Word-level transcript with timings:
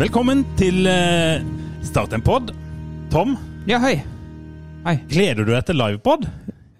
Velkommen 0.00 0.46
til 0.56 0.86
uh, 0.88 1.42
Start 1.84 2.14
en 2.16 2.22
pod. 2.24 2.54
Tom, 3.12 3.34
Ja, 3.68 3.76
hei. 3.82 3.98
Hei. 4.86 4.94
gleder 5.10 5.44
du 5.44 5.52
deg 5.52 5.66
til 5.68 5.76
livepod? 5.76 6.24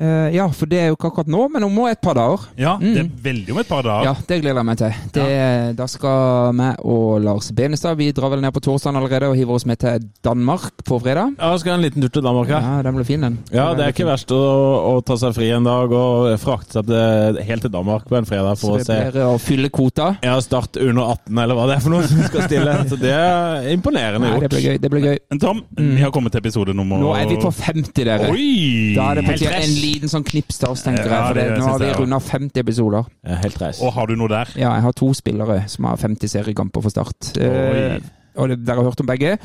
Eh, 0.00 0.30
ja, 0.32 0.46
for 0.48 0.64
det 0.70 0.78
er 0.80 0.86
jo 0.88 0.96
ikke 0.96 1.10
akkurat 1.10 1.28
nå, 1.28 1.42
men 1.52 1.64
om 1.66 1.76
et 1.90 2.00
par 2.00 2.16
dager. 2.16 2.46
Ja, 2.56 2.74
det 2.80 3.02
er 3.02 3.08
veldig 3.24 3.52
om 3.52 3.58
et 3.60 3.68
par 3.68 3.84
dager. 3.84 4.06
Ja, 4.08 4.14
det 4.30 4.38
gleder 4.40 4.60
jeg 4.62 4.68
meg 4.70 4.78
til. 4.80 4.94
Det, 5.12 5.76
Da 5.76 5.86
skal 5.90 6.54
vi 6.56 6.68
og 6.88 7.20
Lars 7.24 7.50
Benestad 7.52 7.96
Vi 8.00 8.10
drar 8.16 8.30
vel 8.32 8.40
ned 8.40 8.52
på 8.54 8.62
torsdag 8.64 8.96
allerede 8.96 9.28
og 9.28 9.36
hiver 9.36 9.58
oss 9.58 9.66
med 9.68 9.78
til 9.82 10.06
Danmark 10.24 10.70
på 10.88 10.98
fredag. 11.02 11.34
Ja, 11.38 11.50
skal 11.60 11.74
en 11.76 11.84
liten 11.84 12.00
tur 12.02 12.08
til 12.16 12.24
Danmark 12.24 12.48
ja. 12.48 12.60
Ja, 12.64 12.82
Den 12.82 12.96
blir 12.96 13.04
fin, 13.04 13.20
den. 13.20 13.38
Ja, 13.52 13.74
det 13.76 13.84
er 13.84 13.92
ikke 13.94 14.06
verst 14.08 14.32
å, 14.32 14.40
å 14.40 14.94
ta 15.04 15.16
seg 15.20 15.34
fri 15.36 15.50
en 15.52 15.64
dag 15.68 15.92
og 15.92 16.30
frakte 16.40 16.78
seg 16.80 16.88
til, 16.88 17.40
helt 17.50 17.66
til 17.66 17.72
Danmark 17.74 18.08
på 18.08 18.16
en 18.16 18.28
fredag 18.28 18.56
Så 18.56 18.66
for 18.66 18.76
å 18.76 18.80
det 18.80 18.86
se 18.88 18.98
blir 19.12 19.26
å 19.26 19.36
fylle 19.42 19.68
kvota. 19.68 20.14
ja, 20.24 20.38
Start 20.40 20.80
under 20.80 21.12
18, 21.12 21.38
eller 21.44 21.58
hva 21.58 21.66
det 21.68 21.76
er 21.76 21.84
for 21.84 21.92
noe 21.94 22.08
som 22.08 22.22
skal 22.24 22.46
stille. 22.48 22.76
Så 22.90 22.96
det 23.00 23.12
er 23.12 23.68
imponerende 23.74 24.24
Nei, 24.24 24.32
det 24.32 24.48
gjort. 24.48 24.56
blir 24.56 24.66
gøy. 24.70 24.78
det 24.80 24.90
blir 24.96 25.06
gøy. 25.10 25.18
Men 25.30 25.42
Tom, 25.44 25.62
vi 25.76 26.00
har 26.00 26.10
kommet 26.14 26.32
til 26.32 26.40
episode 26.44 26.74
nummer 26.76 27.00
Nå 27.04 27.12
er 27.18 27.28
vi 27.30 27.36
på 27.42 27.52
50, 27.52 27.92
dere. 28.00 28.32
Oi! 28.32 28.94
Da 28.96 29.10
er 29.12 29.20
det 29.20 29.26
på 29.28 29.36
tide 29.36 29.60
en. 29.60 29.76
Liten 29.94 30.10
sånn 30.12 30.24
knips 30.26 30.60
til 30.62 30.70
oss, 30.72 30.84
tenker 30.86 31.06
Ja, 31.06 31.10
jeg. 31.16 31.26
For 31.26 31.38
det, 31.38 31.44
det 31.50 31.58
nå 31.60 31.66
har 31.68 31.82
vi 31.82 31.90
runda 31.98 32.20
50 32.22 32.62
episoder. 32.62 33.10
Ja, 33.26 33.40
helt 33.42 33.60
reis. 33.62 33.82
Og 33.84 33.92
har 33.96 34.06
du 34.10 34.14
noe 34.18 34.30
der? 34.32 34.52
Ja, 34.56 34.72
jeg 34.78 34.86
har 34.86 34.96
to 34.96 35.10
spillere 35.16 35.60
som 35.70 35.88
har 35.90 36.00
50 36.00 36.32
seriekamper 36.32 36.84
for 36.84 36.94
Start. 36.94 37.32
Eh, 37.40 37.98
og 38.36 38.48
det, 38.52 38.60
dere 38.64 38.80
har 38.82 38.90
hørt 38.90 39.02
om 39.04 39.10
begge. 39.10 39.36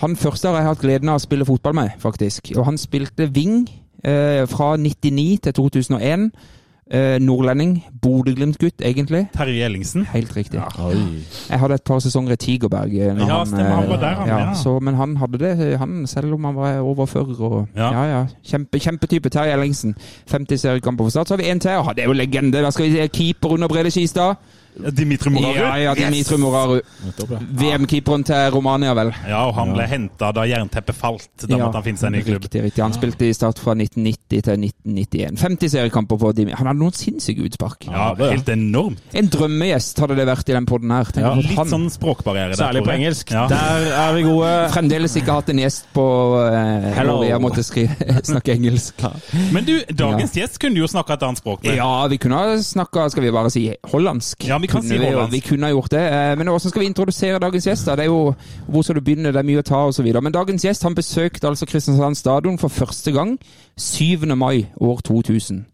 Han 0.00 0.16
første 0.16 0.48
har 0.48 0.56
jeg 0.62 0.68
hatt 0.70 0.80
gleden 0.84 1.10
av 1.12 1.18
å 1.20 1.24
spille 1.26 1.44
fotball 1.44 1.76
med, 1.76 1.90
faktisk. 2.00 2.52
Og 2.56 2.64
han 2.70 2.78
spilte 2.80 3.26
wing 3.36 3.66
eh, 4.04 4.46
fra 4.48 4.72
99 4.80 5.42
til 5.44 5.52
2001. 5.58 6.30
Eh, 6.92 7.18
nordlending. 7.22 7.84
Bodø-Glimt-gutt, 8.02 8.80
egentlig. 8.82 9.28
Terje 9.36 9.64
Ellingsen? 9.64 10.06
Helt 10.10 10.32
riktig. 10.36 10.58
Ja. 10.58 10.88
Jeg 11.50 11.58
hadde 11.60 11.74
et 11.74 11.84
par 11.86 11.98
sesonger 12.02 12.32
i 12.32 12.36
Tigerberg. 12.36 12.90
eh, 12.94 13.14
Ja, 13.28 13.44
stemmer, 13.44 13.70
han 13.76 13.88
var 13.88 13.94
eh, 13.94 14.00
der, 14.00 14.14
han, 14.14 14.28
ja, 14.28 14.38
ja. 14.48 14.54
Så, 14.54 14.72
men 14.82 14.94
han 14.94 15.16
hadde 15.16 15.38
det, 15.38 15.78
han, 15.78 16.06
selv 16.06 16.34
om 16.34 16.44
han 16.44 16.54
var 16.56 16.80
over 16.80 17.06
40. 17.06 17.36
Og, 17.40 17.68
Ja. 17.76 17.92
ja. 17.92 18.04
Ja, 18.18 18.26
Kjempe, 18.44 18.78
kjempetype. 18.80 19.30
Terje 19.30 19.52
Ellingsen. 19.52 19.94
50 20.26 20.56
seriekamper 20.58 21.04
for 21.04 21.10
Start. 21.10 21.28
Så 21.28 21.34
har 21.36 21.42
vi 21.44 21.48
en 21.50 21.60
til. 21.60 21.70
og 21.70 21.94
Det 21.96 22.02
er 22.02 22.08
jo 22.08 22.12
legende. 22.12 22.60
Hva 22.60 22.70
skal 22.72 22.90
vi 22.90 23.06
keeper 23.08 23.48
under 23.52 23.68
Brede 23.68 23.90
Skistad. 23.90 24.34
Dimitri 24.96 25.30
Moraru? 25.34 25.56
Ja, 25.58 25.74
ja, 25.78 25.94
Dimitri 25.98 26.36
Moraru. 26.40 26.80
VM-keeperen 27.40 28.24
til 28.24 28.50
Romania, 28.54 28.92
vel. 28.96 29.10
Ja, 29.28 29.42
og 29.48 29.54
han 29.58 29.72
ble 29.74 29.86
henta 29.90 30.30
da 30.36 30.44
jernteppet 30.48 30.96
falt. 30.96 31.28
Da 31.42 31.50
Ja, 31.56 31.64
måtte 31.66 31.80
han 31.80 31.86
finne 31.86 32.00
seg 32.00 32.10
en 32.10 32.16
ny 32.18 32.22
klubb. 32.26 32.44
Riktig, 32.46 32.62
riktig. 32.68 32.82
Han 32.84 32.94
spilte 32.96 33.26
i 33.28 33.34
Start 33.36 33.58
fra 33.62 33.74
1990 33.74 34.44
til 34.46 34.64
1991. 34.68 35.40
50 35.40 35.72
seriekamper 35.74 36.20
på 36.22 36.32
Dimitri. 36.36 36.56
Han 36.60 36.70
hadde 36.70 36.80
noen 36.82 36.96
sinnssyke 36.96 37.44
utspark. 37.48 37.86
Ja, 37.90 38.10
helt 38.20 38.48
enormt. 38.54 39.02
En 39.16 39.28
drømmegjest 39.32 40.00
hadde 40.04 40.16
det 40.20 40.26
vært 40.30 40.52
i 40.52 40.56
den 40.56 40.68
poden 40.70 40.94
her. 40.94 41.10
Ja, 41.18 41.32
Litt 41.40 41.56
han 41.58 41.70
sånn 41.72 41.88
språkbarriere 41.92 42.54
der. 42.54 42.60
Særlig 42.62 42.84
på 42.86 42.94
engelsk. 42.94 43.34
Ja. 43.34 43.46
Der 43.50 43.88
er 44.04 44.14
vi 44.16 44.24
gode. 44.28 44.52
fremdeles 44.74 45.16
ikke 45.20 45.36
hatt 45.40 45.50
en 45.52 45.62
gjest 45.64 45.90
på 45.96 46.06
uh, 46.38 46.88
Hello. 46.96 47.18
hvor 47.20 47.26
jeg 47.28 47.42
måtte 47.42 47.64
skri 47.66 47.86
snakke 48.30 48.54
engelsk. 48.54 49.02
Men 49.54 49.66
du, 49.66 49.74
dagens 49.90 50.34
gjest 50.38 50.60
kunne 50.62 50.78
jo 50.80 50.88
snakka 50.90 51.18
et 51.18 51.26
annet 51.26 51.42
språk 51.42 51.64
med. 51.66 51.76
Ja, 51.80 51.90
vi 52.12 52.20
kunne 52.22 52.38
ha 52.38 52.56
snakka, 52.62 53.08
skal 53.12 53.26
vi 53.26 53.34
bare 53.34 53.50
si, 53.52 53.66
hollandsk. 53.90 54.46
Ja, 54.48 54.59
vi 54.60 54.66
kan 54.66 54.82
si 54.82 54.96
jo- 54.96 55.26
Vi 55.30 55.40
kunne 55.40 55.66
ha 55.66 55.72
gjort 55.72 55.90
det. 55.90 56.00
eh, 56.12 56.36
Men 56.36 56.46
hvordan 56.46 56.70
skal 56.70 56.80
vi 56.82 56.86
introdusere 56.86 57.38
dagens 57.38 57.66
gjest? 57.66 57.86
da? 57.86 57.96
Det 57.96 58.02
er 58.04 58.08
jo 58.10 58.34
Hvor 58.68 58.82
skal 58.82 58.94
du 58.94 59.00
begynne? 59.00 59.32
Det 59.32 59.36
er 59.36 59.42
mye 59.42 59.58
å 59.58 59.64
ta, 59.64 59.86
osv. 59.86 60.04
Men 60.22 60.32
dagens 60.32 60.62
gjest 60.64 60.82
han 60.82 60.94
besøkte 60.94 61.48
altså 61.48 61.66
Kristiansand 61.66 62.16
stadion 62.16 62.58
for 62.58 62.68
første 62.68 63.12
gang 63.12 63.38
7. 63.78 64.26
mai 64.36 64.66
år 64.80 65.00
2000. 65.02 65.64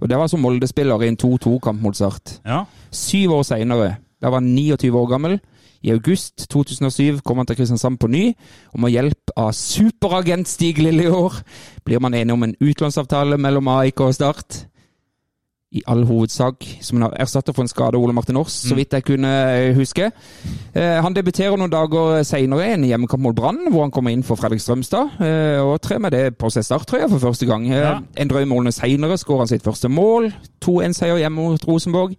Og 0.00 0.08
det 0.08 0.16
var 0.18 0.26
som 0.28 0.40
Molde-spiller 0.40 1.02
i 1.02 1.08
en 1.08 1.16
2-2-kamp 1.16 1.80
mot 1.82 1.94
Start. 1.96 2.38
Ja. 2.46 2.64
Syv 2.92 3.30
år 3.32 3.42
seinere, 3.42 3.96
da 4.22 4.28
var 4.30 4.40
han 4.40 4.54
29 4.54 4.94
år 4.94 5.08
gammel, 5.10 5.40
i 5.82 5.90
august 5.90 6.48
2007 6.50 7.20
kom 7.24 7.36
han 7.36 7.46
til 7.46 7.56
Kristiansand 7.56 7.98
på 7.98 8.06
ny, 8.08 8.34
og 8.74 8.80
med 8.80 8.90
hjelp 8.92 9.30
av 9.36 9.52
superagent 9.52 10.48
Stig 10.48 10.78
Liljeår 10.78 11.42
blir 11.84 12.00
man 12.00 12.14
enige 12.14 12.32
om 12.32 12.42
en 12.42 12.54
utlånsavtale 12.60 13.38
mellom 13.38 13.68
AIK 13.68 14.00
og 14.00 14.14
Start. 14.14 14.66
I 15.70 15.82
all 15.86 16.00
hovedsak 16.08 16.64
som 16.80 16.96
en 17.02 17.10
erstatter 17.20 17.52
for 17.52 17.60
en 17.60 17.68
skade 17.68 17.98
Ole 18.00 18.14
Martin 18.16 18.38
Aars, 18.40 18.54
så 18.64 18.72
vidt 18.74 18.94
jeg 18.96 19.04
kunne 19.04 19.28
eh, 19.28 19.74
huske. 19.76 20.06
Eh, 20.72 20.94
han 21.04 21.12
debuterer 21.12 21.58
noen 21.60 21.68
dager 21.74 22.22
seinere 22.24 22.70
i 22.70 22.72
en 22.72 22.86
hjemmekamp 22.88 23.20
mot 23.20 23.36
Brann, 23.36 23.66
hvor 23.68 23.84
han 23.84 23.92
kommer 23.92 24.14
inn 24.16 24.24
for 24.24 24.40
Fredrik 24.40 24.62
Strømstad, 24.64 25.18
eh, 25.20 25.60
og 25.60 25.76
trer 25.84 26.00
med 26.00 26.16
det 26.16 26.22
på 26.40 26.48
seg 26.54 26.64
starttrøya 26.64 27.10
for 27.12 27.20
første 27.26 27.44
gang. 27.50 27.66
Eh, 27.68 27.76
Ja. 27.84 27.98
En 28.16 28.28
drøy 28.32 28.46
måned 28.48 28.72
seinere 28.72 29.18
skårer 29.20 29.44
han 29.44 29.52
sitt 29.52 29.62
første 29.68 29.88
mål. 29.92 30.30
2-1-seier 30.64 31.20
hjemme 31.20 31.36
mot 31.50 31.68
Rosenborg. 31.68 32.16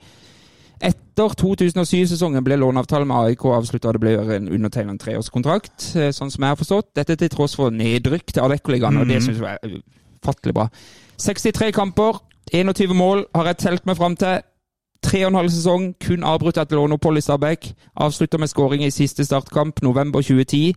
Etter 0.79 1.33
2007-sesongen 1.41 2.45
ble 2.45 2.55
låneavtalen 2.61 3.07
med 3.09 3.33
AIK 3.33 3.49
avslutta, 3.57 3.89
og 3.89 3.97
det 3.97 4.03
ble 4.05 4.13
en 4.37 4.47
undertegnet 4.47 4.93
en 4.93 5.01
treårskontrakt, 5.01 5.89
eh, 5.97 6.13
sånn 6.13 6.29
som 6.31 6.45
jeg 6.45 6.53
har 6.53 6.61
forstått. 6.61 6.93
Dette 7.01 7.17
til 7.17 7.33
tross 7.33 7.57
for 7.57 7.73
nedrykk 7.73 8.29
til 8.31 8.45
Adeccoligaen, 8.45 9.01
og 9.01 9.07
det 9.09 9.23
syns 9.25 9.41
jeg 9.41 9.57
er 9.57 9.79
ufattelig 10.21 10.53
bra. 10.53 10.69
63 11.19 11.73
kamper, 11.75 12.21
21 12.53 12.95
mål 12.95 13.25
har 13.35 13.45
jeg 13.45 13.57
telt 13.57 13.85
meg 13.85 13.97
fram 13.97 14.15
til. 14.19 14.41
Tre 15.03 15.23
og 15.23 15.31
en 15.31 15.39
halv 15.39 15.49
sesong, 15.53 15.93
kun 16.03 16.25
avbrutt 16.27 16.57
etter 16.59 16.75
låneopphold 16.75 17.17
i 17.17 17.23
Stabæk. 17.23 17.71
Avslutta 18.03 18.37
med 18.37 18.51
skåring 18.51 18.83
i 18.83 18.91
siste 18.91 19.25
startkamp, 19.25 19.81
november 19.81 20.21
2010. 20.21 20.73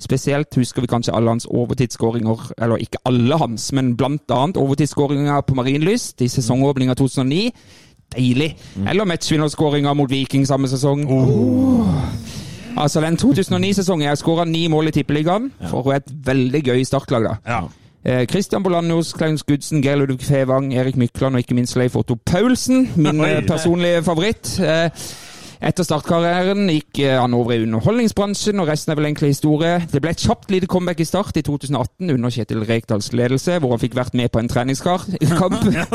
Spesielt 0.00 0.54
husker 0.54 0.80
vi 0.80 0.86
kanskje 0.86 1.14
alle 1.14 1.32
hans 1.32 1.46
overtidsskåringer, 1.50 2.52
eller 2.58 2.76
ikke 2.76 3.00
alle 3.04 3.38
hans, 3.38 3.72
men 3.72 3.96
blant 3.96 4.30
annet 4.30 4.56
overtidsskåringer 4.56 5.40
på 5.40 5.54
Marienlyst 5.58 6.22
i 6.22 6.28
sesongåpninga 6.28 6.94
2009. 6.94 7.50
Deilig. 8.14 8.56
Eller 8.88 9.04
matchvinnerskåringa 9.04 9.94
mot 9.94 10.10
Viking 10.10 10.46
samme 10.46 10.68
sesong. 10.68 11.02
Altså, 12.78 13.00
den 13.00 13.18
2009-sesongen 13.18 14.06
jeg 14.06 14.18
skåra 14.18 14.44
ni 14.44 14.68
mål 14.68 14.88
i 14.88 14.90
Tippeligaen 14.94 15.50
for 15.68 15.92
et 15.92 16.06
veldig 16.06 16.62
gøy 16.62 16.84
startlag, 16.86 17.26
da. 17.26 17.34
ja. 17.46 17.60
Eh, 18.04 18.26
Christian 18.30 18.62
Bolanius, 18.62 19.12
Klaus 19.12 19.44
Gudsen, 19.46 19.82
Geir 19.82 19.96
Ludvig 19.96 20.22
Fevang, 20.22 20.72
Erik 20.72 20.96
Mykland 20.96 21.34
og 21.34 21.42
ikke 21.42 21.56
minst 21.58 21.76
Leif 21.76 21.96
Otto 21.96 22.14
Paulsen. 22.14 22.88
Min 22.96 23.20
Oi. 23.20 23.30
eh, 23.30 23.46
personlige 23.46 24.02
favoritt. 24.06 24.60
Eh, 24.60 24.90
etter 25.58 25.82
startkarrieren 25.82 26.68
gikk 26.70 27.00
eh, 27.02 27.16
han 27.18 27.34
over 27.34 27.56
i 27.56 27.64
underholdningsbransjen, 27.64 28.60
og 28.62 28.68
resten 28.70 28.92
er 28.92 28.98
vel 29.00 29.08
egentlig 29.08 29.32
historie. 29.32 29.80
Det 29.90 30.00
ble 30.04 30.12
et 30.14 30.22
kjapt 30.22 30.52
lite 30.54 30.68
comeback 30.70 31.02
i 31.02 31.06
Start 31.08 31.40
i 31.40 31.42
2018 31.42 32.12
under 32.14 32.30
Kjetil 32.30 32.62
Rekdals 32.68 33.10
ledelse, 33.12 33.58
hvor 33.58 33.74
han 33.74 33.82
fikk 33.82 33.98
vært 33.98 34.14
med 34.14 34.30
på 34.30 34.38
en 34.38 34.50
treningskamp. 34.52 35.10
ja. 35.74 35.88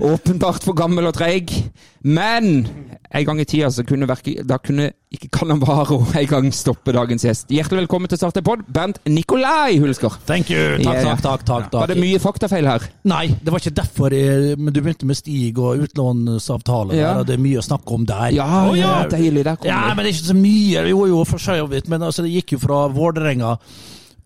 Åpenbart 0.00 0.64
for 0.64 0.72
gammel 0.78 1.10
og 1.10 1.14
treig. 1.18 1.52
Men 2.00 2.64
en 3.12 3.28
gang 3.28 3.44
i 3.44 3.48
tida 3.48 3.68
så 3.70 3.84
kunne 3.84 4.08
verke, 4.08 4.38
da 4.48 4.56
kunne 4.56 4.94
ikke 5.12 5.28
Cannavaro 5.36 5.98
en 6.16 6.28
gang 6.30 6.46
stoppe 6.56 6.92
dagens 6.96 7.24
gjest. 7.26 7.50
Hjertelig 7.52 7.82
velkommen 7.82 8.08
til 8.08 8.20
Start 8.20 8.38
en 8.40 8.46
pod, 8.46 8.62
Bernt 8.72 9.00
Nikolai 9.08 9.76
Hulsker. 9.82 10.14
Thank 10.28 10.50
you. 10.52 10.78
Takk, 10.80 10.96
ja. 10.96 11.02
takk, 11.10 11.20
takk. 11.20 11.44
takk, 11.44 11.66
takk. 11.68 11.80
Var 11.82 11.92
det 11.92 11.98
mye 12.00 12.20
faktafeil 12.22 12.68
her? 12.70 12.86
Nei, 13.12 13.26
det 13.42 13.52
var 13.52 13.60
ikke 13.62 13.74
derfor 13.82 14.16
jeg, 14.16 14.56
men 14.58 14.72
du 14.72 14.80
begynte 14.80 15.08
med 15.08 15.18
Stig 15.20 15.60
og 15.60 15.84
utlånsavtaler. 15.84 16.96
Ja. 16.96 17.12
der, 17.12 17.22
og 17.22 17.28
Det 17.28 17.36
er 17.36 17.44
mye 17.44 17.60
å 17.60 17.66
snakke 17.66 17.98
om 17.98 18.06
der. 18.08 18.28
Ja, 18.38 18.48
oh, 18.64 18.76
ja. 18.78 18.94
deilig. 19.12 19.44
Der 19.48 19.60
kom 19.60 19.68
Ja, 19.68 19.82
det. 19.88 19.96
men 19.96 20.06
det 20.06 20.12
er 20.12 20.16
ikke 20.16 20.30
så 20.32 20.38
mye. 20.38 20.86
Jo, 20.92 21.02
jo, 21.12 21.24
for 21.28 21.42
så 21.42 21.58
vidt. 21.68 21.90
Men 21.92 22.08
altså, 22.08 22.24
det 22.24 22.32
gikk 22.32 22.56
jo 22.56 22.62
fra 22.64 22.86
Vålerenga 22.92 23.56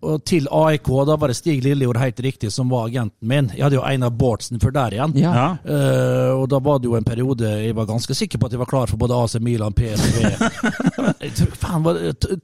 og 0.07 0.23
til 0.27 0.47
AIK. 0.51 0.89
Da 1.09 1.17
var 1.19 1.31
det 1.31 1.37
Stig 1.37 1.63
Lillejord 1.65 1.99
helt 2.01 2.19
riktig 2.23 2.51
som 2.53 2.71
var 2.71 2.87
agenten 2.87 3.27
min. 3.27 3.49
Jeg 3.55 3.65
hadde 3.65 3.77
jo 3.79 3.83
Einar 3.85 4.13
Bårdsen 4.15 4.61
før 4.63 4.73
der 4.75 4.95
igjen. 4.97 5.15
Ja. 5.19 5.47
Eh, 5.63 6.31
og 6.35 6.47
da 6.51 6.61
var 6.63 6.81
det 6.81 6.89
jo 6.89 6.97
en 6.99 7.07
periode 7.07 7.51
jeg 7.63 7.75
var 7.77 7.89
ganske 7.89 8.15
sikker 8.17 8.39
på 8.39 8.49
at 8.49 8.55
jeg 8.55 8.61
var 8.61 8.69
klar 8.69 8.89
for 8.91 8.99
både 9.01 9.17
AC 9.17 9.37
Milan, 9.43 9.75
PSV 9.77 10.17
faen, 11.61 11.87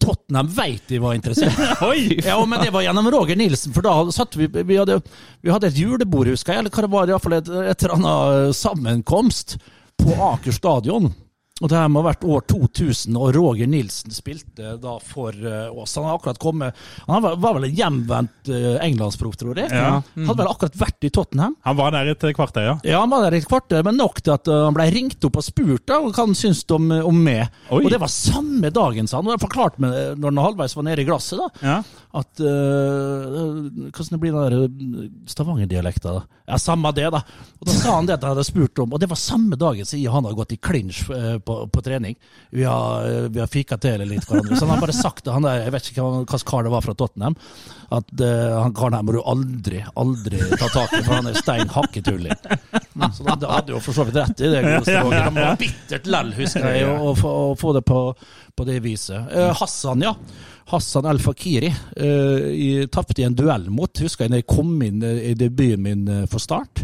Tottenham 0.01 0.49
veit 0.53 0.87
de 0.89 0.99
var 1.03 1.17
interessert. 1.17 1.59
Oi! 1.89 2.19
Ja, 2.23 2.37
men 2.45 2.63
det 2.63 2.73
var 2.75 2.85
gjennom 2.85 3.09
Roger 3.13 3.39
Nilsen, 3.39 3.73
for 3.75 3.85
da 3.85 3.95
satt 4.13 4.37
vi 4.39 4.49
Vi 4.53 4.77
hadde, 4.77 4.99
vi 5.41 5.51
hadde 5.51 5.69
et 5.69 5.79
julebord, 5.79 6.29
husker 6.31 6.55
jeg, 6.55 6.63
eller 6.63 6.73
hva 6.73 6.85
det 6.85 6.93
var, 6.93 7.11
iallfall 7.11 7.37
et, 7.39 7.51
et 7.73 7.85
eller 7.85 7.95
annet 7.97 8.57
sammenkomst 8.57 9.57
på 9.99 10.15
Aker 10.33 10.55
stadion. 10.55 11.11
Og 11.63 11.71
det 11.71 11.79
her 11.79 11.87
må 11.91 12.01
ha 12.03 12.09
vært 12.11 12.25
år 12.27 12.43
2000, 12.51 13.15
og 13.15 13.31
Roger 13.37 13.69
Nilsen 13.71 14.11
spilte 14.11 14.75
da 14.83 14.97
for 14.99 15.31
eh, 15.31 15.71
Ås. 15.71 15.95
Han 15.95 16.09
har 16.09 16.19
akkurat 16.19 16.41
kommet 16.41 16.81
Han 17.07 17.23
var, 17.23 17.37
vel 17.55 17.69
en 17.69 17.77
hjemvendt 17.77 18.51
uh, 18.51 18.75
englandsproff, 18.83 19.37
tror 19.39 19.57
jeg. 19.61 19.71
Ja. 19.71 20.01
Hadde 20.01 20.39
vel 20.41 20.51
akkurat 20.51 20.75
vært 20.79 21.07
i 21.07 21.11
Tottenham. 21.13 21.55
Han 21.63 21.77
var 21.79 21.93
der 21.95 22.11
et 22.11 22.25
kvarter, 22.35 22.67
ja. 22.67 22.75
Ja, 22.83 22.99
han 23.03 23.11
var 23.13 23.23
der 23.25 23.37
et 23.37 23.47
kvarter, 23.47 23.83
men 23.85 23.97
nok 23.99 24.19
til 24.21 24.35
at 24.35 24.49
uh, 24.51 24.65
han 24.65 24.75
ble 24.75 24.89
ringt 24.93 25.23
opp 25.23 25.39
og 25.39 25.45
spurt 25.45 25.85
da, 25.87 26.01
hva 26.03 26.13
han 26.17 26.35
syntes 26.37 26.65
om, 26.73 26.91
om 26.91 27.23
meg. 27.23 27.47
Oi. 27.69 27.83
Og 27.83 27.91
det 27.93 27.99
var 28.01 28.11
samme 28.11 28.71
dagen, 28.73 29.07
sa 29.07 29.19
han. 29.19 29.29
Og 29.29 29.37
jeg 29.37 29.43
forklarte 29.43 29.83
meg 29.83 29.95
eh, 29.97 30.11
når 30.19 30.33
han 30.33 30.43
halvveis 30.47 30.75
var 30.77 30.87
nede 30.87 31.03
i 31.03 31.07
glasset, 31.07 31.39
da, 31.39 31.49
ja. 31.63 31.77
at 32.19 32.43
uh, 32.43 33.31
Hvordan 33.93 34.13
det 34.13 34.21
blir 34.21 34.35
den 34.35 34.53
der 34.53 35.31
Stavanger-dialekta? 35.31 36.17
da? 36.19 36.41
Ja, 36.47 36.59
samme 36.59 36.91
det, 36.95 37.07
da. 37.13 37.21
Og 37.59 37.67
da 37.69 37.75
sa 37.77 37.95
han 37.95 38.07
det 38.07 38.17
at 38.17 38.25
jeg 38.25 38.35
hadde 38.35 38.47
spurt 38.47 38.83
om, 38.83 38.95
og 38.95 39.01
det 39.01 39.09
var 39.11 39.19
samme 39.19 39.59
dagen 39.59 39.87
siden 39.87 40.11
han 40.11 40.27
hadde 40.27 40.39
gått 40.41 40.55
i 40.55 40.59
clinch 40.59 41.03
uh, 41.11 41.37
på, 41.53 41.67
på 41.67 41.81
trening. 41.81 42.15
Vi 42.49 42.63
har, 42.63 43.29
vi 43.29 43.39
har 43.39 43.47
fika 43.47 43.77
til 43.77 44.03
litt 44.07 44.25
hverandre. 44.27 44.57
Så 44.57 44.65
han 44.65 44.73
har 44.75 44.81
bare 44.81 44.95
sagt 44.95 45.25
det, 45.25 45.33
han 45.35 45.45
der, 45.45 45.63
jeg 45.65 45.75
vet 45.75 45.89
ikke 45.91 46.07
hvilken 46.07 46.47
kar 46.49 46.65
det 46.65 46.73
var 46.73 46.85
fra 46.85 46.95
Tottenham, 46.97 47.37
at 47.93 48.13
uh, 48.21 48.61
han 48.63 48.73
karen 48.77 48.97
her 48.97 49.05
må 49.05 49.15
du 49.15 49.21
aldri, 49.21 49.83
aldri 49.99 50.41
ta 50.55 50.69
tak 50.73 50.95
i, 50.97 51.03
for 51.03 51.13
han 51.19 51.29
er 51.29 51.37
stein 51.37 51.69
hakketulling. 51.73 52.33
Så 53.13 53.25
da, 53.27 53.51
hadde 53.51 53.75
jo 53.75 53.81
for 53.83 53.95
så 53.95 54.05
vidt 54.07 54.17
rett 54.21 54.41
i 54.41 54.49
det. 54.53 54.61
Han 55.23 55.35
var 55.35 55.57
bittert 55.59 56.07
lell, 56.09 56.31
husker 56.37 56.65
jeg, 56.73 56.87
å 56.89 57.13
få 57.59 57.73
det 57.75 57.83
på, 57.87 57.99
på 58.55 58.65
det 58.67 58.79
viset. 58.83 59.17
Eh, 59.33 59.53
Hassan, 59.59 60.01
ja. 60.05 60.13
Hassan 60.69 61.05
El 61.09 61.17
Fakiri 61.19 61.67
eh, 61.97 62.85
tapte 62.93 63.19
i 63.21 63.25
en 63.27 63.33
duell 63.35 63.65
mot 63.73 63.99
Husker 63.99 64.23
jeg 64.23 64.31
da 64.31 64.37
jeg 64.39 64.45
kom 64.47 64.69
inn 64.85 65.01
eh, 65.03 65.17
i 65.31 65.33
debuten 65.37 65.81
min 65.83 66.03
eh, 66.07 66.21
for 66.31 66.39
Start. 66.39 66.83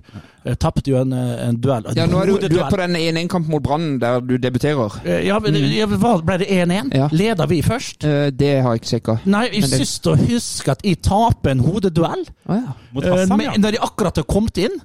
Jeg 0.50 0.58
tapte 0.60 0.90
jo 0.92 0.98
en, 1.04 1.14
eh, 1.14 1.36
en 1.46 1.60
duell. 1.62 1.86
Ja, 1.96 2.08
nå 2.10 2.20
er 2.24 2.32
du, 2.34 2.48
du 2.50 2.58
er 2.58 2.74
på 2.74 2.80
den 2.82 2.98
1-1-kampen 2.98 3.54
mot 3.54 3.64
Brann 3.64 3.86
der 4.02 4.18
du 4.26 4.36
debuterer. 4.42 4.98
Eh, 5.06 5.22
Ja, 5.30 5.38
men, 5.44 5.56
ja, 5.72 5.86
ble 5.88 6.40
det 6.42 6.50
1-1? 6.58 6.90
Ja. 6.98 7.08
Leda 7.14 7.46
vi 7.50 7.62
først? 7.66 8.04
Eh, 8.04 8.32
det 8.34 8.52
har 8.66 8.74
jeg 8.76 8.82
ikke 8.84 8.94
sjekka. 8.96 9.20
Nei, 9.30 9.46
jeg 9.54 9.70
det- 9.70 9.80
syns 9.84 9.96
å 10.10 10.18
huske 10.26 10.74
at 10.74 10.84
jeg 10.90 11.02
taper 11.06 11.54
en 11.54 11.64
hodeduell. 11.70 12.26
Oh, 12.50 12.56
ja. 12.58 12.76
Mot 12.98 13.06
Hassan, 13.14 13.46
ja. 13.46 13.54
Når 13.62 13.78
de 13.78 13.86
akkurat 13.92 14.18
har 14.24 14.26
kommet 14.26 14.58
inn 14.66 14.80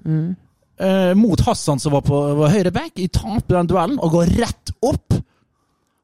eh, 0.78 1.12
mot 1.16 1.40
Hassan 1.48 1.80
som 1.80 1.96
var 1.96 2.04
på 2.04 2.20
var 2.44 2.52
høyre 2.52 2.70
back, 2.76 2.92
jeg 3.00 3.10
taper 3.16 3.62
den 3.62 3.72
duellen 3.72 3.98
og 4.04 4.18
går 4.20 4.36
rett 4.44 4.76
opp. 4.84 5.16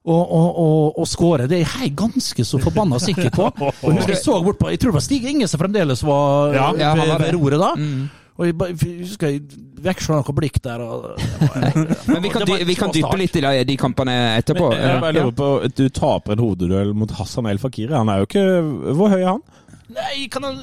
Og, 0.01 0.21
og, 0.33 0.47
og, 0.57 0.99
og 1.03 1.09
skåre. 1.09 1.45
Det 1.51 1.59
er 1.61 1.67
jeg 1.85 1.91
ganske 1.99 2.45
så 2.49 2.57
forbanna 2.63 2.97
sikker 3.03 3.29
på. 3.35 3.51
Og 3.53 3.75
jeg 3.85 3.99
husker 3.99 4.15
jeg 4.15 4.23
så 4.23 4.39
bort 4.47 4.57
på 4.57 4.71
Jeg 4.73 4.81
tror 4.81 4.95
det 4.95 4.97
var 4.97 5.05
Stig 5.05 5.27
Inge 5.29 5.49
som 5.51 5.61
fremdeles 5.61 6.01
var 6.09 6.55
Ja, 6.57 6.71
eh, 6.73 6.81
ja, 6.81 6.95
ved, 6.97 7.13
ved 7.27 7.37
roret 7.37 7.61
da. 7.61 7.75
Og 8.41 8.47
jeg, 8.49 8.57
bare- 8.57 8.73
jeg 8.73 9.03
husker 9.05 9.29
jeg 9.35 9.43
veksla 9.85 10.17
noe 10.23 10.35
blikk 10.39 10.57
der. 10.65 10.81
Og, 10.81 11.21
Men 12.09 12.23
vi 12.25 12.31
kan, 12.33 12.47
dy, 12.49 12.57
vi 12.65 12.77
kan 12.79 12.93
dyppe 12.95 13.13
litt 13.21 13.37
i 13.37 13.43
de, 13.69 13.77
kampene 13.81 14.15
etterpå. 14.39 14.71
Men 14.73 14.87
jeg 14.87 15.03
bare 15.05 15.17
lurer 15.19 15.37
på, 15.37 15.49
Du 15.77 15.85
taper 15.93 16.33
en 16.39 16.45
hodeduell 16.47 16.95
mot 16.97 17.13
Hassan 17.21 17.51
El 17.53 17.61
Fakiri. 17.61 17.93
Han 17.93 18.09
er 18.09 18.23
jo 18.23 18.31
ikke 18.31 18.47
Hvor 18.97 19.13
høy 19.13 19.21
er 19.21 19.29
han? 19.35 19.45
Nei, 19.91 20.29
kan 20.31 20.45
han 20.47 20.59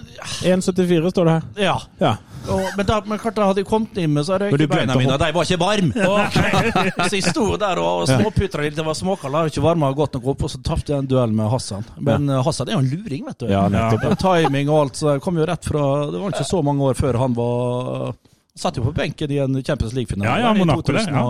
1,74 0.45 1.09
står 1.11 1.27
det 1.27 1.33
her. 1.35 1.45
Ja. 1.59 1.75
Ja. 1.99 2.13
Og, 2.47 2.61
men, 2.77 2.85
da, 2.87 2.99
men 3.03 3.19
klart 3.19 3.35
da 3.35 3.47
hadde 3.49 3.59
jeg 3.59 3.67
kommet 3.67 3.97
inn 3.99 4.13
med 4.15 4.23
så 4.23 4.37
Men 4.39 4.53
du 4.55 4.63
ikke 4.63 4.77
beina 4.77 4.95
mine, 4.95 5.15
og 5.17 5.19
de 5.19 5.31
var 5.35 5.49
ikke 5.49 5.59
varme. 5.59 6.05
Så 7.09 7.17
jeg 7.17 7.25
sto 7.27 7.47
der 7.59 7.81
og 7.83 8.05
småputra 8.07 8.63
litt, 8.63 8.77
det 8.77 8.85
var 8.87 8.95
småkald, 8.95 9.35
hadde 9.35 9.51
ikke 9.51 9.65
varma 9.65 9.91
godt 9.97 10.15
nok 10.15 10.29
opp, 10.33 10.45
og 10.47 10.53
så 10.53 10.61
tapte 10.63 10.93
jeg 10.93 11.03
en 11.03 11.09
duell 11.11 11.35
med 11.35 11.51
Hassan. 11.51 11.83
Men 11.99 12.29
ja. 12.31 12.39
Hassan 12.45 12.71
er 12.71 12.77
jo 12.77 12.85
en 12.85 12.89
luring, 12.93 13.25
vet 13.27 13.43
du. 13.43 13.49
Ja, 13.51 13.65
nettopp. 13.73 14.07
Er 14.13 14.21
Timing 14.23 14.71
og 14.71 14.79
alt, 14.85 15.01
så 15.01 15.17
jeg 15.17 15.25
kom 15.25 15.41
jo 15.41 15.49
rett 15.49 15.67
fra 15.67 15.83
Det 16.13 16.21
var 16.23 16.33
ikke 16.35 16.47
så 16.47 16.63
mange 16.65 16.87
år 16.87 16.97
før 16.99 17.19
han 17.25 17.35
var 17.37 18.15
Satt 18.57 18.79
jo 18.79 18.87
på 18.87 18.91
benken 18.95 19.29
i 19.29 19.37
en 19.43 19.59
Champions 19.61 19.93
League-finale. 19.93 20.31
Ja, 20.31 20.47
ja, 20.47 20.55
i 20.55 20.57
Monaco 20.57 20.81
det, 20.89 21.03
ja. 21.05 21.27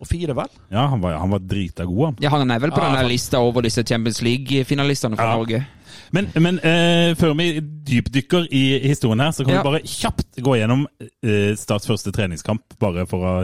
2004, 0.00 0.34
vel? 0.36 0.48
Ja, 0.68 0.86
han 0.86 1.00
var, 1.00 1.12
han 1.12 1.30
var 1.30 1.38
drita 1.38 1.84
god, 1.84 2.04
han. 2.04 2.16
Ja, 2.20 2.30
Han 2.30 2.50
er 2.50 2.58
vel 2.60 2.72
på 2.72 2.80
Ja, 2.80 2.90
den 2.96 3.08
lista 3.08 3.40
over 3.40 3.62
disse 3.62 3.84
Champions 3.84 4.20
League-finalistene 4.22 5.16
fra 5.16 5.30
Ja. 5.30 5.36
Norge. 5.36 5.64
Men, 6.12 6.30
men 6.42 6.58
eh, 6.66 7.12
før 7.18 7.34
vi 7.38 7.60
dypdykker 7.60 8.48
i 8.50 8.64
historien 8.88 9.20
her, 9.22 9.30
så 9.36 9.44
kan 9.46 9.54
Ja. 9.54 9.62
vi 9.62 9.70
bare 9.70 9.82
kjapt 9.86 10.40
gå 10.42 10.56
gjennom 10.58 10.86
eh, 11.22 11.52
Starts 11.56 11.86
første 11.86 12.10
treningskamp, 12.12 12.62
bare 12.80 13.06
for 13.06 13.18
å 13.26 13.34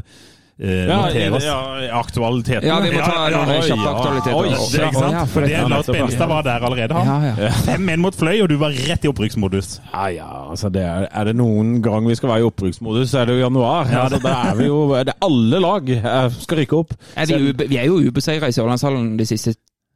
eh, 0.59 0.87
Ja, 0.89 0.97
notere 1.07 1.31
oss. 1.37 1.45
ja, 1.45 1.57
aktualiteten. 2.01 2.67
Ja, 2.67 2.79
vi 2.81 2.91
må 2.95 3.03
ta 3.05 3.27
ja, 3.29 3.43
ja, 3.45 3.61
kjappe 3.61 3.85
ja. 3.85 3.93
aktualiteter. 3.93 4.37
Oi, 4.39 4.49
Det, 4.49 4.57
ikke 4.57 4.99
sant? 4.99 5.35
Det 5.35 5.45
det- 5.45 5.59
er 5.61 5.69
Lars 5.69 5.87
Benstad 5.93 6.29
var 6.33 6.43
der 6.43 6.65
allerede, 6.65 6.95
han. 6.97 7.07
Ja, 7.27 7.35
ja. 7.45 7.51
Fem 7.67 7.85
menn 7.87 8.01
mot 8.01 8.15
Fløy, 8.17 8.41
og 8.43 8.49
du 8.49 8.57
var 8.57 8.71
rett 8.89 9.05
i 9.05 9.09
opprykksmodus. 9.13 9.81
Ja, 9.93 10.07
ja, 10.17 10.31
altså 10.51 10.69
det 10.73 10.83
er, 10.83 11.07
er 11.13 11.25
det 11.31 11.37
noen 11.37 11.83
gang 11.85 12.09
vi 12.09 12.15
skal 12.17 12.31
være 12.33 12.41
i 12.47 12.49
opprykksmodus, 12.51 13.11
så 13.13 13.19
er 13.23 13.27
det 13.31 13.37
jo 13.39 13.45
januar. 13.45 13.87
Ja, 13.93 14.07
altså, 14.09 14.19
da 14.25 14.35
er 14.51 14.55
vi 14.59 14.67
jo, 14.73 14.81
det 14.97 15.13
er 15.15 15.23
alle 15.29 15.61
lag 15.61 15.89
eh, 15.91 16.29
skal 16.41 16.59
rykke 16.65 16.81
opp. 16.83 16.97
Er 17.17 17.27
vi, 17.31 17.41
ube, 17.53 17.69
vi 17.69 17.77
er 17.79 17.87
jo 17.93 18.01
ubeseira 18.09 18.49
i 18.49 18.57
Sørlandshallen 18.57 19.15
de 19.21 19.27
siste 19.29 19.55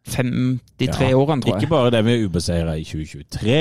53 0.09 1.11
Ja, 1.11 1.17
årene, 1.17 1.43
tror 1.43 1.53
jeg. 1.53 1.63
Ikke 1.63 1.71
bare 1.71 1.91
det, 1.93 2.01
vi 2.07 2.15
er 2.15 2.23
ubeseira 2.25 2.75
i 2.81 2.85
2023, 2.89 3.57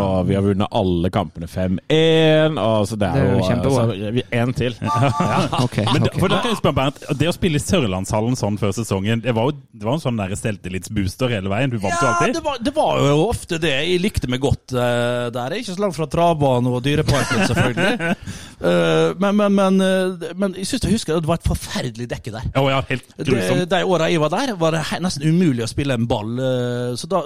og 0.00 0.28
vi 0.28 0.36
har 0.36 0.44
vunnet 0.44 0.72
alle 0.72 1.10
kampene 1.12 1.46
5-1. 1.46 2.56
og 2.58 2.86
så 2.88 2.96
Det 2.96 3.10
Det 3.12 3.20
er 3.20 3.32
jo 3.34 3.42
kjempebra. 3.44 3.84
Én 3.92 4.00
til. 4.00 4.22
En 4.32 4.54
til. 4.56 4.78
Men 5.94 6.06
okay. 6.08 6.18
for 6.18 6.32
da 6.32 6.40
kan 6.40 6.50
jeg 6.54 6.58
spørre 6.58 6.78
Bernt, 6.78 7.04
Det 7.20 7.28
å 7.28 7.34
spille 7.36 7.60
i 7.60 7.62
Sørlandshallen 7.62 8.36
sånn 8.38 8.56
før 8.58 8.72
sesongen, 8.72 9.20
det 9.24 9.34
var 9.36 9.50
jo 9.50 9.56
det 9.74 9.84
var 9.84 9.98
en 9.98 10.02
sånn 10.02 10.18
der 10.18 10.32
selvtillitsbooster 10.38 11.34
hele 11.36 11.52
veien? 11.52 11.70
Du 11.70 11.78
vant 11.82 11.94
jo 12.00 12.08
Ja, 12.08 12.14
alltid? 12.16 12.38
det 12.38 12.44
var, 12.46 12.58
det 12.64 12.74
var 12.74 13.04
jo 13.04 13.28
ofte 13.28 13.60
det. 13.60 13.74
Jeg 13.84 14.00
likte 14.00 14.30
meg 14.32 14.40
godt 14.40 14.74
uh, 14.74 15.28
der. 15.34 15.52
Er 15.52 15.60
ikke 15.60 15.76
så 15.76 15.84
langt 15.84 15.98
fra 15.98 16.08
travbanen 16.10 16.72
og 16.72 16.80
Dyreparken, 16.84 17.44
selvfølgelig. 17.50 18.16
uh, 18.64 19.12
men, 19.22 19.36
men, 19.36 19.54
men, 19.60 19.80
uh, 19.84 20.26
men 20.40 20.56
jeg 20.58 20.66
synes 20.72 20.88
jeg 20.88 20.96
husker 20.96 21.20
det 21.20 21.28
var 21.28 21.42
et 21.42 21.48
forferdelig 21.48 22.08
dekke 22.10 22.32
der. 22.34 22.48
Oh, 22.56 22.70
ja, 22.72 22.80
helt 22.88 23.04
grusomt. 23.20 23.68
de 23.70 23.84
åra 23.84 24.08
jeg 24.10 24.22
var 24.24 24.32
der, 24.32 24.56
var 24.58 24.78
det 24.78 24.84
nesten 25.04 25.28
umulig 25.28 25.66
å 25.66 25.70
spille 25.70 25.73
en 25.82 26.06
ball. 26.06 26.38
eh, 26.38 26.94
Så 26.96 27.06
da, 27.10 27.22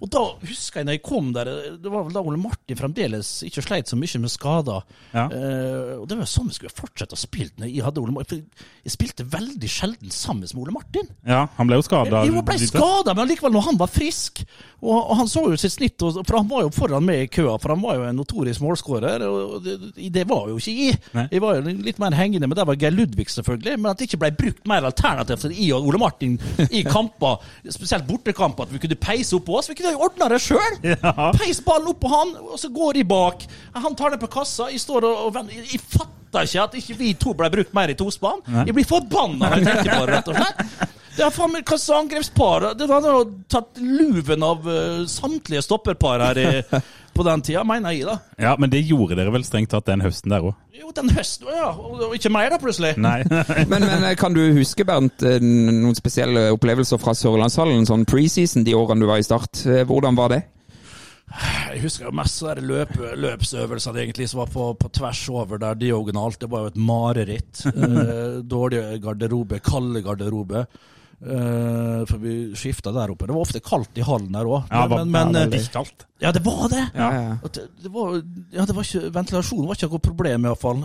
og 0.00 0.10
da 0.10 0.22
husker 0.42 0.80
jeg 0.80 0.86
når 0.86 0.92
jeg 0.98 1.02
kom 1.02 1.32
der 1.32 1.44
Det 1.78 1.90
var 1.90 2.04
vel 2.04 2.12
da 2.12 2.20
Ole 2.20 2.38
Martin 2.38 2.76
fremdeles 2.76 3.42
ikke 3.46 3.62
sleit 3.62 3.88
så 3.88 3.96
mye 3.96 4.18
med 4.20 4.30
skader. 4.30 4.82
Ja. 5.14 5.28
Eh, 5.30 6.00
og 6.00 6.08
det 6.08 6.18
var 6.18 6.26
sånn 6.26 6.48
vi 6.48 6.54
skulle 6.54 6.74
fortsette 6.74 7.14
å 7.14 7.20
spille 7.20 7.50
når 7.58 7.70
jeg 7.70 7.84
hadde 7.84 8.00
Ole 8.02 8.12
Martin. 8.12 8.42
Jeg 8.84 8.92
spilte 8.96 9.24
veldig 9.24 9.68
sjelden 9.70 10.10
sammen 10.10 10.42
med 10.42 10.62
Ole 10.62 10.72
Martin. 10.72 11.08
Ja, 11.26 11.46
han 11.56 11.66
ble 11.66 11.76
jo 11.78 11.82
skada. 11.86 12.24
Jeg 12.26 12.44
ble 12.44 12.58
skada, 12.58 13.14
men 13.14 13.28
likevel, 13.28 13.52
når 13.52 13.68
han 13.70 13.78
var 13.78 13.86
frisk 13.92 14.42
og, 14.82 14.96
og 14.98 15.16
han 15.20 15.28
så 15.30 15.44
jo 15.46 15.56
sitt 15.60 15.76
snitt, 15.76 16.02
og, 16.02 16.24
for 16.26 16.40
han 16.40 16.48
var 16.50 16.64
jo 16.64 16.70
foran 16.74 17.04
meg 17.06 17.20
i 17.22 17.26
køa, 17.30 17.54
for 17.62 17.70
han 17.70 17.82
var 17.84 18.00
jo 18.00 18.06
en 18.08 18.16
notorisk 18.18 18.60
målskårer. 18.64 19.22
Og 19.28 19.60
det, 19.62 19.76
det 20.10 20.24
var 20.26 20.48
jo 20.50 20.56
ikke 20.58 20.72
jeg. 20.74 20.96
Nei. 21.14 21.28
Jeg 21.30 21.42
var 21.44 21.54
jo 21.60 21.74
litt 21.86 22.00
mer 22.02 22.10
hengende, 22.18 22.48
men 22.50 22.56
der 22.58 22.66
var 22.66 22.74
Geir 22.80 22.90
Ludvig, 22.90 23.28
selvfølgelig. 23.30 23.76
Men 23.78 23.92
at 23.92 24.00
det 24.00 24.08
ikke 24.08 24.18
ble 24.24 24.32
brukt 24.40 24.66
mer 24.66 24.82
alternativt 24.88 25.46
enn 25.46 25.54
jeg 25.54 25.70
og 25.76 25.86
Ole 25.86 26.00
Martin 26.02 26.34
i 26.66 26.82
kamper, 26.82 27.38
spesielt 27.70 27.91
bortekamper, 28.00 28.64
at 28.64 28.72
vi 28.72 28.80
kunne 28.80 28.96
peise 28.96 29.36
opp 29.36 29.44
på 29.44 29.58
oss. 29.58 29.68
Vi 29.68 29.76
kunne 29.76 29.92
jo 29.92 30.00
ordna 30.08 30.28
det 30.32 30.40
sjøl! 30.40 30.78
Ja. 30.92 31.30
Peis 31.36 31.60
ballen 31.64 31.88
opp 31.92 32.00
på 32.00 32.08
han, 32.08 32.32
og 32.40 32.56
så 32.60 32.68
går 32.72 32.94
de 32.98 33.04
bak. 33.04 33.44
Han 33.74 33.94
tar 33.98 34.14
det 34.14 34.20
på 34.22 34.28
kassa. 34.32 34.70
Jeg 34.72 34.80
står 34.80 35.04
og, 35.08 35.26
og 35.26 35.34
venter. 35.34 35.60
Jeg 35.68 35.80
fatter 35.82 36.46
ikke 36.48 36.62
at 36.64 36.74
ikke 36.80 36.96
vi 36.96 37.12
to 37.20 37.34
ble 37.36 37.50
brukt 37.52 37.74
mer 37.76 37.92
i 37.92 37.96
tospann. 37.98 38.40
Jeg 38.64 38.72
blir 38.76 38.86
forbanna 38.88 39.50
når 39.52 39.60
jeg 39.60 39.68
tenker 39.68 39.92
på 39.92 40.06
det, 40.08 40.16
rett 40.16 40.30
og 40.32 40.38
slett. 40.40 40.98
Det 41.12 41.24
er 41.26 41.32
faen 41.34 41.52
meg 41.52 41.66
hva 41.68 41.76
slags 41.76 42.00
angrepspar 42.00 42.64
Det 42.78 42.86
hadde 42.88 43.12
jo 43.12 43.22
tatt 43.52 43.80
luven 43.82 44.44
av 44.46 44.64
uh, 44.64 45.02
samtlige 45.10 45.64
stopperpar 45.66 46.24
her 46.24 46.40
i, 46.40 46.46
på 47.16 47.26
den 47.26 47.44
tida, 47.44 47.64
mener 47.68 47.92
jeg, 47.92 48.06
da. 48.08 48.16
Ja, 48.40 48.54
men 48.56 48.72
det 48.72 48.80
gjorde 48.88 49.18
dere 49.18 49.34
vel 49.34 49.44
strengt 49.44 49.72
tatt 49.74 49.90
den 49.90 50.04
høsten 50.04 50.32
der 50.32 50.46
òg? 50.48 50.56
Jo, 50.72 50.88
den 50.96 51.12
høsten, 51.12 51.50
ja. 51.52 51.68
Og 51.76 52.16
ikke 52.16 52.32
mer, 52.32 52.48
da, 52.54 52.58
plutselig. 52.62 52.94
Nei. 52.96 53.20
Men, 53.70 53.84
men 53.84 54.06
eh, 54.08 54.16
kan 54.18 54.34
du 54.34 54.40
huske, 54.56 54.86
Bernt, 54.88 55.22
eh, 55.26 55.36
noen 55.42 55.94
spesielle 55.94 56.48
opplevelser 56.56 56.98
fra 57.00 57.12
Sørlandshallen, 57.16 57.84
sånn 57.86 58.06
preseason, 58.08 58.64
de 58.66 58.74
årene 58.74 59.04
du 59.04 59.10
var 59.10 59.20
i 59.20 59.26
Start? 59.26 59.62
Hvordan 59.86 60.16
var 60.18 60.32
det? 60.32 60.40
Jeg 61.32 61.80
husker 61.86 62.08
jo 62.08 62.14
mest 62.16 62.40
sånne 62.42 62.64
løp, 62.66 62.92
løpsøvelsene 63.22 64.02
egentlig 64.02 64.28
som 64.30 64.42
var 64.42 64.50
på, 64.52 64.66
på 64.78 64.90
tvers 64.92 65.22
over 65.32 65.60
der 65.62 65.78
diagonalt. 65.80 66.40
Det 66.42 66.50
var 66.52 66.66
jo 66.66 66.72
et 66.72 66.80
mareritt. 66.90 67.62
Eh, 68.02 68.40
dårlig 68.46 68.80
garderobe, 69.02 69.58
kalde 69.64 70.00
garderobe. 70.04 70.64
Eh, 71.22 72.02
for 72.08 72.18
vi 72.18 72.36
skifta 72.58 72.90
der 72.94 73.12
oppe. 73.14 73.28
Det 73.28 73.34
var 73.36 73.44
ofte 73.44 73.60
kaldt 73.62 73.98
i 73.98 74.06
hallen 74.06 74.32
der 74.34 74.48
òg. 74.48 74.64
Ja, 74.70 74.86
men, 74.90 75.12
men, 75.12 75.36
ja, 75.38 75.44
eh, 75.46 75.68
kaldt. 75.70 76.06
Ja, 76.22 76.30
det 76.32 76.42
var 76.44 76.68
det! 76.70 76.82
Ja, 76.94 77.08
ja. 77.16 77.32
At 77.42 77.56
det, 77.56 77.64
det 77.82 77.90
var, 77.90 78.14
ja, 78.54 78.66
det 78.68 78.76
var 78.76 78.86
ikke, 78.86 79.08
ventilasjon 79.14 79.66
var 79.66 79.78
ikke 79.78 79.88
noe 79.90 80.02
problem, 80.04 80.46
iallfall. 80.46 80.82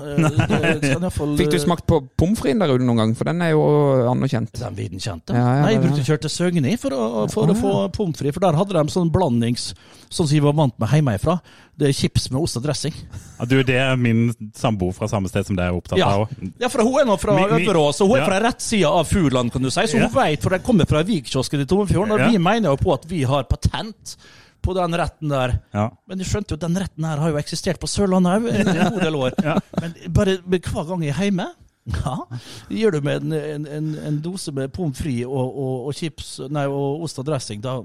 fall, 1.18 1.36
Fikk 1.38 1.52
du 1.54 1.60
smakt 1.62 1.86
på 1.90 2.00
pommes 2.18 2.42
fritesen 2.42 2.64
der 2.64 2.74
ute 2.74 2.88
noen 2.88 3.02
gang? 3.04 3.14
For 3.18 3.30
den 3.30 3.44
er 3.46 3.54
jo 3.54 3.62
anerkjent. 4.10 4.56
Den 4.58 4.78
viden 4.78 5.04
kjente. 5.04 5.36
Ja, 5.38 5.46
ja, 5.60 5.62
Nei, 5.68 5.76
jeg 5.76 5.84
brukte 5.86 6.08
kjøre 6.08 6.24
til 6.26 6.34
Søgni 6.34 6.74
for 6.82 6.96
å, 6.98 7.04
for 7.34 7.46
Å, 7.46 7.54
å 7.54 7.60
få 7.62 7.74
pommes 8.00 8.18
frites, 8.18 8.34
for 8.40 8.48
der 8.48 8.58
hadde 8.58 8.78
de 8.80 8.96
sånn 8.96 9.14
blandings 9.14 9.72
Sånn 10.08 10.24
som 10.24 10.32
vi 10.32 10.40
var 10.40 10.54
vant 10.56 10.78
med 10.80 10.88
hjemmefra. 10.88 11.34
Det 11.78 11.90
er 11.90 11.96
chips 11.96 12.30
med 12.32 12.40
ost 12.40 12.56
og 12.58 12.64
dressing. 12.64 12.96
Ja, 13.38 13.46
du, 13.50 13.58
det 13.68 13.76
er 13.76 13.98
min 14.00 14.30
samboer 14.56 14.96
fra 14.96 15.10
samme 15.12 15.28
sted 15.30 15.50
som 15.50 15.58
deg 15.60 15.68
er 15.68 15.76
opptatt 15.76 16.00
Ja. 16.00 16.14
av 16.24 16.32
ja, 16.62 16.70
for 16.72 16.82
hun 16.88 16.96
er 17.02 17.10
nå 17.10 17.18
fra 17.20 17.36
Øverås, 17.44 18.00
og 18.02 18.14
hun 18.14 18.22
er 18.22 18.26
fra 18.30 18.40
rett 18.48 18.64
side 18.64 18.88
av 18.88 19.04
Furland, 19.10 19.52
kan 19.54 19.62
du 19.62 19.70
si. 19.70 19.84
Så 19.84 20.00
hun 20.00 20.08
Ja. 20.08 20.14
vet, 20.16 20.42
for 20.42 20.56
den 20.56 20.64
kommer 20.64 20.88
fra 20.90 21.04
Vikkiosken 21.04 21.62
i 21.62 21.68
Tommefjorden, 21.68 22.16
og 22.16 22.24
Ja. 22.24 22.32
vi 22.32 22.40
mener 22.40 22.72
jo 22.72 22.78
på 22.80 22.94
at 22.96 23.06
vi 23.06 23.24
har 23.28 23.44
patent 23.52 24.16
på 24.68 24.76
den 24.78 24.98
retten 25.00 25.32
der. 25.32 25.56
Ja. 25.76 25.88
Men 26.10 26.24
jeg 26.24 26.32
skjønte 26.32 26.54
jo 26.54 26.60
at 26.60 26.66
den 26.68 26.82
retten 26.84 27.08
her 27.08 27.24
har 27.24 27.32
jo 27.34 27.40
eksistert 27.40 27.80
på 27.82 27.90
Sørlandet 27.92 28.36
òg 28.36 28.52
en 28.52 28.74
god 28.92 29.00
del 29.06 29.22
år. 29.22 29.40
Men 29.82 29.96
bare 30.14 30.38
men 30.44 30.62
hver 30.68 30.86
gang 30.92 31.08
jeg 31.08 31.16
er 31.16 31.30
hjemme, 31.30 31.48
Ja, 31.88 32.18
det 32.68 32.82
gjør 32.82 32.98
du 32.98 33.06
med 33.06 33.24
en, 33.24 33.34
en, 33.34 33.68
en, 33.72 33.86
en 34.10 34.16
dose 34.20 34.52
med 34.52 34.74
pommes 34.76 34.98
frites 35.00 35.28
og, 35.30 35.54
og, 35.56 35.86
og 35.88 35.96
chips 35.96 36.34
Nei, 36.52 36.66
og 36.68 37.06
ost 37.06 37.22
og 37.22 37.28
dressing. 37.30 37.62
Da, 37.64 37.78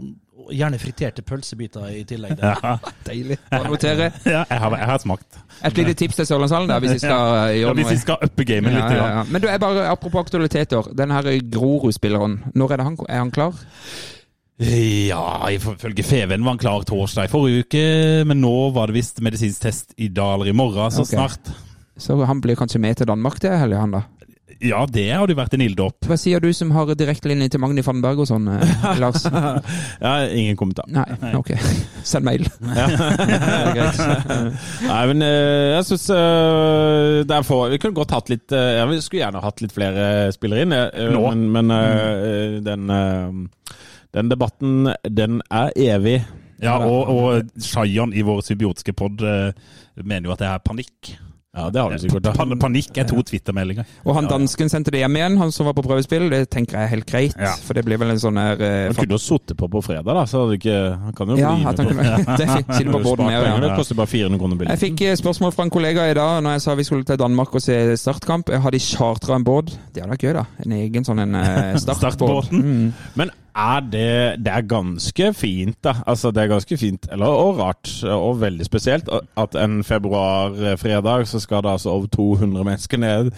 gjerne 0.51 0.79
friterte 0.83 1.23
pølsebiter 1.23 1.87
i 1.93 2.03
tillegg. 2.09 2.41
Ja, 2.43 2.79
Deilig. 3.07 3.39
Bare 3.51 3.71
notere. 3.71 4.09
ja 4.27 4.43
jeg, 4.49 4.59
har, 4.65 4.77
jeg 4.81 4.89
har 4.91 5.03
smakt. 5.05 5.39
Et 5.63 5.79
lite 5.79 5.95
tips 6.03 6.19
til 6.19 6.27
Sørlandshallen, 6.33 6.71
da, 6.73 6.81
hvis 6.83 6.97
vi 6.97 7.05
skal 7.05 7.37
eh, 7.37 7.45
Ja, 7.53 7.61
gjøre 7.61 7.77
hvis 7.79 7.93
vi 7.93 8.01
skal 8.03 8.27
uppe 8.27 8.47
gamet 8.49 8.75
litt. 8.75 8.81
Ja, 8.83 8.97
ja, 8.97 9.05
Ja, 9.05 9.21
ja. 9.21 9.27
Men 9.31 9.45
du, 9.45 9.51
bare, 9.67 9.87
apropos 9.93 10.27
aktualiteter. 10.27 10.91
Den 10.99 11.15
her 11.15 11.31
Grorud-spilleren, 11.55 12.41
når 12.55 12.75
er, 12.75 12.83
det 12.83 12.89
han, 12.91 12.99
er 13.09 13.23
han 13.23 13.31
klar? 13.35 13.63
Ja 14.63 15.51
ifølge 15.51 16.05
Feven 16.07 16.45
var 16.45 16.57
han 16.57 16.63
klar 16.63 16.87
torsdag 16.89 17.29
i 17.29 17.33
forrige 17.33 17.67
uke, 17.67 17.85
men 18.29 18.43
nå 18.45 18.57
var 18.77 18.91
det 18.91 19.01
visst 19.01 19.23
medisinsk 19.25 19.67
test 19.67 19.95
i 19.97 20.09
dag 20.09 20.37
eller 20.37 20.53
i 20.53 20.57
morgen, 20.57 20.93
så 20.95 21.07
okay. 21.07 21.19
snart. 21.19 21.55
Så 21.97 22.17
han 22.25 22.41
blir 22.41 22.59
kanskje 22.59 22.81
med 22.83 22.99
til 22.99 23.09
Danmark 23.11 23.41
til 23.41 23.55
helga, 23.59 23.85
han 23.85 23.97
da? 23.99 24.03
Ja, 24.63 24.85
det 24.87 25.09
hadde 25.11 25.35
jo 25.35 25.39
vært 25.39 25.55
en 25.57 25.63
ilddåp. 25.65 26.07
Hva 26.07 26.17
sier 26.21 26.43
du 26.43 26.47
som 26.55 26.71
har 26.77 26.93
direktelinje 26.99 27.49
til 27.55 27.61
Magni 27.63 27.83
Fannberg 27.83 28.21
og 28.23 28.29
sånn, 28.31 28.47
eh, 28.53 28.85
Lars? 29.03 29.25
Ja, 29.27 30.13
ingen 30.29 30.59
kommentar. 30.61 30.87
Nei, 30.93 31.03
ok. 31.39 31.51
Send 32.07 32.27
mail. 32.29 32.47
Nei, 34.93 35.03
men 35.11 35.25
eh, 35.27 35.73
jeg 35.77 35.89
syns 35.89 36.07
det 36.13 37.35
er 37.37 37.43
Vi 37.73 37.81
kunne 37.83 37.97
godt 37.97 38.15
hatt 38.15 38.31
litt 38.33 38.53
eh, 38.55 38.79
ja, 38.79 38.85
Vi 38.91 38.99
skulle 39.03 39.23
gjerne 39.23 39.43
hatt 39.43 39.63
litt 39.63 39.75
flere 39.75 40.05
spillere 40.35 40.67
inn, 40.67 40.75
eh, 40.77 41.11
Nå? 41.15 41.23
men, 41.33 41.41
men 41.57 41.75
eh, 41.77 42.61
den, 42.63 42.91
eh, 42.91 43.29
den 44.15 44.29
debatten, 44.33 44.89
den 45.09 45.41
er 45.51 45.73
evig. 45.77 46.21
Ja, 46.63 46.77
og, 46.79 47.09
og 47.11 47.63
Shayan 47.65 48.13
i 48.15 48.23
vår 48.23 48.43
symbiotiske 48.47 48.95
pod 48.95 49.23
eh, 49.27 49.51
mener 50.05 50.29
jo 50.31 50.35
at 50.37 50.43
det 50.45 50.51
er 50.53 50.63
panikk. 50.63 51.15
Ja, 51.53 51.67
det 51.69 51.83
har 51.83 51.91
du 51.93 51.99
sikkert. 52.01 52.25
Pan 52.33 52.55
panikk 52.57 52.97
er 52.97 53.05
to 53.05 53.21
Twitter-meldinger. 53.29 53.85
Og 54.09 54.15
han 54.17 54.25
dansken 54.31 54.71
sendte 54.73 54.89
det 54.95 55.03
hjem 55.03 55.19
igjen, 55.19 55.35
han 55.37 55.51
som 55.53 55.67
var 55.69 55.75
på 55.77 55.83
prøvespill. 55.85 56.31
Det 56.33 56.47
tenker 56.55 56.79
jeg 56.79 56.87
er 56.89 56.93
helt 56.95 57.05
greit, 57.11 57.35
Ja. 57.37 57.51
for 57.61 57.77
det 57.77 57.83
blir 57.85 58.01
vel 58.01 58.15
en 58.15 58.23
sånn 58.23 58.39
her 58.41 58.57
uh, 58.57 58.87
Han 58.89 58.97
kunne 58.97 59.19
jo 59.19 59.21
sittet 59.21 59.59
på 59.61 59.69
på 59.69 59.83
fredag, 59.85 60.09
da. 60.17 60.23
Så 60.25 60.47
hadde 60.47 60.57
ikke, 60.57 60.79
han 61.03 61.13
kan 61.19 61.29
jo 61.29 61.37
Ja, 61.37 61.51
bli 61.53 61.67
han 61.67 61.77
på- 61.77 62.39
det 62.41 62.49
sitte 62.49 62.87
på 62.95 63.03
båten 63.05 63.27
med. 63.29 63.37
Ja. 63.45 63.59
Det 63.67 63.75
koster 63.77 64.01
bare 64.01 64.09
400 64.15 64.41
kroner 64.41 64.65
Jeg 64.73 64.81
fikk 64.87 65.05
eh, 65.11 65.19
spørsmål 65.21 65.53
fra 65.53 65.67
en 65.69 65.75
kollega 65.77 66.09
i 66.09 66.17
dag 66.17 66.41
når 66.47 66.57
jeg 66.57 66.65
sa 66.65 66.79
vi 66.81 66.89
skulle 66.89 67.05
til 67.05 67.21
Danmark 67.21 67.53
og 67.53 67.67
se 67.67 67.77
startkamp. 68.01 68.49
Har 68.49 68.71
de 68.73 68.81
chartra 68.81 69.37
en 69.37 69.45
båt? 69.45 69.77
Det 69.93 70.01
hadde 70.07 70.15
vært 70.17 70.25
gøy, 70.25 70.33
da. 70.41 70.47
En 70.65 70.73
egen 70.81 71.05
sånn 71.05 71.21
en 71.27 71.37
eh, 71.37 71.77
startbåt. 71.85 72.17
Startbåten. 72.17 72.65
Mm. 72.65 72.93
Men 73.21 73.37
er 73.57 73.81
det 73.81 74.45
Det 74.45 74.53
er 74.53 74.63
ganske 74.69 75.33
fint, 75.35 75.77
da. 75.85 75.93
Altså, 76.07 76.31
det 76.33 76.43
er 76.45 76.49
ganske 76.55 76.77
fint, 76.81 77.07
eller 77.13 77.27
og 77.27 77.59
rart, 77.59 77.91
og 78.09 78.41
veldig 78.41 78.65
spesielt, 78.65 79.09
at 79.37 79.55
en 79.61 79.83
februarfredag 79.85 81.27
så 81.29 81.41
skal 81.41 81.63
det 81.63 81.71
altså 81.71 81.91
over 81.91 82.07
200 82.07 82.65
mennesker 82.65 82.99
ned 82.99 83.31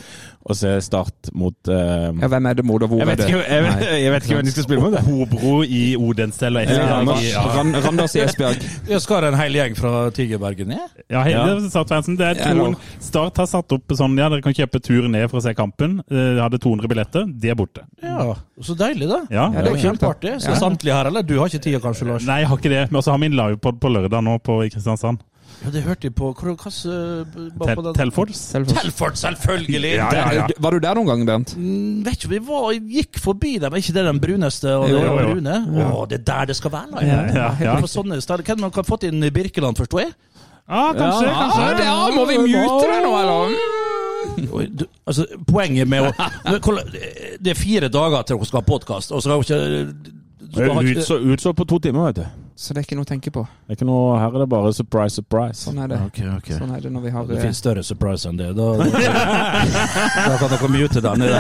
og 0.45 0.57
se 0.57 0.75
Start 0.85 1.31
mot 1.33 1.55
uh, 1.73 2.13
Ja, 2.21 2.29
hvem 2.29 2.47
er 2.51 2.53
det 2.59 2.65
mot, 2.69 2.83
og 2.85 2.89
hvor 2.93 2.99
jeg, 3.01 3.07
vet 3.09 3.21
er 3.21 3.23
det? 3.23 3.29
ikke, 3.33 3.55
jeg, 3.55 3.63
vet, 3.65 3.85
jeg 4.03 4.13
vet 4.13 4.25
ikke 4.27 4.35
hvem 4.37 4.45
de 4.45 4.51
skal 4.53 4.67
spille 4.67 4.83
mot. 4.83 4.93
det. 4.93 5.01
Hobro 5.07 5.63
i 5.65 5.97
Odense 5.97 6.47
eller 6.51 6.67
Ja, 6.69 6.83
Randers, 6.91 7.23
Ja, 7.33 7.45
Ran- 7.55 7.73
Randers 7.87 8.15
i 8.15 8.21
Esbjerg. 8.27 8.67
Ja, 8.93 8.99
skal 9.01 9.25
en 9.31 9.39
hel 9.39 9.57
gjeng 9.57 9.77
fra 9.79 10.11
Tigerbergen 10.15 10.69
ned. 10.75 10.99
ja 11.11 11.23
hele 11.25 11.71
startfansen. 11.71 12.19
Det 12.21 12.27
er 12.29 12.43
Ja. 12.59 12.67
Start 13.01 13.41
har 13.41 13.49
satt 13.49 13.73
opp 13.73 13.95
sånn 13.97 14.19
ja, 14.21 14.29
dere 14.29 14.45
kan 14.45 14.53
kjøpe 14.53 14.83
tur 14.85 15.09
ned 15.09 15.25
for 15.33 15.41
å 15.41 15.45
se 15.47 15.55
kampen. 15.57 16.03
De 16.13 16.27
hadde 16.43 16.61
200 16.61 16.93
billetter. 16.93 17.25
De 17.41 17.49
er 17.49 17.57
borte. 17.57 17.87
Ja, 18.05 18.35
Så 18.61 18.77
deilig, 18.77 19.09
da. 19.09 19.23
Ja, 19.33 19.47
Ja, 19.55 19.63
Det 19.65 19.73
er 19.73 19.81
kult, 19.89 20.04
kjempeartig. 20.05 20.35
Så 20.45 20.51
Ja. 20.51 20.55
samtlige 20.61 20.93
her, 20.95 21.07
eller? 21.07 21.23
Du 21.23 21.39
har 21.39 21.47
ikke 21.49 21.63
tida 21.63 21.81
kanskje, 21.81 22.07
Lars? 22.07 22.27
Nei, 22.27 22.41
jeg 22.41 22.49
har 22.49 22.57
ikke 22.57 22.71
det. 22.71 22.91
Men 22.93 23.01
også 23.03 23.11
har 23.11 23.19
vi 23.19 23.27
en 23.27 23.33
livepod 23.37 23.81
på 23.81 23.89
lørdag 23.91 24.23
nå 24.25 24.39
på, 24.43 24.65
i 24.65 24.71
Kristiansand. 24.71 25.19
Ja, 25.65 25.71
det 25.71 25.83
hørte 25.85 26.03
jeg 26.09 26.15
på 26.15 26.35
Hva 26.35 26.57
hva- 26.57 27.95
Tel 27.95 28.11
Telfords. 28.11 28.41
Telfort, 28.53 29.15
selvfølgelig! 29.17 29.95
Ja, 29.97 30.09
ja, 30.13 30.33
ja. 30.35 30.47
Var 30.59 30.71
du 30.73 30.79
der 30.81 30.95
noen 30.95 31.07
gang, 31.07 31.25
Bent? 31.27 31.55
Mm, 31.57 32.03
vet 32.05 32.19
ikke, 32.19 32.29
vi 32.29 32.39
var, 32.41 32.73
gikk 32.75 33.19
forbi 33.23 33.59
dem. 33.61 33.73
Er 33.73 33.79
ikke 33.79 33.95
det 33.95 34.05
den 34.05 34.21
bruneste 34.21 34.69
og 34.77 34.89
Jo, 34.91 34.99
jo, 34.99 35.19
jo. 35.19 35.35
brune? 35.35 35.57
Å, 35.95 36.09
det 36.09 36.19
er 36.21 36.25
der 36.25 36.47
det 36.47 36.57
skal 36.57 36.71
være 36.71 36.91
live! 36.91 37.35
Ja, 37.35 37.55
ja, 37.61 37.77
sånne 37.81 38.21
steder. 38.21 38.43
Hvem 38.45 38.61
har 38.67 38.83
fått 38.85 39.05
inn 39.09 39.21
Birkeland, 39.33 39.77
forstår 39.79 40.01
jeg? 40.05 40.13
Ja, 40.69 40.93
kanskje. 40.97 41.27
Ja, 41.29 41.49
kanskje. 41.49 41.85
ja, 41.85 42.11
må 42.17 42.27
vi 42.27 42.37
mute 42.41 42.87
det 42.89 43.01
nå, 43.05 43.15
eller? 43.21 43.57
Altså, 45.07 45.27
poenget 45.47 45.89
med 45.89 46.09
å 46.09 46.13
Det 47.45 47.53
er 47.53 47.59
fire 47.59 47.89
dager 47.93 48.23
til 48.23 48.37
dere 48.39 48.49
skal 48.49 48.63
ha 48.63 48.67
podkast, 48.67 49.13
og 49.13 49.23
så 49.23 49.35
har 49.35 49.45
dere 49.49 50.95
ikke 50.95 51.21
utså 51.35 51.53
på 51.53 51.67
to 51.69 51.79
timer, 51.79 52.11
vet 52.13 52.23
du. 52.23 52.44
Så 52.57 52.71
det 52.71 52.81
er 52.81 52.85
ikke 52.87 52.95
noe 52.95 53.03
å 53.03 53.09
tenke 53.09 53.31
på. 53.35 53.43
Det 53.67 53.73
er 53.73 53.77
ikke 53.81 53.87
noe, 53.89 54.15
her 54.23 54.31
er 54.31 54.43
det 54.45 54.47
bare 54.53 54.71
surprise, 54.77 55.17
surprise. 55.19 55.65
Sånn 55.65 55.81
er 55.83 55.89
det. 55.91 55.97
okay, 56.07 56.29
okay. 56.37 56.55
Sånn 56.55 56.71
er 56.71 56.85
det 56.85 56.93
når 56.95 57.03
vi 57.03 57.11
har 57.11 57.25
Det 57.27 57.35
eh, 57.35 57.43
finnes 57.43 57.59
større 57.59 57.83
surprise 57.83 58.29
enn 58.31 58.39
det. 58.39 58.53
Da, 58.55 58.69
da, 58.79 58.85
da 60.31 60.37
kan 60.39 60.53
dere 60.53 60.69
mute 60.71 61.03
den. 61.03 61.25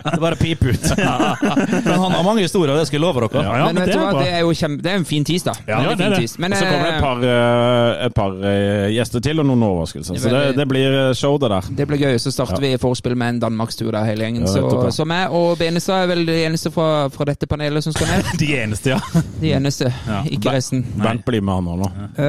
Det 0.00 0.16
er 0.16 0.22
bare 0.22 0.36
pip 0.40 0.64
ut. 0.66 0.88
Men 1.86 2.00
han 2.02 2.12
har 2.16 2.24
mange 2.26 2.42
historier, 2.42 2.74
det 2.74 2.86
skal 2.88 2.98
jeg 2.98 3.04
love 3.04 3.22
dere. 3.28 3.44
Ja, 3.44 3.52
ja, 3.60 3.66
Men 3.70 3.78
men 3.78 3.84
vet 3.84 3.92
det 3.92 3.94
er 3.94 4.02
hva, 4.02 4.24
det 4.24 4.32
er 4.34 4.42
jo 4.42 4.50
kjempe, 4.58 4.82
det 4.84 4.90
er 4.90 4.98
en 4.98 5.06
fin 5.06 5.24
tirsdag. 5.28 5.60
Ja, 5.68 5.78
Veldig 5.84 5.96
det 6.00 6.06
er 6.08 6.16
det. 6.16 6.32
Men 6.42 6.56
Og 6.56 6.58
så 6.58 6.64
kommer 6.66 6.90
det 6.90 6.90
eh, 6.90 6.96
et 6.96 7.04
par, 7.06 7.22
eh, 7.30 8.04
et 8.08 8.16
par 8.18 8.36
eh, 8.50 8.88
gjester 8.96 9.24
til, 9.28 9.42
og 9.42 9.48
noen 9.52 9.64
overraskelser. 9.68 10.18
Så 10.20 10.32
det, 10.34 10.42
det 10.58 10.66
blir 10.70 10.98
eh, 11.04 11.12
show, 11.18 11.38
det 11.40 11.52
der. 11.54 11.70
det 11.78 11.86
blir 11.92 12.02
gøy. 12.08 12.18
Så 12.26 12.34
starter 12.34 12.60
vi 12.64 12.74
forspill 12.82 13.14
med 13.20 13.36
en 13.36 13.40
danmarkstur 13.46 13.92
der, 13.94 14.08
hele 14.10 14.26
gjengen. 14.26 14.48
Ja, 14.48 14.56
Så, 14.56 14.90
så 14.98 15.06
meg 15.08 15.30
og 15.36 15.54
Benestad 15.62 16.08
er 16.08 16.10
vel 16.10 16.26
de 16.26 16.40
eneste 16.48 16.74
fra, 16.74 17.06
fra 17.14 17.28
dette 17.30 17.46
panelet 17.50 17.86
som 17.86 17.94
skal 17.94 18.10
ned. 18.16 18.34
De 18.40 18.50
eneste, 18.58 18.96
ja. 18.96 19.00
De 19.38 19.54
eneste, 19.54 19.59
Ja. 19.64 20.20
ikke 20.24 20.54
resten. 20.54 20.82
Bernt 20.96 21.24
blir 21.26 21.42
med 21.44 21.54
han 21.54 21.80
nå. 21.82 21.90
Eh, 22.10 22.24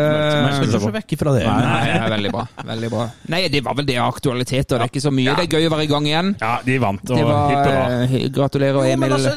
Skal 0.56 0.68
ikke 0.68 0.82
se 0.84 0.92
vekk 0.98 1.16
ifra 1.18 1.34
det. 1.36 1.46
Nei, 1.48 1.82
det 1.88 1.96
er 1.98 2.14
veldig 2.16 2.32
bra. 2.36 2.46
veldig 2.72 2.92
bra. 2.94 3.08
Nei, 3.34 3.42
det 3.54 3.64
var 3.66 3.78
vel 3.80 3.88
det 3.90 3.98
av 4.02 4.12
aktualiteter. 4.14 4.78
Det 4.78 4.88
er 4.88 4.92
ikke 4.92 5.04
så 5.04 5.14
mye. 5.16 5.36
Det 5.38 5.48
er 5.48 5.58
gøy 5.58 5.70
å 5.70 5.74
være 5.76 5.88
i 5.88 5.92
gang 5.92 6.10
igjen. 6.10 6.34
Ja, 6.42 6.54
de 6.66 6.78
vant. 6.84 7.14
Og 7.14 7.24
var 7.32 7.52
uh, 7.52 8.06
eh, 8.06 8.30
Gratulerer, 8.34 8.80
Jo, 8.82 8.96
men 8.98 9.12
Emil. 9.12 9.18
altså, 9.18 9.36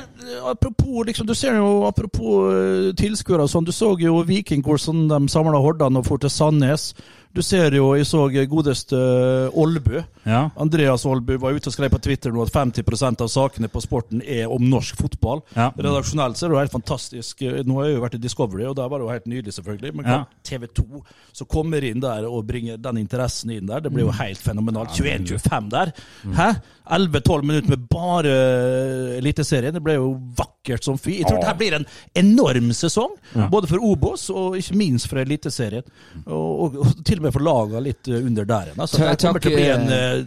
apropos, 0.51 1.05
liksom, 1.11 1.27
du 1.27 1.35
ser 1.39 1.59
jo, 1.61 1.73
apropos 1.89 2.53
uh, 2.53 2.93
tilskuere 2.99 3.47
og 3.47 3.53
sånn, 3.53 3.67
du 3.69 3.75
så 3.75 3.93
jo 4.01 4.23
Viking 4.27 4.65
hvordan 4.65 5.07
de 5.11 5.21
samla 5.33 5.61
hordene 5.63 6.01
og 6.01 6.09
for 6.09 6.23
til 6.23 6.33
Sandnes. 6.33 6.93
Du 7.35 7.43
ser 7.43 7.75
jo, 7.75 7.93
jeg 7.99 8.07
så 8.07 8.27
godeste 8.49 8.99
Olbu. 9.55 9.75
Olbø. 9.75 10.03
Ja. 10.25 10.51
Andreas 10.61 11.05
Olbø 11.07 11.37
var 11.41 11.57
ute 11.57 11.69
og 11.69 11.75
skrev 11.75 11.91
på 11.93 12.01
Twitter 12.03 12.33
nå 12.33 12.45
at 12.45 12.53
50% 12.55 13.25
av 13.25 13.31
sakene 13.33 13.69
på 13.73 13.83
sporten 13.83 14.23
er 14.23 14.51
om 14.53 14.63
norsk 14.71 14.99
fotball. 15.01 15.43
Ja. 15.57 15.71
Redaksjonelt 15.77 16.39
så 16.39 16.47
er 16.47 16.53
det 16.53 16.57
jo 16.57 16.63
helt 16.63 16.75
fantastisk. 16.75 17.45
Nå 17.67 17.79
har 17.81 17.89
jeg 17.89 17.97
jo 17.99 18.05
vært 18.05 18.17
i 18.19 18.23
Discovery, 18.23 18.67
og 18.69 18.77
der 18.79 18.89
var 18.91 19.01
det 19.01 19.09
jo 19.09 19.13
helt 19.15 19.27
nydelig, 19.31 19.57
selvfølgelig. 19.59 19.95
Men 19.95 20.05
Ja. 20.15 20.25
TV 20.45 20.67
2 20.67 21.03
som 21.33 21.47
kommer 21.51 21.83
inn 21.85 22.01
der 22.01 22.27
og 22.29 22.47
bringer 22.47 22.77
den 22.79 22.99
interessen 23.03 23.51
inn 23.51 23.67
der, 23.67 23.81
det 23.81 23.93
blir 23.93 24.05
jo 24.07 24.15
helt 24.15 24.39
fenomenalt. 24.39 24.91
21-25 24.95 25.71
der. 25.71 25.93
Hæ? 26.37 26.51
11-12 26.85 27.43
minutter 27.43 27.69
med 27.71 27.87
bare 27.89 28.29
eh, 28.29 29.19
Eliteserien. 29.19 29.73
Det 29.73 29.83
ble 29.83 29.95
jo 29.97 30.11
vakkert 30.37 30.85
som 30.85 30.99
fy. 31.01 31.19
Jeg 31.23 31.27
tror 31.29 31.41
det 31.41 31.49
her 31.49 31.57
blir 31.57 31.77
en 31.79 31.87
enorm 32.15 32.71
sesong, 32.77 33.17
både 33.51 33.67
for 33.71 33.81
Obos 33.81 34.29
og 34.31 34.59
ikke 34.61 34.77
minst 34.77 35.09
for 35.09 35.19
Eliteserien. 35.23 35.85
Og, 36.27 36.61
og, 36.67 36.77
og 36.85 37.05
til 37.05 37.19
og 37.19 37.23
med 37.23 37.24
for 37.33 37.41
laga 37.41 37.81
litt 37.81 38.09
eh, 38.09 38.21
under 38.27 38.45
der 38.45 38.71
igjen. 38.73 38.81
Altså, 38.81 38.99
det 38.99 39.19
kommer 39.23 39.41
til 39.41 39.53
å 39.53 39.57
bli 39.57 39.69
en 39.71 39.89
eh, 39.89 40.05
eh, 40.21 40.25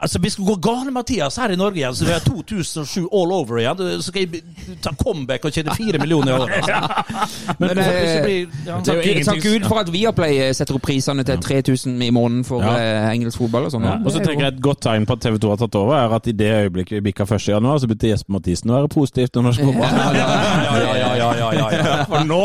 Altså, 0.00 0.18
Vi 0.18 0.30
skal 0.30 0.44
gå 0.44 0.54
gale, 0.64 0.90
Mathias, 0.90 1.36
her 1.36 1.52
i 1.52 1.56
Norge 1.60 1.76
igjen, 1.76 1.92
så 1.92 2.06
vi 2.08 2.12
er 2.14 2.22
2007 2.24 3.02
all 3.12 3.32
over 3.36 3.58
igjen. 3.60 3.76
Så 4.00 4.06
skal 4.08 4.22
jeg 4.22 4.40
ta 4.80 4.94
comeback 4.96 5.44
og 5.44 5.52
tjene 5.52 5.74
fire 5.76 6.00
millioner 6.00 6.32
i 6.32 6.36
året. 6.40 6.54
Altså. 6.56 7.18
Men, 7.60 7.66
Men, 7.68 7.76
det 7.76 7.84
eh, 7.84 8.22
blir- 8.24 8.46
ja. 8.64 8.78
Takk, 8.86 9.02
takk 9.28 9.42
Gud 9.44 9.66
for 9.68 9.82
at 9.82 9.90
Viaplay 9.92 10.54
setter 10.56 10.78
opp 10.78 10.86
prisene 10.88 11.24
til 11.28 11.42
3000 11.44 12.00
i 12.00 12.08
måneden 12.16 12.46
for 12.48 12.64
Ja. 12.64 13.10
engelsk 13.12 13.42
fotball 13.42 13.68
og 13.68 13.74
sånn. 13.74 13.84
Og 14.00 14.08
så 14.14 14.24
tenker 14.24 14.46
jeg 14.46 14.54
Et 14.54 14.62
godt 14.64 14.80
tegn 14.86 15.04
på 15.04 15.18
at 15.18 15.20
TV 15.20 15.36
2 15.44 15.52
har 15.52 15.60
tatt 15.66 15.76
over, 15.82 15.94
er 15.98 16.16
at 16.16 16.32
i 16.32 16.32
det 16.32 16.48
øyeblikket 16.48 16.96
vi 16.96 17.04
bikka 17.10 17.28
1. 17.28 17.48
januar, 17.52 17.76
så 17.78 17.90
begynte 17.90 18.08
Jesper 18.14 18.32
Mathisen 18.38 18.72
å 18.72 18.78
være 18.80 18.88
positivt 18.96 19.34
til 19.36 19.44
norsk 19.44 19.60
fotball. 19.68 20.00
ja, 20.16 20.96
ja, 20.96 21.09
ja, 21.38 21.48
ja, 21.54 21.66
ja. 21.74 21.96
For 22.10 22.24
nå 22.26 22.40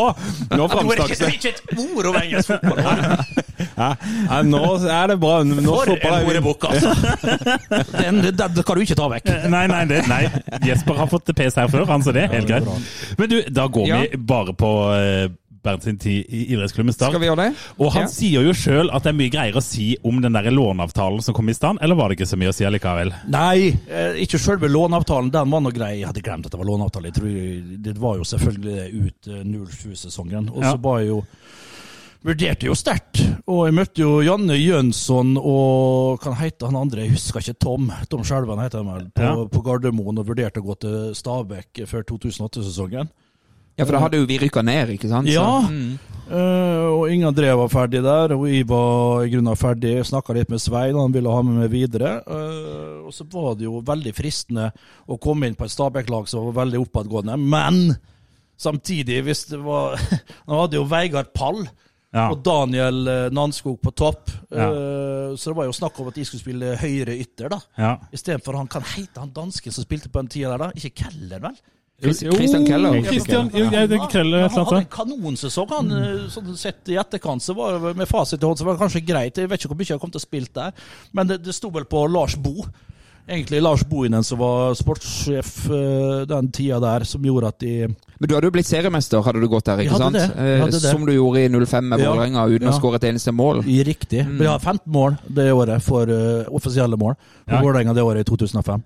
Nå 0.52 0.66
Det 0.66 0.74
framstakk 0.74 1.14
det. 1.20 1.30
ikke 1.36 1.48
et 1.52 1.60
ord 1.82 2.08
om 2.10 2.18
engelsk 2.20 2.52
fotball! 2.52 2.86
Nå 4.46 4.62
er 4.98 5.12
det 5.12 5.18
bra. 5.22 5.34
Nå 5.46 5.76
For 5.84 5.94
en 5.96 6.30
ordbok, 6.32 6.68
altså! 6.70 6.90
Den, 7.96 8.20
den, 8.22 8.62
kan 8.66 8.76
du 8.76 8.82
ikke 8.84 8.98
ta 8.98 9.08
vekk. 9.10 9.30
Nei, 9.52 9.64
nei, 9.70 9.82
det, 9.90 10.02
nei. 10.10 10.22
Jesper 10.66 10.98
har 11.00 11.08
fått 11.10 11.32
PS 11.36 11.58
her 11.60 11.70
før, 11.72 11.86
han, 11.90 12.04
så 12.04 12.14
det 12.14 12.26
er 12.26 12.34
helt 12.36 12.48
greit. 12.50 12.68
Men 13.18 13.30
du, 13.32 13.38
da 13.50 13.66
går 13.72 13.88
Ja. 13.90 14.00
vi 14.04 14.20
bare 14.28 14.54
på 14.56 14.70
uh, 14.92 15.26
Bernt 15.66 15.82
sin 15.86 15.98
tid 15.98 16.24
i 16.30 16.44
idrettsklubben 16.54 16.94
Start. 16.94 17.10
Skal 17.12 17.20
vi 17.24 17.26
gjøre 17.28 17.48
det? 17.48 17.64
Og 17.82 17.90
han 17.96 18.06
Ja. 18.06 18.12
sier 18.14 18.46
jo 18.46 18.52
sjøl 18.54 18.88
at 18.94 19.02
det 19.02 19.10
er 19.12 19.18
mye 19.18 19.32
greier 19.34 19.58
å 19.58 19.62
si 19.66 19.96
om 20.06 20.20
den 20.22 20.32
der 20.38 20.48
låneavtalen 20.54 21.22
som 21.26 21.34
kom 21.34 21.48
i 21.50 21.56
stand, 21.58 21.78
eller 21.82 21.98
var 21.98 22.08
det 22.08 22.18
ikke 22.20 22.30
så 22.30 22.38
mye 22.38 22.52
å 22.52 22.54
si 22.54 22.64
allikevel? 22.64 23.12
Nei, 23.28 23.74
eh, 23.90 24.14
ikke 24.22 24.38
sjølve 24.38 24.70
låneavtalen. 24.70 25.30
Den 25.34 25.50
var 25.50 25.60
nå 25.60 25.72
grei. 25.74 25.98
Jeg 26.00 26.06
hadde 26.12 26.22
glemt 26.22 26.46
at 26.46 26.52
det 26.52 26.58
var 26.62 26.66
låneavtale. 26.70 27.10
Jeg 27.10 27.14
tror, 27.18 27.82
det 27.82 27.98
var 27.98 28.16
jo 28.16 28.22
selvfølgelig 28.22 29.06
ut 29.06 29.28
eh, 29.28 29.42
07-sesongen. 29.44 30.48
Og 30.54 30.62
så 30.62 30.72
Ja. 30.72 30.76
var 30.76 30.98
jeg 31.00 31.08
jo 31.08 31.24
Vurderte 32.26 32.66
jo 32.66 32.74
sterkt. 32.74 33.20
Og 33.46 33.66
jeg 33.68 33.74
møtte 33.76 34.00
jo 34.02 34.16
Janne 34.24 34.56
Jønsson 34.58 35.36
og 35.38 36.18
hva 36.24 36.32
heter 36.40 36.66
han 36.72 36.74
andre? 36.80 37.04
Jeg 37.04 37.12
husker 37.14 37.38
ikke. 37.38 37.54
Tom. 37.62 37.92
Tom 38.10 38.24
Skjelven 38.26 38.58
heter 38.58 38.82
han 38.82 38.88
vel. 38.90 39.04
På, 39.14 39.22
Ja. 39.22 39.34
på 39.46 39.62
Gardermoen 39.62 40.18
og 40.18 40.26
vurderte 40.26 40.58
å 40.58 40.66
gå 40.66 40.74
til 40.80 41.14
Stabæk 41.14 41.86
før 41.86 42.02
2008-sesongen. 42.08 43.08
Ja, 43.76 43.84
for 43.84 43.92
da 43.92 44.00
hadde 44.06 44.18
jo 44.22 44.26
vi 44.28 44.38
rykka 44.40 44.62
ned, 44.64 44.88
ikke 44.96 45.08
sant? 45.10 45.28
Så- 45.28 45.32
Ja. 45.36 45.60
Mm. 45.68 45.98
Uh, 46.26 46.88
og 46.90 47.04
Inge 47.12 47.28
André 47.30 47.52
var 47.54 47.68
ferdig 47.70 48.00
der, 48.02 48.32
og 48.34 48.48
jeg 48.50 48.64
var 48.66 49.22
i 49.22 49.30
grunnen 49.30 49.54
ferdig. 49.56 49.92
Snakka 50.08 50.34
litt 50.34 50.48
med 50.50 50.58
Svein, 50.58 50.96
han 50.98 51.12
ville 51.14 51.30
ha 51.30 51.42
med 51.46 51.60
meg 51.60 51.70
videre. 51.70 52.16
Uh, 52.26 53.06
og 53.06 53.12
så 53.14 53.22
var 53.30 53.54
det 53.54 53.68
jo 53.68 53.78
veldig 53.80 54.12
fristende 54.16 54.72
å 55.08 55.20
komme 55.22 55.46
inn 55.46 55.54
på 55.54 55.64
et 55.68 55.70
Stabæk-lag 55.70 56.26
som 56.26 56.48
var 56.48 56.64
veldig 56.64 56.80
oppadgående. 56.82 57.36
Men 57.38 57.94
samtidig, 58.58 59.20
hvis 59.22 59.44
det 59.52 59.60
var 59.62 60.00
Nå 60.48 60.60
hadde 60.64 60.80
jo 60.80 60.86
Vegard 60.90 61.30
Pall 61.36 61.62
Ja. 62.16 62.30
og 62.32 62.42
Daniel 62.42 63.06
eh, 63.12 63.28
Nanskog 63.34 63.78
på 63.82 63.90
topp. 63.94 64.30
Ja. 64.50 64.70
Eh, 64.72 65.34
så 65.36 65.50
det 65.52 65.56
var 65.58 65.66
jo 65.68 65.74
snakk 65.76 65.98
om 66.00 66.08
at 66.08 66.14
de 66.16 66.24
skulle 66.24 66.40
spille 66.42 66.74
høyre 66.80 67.12
ytter, 67.20 67.50
da. 67.52 67.58
Ja. 67.76 67.90
Istedenfor 68.14 68.56
han 68.56 68.70
kan 68.72 68.82
heite 68.96 69.20
han 69.20 69.30
dansken 69.36 69.74
som 69.74 69.84
spilte 69.84 70.08
på 70.10 70.22
den 70.22 70.30
tida 70.32 70.54
der, 70.56 70.64
da. 70.64 70.70
Ikke 70.74 70.94
Keller, 71.04 71.42
vel? 71.44 71.58
Christian 72.02 72.66
Keller. 72.66 73.02
Christian, 73.06 73.48
jo, 73.54 73.70
jeg 73.72 73.88
ja, 73.90 74.48
han 74.48 74.50
hadde 74.52 74.80
en 74.82 74.90
kanonsesong. 74.92 75.70
Han, 75.70 75.92
eh, 75.96 76.26
sånn 76.32 76.50
sett 76.60 76.90
i 76.92 76.98
etterkant 77.00 77.42
så 77.42 77.56
var 77.56 77.78
det 77.80 77.94
med 77.96 78.08
fasit 78.10 78.42
i 78.42 78.46
hånd 78.46 78.60
så 78.60 78.66
var 78.66 78.76
det 78.76 78.82
kanskje 78.84 79.04
greit. 79.06 79.38
Jeg 79.40 79.48
vet 79.48 79.62
ikke 79.62 79.72
hvor 79.72 79.80
mye 79.80 79.94
han 79.94 80.02
kom 80.02 80.12
til 80.12 80.20
å 80.20 80.26
spille 80.26 80.52
der, 80.52 80.76
men 81.16 81.30
det, 81.30 81.40
det 81.46 81.54
sto 81.56 81.70
vel 81.72 81.88
på 81.88 82.04
Lars 82.12 82.36
Bo. 82.36 82.66
Egentlig 83.26 83.58
Lars 83.62 83.82
Bohinen 83.82 84.22
som 84.22 84.38
var 84.38 84.76
sportssjef 84.78 85.48
eh, 85.74 86.26
den 86.30 86.50
tida 86.54 86.76
der, 86.84 87.06
som 87.08 87.24
gjorde 87.26 87.48
at 87.50 87.58
de 87.58 87.88
Men 87.88 88.28
du 88.28 88.34
hadde 88.36 88.46
jo 88.46 88.54
blitt 88.54 88.68
seriemester, 88.68 89.24
hadde 89.26 89.40
du 89.42 89.48
gått 89.50 89.66
der, 89.66 89.82
ikke 89.82 89.98
sant? 89.98 90.14
det, 90.14 90.28
jeg 90.36 90.60
Eh, 90.60 90.66
det. 90.70 90.82
Som 90.84 91.06
du 91.08 91.12
gjorde 91.16 91.42
i 91.42 91.48
05 91.48 91.88
med 91.90 92.04
Ja. 92.04 92.12
uten 92.14 92.36
uten 92.36 92.68
å 92.68 92.72
Ja. 92.72 92.78
skåre 92.78 93.00
et 93.00 93.08
eneste 93.08 93.32
mål. 93.34 93.64
Riktig. 93.64 94.22
Mm. 94.22 94.38
Vi 94.38 94.46
har 94.46 94.60
15 94.60 94.92
mål 94.92 95.18
det 95.26 95.50
året 95.52 95.82
for 95.82 96.06
uh, 96.06 96.44
offisielle 96.54 96.96
mål 96.96 97.16
for 97.48 97.56
Ja. 97.56 97.62
Vålerenga 97.62 97.94
det 97.94 98.02
året 98.04 98.20
i 98.20 98.24
2005. 98.30 98.84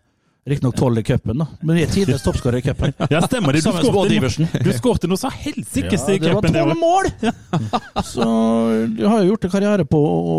Riktignok 0.49 0.77
12 0.77 0.99
i 0.99 1.03
cupen. 1.03 1.45
Men 1.61 1.77
vi 1.77 1.83
er 1.85 1.91
tidenes 1.93 2.23
toppskårer 2.27 2.59
i 2.59 2.63
cupen. 2.65 2.95
Ja, 3.13 3.21
stemmer 3.27 3.53
det. 3.53 3.61
Du 3.61 3.69
skåret 3.71 4.79
skårte 4.79 5.11
noe 5.11 5.21
så 5.21 5.29
helsikes 5.33 6.07
i 6.09 6.17
det 6.19 6.33
var 6.33 6.41
cupen 6.41 6.55
det 6.55 6.63
tolv 6.65 6.73
året. 6.73 6.81
mål! 6.81 7.05
Så 8.13 8.25
du 8.97 9.05
har 9.07 9.21
jo 9.21 9.35
gjort 9.35 9.45
en 9.45 9.53
karriere 9.53 9.85
på 9.85 10.01
å 10.01 10.39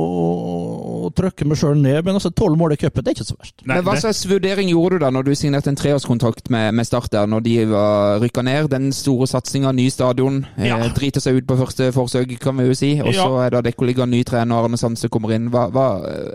trykke 1.16 1.46
meg 1.48 1.58
sjøl 1.60 1.78
ned, 1.82 2.04
men 2.06 2.16
altså 2.18 2.32
tolv 2.34 2.58
mål 2.58 2.74
i 2.74 2.78
cupen, 2.82 3.04
det 3.04 3.12
er 3.12 3.16
ikke 3.20 3.28
så 3.30 3.38
verst. 3.38 3.56
Nei, 3.66 3.76
Men 3.76 3.84
Hva 3.86 3.96
slags 4.02 4.24
vurdering 4.30 4.70
gjorde 4.72 4.98
du 5.00 5.04
da 5.06 5.10
når 5.12 5.24
du 5.28 5.32
signerte 5.36 5.68
en 5.72 5.76
treårskontrakt 5.80 6.50
med, 6.50 6.74
med 6.74 6.86
Start 6.88 7.10
der, 7.12 7.28
når 7.28 7.44
de 7.46 7.56
var 7.72 8.20
rykka 8.24 8.42
ned? 8.44 8.70
Den 8.72 8.92
store 8.96 9.28
satsinga, 9.28 9.72
ny 9.76 9.90
stadion, 9.90 10.46
Ja. 10.58 10.78
eh, 10.80 10.90
driter 10.94 11.22
seg 11.22 11.36
ut 11.42 11.48
på 11.48 11.58
første 11.60 11.92
forsøk, 11.94 12.40
kan 12.40 12.58
vi 12.58 12.68
jo 12.68 12.74
si. 12.74 12.92
Og 13.02 13.14
så 13.14 13.28
Ja. 13.30 13.46
er 13.46 13.50
det 13.50 13.64
Dekkoligga, 13.72 14.06
ny 14.08 14.24
trener, 14.24 14.64
Arne 14.64 14.78
Sanse 14.78 15.10
kommer 15.10 15.34
inn. 15.36 15.50
Hva, 15.52 15.70
hva, 15.72 15.88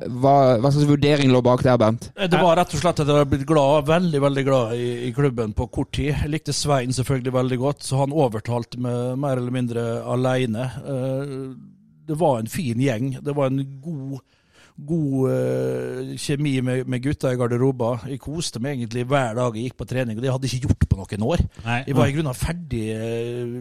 hva, 0.08 0.34
hva 0.60 0.70
slags 0.72 0.86
vurdering 0.88 1.30
lå 1.32 1.42
bak 1.42 1.62
der, 1.62 1.76
Bernt? 1.78 2.10
Det 2.16 2.32
var 2.40 2.56
rett 2.56 2.74
og 2.74 2.80
slett 2.80 3.00
at 3.00 3.06
jeg 3.06 3.16
har 3.16 3.24
blitt 3.24 3.46
glad, 3.46 3.86
veldig 3.86 4.20
veldig 4.20 4.44
glad 4.44 4.72
i, 4.74 5.08
i 5.08 5.12
klubben 5.12 5.52
på 5.54 5.70
kort 5.70 5.92
tid. 5.92 6.14
Jeg 6.22 6.30
likte 6.30 6.52
Svein 6.52 6.90
selvfølgelig 6.92 7.32
veldig 7.32 7.58
godt, 7.58 7.80
så 7.82 7.98
han 8.04 8.12
overtalte 8.12 8.78
meg 8.78 9.18
mer 9.18 9.36
eller 9.36 9.50
mindre 9.50 10.02
alene. 10.04 10.70
Eh, 10.86 11.54
Det 12.06 12.14
var 12.16 12.38
en 12.38 12.46
fin 12.46 12.78
gjeng. 12.78 13.16
Det 13.20 13.34
var 13.34 13.46
en 13.50 13.64
god 13.82 14.20
God 14.76 15.30
uh, 15.32 16.10
kjemi 16.20 16.58
med, 16.60 16.84
med 16.84 17.00
gutta 17.04 17.30
i 17.32 17.38
garderoba. 17.40 17.94
Jeg 18.10 18.20
koste 18.20 18.60
meg 18.60 18.76
egentlig 18.76 19.06
hver 19.08 19.32
dag 19.38 19.56
jeg 19.56 19.70
gikk 19.70 19.78
på 19.80 19.88
trening, 19.88 20.18
og 20.18 20.24
det 20.24 20.32
hadde 20.34 20.50
jeg 20.50 20.58
ikke 20.58 20.68
gjort 20.68 20.88
på 20.90 20.98
noen 21.00 21.26
år. 21.30 21.44
Nei. 21.64 21.78
Jeg 21.88 21.96
var 21.96 22.10
i 22.10 22.16
grunnen 22.16 22.36
ferdig 22.36 22.84
uh, 22.92 23.56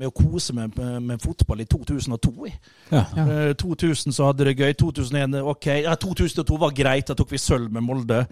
med 0.00 0.08
å 0.08 0.14
kose 0.16 0.56
meg 0.56 0.72
med, 0.78 0.96
med 1.10 1.22
fotball 1.22 1.60
i 1.60 1.68
2002. 1.68 2.34
jeg. 2.48 2.58
Ja. 2.94 3.04
Uh, 3.12 3.52
2000 3.60 4.16
så 4.16 4.30
hadde 4.30 4.48
det 4.48 4.56
gøy. 4.56 4.72
2001 4.80 5.40
ok. 5.54 5.70
Ja, 5.84 5.96
2002 6.00 6.60
var 6.64 6.76
greit. 6.76 7.10
Da 7.10 7.18
tok 7.18 7.36
vi 7.36 7.42
sølv 7.42 7.68
med 7.74 7.84
Molde. 7.84 8.24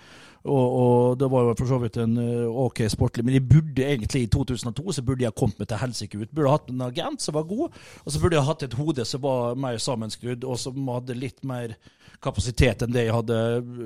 Og, 0.43 0.73
og 0.83 1.19
det 1.21 1.29
var 1.31 1.45
jo 1.47 1.55
for 1.55 1.71
så 1.71 1.79
vidt 1.79 1.97
en 2.03 2.17
eh, 2.19 2.63
ok 2.65 2.83
sportlig. 2.91 3.25
Men 3.25 3.37
jeg 3.37 3.47
burde 3.47 3.85
egentlig 3.87 4.25
i 4.25 4.31
2002 4.33 4.97
så 4.97 5.05
burde 5.07 5.23
jeg 5.23 5.37
kommet 5.39 5.61
meg 5.61 5.69
til 5.71 5.79
helsike 5.79 6.19
ut. 6.19 6.33
Burde 6.35 6.55
hatt 6.55 6.73
en 6.73 6.87
agent 6.89 7.23
som 7.23 7.37
var 7.37 7.47
god, 7.47 7.79
og 8.03 8.09
så 8.11 8.23
burde 8.23 8.39
jeg 8.39 8.49
hatt 8.49 8.65
et 8.67 8.79
hode 8.79 9.07
som 9.07 9.23
var 9.23 9.55
mer 9.55 9.79
sammenskrudd, 9.79 10.43
og 10.43 10.59
som 10.59 10.91
hadde 10.91 11.19
litt 11.19 11.45
mer 11.47 11.77
kapasitet 12.23 12.85
enn 12.85 12.93
det 12.95 13.07
jeg 13.07 13.17
hadde, 13.17 13.39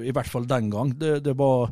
i 0.05 0.15
hvert 0.15 0.31
fall 0.31 0.49
den 0.49 0.71
gang. 0.73 0.93
Det, 0.99 1.19
det 1.25 1.37
var 1.39 1.71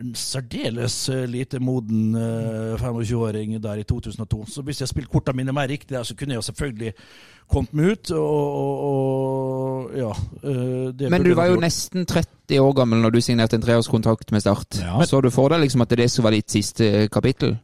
en 0.00 0.14
særdeles 0.16 1.08
eh, 1.12 1.26
lite 1.28 1.60
moden 1.60 2.14
eh, 2.16 2.80
25-åring 2.80 3.58
der 3.62 3.82
i 3.82 3.84
2002. 3.84 4.46
Så 4.48 4.62
hvis 4.62 4.80
jeg 4.80 4.88
spilte 4.88 5.12
kortene 5.12 5.42
mine 5.42 5.52
mer 5.52 5.68
riktig 5.68 5.96
der, 5.96 6.02
så 6.02 6.16
kunne 6.16 6.34
jeg 6.34 6.44
selvfølgelig 6.44 6.92
kommet 7.52 7.74
meg 7.76 7.90
ut. 7.92 8.10
Og, 8.10 8.54
og, 8.62 8.86
og 8.88 9.98
ja. 9.98 10.12
eh, 10.44 10.86
det 10.96 11.10
Men 11.12 11.24
du 11.24 11.34
var 11.36 11.52
jo 11.52 11.60
nesten 11.60 12.06
30 12.06 12.60
år 12.60 12.72
gammel 12.80 13.04
når 13.04 13.16
du 13.16 13.20
signerte 13.20 13.56
en 13.56 13.66
treårskontrakt 13.66 14.32
med 14.32 14.40
Start. 14.40 14.80
Ja. 14.80 15.04
Så 15.04 15.20
du 15.20 15.30
for 15.30 15.52
deg 15.52 15.66
liksom 15.66 15.84
at 15.84 15.92
det 15.92 16.08
som 16.10 16.24
var 16.24 16.36
ditt 16.36 16.50
siste 16.50 17.08
kapittel? 17.12 17.58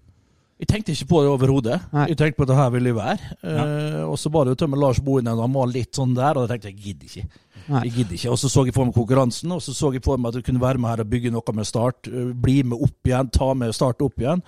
Jeg 0.59 0.67
tenkte 0.67 0.93
ikke 0.93 1.07
på 1.07 1.21
det 1.23 1.31
overhodet. 1.31 1.77
Jeg 2.11 2.17
tenkte 2.19 2.37
på 2.41 2.43
at 2.43 2.51
det 2.51 2.57
her 2.59 2.71
ville 2.75 2.91
jeg 2.91 2.97
være. 2.97 3.29
Uh, 3.47 4.11
og 4.11 4.17
så 4.19 4.31
var 4.35 4.45
det 4.45 4.57
jo 4.57 4.59
til 4.59 4.73
Lars 4.75 4.99
Bohinen, 5.07 5.39
han 5.39 5.55
var 5.55 5.71
litt 5.71 5.95
sånn 5.95 6.17
der, 6.17 6.35
og 6.35 6.49
jeg 6.49 6.51
tenkte 6.51 6.73
jeg 6.73 6.81
gidder 6.83 7.13
ikke. 7.13 7.43
Jeg 7.69 7.93
gidder 7.93 8.17
ikke. 8.17 8.31
Og 8.33 8.39
så 8.41 8.49
så 8.49 8.65
jeg 8.65 8.75
for 8.75 8.89
meg 8.89 8.97
konkurransen, 8.97 9.53
og 9.53 9.63
så 9.63 9.75
så 9.77 9.93
jeg 9.93 10.05
for 10.05 10.17
meg 10.17 10.33
at 10.33 10.41
jeg 10.41 10.49
kunne 10.49 10.63
være 10.63 10.81
med 10.81 10.89
her 10.89 11.05
og 11.05 11.11
bygge 11.13 11.33
noe 11.35 11.55
med 11.55 11.69
Start. 11.69 12.09
eh, 12.09 12.33
Bli 12.33 12.63
med 12.63 12.81
opp 12.81 13.11
igjen, 13.11 13.31
ta 13.35 13.53
med 13.55 13.75
Start 13.77 14.01
opp 14.03 14.19
igjen. 14.19 14.43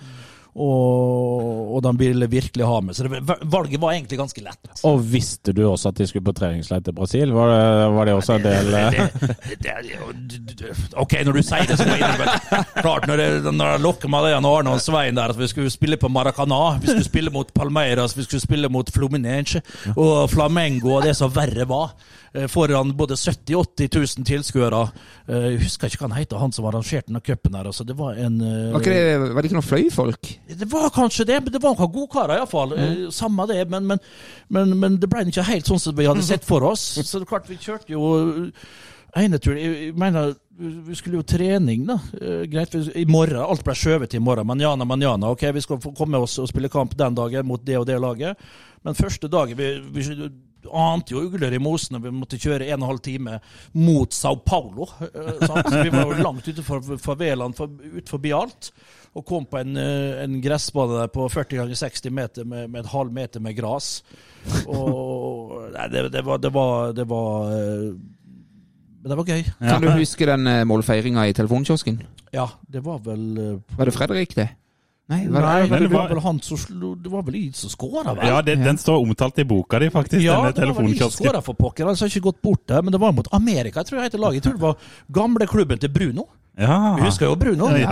Og, 0.51 1.75
og 1.77 1.83
de 1.85 1.91
ville 1.95 2.27
virkelig 2.27 2.65
ha 2.67 2.79
med. 2.83 2.95
Så 2.97 3.05
det, 3.07 3.21
valget 3.47 3.79
var 3.79 3.93
egentlig 3.95 4.17
ganske 4.19 4.43
lett. 4.43 4.71
Og 4.87 4.99
visste 5.13 5.53
du 5.55 5.61
også 5.69 5.93
at 5.93 6.01
de 6.01 6.07
skulle 6.09 6.25
på 6.27 6.33
treningsleir 6.35 6.83
til 6.83 6.95
Brasil? 6.97 7.31
Var 7.31 7.53
det, 7.53 7.61
var 7.95 8.09
det 8.09 8.15
også 8.17 8.35
en 8.35 8.43
del 8.43 8.71
det, 8.71 9.07
det, 9.63 10.73
OK, 10.99 11.15
når 11.25 11.39
du 11.39 11.41
sier 11.45 11.67
det, 11.69 11.77
så 11.79 11.87
må 11.87 11.95
jeg 11.95 12.03
innrømme 12.03 12.63
Klart, 12.81 13.07
når 13.07 13.23
jeg, 13.23 13.41
når 13.47 13.73
jeg 13.75 13.83
lokker 13.85 14.11
med 14.11 14.25
det 14.27 14.33
Jan 14.33 14.47
Arne 14.51 14.75
og 14.75 14.83
Svein 14.83 15.19
der, 15.19 15.33
at 15.33 15.39
vi 15.39 15.47
skulle 15.51 15.71
spille 15.73 15.99
på 16.01 16.11
Maracana, 16.11 16.61
vi 16.81 16.91
skulle 16.91 17.07
spille 17.07 17.33
mot 17.33 17.53
Palmeiras, 17.55 18.17
vi 18.17 18.25
skulle 18.27 18.43
spille 18.43 18.71
mot 18.71 18.91
Fluminense 18.91 19.61
og 19.95 20.27
Flamengo 20.31 20.97
og 20.97 21.05
det 21.07 21.15
som 21.17 21.31
verre 21.33 21.65
var, 21.69 21.93
eh, 22.35 22.47
foran 22.51 22.91
både 22.97 23.15
70 23.19 23.55
000-80 23.55 24.17
000 24.19 24.27
tilskuere. 24.27 24.83
Eh, 25.27 25.47
Jeg 25.51 25.61
husker 25.65 25.91
ikke 25.91 26.03
hva 26.03 26.09
han 26.11 26.19
heter, 26.19 26.41
han 26.41 26.53
som 26.55 26.67
arrangerte 26.69 27.07
denne 27.09 27.23
cupen 27.25 27.55
her. 27.57 27.69
Altså, 27.71 27.85
det 27.87 27.95
var 27.99 28.19
en 28.19 28.39
eh, 28.41 28.71
Var, 28.75 29.27
var 29.31 29.41
det 29.41 29.51
ikke 29.51 29.59
noen 29.59 29.67
fløyfolk? 29.69 30.31
Det 30.59 30.67
var 30.71 30.89
kanskje 30.93 31.25
det, 31.29 31.39
men 31.43 31.53
det 31.53 31.61
var 31.63 31.75
noen 31.75 31.93
godkarer 31.93 32.39
iallfall. 32.39 32.75
Mm. 32.77 33.09
Samme 33.15 33.47
det, 33.49 33.65
men, 33.71 33.87
men, 33.87 33.99
men, 34.49 34.77
men 34.79 34.99
det 35.01 35.09
ble 35.11 35.25
ikke 35.29 35.47
helt 35.47 35.69
sånn 35.69 35.81
som 35.81 35.97
vi 35.97 36.07
hadde 36.09 36.25
sett 36.25 36.47
for 36.47 36.65
oss. 36.67 36.83
Så 36.99 37.19
det 37.19 37.25
er 37.25 37.31
klart, 37.33 37.49
vi 37.49 37.59
kjørte 37.61 37.93
jo 37.93 38.05
ene 39.17 39.39
tur 39.43 39.57
Jeg 39.59 39.87
jeg 39.87 39.95
mener, 39.99 40.35
vi 40.61 40.95
skulle 40.95 41.19
jo 41.19 41.25
trening, 41.27 41.85
da. 41.89 41.97
Eh, 42.21 42.43
Greit, 42.51 42.75
i 42.95 43.05
morgen. 43.09 43.41
Alt 43.41 43.63
ble 43.65 43.75
skjøvet 43.75 44.13
i 44.15 44.21
morgen. 44.23 44.47
Manjana, 44.47 44.85
manjana. 44.85 45.31
Ok, 45.33 45.47
vi 45.55 45.63
skal 45.63 45.81
komme 45.97 46.21
oss 46.21 46.37
og 46.39 46.49
spille 46.51 46.69
kamp 46.71 46.95
den 46.97 47.17
dagen 47.17 47.47
mot 47.49 47.63
det 47.65 47.79
og 47.79 47.87
det 47.89 47.97
laget. 47.99 48.39
Men 48.85 48.97
første 48.97 49.29
dagen 49.31 49.57
vi, 49.57 49.73
vi 49.93 50.05
ante 50.69 51.15
jo 51.15 51.23
ugler 51.25 51.53
i 51.53 51.59
mosen, 51.61 51.97
og 51.97 52.05
vi 52.05 52.13
måtte 52.13 52.39
kjøre 52.41 52.67
en 52.69 52.75
og 52.75 52.83
en 52.83 52.89
halv 52.91 53.01
time 53.05 53.39
mot 53.73 54.13
Sao 54.13 54.37
Paulo. 54.45 54.87
eh, 55.01 55.45
sant? 55.47 55.69
Så 55.69 55.81
vi 55.81 55.93
var 55.93 56.05
jo 56.05 56.21
langt 56.21 57.01
favelaen, 57.01 57.57
for, 57.57 57.67
ut 57.67 58.09
forbi 58.09 58.33
alt. 58.37 58.71
Og 59.15 59.25
kom 59.27 59.43
på 59.45 59.59
en, 59.59 59.75
eh, 59.75 60.21
en 60.23 60.37
gressbane 60.41 61.01
der 61.01 61.09
på 61.11 61.25
40 61.27 61.57
ganger 61.59 61.75
60 61.75 62.11
meter 62.15 62.45
med, 62.47 62.69
med 62.71 62.85
et 62.85 62.91
halv 62.93 63.11
meter 63.11 63.43
med 63.43 63.57
gras. 63.57 64.03
Og 64.71 65.67
nei, 65.73 65.87
det, 65.91 66.05
det 66.13 66.23
var 66.25 66.37
Det 66.41 66.51
var, 66.53 66.93
det 66.95 67.05
var 67.09 67.51
eh, 67.51 67.91
Men 69.01 69.11
det 69.11 69.17
var 69.19 69.25
gøy. 69.33 69.43
Kan 69.59 69.81
du 69.83 69.91
huske 69.97 70.25
den 70.29 70.47
uh, 70.47 70.63
målfeiringa 70.69 71.27
i 71.27 71.33
telefonkiosken? 71.37 72.01
Ja, 72.31 72.47
det 72.71 72.83
var 72.85 72.99
vel 73.03 73.23
eh, 73.37 73.77
Var 73.77 73.89
det 73.89 73.93
Fredrik, 73.97 74.35
det? 74.37 74.47
Nei, 75.11 75.25
var 75.27 75.43
Nei, 75.43 75.55
det, 75.67 75.69
det, 75.73 75.79
det 75.81 75.91
var 75.91 76.05
var- 76.05 76.11
vel 76.13 76.21
han 76.23 76.37
som 76.45 76.57
slo 76.61 76.93
Det 76.95 77.09
var 77.11 77.23
vel 77.27 77.35
jeg 77.35 77.55
som 77.57 77.69
skåra, 77.73 78.13
vel? 78.15 78.29
Ja, 78.31 78.37
det, 78.47 78.55
den 78.63 78.77
står 78.79 79.01
omtalt 79.03 79.41
i 79.43 79.43
boka 79.49 79.79
di, 79.83 79.89
faktisk. 79.91 80.21
Ja, 80.23 80.37
denne 80.45 80.53
det 80.55 80.67
var 80.69 80.77
vel 80.77 80.93
jeg 80.93 81.01
som 81.01 81.09
telefonkiosken. 81.09 81.25
skåra 81.27 81.41
for 81.43 81.57
pokker. 81.59 81.89
Han 81.89 81.97
har 81.99 82.13
ikke 82.13 82.23
gått 82.29 82.39
bort 82.45 82.63
der, 82.71 82.85
men 82.85 82.95
det 82.95 83.01
var 83.01 83.11
mot 83.17 83.27
Amerika, 83.35 83.81
jeg 83.81 83.89
tror 83.89 83.99
jeg 83.99 84.07
heter 84.07 84.21
laget. 84.23 84.39
Jeg 84.39 84.45
tror 84.47 84.53
det 84.55 84.63
var 84.69 84.93
gamleklubben 85.19 85.81
til 85.83 85.91
Bruno. 85.91 86.29
Ja. 86.59 86.95
Vi 86.99 87.05
husker 87.07 87.25
jo 87.29 87.35
Bruno? 87.39 87.69
Ja. 87.79 87.87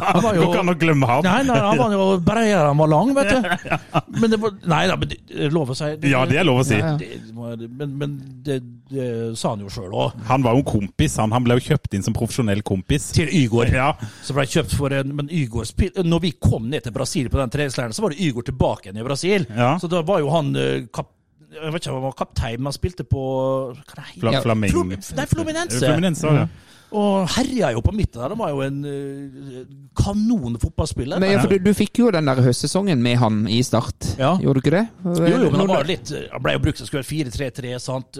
Han 0.00 0.22
var 0.24 0.34
jo- 0.34 0.46
Du 0.48 0.52
kan 0.56 0.66
nok 0.66 0.78
glemme 0.80 1.06
ham. 1.06 1.22
Nei, 1.22 1.42
nei, 1.44 1.58
han 1.60 1.76
var 1.78 1.92
jo 1.92 2.06
bredere 2.24 2.66
han 2.70 2.78
var 2.80 2.88
lang, 2.88 3.10
vet 3.14 3.28
du. 3.28 3.68
Men 4.20 4.30
det 4.32 4.38
var 4.40 4.54
Nei 4.66 4.86
da, 4.88 4.96
men 4.96 5.08
det 5.12 5.18
er 5.46 5.50
lov 5.54 5.68
å 5.70 5.76
si. 5.76 5.90
Ja, 6.08 6.22
det 6.26 6.38
er 6.40 6.46
lov 6.48 6.62
å 6.62 6.64
si. 6.66 6.78
Ja. 6.80 6.94
Det 6.96 7.68
Men, 7.68 7.92
men 8.00 8.14
det, 8.42 8.56
det 8.90 9.36
sa 9.38 9.50
han 9.52 9.60
jo 9.60 9.68
sjøl 9.70 9.92
òg. 9.92 10.16
Han 10.30 10.42
var 10.42 10.56
jo 10.56 10.62
en 10.64 10.68
kompis. 10.70 11.18
Han, 11.20 11.30
han 11.36 11.44
ble 11.44 11.58
jo 11.60 11.66
kjøpt 11.68 11.94
inn 11.98 12.02
som 12.06 12.16
profesjonell 12.16 12.62
kompis. 12.66 13.10
Til 13.14 13.28
Ygor. 13.28 13.68
Ja. 13.70 13.92
Så 14.24 14.34
ble 14.34 14.46
kjøpt 14.48 14.74
for 14.78 14.94
en 14.96 15.12
Men 15.14 15.28
Ygor 15.28 15.68
Når 16.02 16.20
vi 16.24 16.32
kom 16.40 16.70
ned 16.72 16.82
til 16.88 16.92
Brasil 16.96 17.28
på 17.28 17.38
den 17.38 17.52
treningsleiren, 17.54 17.92
så 17.94 18.02
var 18.06 18.16
det 18.16 18.24
Ygor 18.24 18.48
tilbake 18.48 18.88
igjen 18.88 18.98
i 19.02 19.06
Brasil. 19.06 19.44
Ja. 19.52 19.76
Så 19.78 19.86
da 19.92 20.00
var 20.02 20.24
jo 20.24 20.30
han 20.32 20.54
eh, 20.56 20.86
kap, 20.92 21.12
Jeg 21.52 21.72
vet 21.76 21.82
ikke 21.84 21.92
om 21.92 22.00
han 22.00 22.08
var 22.08 22.16
kaptein, 22.24 22.56
men 22.58 22.72
han 22.72 22.76
spilte 22.76 23.04
på 23.08 23.22
det 23.76 23.84
Fla. 24.20 24.32
Flum, 24.42 24.88
nei, 24.96 25.26
Fluminense. 25.28 25.84
Fluminense, 25.84 26.34
ja. 26.40 26.48
Og 26.96 27.26
herja 27.34 27.68
jo 27.74 27.82
på 27.84 27.92
midten 27.92 28.16
der. 28.22 28.32
Han 28.32 28.38
var 28.40 28.48
jo 28.54 28.62
en 28.64 28.76
eh, 28.88 29.64
kanon 29.98 30.54
fotballspiller. 30.62 31.20
Men 31.20 31.34
ja, 31.34 31.40
for 31.42 31.52
du, 31.52 31.58
du 31.60 31.74
fikk 31.76 31.98
jo 32.00 32.06
den 32.14 32.24
der 32.30 32.38
høstsesongen 32.46 33.02
med 33.04 33.18
han 33.20 33.42
i 33.52 33.58
Start, 33.66 34.14
Ja. 34.16 34.30
gjorde 34.40 34.56
du 34.56 34.62
ikke 34.62 34.72
det? 34.72 34.84
Jo, 35.04 35.26
jo, 35.28 35.50
men 35.52 35.60
han 35.60 35.68
var 35.68 35.84
litt 35.88 36.08
Han 36.32 36.42
ble 36.46 36.54
jo 36.56 36.62
brukt 36.64 36.80
som 36.80 36.88
skulle 36.88 37.02
være 37.04 37.28
4-3-3, 37.28 37.74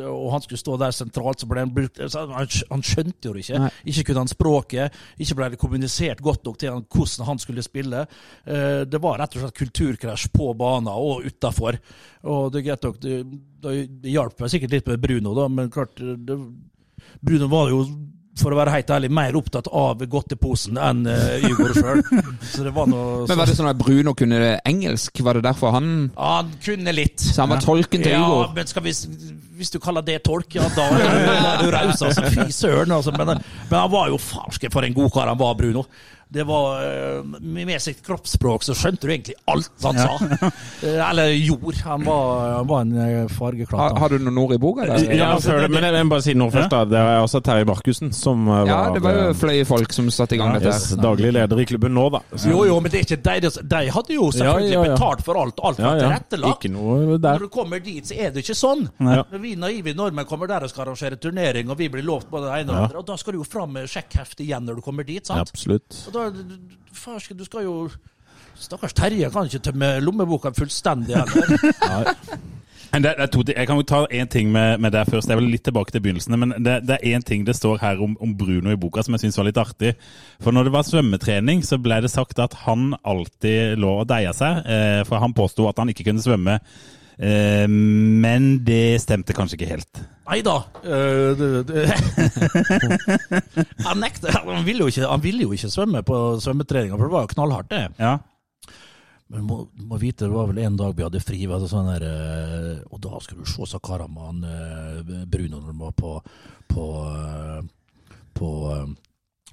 og 0.05 0.27
han 0.35 0.45
skulle 0.45 0.61
stå 0.61 0.77
der 0.83 0.93
sentralt, 0.99 1.41
så 1.41 1.49
ble 1.49 1.65
han 1.65 1.73
brukt 1.73 1.97
Han, 2.03 2.85
skjønte 2.85 3.31
jo 3.31 3.33
det 3.39 3.47
ikke. 3.47 3.63
Nei. 3.65 3.71
Ikke 3.95 4.05
kunne 4.11 4.25
han 4.27 4.33
språket. 4.35 5.01
Ikke 5.17 5.39
ble 5.41 5.49
det 5.55 5.61
kommunisert 5.65 6.21
godt 6.29 6.45
nok 6.45 6.61
til 6.61 6.75
han 6.75 6.85
hvordan 6.85 7.31
han 7.31 7.41
skulle 7.41 7.65
spille. 7.65 8.05
Eh, 8.45 8.85
Det 8.85 9.01
var 9.01 9.19
rett 9.23 9.39
og 9.39 9.47
slett 9.47 9.57
kulturkrasj 9.63 10.29
på 10.37 10.53
banen 10.61 10.93
og 10.93 11.25
utafor. 11.25 11.81
Og 12.29 12.53
det 12.53 12.61
er 12.61 12.69
greit 12.69 12.85
nok, 12.85 13.01
det, 13.01 13.17
det 13.65 14.13
hjalp 14.13 14.45
meg 14.45 14.53
sikkert 14.53 14.77
litt 14.77 14.93
med 14.93 15.01
Bruno, 15.01 15.33
da, 15.39 15.49
men 15.49 15.71
klart 15.73 15.97
det, 15.97 16.37
Bruno 17.25 17.49
var 17.49 17.71
jo 17.73 17.83
for 18.43 18.55
å 18.55 18.59
være 18.61 18.75
helt 18.77 18.93
ærlig, 18.95 19.11
mer 19.15 19.37
opptatt 19.39 19.69
av 19.73 20.05
godteposen 20.11 20.79
enn 20.81 21.05
uh, 21.09 21.49
Ygor 21.49 21.75
sjøl. 21.77 22.03
Så 22.53 22.67
det 22.67 22.73
var 22.77 22.91
noe 22.91 23.27
Men 23.29 23.41
var 23.41 23.51
det 23.51 23.57
sånn 23.59 23.71
at 23.71 23.79
Bruno 23.81 24.15
kunne 24.19 24.57
engelsk? 24.69 25.23
Var 25.25 25.39
det 25.39 25.45
derfor 25.49 25.75
han 25.77 25.89
Ja, 26.15 26.31
Han 26.41 26.53
kunne 26.65 26.95
litt. 26.95 27.19
Så 27.23 27.43
han 27.43 27.53
var 27.53 27.63
tolken 27.65 28.05
til 28.05 28.15
Ja, 28.15 28.23
Ygor? 28.25 28.55
men 28.57 28.85
vi, 28.87 28.95
hvis 29.59 29.73
du 29.75 29.81
kaller 29.83 30.07
det 30.07 30.21
tolk, 30.27 30.55
ja, 30.55 30.69
da 30.77 30.87
er 30.95 31.03
du, 31.03 31.25
da 31.29 31.51
er 31.55 31.65
du 31.65 31.73
raus. 31.75 32.05
Altså. 32.07 32.29
Fy 32.31 32.47
søren, 32.55 32.95
altså. 32.95 33.15
Men, 33.17 33.35
men 33.69 33.79
han 33.79 33.91
var 33.93 34.13
jo 34.13 34.21
farske 34.23 34.71
for 34.73 34.87
en 34.87 34.95
god 34.97 35.13
kar 35.15 35.31
han 35.33 35.41
var, 35.41 35.57
Bruno. 35.59 35.85
Det 36.31 36.45
var 36.45 36.83
eh, 36.85 37.23
Med 37.41 37.81
sitt 37.81 38.03
kroppsspråk 38.05 38.63
så 38.67 38.75
skjønte 38.77 39.07
du 39.09 39.13
egentlig 39.15 39.35
alt 39.49 39.71
han 39.83 39.97
sa. 39.97 40.51
Eh, 40.85 40.99
Eller 41.11 41.31
gjorde. 41.33 41.81
Han 41.87 42.05
var, 42.05 42.51
han 42.59 42.67
var 42.69 42.81
en 42.85 43.29
fargeklatt. 43.33 43.81
Har, 43.81 43.97
har 44.03 44.13
du 44.13 44.19
noen 44.27 44.39
ord 44.43 44.53
i 44.55 44.59
boka? 44.61 44.85
Ja, 45.09 45.31
før 45.41 45.63
det, 45.65 45.71
men 45.73 45.87
jeg 45.87 45.95
vil 45.97 46.11
bare 46.13 46.25
si 46.27 46.35
noe 46.37 46.53
først. 46.53 46.71
da 46.75 46.83
Det 46.91 46.99
er 47.01 47.23
også 47.25 47.41
Terje 47.47 47.65
Markussen 47.69 48.13
som 48.15 48.45
var 48.51 48.69
Ja, 48.69 48.79
det 48.95 49.03
var 49.05 49.17
jo 49.19 49.33
fløye 49.41 49.65
folk 49.69 49.93
som 49.97 50.11
satte 50.13 50.37
i 50.37 50.41
gang 50.43 50.53
dette. 50.59 50.69
yes, 50.75 50.91
daglig 51.01 51.33
leder 51.33 51.63
i 51.65 51.67
klubben 51.71 51.95
nå, 51.97 52.05
da. 52.13 52.21
Så- 52.37 52.53
Jo, 52.53 52.65
jo, 52.69 52.77
men 52.85 52.93
det 52.93 53.01
er 53.01 53.07
ikke 53.09 53.21
de, 53.49 53.51
de 53.75 53.83
hadde 53.97 54.15
jo 54.19 54.29
selvfølgelig 54.37 54.73
Ja, 54.73 54.83
ja, 54.83 54.85
ja. 54.85 54.95
betalt 54.99 55.25
for 55.25 55.41
alt. 55.43 55.61
Alt 55.65 55.81
var 55.81 55.97
ja. 55.97 56.05
tilrettelagt. 56.07 56.65
Ikke 56.65 56.73
noe 56.77 57.19
Når 57.19 57.47
du 57.47 57.49
kommer 57.57 57.81
dit, 57.85 58.05
så 58.07 58.15
er 58.21 58.31
det 58.37 58.45
ikke 58.45 58.59
sånn. 58.59 58.85
Ja. 59.01 59.25
Når 59.33 59.43
vi 59.43 59.55
naive 59.57 59.95
nordmenn 59.97 60.29
kommer 60.29 60.47
der 60.51 60.69
og 60.69 60.71
skal 60.73 60.87
arrangere 60.87 61.17
turnering, 61.17 61.71
og 61.73 61.79
vi 61.81 61.89
blir 61.89 62.05
lovt 62.05 62.29
både 62.31 62.53
det 62.53 62.61
ene 62.61 62.69
og 62.69 62.75
det 62.75 62.79
Ja. 62.79 62.85
andre, 62.93 62.99
og 63.03 63.07
da 63.07 63.17
skal 63.17 63.33
du 63.33 63.39
jo 63.41 63.49
fram 63.49 63.73
med 63.73 63.89
sjekkhefte 63.89 64.45
igjen 64.45 64.65
når 64.69 64.77
du 64.77 64.85
kommer 64.85 65.05
dit, 65.09 65.25
sant? 65.27 65.41
Absolutt. 65.49 66.05
Og 66.09 66.13
da, 66.13 66.18
faen, 66.93 67.21
skal- 67.25 67.39
du 67.39 67.45
skal 67.49 67.67
jo 67.69 67.77
Stakkars 68.59 68.93
Terje 68.99 69.29
kan 69.31 69.47
ikke 69.47 69.61
tømme 69.69 69.89
lommeboka 70.03 70.51
fullstendig 70.57 71.15
heller. 71.15 72.15
Det, 72.89 73.11
det 73.21 73.53
jeg 73.53 73.67
kan 73.69 73.77
jo 73.77 73.85
ta 73.85 73.99
én 74.17 74.27
ting 74.33 74.49
med, 74.51 74.81
med 74.81 74.95
det 74.95 75.03
først. 75.11 75.29
Jeg 75.29 75.37
vil 75.37 75.51
litt 75.53 75.63
tilbake 75.67 75.93
til 75.93 76.01
begynnelsen. 76.01 76.39
Men 76.41 76.55
det, 76.57 76.79
det 76.89 76.97
er 76.97 77.19
én 77.19 77.23
ting 77.23 77.45
det 77.45 77.53
står 77.55 77.77
her 77.83 78.01
om, 78.01 78.15
om 78.25 78.33
Bruno 78.35 78.73
i 78.73 78.79
boka 78.81 79.03
som 79.05 79.13
jeg 79.15 79.27
syns 79.27 79.37
var 79.37 79.45
litt 79.51 79.61
artig. 79.61 79.93
For 80.41 80.57
når 80.57 80.65
det 80.71 80.73
var 80.73 80.87
svømmetrening, 80.89 81.61
så 81.69 81.77
ble 81.85 82.01
det 82.01 82.11
sagt 82.11 82.41
at 82.41 82.57
han 82.65 82.95
alltid 83.05 83.77
lå 83.79 83.93
og 84.01 84.09
deia 84.09 84.33
seg. 84.33 84.63
Eh, 84.65 85.03
for 85.05 85.21
han 85.21 85.37
påsto 85.37 85.69
at 85.69 85.79
han 85.83 85.93
ikke 85.93 86.09
kunne 86.09 86.25
svømme. 86.25 86.57
Eh, 87.21 87.67
men 87.69 88.55
det 88.65 89.03
stemte 89.05 89.37
kanskje 89.37 89.61
ikke 89.61 89.71
helt. 89.77 90.03
Nei 90.29 90.43
da. 90.45 90.57
det- 90.83 91.95
han 93.87 94.01
nekter. 94.03 94.33
Han 94.45 94.65
ville 94.67 94.85
jo 94.85 94.91
ikke, 94.93 95.07
han 95.09 95.23
ville 95.25 95.47
jo 95.47 95.55
ikke 95.57 95.71
svømme 95.73 96.03
på 96.05 96.19
svømmetreninga, 96.45 96.99
for 96.99 97.09
det 97.09 97.15
var 97.15 97.25
jo 97.25 97.33
knallhardt, 97.33 97.71
det. 97.73 97.85
Ja. 97.99 98.19
Men 99.29 99.45
må, 99.45 99.59
må 99.89 99.99
vite, 100.01 100.25
det 100.25 100.33
var 100.33 100.47
vel 100.49 100.61
en 100.65 100.77
dag 100.81 100.95
vi 100.97 101.05
hadde 101.05 101.21
fri, 101.21 101.43
sånn 101.69 101.89
der, 101.93 102.05
øh, 102.09 102.77
og 102.93 103.01
da 103.05 103.19
skulle 103.21 103.45
du 103.45 103.51
se 103.51 103.67
så 103.69 103.81
karene 103.85 104.09
med 104.15 104.25
han 104.25 104.39
øh, 104.49 105.27
Bruno 105.29 105.61
når 105.61 105.73
de 105.73 105.79
var 105.83 105.93
på 105.97 106.13
på, 106.69 106.87
på, 108.37 108.49
på, 108.49 108.49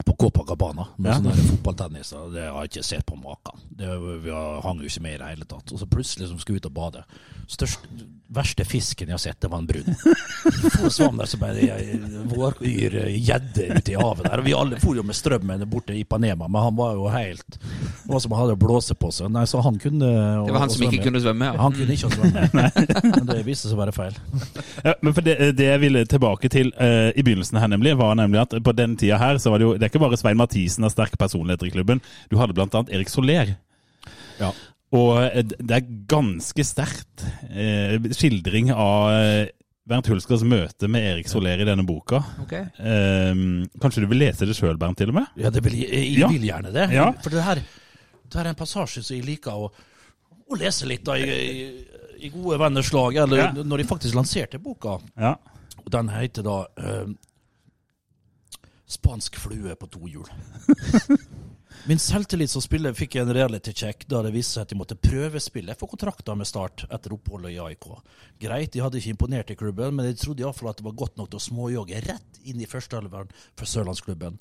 på 0.04 0.14
Copacabana 0.20 0.88
med 0.98 1.12
Ja. 1.12 1.18
sånne 1.20 1.36
der 1.36 1.44
fotballtennis. 1.52 2.10
Det 2.34 2.44
har 2.52 2.62
jeg 2.66 2.70
ikke 2.72 2.84
sett 2.84 3.06
på 3.06 3.16
maken. 3.16 3.60
Det, 3.72 3.88
vi 4.24 4.30
har- 4.30 4.62
hang 4.62 4.80
jo 4.80 4.86
ikke 4.90 5.02
med 5.02 5.16
i 5.16 5.18
det 5.18 5.28
hele 5.28 5.46
tatt. 5.46 5.72
Og 5.72 5.80
så 5.80 5.86
plutselig 5.88 6.28
som 6.28 6.38
skulle 6.40 6.58
ut 6.58 6.66
og 6.66 6.74
bade. 6.74 7.04
Størst, 7.48 7.80
verste 8.36 8.66
fisken 8.66 9.08
jeg 9.08 9.14
har 9.14 9.20
sett, 9.22 9.40
det 9.40 9.50
var 9.52 9.60
en 9.60 9.68
brun. 9.68 9.96
For 10.76 10.90
svam 10.90 11.18
der 11.18 11.26
som 11.30 11.40
bare 11.40 11.62
våryr 12.32 12.96
gjedde 13.22 13.68
ute 13.78 13.92
i 13.94 13.96
havet 14.00 14.26
der. 14.26 14.40
Og 14.42 14.46
vi 14.46 14.54
alle 14.58 14.80
for 14.82 14.96
jo 14.98 15.04
med 15.06 15.16
strømmen 15.16 15.64
borte 15.70 15.94
i 15.96 16.02
Ipanema, 16.04 16.48
men 16.50 16.62
han 16.62 16.76
var 16.76 16.94
jo 16.98 17.08
helt 17.14 17.46
Det 17.60 18.10
var 18.12 18.20
som 18.20 18.32
han 18.32 18.42
hadde 18.48 18.58
blåse 18.60 18.96
på 18.98 19.12
seg. 19.14 19.30
Nei, 19.32 19.46
så 19.46 19.62
han 19.64 19.78
kunne 19.80 20.10
Det 20.46 20.52
var 20.54 20.60
han 20.60 20.70
som 20.70 20.86
ikke 20.90 21.04
kunne 21.04 21.22
svømme, 21.22 21.46
ja. 21.46 21.56
Han 21.62 21.72
kunne 21.72 21.96
ikke 21.96 22.10
svømme. 22.18 22.50
Men 23.16 23.26
det 23.30 23.46
viste 23.46 23.70
seg 23.70 23.78
å 23.78 23.82
være 23.86 23.94
feil. 23.96 24.18
Ja, 24.84 24.94
men 25.02 25.14
for 25.14 25.22
det, 25.26 25.38
det 25.58 25.70
jeg 25.70 25.80
ville 25.86 26.06
tilbake 26.06 26.50
til 26.50 26.72
uh, 26.82 27.12
i 27.16 27.22
begynnelsen 27.26 27.60
her, 27.62 27.68
nemlig, 27.72 27.96
var 27.98 28.16
nemlig 28.20 28.42
at 28.42 28.58
på 28.64 28.76
den 28.76 28.98
tida 28.98 29.18
her, 29.22 29.38
så 29.38 29.50
var 29.54 29.60
det 29.62 29.70
jo 29.70 29.78
Det 29.86 29.92
er 29.92 30.00
ikke 30.00 30.06
bare 30.08 30.18
Svein 30.18 30.38
Mathisen 30.40 30.86
av 30.88 30.90
sterke 30.90 31.18
personligheter 31.22 31.68
i 31.70 31.74
klubben. 31.76 32.00
Du 32.32 32.40
hadde 32.40 32.56
blant 32.58 32.74
annet 32.74 32.90
Erik 32.98 33.12
Soler. 33.14 33.52
Ja. 34.40 34.48
Og 34.98 35.12
eh, 35.22 35.44
det 35.46 35.76
er 35.78 35.86
ganske 36.10 36.64
sterkt 36.66 37.22
eh, 37.52 38.00
skildring 38.18 38.72
av 38.74 39.12
eh, 39.14 39.52
Bernt 39.86 40.10
Hulskers 40.10 40.42
møte 40.42 40.90
med 40.90 41.06
Erik 41.12 41.30
Soler 41.30 41.62
i 41.62 41.68
denne 41.70 41.86
boka. 41.86 42.24
Okay. 42.48 42.64
Eh, 42.82 43.38
kanskje 43.84 44.02
du 44.02 44.08
vil 44.10 44.24
lese 44.24 44.48
det 44.50 44.56
sjøl, 44.58 44.80
Bernt, 44.82 44.98
til 45.04 45.12
og 45.14 45.20
med? 45.20 45.30
Ja, 45.38 45.52
det 45.54 45.62
vil, 45.68 45.78
jeg, 45.84 46.08
jeg 46.18 46.32
vil 46.34 46.48
gjerne 46.50 46.74
det. 46.74 46.88
Ja. 46.96 47.12
For 47.22 47.36
det 47.38 47.46
her, 47.46 47.62
det 47.62 48.40
her 48.40 48.48
er 48.48 48.56
en 48.56 48.58
passasje 48.64 49.06
som 49.06 49.14
jeg 49.20 49.28
liker 49.28 49.54
å, 49.68 49.70
å 50.50 50.60
lese 50.64 50.90
litt 50.90 51.06
av 51.14 51.22
i, 51.22 51.30
i, 51.30 51.70
i 52.26 52.34
Gode 52.34 52.58
venners 52.64 52.90
lag, 52.96 53.22
eller 53.28 53.44
Ja. 53.44 53.52
når 53.62 53.84
de 53.84 53.88
faktisk 53.94 54.18
lanserte 54.18 54.58
boka. 54.66 54.98
Ja. 55.14 55.36
Og 55.84 55.94
Den 55.94 56.10
heter 56.10 56.50
da 56.50 56.58
eh, 56.82 57.06
Spansk 58.88 59.40
flue 59.42 59.76
på 59.76 59.88
to 59.90 60.08
hjul. 60.08 60.30
Min 61.88 62.00
selvtillit 62.00 62.50
som 62.50 62.64
spiller 62.64 62.96
fikk 62.98 63.18
jeg 63.18 63.26
en 63.26 63.34
reality 63.36 63.74
check 63.76 64.06
da 64.10 64.22
det 64.26 64.32
viste 64.34 64.56
seg 64.56 64.66
at 64.66 64.72
de 64.72 64.78
måtte 64.80 64.98
prøvespille 64.98 65.76
for 65.78 65.92
kontrakter 65.92 66.38
med 66.38 66.48
Start 66.50 66.86
etter 66.88 67.14
oppholdet 67.14 67.54
i 67.54 67.60
AIK. 67.62 67.88
Greit, 68.42 68.72
de 68.74 68.82
hadde 68.82 69.02
ikke 69.02 69.12
imponert 69.14 69.52
i 69.54 69.58
klubben, 69.60 69.98
men 69.98 70.08
de 70.08 70.16
trodde 70.18 70.42
iallfall 70.42 70.72
at 70.72 70.80
det 70.80 70.88
var 70.88 70.98
godt 71.02 71.20
nok 71.20 71.30
til 71.30 71.42
å 71.42 71.46
småjogge 71.46 72.02
rett 72.08 72.40
inn 72.46 72.62
i 72.62 72.70
førsteelveren 72.70 73.34
for 73.58 73.70
Sørlandsklubben. 73.70 74.40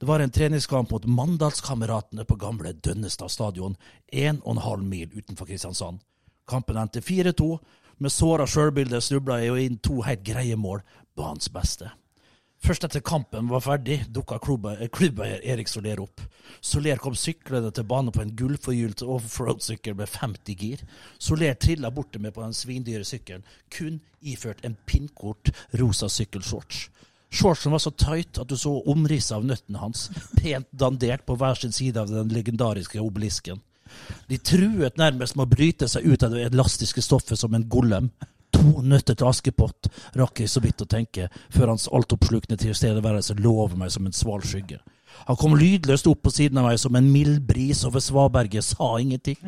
Det 0.00 0.08
var 0.08 0.24
en 0.24 0.32
treningskamp 0.32 0.94
mot 0.94 1.08
Mandalskameratene 1.18 2.24
på 2.28 2.38
gamle 2.40 2.72
Dønnestad 2.72 3.32
stadion, 3.34 3.76
1,5 4.12 4.86
mil 4.86 5.12
utenfor 5.16 5.50
Kristiansand. 5.50 6.00
Kampen 6.48 6.78
endte 6.80 7.02
4-2. 7.04 7.50
Med 7.98 8.12
såra 8.12 8.44
sjølbilde 8.48 9.00
snubla 9.00 9.40
jeg 9.42 9.68
inn 9.68 9.78
to 9.84 10.02
helt 10.04 10.24
greie 10.24 10.56
mål. 10.56 10.84
Banens 11.16 11.48
beste. 11.52 11.90
Først 12.64 12.86
etter 12.86 13.02
kampen 13.04 13.50
var 13.50 13.62
ferdig, 13.62 13.98
dukka 14.10 14.38
klubbeier 14.40 15.42
Erik 15.44 15.68
Soler 15.68 16.00
opp. 16.02 16.22
Soler 16.64 16.98
kom 17.02 17.14
syklende 17.18 17.70
til 17.74 17.86
banen 17.86 18.14
på 18.14 18.22
en 18.24 18.32
gullforgylt 18.38 19.04
offroad-sykkel 19.04 19.96
med 19.98 20.10
50 20.10 20.56
gir. 20.58 20.82
Soler 21.18 21.54
trilla 21.60 21.92
borte 21.94 22.18
med 22.22 22.34
på 22.34 22.42
den 22.42 22.56
svindyre 22.56 23.04
sykkelen, 23.06 23.44
kun 23.70 24.00
iført 24.20 24.64
en 24.64 24.76
pinnkort 24.88 25.52
rosa 25.78 26.08
sykkelshorts. 26.10 26.88
Shortsen 27.36 27.74
var 27.74 27.82
så 27.82 27.90
tight 27.90 28.38
at 28.40 28.48
du 28.48 28.56
så 28.56 28.72
omrisset 28.88 29.36
av 29.36 29.44
nøttene 29.44 29.82
hans, 29.82 30.08
pent 30.38 30.68
dandert 30.72 31.26
på 31.26 31.36
hver 31.36 31.58
sin 31.60 31.74
side 31.74 32.00
av 32.00 32.10
den 32.10 32.32
legendariske 32.32 33.02
obelisken. 33.02 33.60
De 34.30 34.38
truet 34.38 34.96
nærmest 34.98 35.36
med 35.36 35.46
å 35.46 35.52
bryte 35.52 35.88
seg 35.90 36.06
ut 36.06 36.24
av 36.26 36.34
det 36.34 36.48
elastiske 36.48 37.02
stoffet 37.04 37.38
som 37.38 37.54
en 37.54 37.68
golem. 37.70 38.10
To 38.56 38.82
nøtter 38.82 39.16
til 39.16 39.28
Askepott 39.28 39.88
rakk 40.16 40.40
jeg 40.40 40.50
så 40.50 40.62
vidt 40.64 40.80
å 40.80 40.88
tenke, 40.88 41.28
før 41.52 41.74
hans 41.74 41.88
altoppslukende 41.92 42.56
tilstedeværelse 42.62 43.36
over 43.46 43.76
meg 43.76 43.92
som 43.92 44.06
en 44.08 44.16
sval 44.16 44.44
skygge. 44.44 44.80
Han 45.28 45.36
kom 45.40 45.56
lydløst 45.56 46.08
opp 46.10 46.22
på 46.24 46.32
siden 46.32 46.60
av 46.60 46.68
meg 46.68 46.80
som 46.80 46.96
en 46.96 47.08
mild 47.12 47.42
bris 47.48 47.84
over 47.88 48.00
svaberget, 48.00 48.64
sa 48.64 48.96
ingenting. 49.00 49.38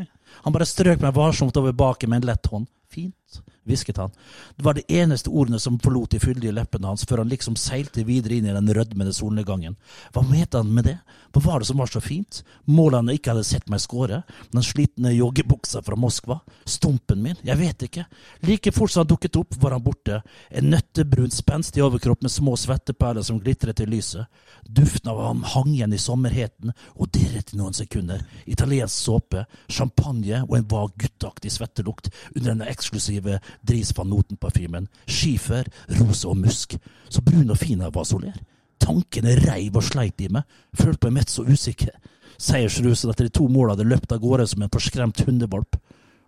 Han 0.44 0.54
bare 0.54 0.68
strøk 0.68 1.02
meg 1.04 1.16
varsomt 1.16 1.56
over 1.60 1.76
baken 1.76 2.10
med 2.10 2.22
en 2.22 2.32
lett 2.32 2.50
hånd. 2.52 2.68
Fint, 2.88 3.42
hvisket 3.68 3.98
han. 4.00 4.10
Det 4.56 4.64
var 4.64 4.74
de 4.74 4.82
eneste 4.88 5.28
ordene 5.28 5.58
som 5.60 5.76
forlot 5.78 6.14
de 6.14 6.20
fyldige 6.22 6.54
leppene 6.56 6.88
hans, 6.88 7.04
før 7.04 7.20
han 7.20 7.28
liksom 7.28 7.56
seilte 7.60 8.00
videre 8.08 8.38
inn 8.38 8.46
i 8.48 8.54
den 8.56 8.70
rødmende 8.74 9.12
solnedgangen. 9.12 9.76
Hva 10.14 10.22
mente 10.24 10.56
han 10.56 10.70
med 10.72 10.88
det? 10.88 10.96
Hva 11.36 11.42
var 11.44 11.60
det 11.60 11.68
som 11.68 11.82
var 11.82 11.90
så 11.92 12.00
fint? 12.00 12.40
Målet 12.64 13.02
han 13.02 13.12
ikke 13.12 13.34
hadde 13.34 13.44
sett 13.44 13.68
meg 13.68 13.82
skåre? 13.84 14.22
Den 14.54 14.64
slitne 14.64 15.12
joggebuksa 15.12 15.82
fra 15.84 15.98
Moskva? 16.00 16.38
Stumpen 16.64 17.20
min? 17.22 17.36
Jeg 17.44 17.60
vet 17.60 17.84
ikke. 17.84 18.06
Like 18.48 18.72
fort 18.72 18.94
som 18.94 19.04
han 19.04 19.10
dukket 19.12 19.36
opp, 19.36 19.58
var 19.60 19.76
han 19.76 19.84
borte. 19.84 20.22
En 20.48 20.70
nøttebrun, 20.72 21.30
spenstig 21.30 21.84
overkropp 21.84 22.24
med 22.24 22.32
små 22.32 22.56
svetteperler 22.56 23.26
som 23.28 23.42
glitret 23.44 23.84
i 23.84 23.88
lyset. 23.90 24.32
Duften 24.64 25.12
av 25.12 25.20
ham 25.26 25.44
hang 25.44 25.74
igjen 25.74 25.92
i 25.92 26.00
sommerheten 26.00 26.72
og 26.96 27.12
dirret 27.12 27.52
i 27.52 27.60
noen 27.60 27.76
sekunder. 27.76 28.24
Italiensk 28.48 28.96
såpe, 28.96 29.44
champagne 29.68 30.17
og 30.26 30.54
en 30.56 30.68
vag 30.70 30.94
gutteaktig 30.98 31.52
svettelukt 31.54 32.10
under 32.34 32.50
den 32.52 32.66
eksklusive 32.66 33.38
Dries 33.66 33.92
van 33.96 34.10
Noten-parfymen. 34.12 34.88
Skifer, 35.06 35.68
rose 36.00 36.28
og 36.28 36.38
musk. 36.42 36.78
Så 37.08 37.22
brun 37.24 37.50
og 37.50 37.58
fin 37.60 37.82
jeg 37.84 37.94
var, 37.94 38.06
Soler. 38.08 38.38
Tankene 38.82 39.36
reiv 39.42 39.76
og 39.76 39.86
sleit 39.86 40.20
i 40.22 40.30
meg. 40.32 40.46
Følte 40.78 41.08
meg 41.08 41.20
mett 41.20 41.34
så 41.34 41.44
usikker. 41.46 41.94
Seiersrusen 42.38 43.10
etter 43.10 43.26
de 43.26 43.34
to 43.34 43.48
målene 43.50 43.74
hadde 43.74 43.88
løpt 43.90 44.12
av 44.14 44.22
gårde 44.22 44.46
som 44.50 44.62
en 44.62 44.72
forskremt 44.72 45.24
hundevalp. 45.26 45.78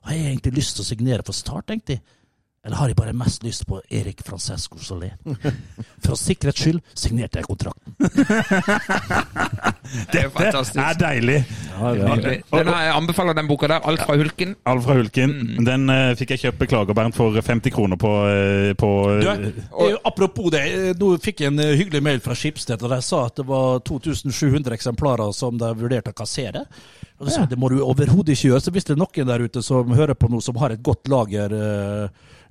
Har 0.06 0.16
jeg 0.16 0.32
egentlig 0.32 0.56
lyst 0.58 0.76
til 0.76 0.84
å 0.84 0.88
signere 0.88 1.26
for 1.26 1.36
Start, 1.36 1.68
tenkte 1.70 1.98
jeg. 1.98 2.04
Eller 2.60 2.76
har 2.76 2.90
jeg 2.90 2.96
bare 2.98 3.12
mest 3.16 3.40
lyst 3.40 3.62
på 3.64 3.78
Erik 3.88 4.18
Francesco 4.20 4.76
Solé? 4.84 5.14
For 6.04 6.12
sikkerhets 6.20 6.60
skyld 6.60 6.80
signerte 6.92 7.40
jeg 7.40 7.46
kontrakten. 7.48 7.94
Det 10.12 10.20
er 10.20 10.28
fantastisk. 10.30 10.76
er 10.78 10.98
deilig. 11.00 11.38
Den, 11.80 12.68
jeg 12.68 12.92
anbefaler 12.94 13.34
den 13.34 13.48
boka 13.48 13.66
der. 13.66 13.80
Alt 13.88 14.04
fra 14.04 14.14
Hulken. 14.20 14.52
Alt 14.68 14.84
fra 14.84 14.94
Hulken. 14.98 15.32
Mm. 15.40 15.64
Den 15.66 15.90
uh, 15.90 16.12
fikk 16.18 16.34
jeg 16.36 16.42
kjøpt 16.44 16.60
beklager, 16.60 16.94
Bernt, 16.94 17.16
for 17.16 17.34
50 17.34 17.74
kroner 17.74 17.98
på, 17.98 18.12
uh, 18.28 18.70
på 18.78 18.90
Du, 19.24 19.30
eh, 19.32 19.96
apropos 20.06 20.52
det, 20.52 20.62
nå 21.00 21.14
fikk 21.24 21.42
jeg 21.42 21.54
en 21.54 21.64
hyggelig 21.64 22.02
mail 22.04 22.20
fra 22.22 22.36
Skipsted, 22.36 22.84
og 22.84 22.92
de 22.92 23.00
sa 23.02 23.24
at 23.30 23.40
det 23.40 23.46
var 23.48 23.80
2700 23.88 24.76
eksemplarer 24.76 25.32
som 25.34 25.56
de 25.58 25.72
vurderte 25.80 26.12
å 26.12 26.20
kassere. 26.20 26.66
Og 27.18 27.26
de 27.26 27.34
sa 27.34 27.48
det 27.48 27.58
må 27.60 27.72
du 27.72 27.80
overhodet 27.80 28.36
ikke 28.36 28.52
gjøre. 28.52 28.64
Så 28.64 28.74
hvis 28.76 28.86
det 28.86 28.94
er 28.94 29.00
noen 29.00 29.32
der 29.32 29.48
ute 29.48 29.64
som 29.64 29.96
hører 29.96 30.14
på 30.14 30.30
noe 30.30 30.44
som 30.44 30.60
har 30.60 30.76
et 30.76 30.84
godt 30.84 31.10
lager, 31.10 31.56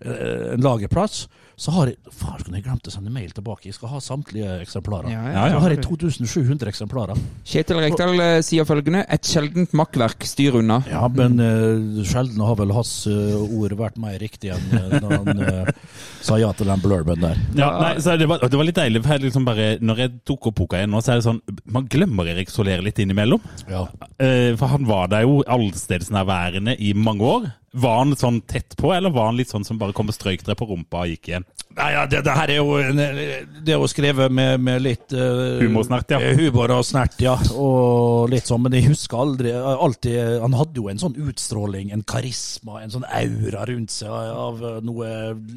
en 0.05 0.63
lagerplass, 0.63 1.27
så 1.59 1.73
har 1.75 1.89
jeg 1.91 1.97
Faen, 2.15 2.39
skulle 2.39 2.57
jeg 2.59 2.63
glemt 2.65 2.87
å 2.87 2.91
sende 2.93 3.11
mail 3.11 3.33
tilbake. 3.35 3.67
Jeg 3.67 3.75
skal 3.75 3.91
ha 3.91 3.99
samtlige 4.03 4.53
eksemplarer. 4.63 5.11
Ja, 5.11 5.23
Ja, 5.27 5.41
ja. 5.49 5.57
Så 5.57 5.63
har 5.65 5.73
jeg 5.73 5.81
2700 5.83 6.71
eksemplarer. 6.71 7.19
Kjetil 7.47 7.81
Rekdal 7.83 8.21
eh, 8.23 8.39
sier 8.45 8.67
følgende 8.67 9.01
Et 9.11 9.27
sjeldent 9.27 9.75
makkverk. 9.75 10.23
Styr 10.27 10.59
unna. 10.61 10.79
Ja, 10.89 11.03
men 11.11 11.35
uh, 11.43 11.99
sjelden 12.07 12.39
har 12.47 12.55
vel 12.59 12.71
hans 12.75 12.93
uh, 13.11 13.35
ord 13.59 13.75
vært 13.79 13.99
mer 13.99 14.15
riktig 14.21 14.53
enn 14.55 14.71
uh, 14.71 14.95
når 15.03 15.15
han 15.17 15.43
uh, 15.43 15.91
sa 16.23 16.39
ja 16.39 16.53
til 16.55 16.71
den 16.71 16.83
blurben 16.83 17.19
der. 17.23 17.43
Ja, 17.59 17.69
nei, 17.83 17.93
så 18.03 18.15
det, 18.19 18.29
var, 18.31 18.43
det 18.43 18.59
var 18.59 18.69
litt 18.69 18.79
deilig. 18.79 19.03
for 19.03 19.17
jeg 19.17 19.27
Liksom 19.27 19.47
bare, 19.47 19.69
når 19.83 20.03
jeg 20.05 20.15
tok 20.31 20.49
opp 20.49 20.59
boka 20.63 20.79
igjen 20.79 20.95
nå, 20.95 21.03
så 21.03 21.13
er 21.13 21.19
det 21.19 21.27
sånn 21.27 21.41
Man 21.75 21.87
glemmer 21.91 22.29
Erik 22.31 22.51
Soler 22.53 22.83
litt 22.85 22.99
innimellom. 23.03 23.43
Ja. 23.69 23.83
Eh, 24.15 24.55
for 24.59 24.71
han 24.71 24.87
var 24.87 25.11
der 25.11 25.27
jo 25.27 25.41
allstedsnærværende 25.43 26.79
i 26.79 26.95
mange 26.95 27.27
år. 27.35 27.49
Var 27.71 27.97
han 27.97 28.15
sånn 28.17 28.41
tett 28.49 28.77
på, 28.77 28.93
eller 28.95 29.13
var 29.13 29.29
han 29.29 29.37
litt 29.37 29.51
sånn 29.51 29.65
som 29.67 29.77
bare 29.77 29.93
kom 29.93 30.09
og 30.09 30.15
strøyk 30.15 30.45
dere 30.45 30.57
på 30.57 30.67
rumpa 30.69 31.05
og 31.05 31.13
gikk 31.13 31.31
igjen? 31.31 31.47
Nei, 31.77 31.91
ja, 31.93 32.05
det, 32.09 32.23
det 32.25 32.33
her 32.33 32.49
er 32.49 32.57
jo 32.57 32.77
Det 32.81 33.71
er 33.71 33.77
jo 33.77 33.87
skrevet 33.87 34.33
med, 34.33 34.57
med 34.65 34.81
litt 34.81 35.13
uh, 35.13 35.59
Humorsnert, 35.61 36.09
ja. 36.11 36.31
Humor 36.39 36.73
og 36.79 36.81
snert, 36.87 37.13
ja. 37.21 37.35
Og 37.53 38.31
litt 38.31 38.49
sånn, 38.49 38.63
men 38.65 38.73
jeg 38.75 38.89
husker 38.89 39.21
aldri 39.21 39.53
alltid 39.53 40.41
Han 40.41 40.57
hadde 40.57 40.81
jo 40.81 40.89
en 40.89 41.01
sånn 41.01 41.17
utstråling, 41.29 41.91
en 41.93 42.03
karisma, 42.09 42.81
en 42.81 42.93
sånn 42.93 43.05
aura 43.05 43.67
rundt 43.69 43.93
seg 43.93 44.09
av 44.09 44.63
eh, 44.65 44.79
noe 44.85 45.09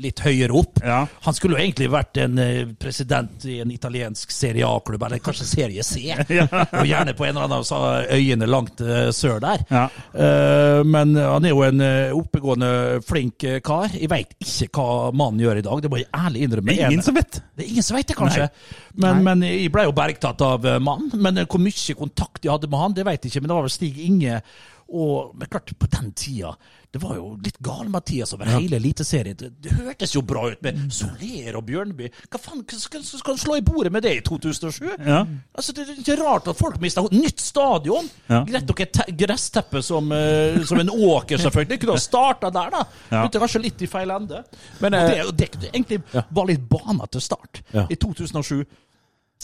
litt 0.02 0.20
høyere 0.22 0.54
opp. 0.56 0.80
Ja. 0.84 1.02
Han 1.24 1.36
skulle 1.36 1.56
jo 1.56 1.62
egentlig 1.62 1.88
vært 1.92 2.18
en 2.20 2.38
eh, 2.42 2.70
president 2.80 3.46
i 3.48 3.58
en 3.64 3.72
italiensk 3.72 4.32
Serie 4.34 4.68
A-klubb, 4.68 5.02
eller 5.06 5.22
kanskje 5.22 5.48
Serie 5.48 5.84
C. 5.86 6.12
Og 6.80 6.88
gjerne 6.88 7.16
på 7.16 7.26
en 7.26 7.34
eller 7.34 7.48
annen 7.48 7.72
av 7.78 8.12
øyene 8.12 8.48
langt 8.50 8.82
eh, 8.84 9.08
sør 9.16 9.40
der. 9.42 9.64
Ja. 9.72 9.86
Uh, 10.12 10.82
men 10.86 11.16
han 11.16 11.46
er 11.46 11.54
jo 11.54 11.64
en 11.66 11.82
eh, 11.84 12.01
oppegående, 12.16 12.70
flink 13.06 13.44
eh, 13.48 13.60
kar. 13.64 13.92
Jeg 13.94 14.10
veit 14.10 14.34
ikke 14.42 14.68
hva 14.74 15.12
mannen 15.16 15.42
gjør 15.44 15.60
i 15.60 15.64
dag, 15.66 15.82
det 15.84 15.90
må 15.92 16.00
jeg 16.00 16.10
ærlig 16.16 16.44
innrømme. 16.46 16.74
Det 16.74 16.82
er 16.82 16.94
ingen 16.96 17.06
som 17.06 17.16
vet. 17.16 17.38
Det 17.52 17.64
er 17.64 17.70
ingen 17.70 17.86
som 17.86 17.98
vet 17.98 18.10
det, 18.10 18.18
kanskje. 18.18 18.48
Men, 19.04 19.22
men 19.26 19.46
jeg 19.46 19.70
ble 19.74 19.86
jo 19.88 19.96
bergtatt 19.96 20.44
av 20.46 20.68
eh, 20.68 20.80
mannen. 20.82 21.14
Men 21.22 21.42
eh, 21.42 21.48
hvor 21.48 21.62
mye 21.62 21.98
kontakt 21.98 22.44
jeg 22.44 22.54
hadde 22.54 22.70
med 22.72 22.84
han, 22.84 22.98
det 22.98 23.06
vet 23.08 23.24
jeg 23.24 23.32
ikke. 23.32 23.44
Men 23.44 23.52
det 23.52 23.58
var 23.58 23.68
vel 23.68 23.74
Stig 23.76 24.02
Inge. 24.06 24.42
Og 24.92 25.32
men 25.38 25.48
klart, 25.48 25.72
på 25.78 25.88
den 25.94 26.10
tida 26.18 26.56
Det 26.92 27.00
var 27.00 27.14
jo 27.16 27.30
litt 27.40 27.56
gal-Mathias 27.64 28.34
over 28.36 28.50
hele 28.52 28.76
Eliteserien. 28.76 29.36
Det, 29.38 29.48
det 29.64 29.72
hørtes 29.78 30.12
jo 30.12 30.20
bra 30.28 30.42
ut 30.52 30.60
med 30.64 30.82
Soler 30.92 31.56
og 31.56 31.64
Bjørnby. 31.64 32.10
Hva 32.28 32.40
faen 32.42 32.60
skal, 32.68 33.00
skal 33.06 33.32
han 33.32 33.40
slå 33.40 33.56
i 33.56 33.64
bordet 33.64 33.92
med 33.94 34.04
det 34.04 34.12
i 34.18 34.20
2007? 34.26 34.90
Ja. 34.98 35.22
Altså, 35.56 35.72
det 35.72 35.86
er 35.86 35.94
ikke 36.02 36.18
rart 36.20 36.50
at 36.52 36.60
folk 36.60 36.76
mister 36.82 37.08
Nytt 37.12 37.40
stadion! 37.40 38.10
Ja. 38.28 38.42
Greit 38.48 38.68
nok 38.68 38.84
et 38.84 39.00
gressteppe 39.22 39.80
som, 39.84 40.12
uh, 40.12 40.60
som 40.68 40.84
en 40.84 40.92
åker, 40.92 41.40
selvfølgelig. 41.40 41.80
Kunne 41.80 41.96
ha 41.96 42.04
starta 42.04 42.52
der, 42.52 42.76
da. 42.76 42.84
Ja. 43.08 43.22
Begynte 43.22 43.44
kanskje 43.46 43.64
litt 43.64 43.86
i 43.86 43.88
feil 43.88 44.12
ende. 44.12 44.44
Men, 44.84 44.98
eh, 44.98 45.08
det, 45.08 45.18
og 45.30 45.34
det, 45.38 45.48
det 45.62 45.72
egentlig 45.72 46.02
var 46.12 46.48
litt 46.52 46.68
til 47.12 47.24
start 47.24 47.62
Ja. 47.72 47.86
i 47.88 47.96
2007. 47.96 48.66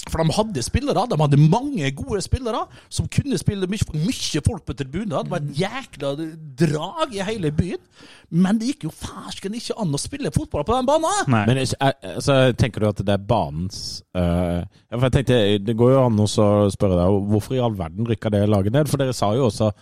For 0.07 0.23
de 0.23 0.35
hadde 0.37 0.63
spillere, 0.63 1.07
de 1.11 1.19
hadde 1.19 1.41
mange 1.51 1.91
gode 1.99 2.21
spillere 2.25 2.61
som 2.93 3.09
kunne 3.11 3.39
spille 3.41 3.67
mye, 3.71 3.87
mye 3.99 4.43
folk 4.47 4.65
på 4.69 4.77
tribunen. 4.79 5.11
Det 5.17 5.33
var 5.33 5.43
et 5.43 5.59
jækla 5.59 6.13
drag 6.61 7.15
i 7.17 7.25
hele 7.27 7.51
byen. 7.55 7.83
Men 8.31 8.59
det 8.61 8.73
gikk 8.75 8.89
jo 8.89 8.93
fersken 8.95 9.57
ikke 9.57 9.77
an 9.81 9.95
å 9.97 10.01
spille 10.01 10.33
fotball 10.35 10.67
på 10.69 10.77
den 10.77 10.89
banen! 10.89 11.31
Nei. 11.33 11.45
Men 11.49 11.63
er- 11.65 11.97
altså, 12.15 12.39
tenker 12.61 12.85
du 12.85 12.89
at 12.91 13.01
det 13.05 13.15
er 13.17 13.25
banens 13.31 14.03
uh, 14.17 14.61
ja, 14.61 14.99
for 14.99 15.07
jeg 15.09 15.15
tenkte, 15.19 15.39
Det 15.65 15.77
går 15.79 15.95
jo 15.95 16.03
an 16.05 16.21
å 16.25 16.29
spørre 16.73 16.99
deg 17.01 17.17
hvorfor 17.33 17.57
i 17.57 17.63
all 17.65 17.77
verden 17.79 18.09
rykka 18.09 18.33
det 18.35 18.45
laget 18.49 18.77
ned? 18.77 18.91
For 18.91 19.01
dere 19.01 19.17
sa 19.17 19.33
jo 19.37 19.49
også 19.49 19.73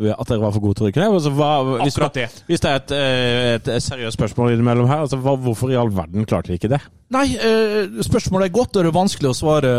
at 0.00 0.28
dere 0.30 0.40
var 0.40 0.54
for 0.54 0.64
gode 0.64 0.78
til 0.78 0.86
å 0.86 0.88
rykke 0.88 1.02
ned. 1.02 1.14
Altså, 1.18 1.30
hva, 1.36 1.50
hvis, 1.82 1.94
Akkurat 1.94 2.16
det. 2.16 2.24
hvis 2.48 2.62
det 2.64 2.70
er 2.70 2.78
et, 2.80 2.92
øh, 2.96 3.48
et, 3.58 3.68
et 3.76 3.84
seriøst 3.84 4.16
spørsmål 4.16 4.54
innimellom 4.54 4.88
her, 4.88 5.02
altså, 5.04 5.18
hva, 5.20 5.36
hvorfor 5.36 5.70
i 5.70 5.76
all 5.78 5.92
verden 5.92 6.24
klarte 6.26 6.48
dere 6.48 6.58
ikke 6.58 6.70
det? 6.72 6.80
Nei, 7.12 7.26
eh, 7.36 8.00
spørsmålet 8.00 8.48
er 8.48 8.54
godt 8.56 8.78
og 8.78 8.86
det 8.86 8.88
er 8.88 8.96
vanskelig 8.96 9.28
å 9.30 9.36
svare 9.36 9.72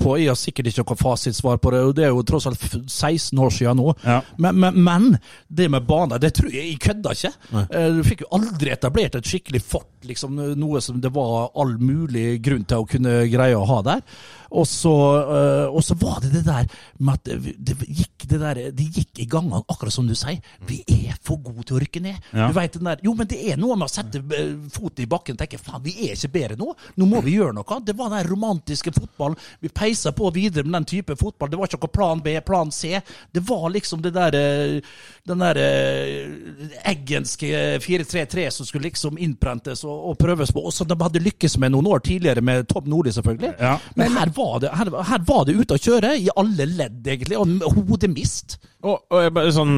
på. 0.00 0.16
Jeg 0.18 0.32
har 0.32 0.40
sikkert 0.40 0.72
ikke 0.72 0.82
noe 0.82 0.98
fasitsvar 0.98 1.60
på 1.62 1.70
det. 1.70 1.84
og 1.86 1.94
Det 1.94 2.04
er 2.08 2.10
jo 2.10 2.24
tross 2.26 2.48
alt 2.50 2.66
16 2.66 3.38
år 3.38 3.54
siden 3.54 3.78
nå. 3.78 3.94
Ja. 4.02 4.18
Men, 4.42 4.58
men, 4.58 4.80
men 4.82 5.06
det 5.46 5.70
med 5.70 5.86
baner, 5.86 6.18
det 6.18 6.32
tror 6.40 6.50
jeg 6.50 6.66
jeg 6.72 6.82
kødda 6.82 7.14
ikke. 7.14 7.32
Nei. 7.54 7.64
Du 7.94 8.02
fikk 8.10 8.26
jo 8.26 8.32
aldri 8.40 8.74
etablert 8.74 9.20
et 9.20 9.30
skikkelig 9.30 9.62
fort, 9.62 9.88
liksom 10.02 10.34
noe 10.58 10.82
som 10.82 10.98
det 11.00 11.14
var 11.14 11.54
all 11.54 11.76
mulig 11.78 12.40
grunn 12.42 12.66
til 12.66 12.82
å 12.82 12.90
kunne 12.90 13.20
greie 13.30 13.54
å 13.54 13.64
ha 13.70 13.80
der. 13.86 14.04
Og 14.50 14.66
så, 14.66 14.92
eh, 15.20 15.66
og 15.70 15.82
så 15.84 15.94
var 16.00 16.20
det 16.24 16.32
det 16.34 16.44
der 16.46 16.66
med 16.98 17.14
at 17.14 17.30
det, 17.56 17.76
gikk 17.86 18.26
det 18.30 18.40
der, 18.42 18.60
det 18.74 18.86
gikk 18.96 19.22
i 19.22 19.26
gangene, 19.30 19.62
akkurat 19.70 19.94
som 19.94 20.08
du 20.08 20.14
sier. 20.18 20.40
Vi 20.66 20.80
er 20.90 21.18
for 21.22 21.40
gode 21.42 21.64
til 21.68 21.78
å 21.78 21.82
rykke 21.82 22.02
ned. 22.02 22.18
Ja. 22.34 22.48
Du 22.50 22.56
vet 22.58 22.74
den 22.74 22.88
der, 22.90 23.04
Jo, 23.06 23.14
men 23.18 23.30
det 23.30 23.38
er 23.52 23.60
noe 23.60 23.78
med 23.78 23.86
å 23.86 23.92
sette 23.92 24.22
eh, 24.36 24.54
foten 24.74 25.04
i 25.04 25.08
bakken 25.10 25.38
og 25.38 25.42
tenke 25.42 25.60
faen, 25.60 25.82
vi 25.84 25.94
er 26.08 26.16
ikke 26.16 26.32
bedre 26.34 26.58
nå. 26.60 26.74
Nå 26.98 27.08
må 27.10 27.22
vi 27.26 27.36
gjøre 27.38 27.54
noe. 27.56 27.80
Det 27.86 27.96
var 27.98 28.12
den 28.14 28.26
romantiske 28.30 28.94
fotballen. 28.96 29.38
Vi 29.62 29.72
peisa 29.72 30.12
på 30.16 30.32
videre 30.34 30.66
med 30.66 30.80
den 30.80 30.90
type 30.96 31.16
fotball. 31.20 31.52
Det 31.52 31.60
var 31.60 31.70
ikke 31.70 31.82
noe 31.84 31.94
plan 32.00 32.24
B, 32.24 32.34
plan 32.46 32.74
C. 32.74 32.96
Det 33.32 33.44
var 33.46 33.68
liksom 33.70 34.02
det 34.04 34.14
der 34.16 34.38
eh, 34.38 34.92
den 35.30 35.42
der 35.42 35.60
eh, 35.62 36.70
eggenske 36.90 37.50
4-3-3 37.82 38.46
som 38.54 38.68
skulle 38.68 38.88
liksom 38.88 39.18
innprentes 39.22 39.84
og, 39.86 40.10
og 40.10 40.18
prøves 40.20 40.52
på, 40.54 40.64
og 40.66 40.74
som 40.74 40.88
de 40.90 40.98
hadde 41.00 41.22
lykkes 41.24 41.56
med 41.62 41.74
noen 41.74 41.88
år 41.90 42.04
tidligere 42.06 42.44
med 42.44 42.68
Tom 42.70 42.88
Nordli, 42.90 43.14
selvfølgelig. 43.16 43.54
Ja. 43.60 43.76
Men 43.98 44.16
her 44.18 44.32
var, 44.36 44.58
det, 44.64 44.72
her, 44.76 44.92
her 45.12 45.24
var 45.28 45.46
det 45.48 45.56
ute 45.60 45.78
å 45.78 45.82
kjøre 45.82 46.14
i 46.18 46.28
alle 46.36 46.68
ledd, 46.68 47.00
egentlig, 47.06 47.38
og 47.40 47.80
hodemist. 47.88 48.58
Og, 48.80 48.96
og 49.12 49.24
jeg 49.24 49.34
bare 49.36 49.52
sånn, 49.52 49.74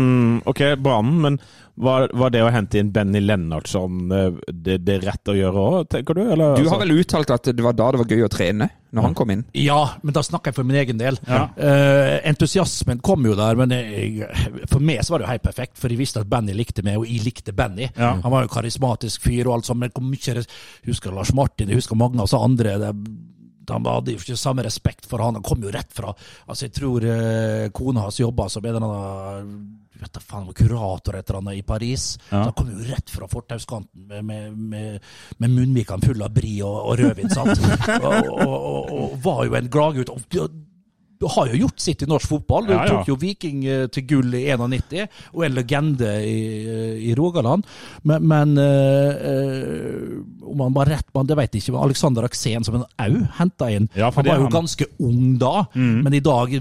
ok, 0.48 0.62
banen, 0.82 1.16
men 1.24 1.38
var, 1.74 2.10
var 2.12 2.30
det 2.30 2.42
å 2.44 2.50
hente 2.52 2.76
inn 2.78 2.90
Benny 2.92 3.20
Lennartson 3.22 4.12
øh, 4.12 4.34
det, 4.52 4.78
det 4.84 4.98
rett 5.06 5.30
å 5.32 5.34
gjøre 5.36 5.62
òg, 5.62 5.88
tenker 5.94 6.18
du? 6.18 6.20
Eller, 6.26 6.56
Du 6.58 6.62
altså- 6.62 6.74
har 6.74 6.82
vel 6.84 6.98
uttalt 7.00 7.32
at 7.32 7.48
det 7.48 7.64
var 7.64 7.72
da 7.78 7.86
det 7.94 8.02
var 8.02 8.12
gøy 8.12 8.24
å 8.26 8.30
trene? 8.32 8.68
Når 8.92 9.06
han 9.06 9.14
kom 9.16 9.30
inn? 9.32 9.44
Ja, 9.56 9.78
men 10.04 10.12
da 10.12 10.20
snakker 10.20 10.52
jeg 10.52 10.58
for 10.58 10.68
min 10.68 10.76
egen 10.76 10.98
del. 11.00 11.16
Ja. 11.24 11.46
Uh, 11.56 12.18
entusiasmen 12.28 13.00
kom 13.00 13.24
jo 13.24 13.32
der, 13.38 13.56
men 13.56 13.72
jeg, 13.72 14.26
for 14.68 14.84
meg 14.84 15.00
så 15.00 15.14
var 15.14 15.22
det 15.22 15.24
jo 15.24 15.32
helt 15.32 15.46
perfekt. 15.46 15.78
For 15.80 15.88
jeg 15.88 15.96
visste 16.02 16.20
at 16.20 16.28
Benny 16.28 16.52
likte 16.52 16.84
meg, 16.84 16.98
og 17.00 17.08
jeg 17.08 17.24
likte 17.24 17.54
Benny. 17.56 17.88
Ja. 17.96 18.10
Han 18.20 18.34
var 18.34 18.44
jo 18.44 18.52
karismatisk 18.52 19.24
fyr 19.24 19.48
og 19.48 19.54
alt 19.56 19.70
sånt, 19.70 19.80
men 19.80 19.94
hvor 19.96 20.04
mye 20.04 20.34
Jeg 20.36 20.44
husker 20.90 21.16
Lars 21.16 21.32
Martin, 21.32 21.72
jeg 21.72 21.80
husker 21.80 21.96
mange 21.96 22.20
av 22.20 22.26
oss 22.28 22.36
andre. 22.36 22.76
Det, 22.82 22.92
han 23.72 23.88
hadde 23.88 24.12
jo 24.12 24.20
ikke 24.20 24.36
samme 24.36 24.66
respekt 24.66 25.08
for 25.08 25.24
han. 25.24 25.40
Han 25.40 25.46
kom 25.46 25.64
jo 25.64 25.72
rett 25.72 25.88
fra 25.96 26.12
Altså, 26.12 26.66
jeg 26.66 26.74
tror 26.76 27.08
eh, 27.08 27.70
kona 27.72 28.04
hans 28.04 28.20
jobba 28.20 28.50
som 28.52 28.64
en 28.66 28.74
eller 28.76 28.92
annen 28.92 29.56
vet 30.02 30.14
da 30.16 30.22
faen, 30.24 30.50
kurator 30.56 31.18
et 31.18 31.28
eller 31.28 31.40
annet 31.40 31.60
i 31.60 31.64
Paris. 31.66 32.06
Ja. 32.30 32.44
Han 32.46 32.56
kom 32.58 32.72
jo 32.72 32.86
rett 32.88 33.12
fra 33.12 33.28
fortauskanten 33.30 34.06
med, 34.08 34.24
med, 34.24 34.58
med, 34.58 35.12
med 35.38 35.56
munnvikene 35.56 36.10
fulle 36.10 36.28
av 36.28 36.34
brie 36.36 36.60
og, 36.66 36.78
og 36.90 36.98
rødvin. 37.00 37.32
sant? 37.32 37.62
og, 38.02 38.12
og, 38.12 38.52
og, 38.52 38.92
og 38.98 39.16
var 39.24 39.46
jo 39.48 39.58
en 39.58 39.72
gladgutt. 39.72 40.12
Og, 41.22 41.30
har 41.36 41.52
jo 41.52 41.60
gjort 41.64 41.80
sitt 41.80 42.02
i 42.02 42.06
norsk 42.10 42.28
fotball. 42.28 42.66
Du 42.66 42.72
Ja, 42.74 42.82
ja. 42.84 42.88
tok 42.96 43.08
jo 43.12 43.16
Viking 43.20 43.64
eh, 43.64 43.86
til 43.94 44.04
gull 44.10 44.34
i 44.34 44.44
91, 44.50 45.06
og 45.34 45.44
en 45.46 45.54
legende 45.54 46.10
i, 46.26 46.38
eh, 46.66 46.96
i 47.10 47.14
Rogaland. 47.18 47.64
Men, 48.04 48.26
men 48.28 48.56
eh, 48.58 50.18
om 50.52 50.60
han 50.60 50.74
var 50.76 50.86
rett 50.92 51.08
mann, 51.14 51.26
det 51.28 51.36
vet 51.38 51.54
jeg 51.56 51.62
ikke. 51.64 51.78
Alexander 51.82 52.26
Aksen, 52.26 52.64
som 52.66 52.80
en 52.80 52.86
au 53.00 53.20
henta 53.38 53.70
inn, 53.72 53.88
Ja, 53.96 54.10
han 54.10 54.24
var 54.26 54.40
jo 54.40 54.48
han. 54.48 54.54
ganske 54.56 54.86
ung 55.02 55.36
da, 55.40 55.66
men 55.74 56.14
i 56.14 56.20
dag 56.24 56.52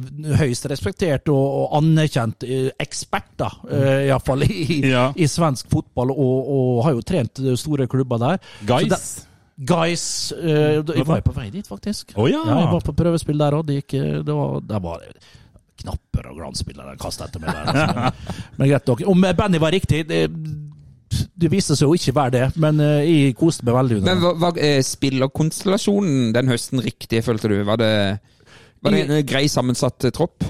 høyst 0.41 0.67
respektert 0.71 1.29
og, 1.31 1.41
og 1.63 1.75
anerkjent 1.81 2.45
ekspert, 2.81 3.31
da, 3.41 3.49
øh, 3.69 4.05
iallfall 4.09 4.45
i, 4.47 4.81
Ja. 4.91 5.09
i 5.15 5.27
svensk 5.29 5.69
fotball, 5.71 6.11
og, 6.11 6.53
og 6.55 6.83
har 6.85 6.95
jo 6.97 7.01
trent 7.05 7.41
store 7.59 7.87
klubber 7.91 8.21
der. 8.21 8.41
Guys. 8.67 9.27
Det- 9.61 9.67
Guys 9.69 10.33
uh, 10.33 10.81
Jeg 10.81 11.05
var 11.05 11.21
på 11.21 11.35
vei 11.35 11.49
dit, 11.53 11.67
faktisk. 11.67 12.15
Oh, 12.15 12.25
ja. 12.29 12.41
jeg 12.41 12.73
var 12.73 12.81
på 12.81 12.95
prøvespill 12.97 13.37
der 13.37 13.53
òg. 13.53 13.67
Det, 13.67 13.81
gikk, 13.83 13.93
eh, 13.99 14.17
det 14.25 14.81
var, 14.81 15.05
knapper 15.81 16.31
og 16.31 16.39
glansbilder 16.39 16.89
de 16.91 16.97
kasta 17.01 17.27
etter 17.27 17.43
meg 17.43 17.53
der. 17.53 17.69
Altså. 17.69 18.33
Men 18.57 18.71
greit 18.71 18.91
nok. 18.91 19.05
Om 19.13 19.27
Benny 19.37 19.61
var 19.61 19.73
riktig 19.75 20.03
det, 20.09 20.23
det 21.11 21.51
viste 21.51 21.75
seg 21.77 21.89
jo 21.89 21.97
ikke 21.97 22.15
være 22.15 22.33
det, 22.37 22.43
men 22.61 22.79
uh, 22.79 23.01
jeg 23.03 23.35
koste 23.39 23.65
meg 23.67 23.75
veldig 23.75 24.01
Men 24.05 24.21
var, 24.23 24.37
var 24.39 24.59
eh, 24.63 24.79
spillerkonstellasjonen 24.85 26.31
den 26.35 26.51
høsten 26.51 26.81
riktig, 26.83 27.23
følte 27.25 27.51
du? 27.51 27.57
Var 27.67 27.81
det, 27.81 27.93
var 28.81 28.95
det 28.95 29.01
en 29.05 29.15
eh, 29.17 29.25
grei 29.27 29.43
sammensatt 29.51 30.07
eh, 30.07 30.13
tropp? 30.15 30.45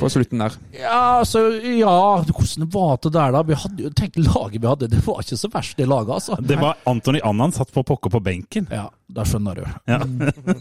På 0.00 0.08
slutten 0.12 0.38
der. 0.42 0.54
Ja, 0.76 0.98
altså, 1.20 1.40
ja, 1.62 1.94
hvordan 2.26 2.68
var 2.72 2.98
det 3.02 3.12
der, 3.14 3.32
da? 3.36 3.42
Vi 3.48 3.54
hadde 3.62 3.82
jo, 3.86 3.90
Tenk 3.96 4.16
laget 4.20 4.60
vi 4.62 4.66
hadde, 4.68 4.88
det 4.92 5.00
var 5.06 5.22
ikke 5.22 5.38
så 5.40 5.50
verst, 5.52 5.76
det 5.78 5.88
laget, 5.88 6.12
altså. 6.18 6.36
Det 6.40 6.58
var 6.60 6.76
Antony 6.86 7.20
Annan 7.24 7.52
satt 7.56 7.72
på 7.74 7.82
pokker 7.86 8.12
på 8.12 8.20
benken. 8.24 8.68
Ja, 8.70 8.86
da 9.08 9.24
skjønner 9.28 9.60
du. 9.60 9.64
Ja. 9.88 9.98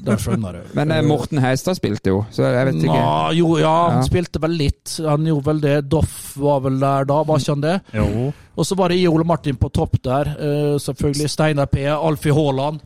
da 0.07 0.15
skjønner 0.21 0.59
du. 0.59 0.71
Men 0.77 0.91
eh, 0.95 1.01
Morten 1.05 1.41
Heistad 1.43 1.75
spilte 1.79 2.13
jo, 2.13 2.23
så 2.31 2.47
jeg 2.51 2.69
vet 2.71 2.79
ikke. 2.83 2.95
Nå, 2.99 3.33
jo, 3.39 3.51
ja, 3.61 3.73
han 3.89 4.01
Ja. 4.03 4.07
spilte 4.07 4.41
vel 4.43 4.57
litt. 4.59 4.95
Han 5.05 5.25
gjorde 5.29 5.45
vel 5.51 5.61
det. 5.65 5.75
Doff 5.91 6.15
var 6.37 6.61
vel 6.65 6.79
der 6.79 7.05
da, 7.09 7.21
var 7.27 7.41
ikke 7.41 7.55
han 7.57 7.65
det? 7.65 7.75
Jo. 7.97 8.31
Og 8.55 8.65
så 8.65 8.77
var 8.79 8.89
det. 8.93 9.01
Ole 9.09 9.25
Martin 9.27 9.57
på 9.59 9.69
topp 9.73 9.97
der. 10.03 10.31
eh, 10.39 10.75
selvfølgelig 10.79 11.29
Steinar 11.29 11.65
P. 11.71 11.85
Alfie 11.91 12.33
Haaland. 12.33 12.79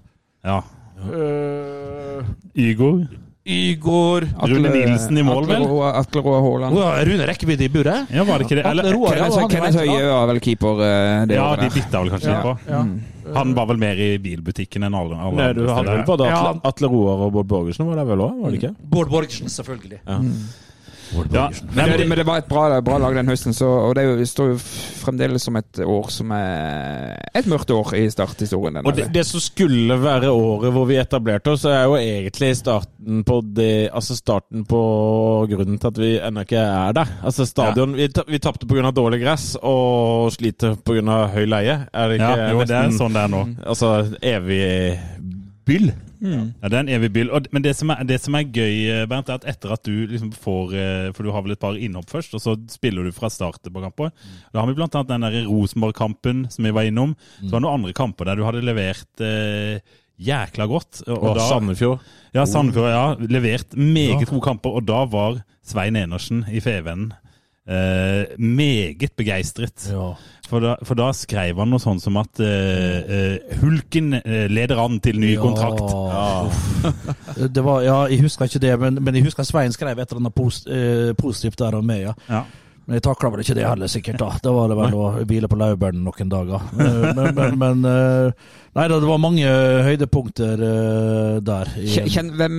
Ja. 0.43 0.61
Uh, 0.99 2.23
Igor. 2.59 3.05
Igor 3.45 4.25
Rune 4.51 4.69
Nilsen 4.69 5.17
i 5.17 5.23
mål, 5.23 5.45
vel? 5.47 5.63
Atle 5.95 6.21
Roar 6.21 6.41
Haaland. 6.43 6.75
Rune 7.07 7.25
rekkevidde 7.29 7.65
i 7.65 7.69
buret? 7.71 8.11
Ja, 8.13 8.25
var 8.27 8.37
det 8.41 8.45
ikke 8.49 8.57
det? 8.59 8.65
Eller, 8.67 8.89
Roar, 8.93 9.15
Kenneth, 9.15 9.39
han 9.39 9.49
Kenneth 9.53 9.79
Høie 9.79 10.03
var 10.11 10.27
vel 10.29 10.41
keeper 10.43 10.83
eh, 10.85 11.23
det 11.31 11.37
ja, 11.39 11.47
året 11.47 11.63
de 11.65 11.71
bytta 11.79 12.03
vel 12.03 12.11
kanskje 12.13 12.35
Ja, 12.35 12.41
på. 12.43 12.53
ja. 12.69 12.83
Han 13.39 13.53
var 13.57 13.67
vel 13.69 13.77
mer 13.81 13.99
i 14.01 14.09
bilbutikken 14.21 14.85
enn 14.87 14.95
alle, 14.97 15.17
alle 15.17 15.37
Nei, 15.37 15.49
du 15.53 15.61
andre 15.63 15.75
hadde 15.77 15.95
vel 15.99 16.05
både 16.07 16.29
Atle, 16.33 16.61
Atle 16.71 16.89
Roar 16.91 17.25
og 17.27 17.33
Bård 17.37 17.49
Borgersen 17.51 17.87
var 17.89 18.01
der 18.01 18.07
vel 18.09 18.23
òg, 18.25 18.39
var 18.43 18.53
det 18.53 18.59
ikke? 18.61 18.73
Bård 18.95 19.11
Borgersen, 19.13 19.51
selvfølgelig. 19.53 20.01
Ja. 20.03 20.17
Bård 20.19 20.68
Ja. 21.33 21.47
Men, 21.73 21.89
det, 21.97 22.05
men 22.07 22.17
det 22.19 22.25
var 22.27 22.37
et 22.43 22.47
bra, 22.49 22.67
bra 22.85 22.97
lag 23.01 23.15
den 23.17 23.27
høsten, 23.31 23.53
så, 23.55 23.65
og 23.89 23.95
det, 23.97 24.03
jo, 24.05 24.25
står 24.29 24.51
jo 24.53 24.57
fremdeles 24.99 25.43
som 25.47 25.55
et 25.59 25.79
år 25.81 26.09
som 26.13 26.31
er 26.35 27.15
et 27.35 27.47
mørkt 27.49 27.71
år 27.73 27.93
i 27.97 28.03
starthistorien. 28.13 28.77
Og 28.83 28.93
det, 28.97 29.07
det 29.15 29.23
som 29.25 29.41
skulle 29.41 29.97
være 30.01 30.29
året 30.29 30.73
hvor 30.75 30.85
vi 30.89 30.99
etablerte 31.01 31.55
oss, 31.55 31.65
er 31.69 31.87
jo 31.89 31.97
egentlig 31.99 32.51
starten 32.59 33.23
på 33.25 33.39
det 33.57 33.89
Altså 33.89 34.15
starten 34.17 34.65
på 34.69 34.79
grunnen 35.49 35.79
til 35.81 35.87
at 35.89 35.97
vi 36.01 36.11
ennå 36.19 36.43
ikke 36.45 36.61
er 36.61 36.93
der. 36.99 37.13
Altså 37.25 37.45
stadion 37.49 37.95
Vi, 37.97 38.07
ta- 38.13 38.25
vi 38.27 38.39
tapte 38.39 38.67
pga. 38.69 38.91
dårlig 38.95 39.21
gress 39.23 39.55
og 39.61 40.29
sliter 40.35 40.75
pga. 40.85 41.19
høy 41.33 41.45
leie. 41.49 41.79
Er 41.93 42.07
det 42.11 42.19
ikke 42.19 42.29
Ja, 42.37 42.51
jo, 42.53 42.63
det 42.69 42.75
er 42.77 42.91
sånn 42.97 43.15
det 43.17 43.23
er 43.25 43.33
nå. 43.33 43.41
Altså 43.65 43.91
evig 44.21 44.99
byll? 45.69 45.91
Ja, 46.19 46.67
det 46.67 46.73
er 46.75 46.81
en 46.81 46.91
evig 46.91 47.09
byll. 47.15 47.29
Men 47.55 47.63
det 47.63 47.75
som, 47.79 47.93
er, 47.93 48.03
det 48.07 48.17
som 48.19 48.35
er 48.35 48.47
gøy, 48.49 48.73
eh, 48.91 49.05
Bernt, 49.09 49.29
er 49.31 49.39
at 49.39 49.47
etter 49.47 49.71
at 49.75 49.85
du 49.87 50.03
liksom 50.09 50.33
får 50.35 50.73
eh, 50.75 51.05
For 51.15 51.23
du 51.23 51.31
har 51.31 51.45
vel 51.45 51.55
et 51.55 51.61
par 51.61 51.77
innhopp 51.79 52.11
først, 52.11 52.35
og 52.35 52.43
så 52.43 52.57
spiller 52.71 53.07
du 53.07 53.13
fra 53.15 53.31
start 53.31 53.63
på 53.63 53.85
kamper. 53.85 54.11
Da 54.51 54.59
har 54.59 54.67
vi 54.67 54.75
annet 54.75 55.13
den 55.13 55.25
der 55.27 55.39
Rosenborg-kampen 55.47 56.47
som 56.51 56.67
vi 56.67 56.75
var 56.75 56.89
innom. 56.89 57.15
Så 57.39 57.53
var 57.53 57.61
det 57.61 57.65
noen 57.67 57.79
andre 57.79 57.95
kamper 57.95 58.27
der 58.27 58.39
du 58.39 58.45
hadde 58.47 58.65
levert 58.65 59.23
eh, 59.23 59.79
jækla 60.19 60.67
godt. 60.67 61.03
Og, 61.07 61.15
Og 61.15 61.39
da, 61.39 61.47
Sandefjord. 61.47 62.03
ja, 62.35 62.45
Sandefjord 62.45 62.91
ja, 62.91 63.05
levert 63.31 63.77
meget 63.77 64.27
gode 64.27 64.43
kamper, 64.43 64.75
og 64.75 64.87
da 64.89 65.05
var 65.09 65.39
Svein 65.65 65.95
Enersen 65.99 66.43
i 66.51 66.59
Fevennen 66.63 67.13
eh, 67.69 68.35
meget 68.39 69.13
begeistret. 69.17 69.89
Ja. 69.91 70.13
For 70.49 70.63
da, 70.63 70.71
for 70.83 70.97
da 70.97 71.11
skrev 71.13 71.59
han 71.61 71.69
noe 71.69 71.77
sånn 71.83 71.99
som 72.01 72.15
at 72.17 72.39
eh, 72.41 72.95
eh, 73.05 73.57
Hulken 73.61 74.15
eh, 74.17 74.47
leder 74.49 74.79
an 74.81 74.97
til 75.05 75.19
ny 75.21 75.35
Ja. 75.35 75.41
kontrakt. 75.43 75.83
Ja. 76.09 77.47
Det 77.47 77.61
var, 77.63 77.81
ja, 77.85 77.97
jeg 78.09 78.23
husker 78.25 78.45
ikke 78.49 78.59
det, 78.63 78.73
men, 78.81 78.97
men 79.03 79.15
jeg 79.19 79.23
husker 79.27 79.45
Svein 79.45 79.71
skrev 79.75 79.99
et 79.99 80.09
eller 80.09 80.23
annet 80.23 80.35
post, 80.35 80.65
eh, 80.67 81.13
positivt 81.19 81.59
der 81.61 81.77
om 81.77 81.85
meg. 81.85 82.07
Ja. 82.29 82.41
Men 82.89 82.97
jeg 82.97 83.03
takla 83.05 83.29
vel 83.29 83.43
ikke 83.43 83.53
det 83.53 83.67
heller, 83.67 83.89
sikkert. 83.91 84.17
da. 84.17 84.31
Da 84.41 84.51
var 84.55 84.71
det 84.71 84.75
vel 84.79 84.95
å 84.97 85.03
hvile 85.29 85.45
på 85.51 85.57
laurbærene 85.61 86.01
noen 86.01 86.31
dager. 86.31 86.63
Eh, 86.73 87.03
Men, 87.13 87.35
men, 87.37 87.57
men 87.61 87.85
eh, 87.85 88.47
Nei 88.79 88.85
da, 88.89 88.97
det 89.01 89.09
var 89.09 89.21
mange 89.21 89.45
høydepunkter 89.85 90.61
eh, 90.65 91.37
der. 91.45 91.69
Kjen, 92.09 92.33
hvem, 92.39 92.57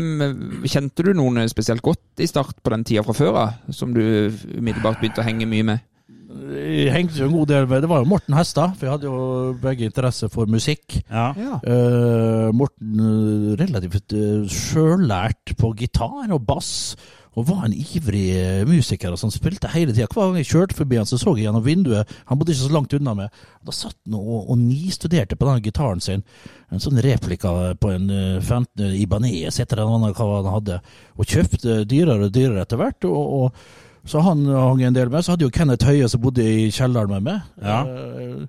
kjente 0.71 1.07
du 1.07 1.11
noen 1.19 1.43
spesielt 1.51 1.83
godt 1.83 2.23
i 2.23 2.29
start 2.31 2.61
på 2.63 2.71
den 2.77 2.87
tida 2.87 3.03
fra 3.07 3.15
før 3.17 3.39
av, 3.43 3.61
som 3.75 3.91
du 3.95 4.03
umiddelbart 4.03 5.03
begynte 5.03 5.25
å 5.25 5.27
henge 5.27 5.51
mye 5.51 5.67
med? 5.73 5.87
Jeg 6.31 6.93
hengte 6.95 7.19
jo 7.19 7.27
en 7.27 7.35
god 7.35 7.49
del 7.51 7.65
med 7.67 7.83
Det 7.83 7.89
var 7.91 8.03
jo 8.05 8.09
Morten 8.11 8.37
Hestad, 8.39 8.77
for 8.79 8.87
jeg 8.87 8.95
hadde 8.95 9.09
jo 9.11 9.55
begge 9.63 9.89
interesse 9.89 10.29
for 10.31 10.51
musikk. 10.51 11.01
Ja. 11.11 11.33
Uh, 11.67 12.51
Morten 12.55 13.57
relativt 13.59 14.15
uh, 14.15 14.47
sjøllært 14.47 15.57
på 15.59 15.73
gitar 15.79 16.31
og 16.31 16.45
bass, 16.47 16.95
og 17.39 17.47
var 17.47 17.67
en 17.67 17.75
ivrig 17.75 18.25
eh, 18.35 18.63
musiker. 18.67 19.13
Altså 19.13 19.29
han 19.29 19.35
Spilte 19.35 19.71
hele 19.71 19.95
tida. 19.95 20.09
Hver 20.11 20.31
gang 20.31 20.41
jeg 20.41 20.49
kjørte 20.51 20.79
forbi 20.81 20.99
han, 20.99 21.07
så 21.07 21.19
så 21.21 21.35
jeg 21.37 21.47
gjennom 21.47 21.65
vinduet. 21.65 22.15
Han 22.27 22.41
bodde 22.41 22.55
ikke 22.55 22.65
så 22.65 22.75
langt 22.75 22.97
unna 22.97 23.15
meg. 23.19 23.43
Da 23.67 23.75
satt 23.75 23.95
han 24.07 24.17
og, 24.19 24.49
og 24.51 24.59
nistuderte 24.59 25.39
på 25.39 25.47
denne 25.47 25.63
gitaren 25.65 26.03
sin. 26.03 26.25
En 26.71 26.83
sånn 26.83 26.99
replika 27.05 27.53
på 27.79 27.93
en 27.95 28.11
eh, 28.11 28.41
15 28.43 28.97
Ibanez, 28.99 29.61
etter 29.63 29.83
en 29.83 29.95
annen 29.95 30.17
hva 30.17 30.33
han 30.41 30.51
hadde. 30.57 30.81
Og 31.19 31.31
kjøpte 31.31 31.85
dyrere 31.91 32.27
og 32.27 32.35
dyrere 32.35 32.67
etter 32.67 32.83
hvert. 32.83 33.07
og, 33.07 33.39
og 33.45 33.79
så 34.09 34.23
han 34.25 34.47
hang 34.49 34.83
en 34.83 34.97
del 34.97 35.11
med. 35.13 35.23
Så 35.23 35.35
hadde 35.35 35.47
jo 35.47 35.53
Kenneth 35.55 35.87
Høie 35.87 36.09
som 36.09 36.23
bodde 36.25 36.43
i 36.43 36.71
kjelleren 36.75 37.13
med 37.13 37.27
meg. 37.29 37.47
Ja. 37.63 37.85
Eh, 37.85 38.43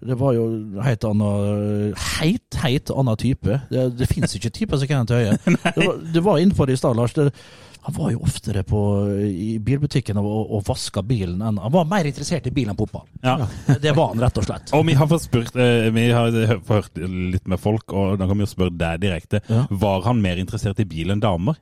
det 0.00 0.16
var 0.16 0.32
jo 0.32 0.44
helt 0.80 1.04
annen 1.04 1.90
Heit, 2.16 2.56
heit 2.62 2.90
annen 2.92 3.18
type. 3.20 3.58
Det, 3.70 3.88
det 3.98 4.08
fins 4.08 4.36
ikke 4.36 4.52
typer 4.52 4.80
som 4.80 4.88
Kenneth 4.90 5.16
Høie. 5.16 5.36
det, 5.76 5.86
var, 5.86 5.98
det 6.14 6.24
var 6.24 6.40
innenfor 6.40 6.72
i 6.72 6.76
stad, 6.80 6.96
Lars. 6.96 7.16
Det, 7.16 7.30
han 7.82 7.94
var 7.96 8.10
jo 8.12 8.20
oftere 8.26 8.62
på, 8.66 8.80
i 9.24 9.58
bilbutikken 9.64 10.18
og, 10.20 10.50
og 10.52 10.64
vaska 10.66 11.02
bilen 11.06 11.40
enn 11.40 11.60
Han 11.60 11.72
var 11.72 11.88
mer 11.88 12.08
interessert 12.08 12.46
i 12.50 12.52
bil 12.54 12.68
enn 12.68 12.76
fotball. 12.76 13.06
Ja. 13.24 13.38
Det 13.80 13.94
var 13.96 14.12
han, 14.12 14.20
rett 14.20 14.40
og 14.40 14.46
slett. 14.46 14.74
Og 14.76 14.84
vi 14.88 14.96
har 14.98 15.08
fått 15.08 15.24
spurt, 15.24 15.56
eh, 15.56 15.88
vi 15.94 16.10
har 16.12 16.36
hørt 16.68 17.00
litt 17.00 17.48
med 17.48 17.60
folk, 17.60 17.92
og 17.92 18.18
da 18.20 18.28
kan 18.28 18.36
vi 18.36 18.44
jo 18.44 18.52
spørre 18.52 18.76
deg 18.76 19.02
direkte. 19.06 19.40
Ja. 19.48 19.64
Var 19.70 20.06
han 20.06 20.20
mer 20.22 20.40
interessert 20.42 20.82
i 20.82 20.88
bil 20.88 21.14
enn 21.14 21.22
damer? 21.24 21.58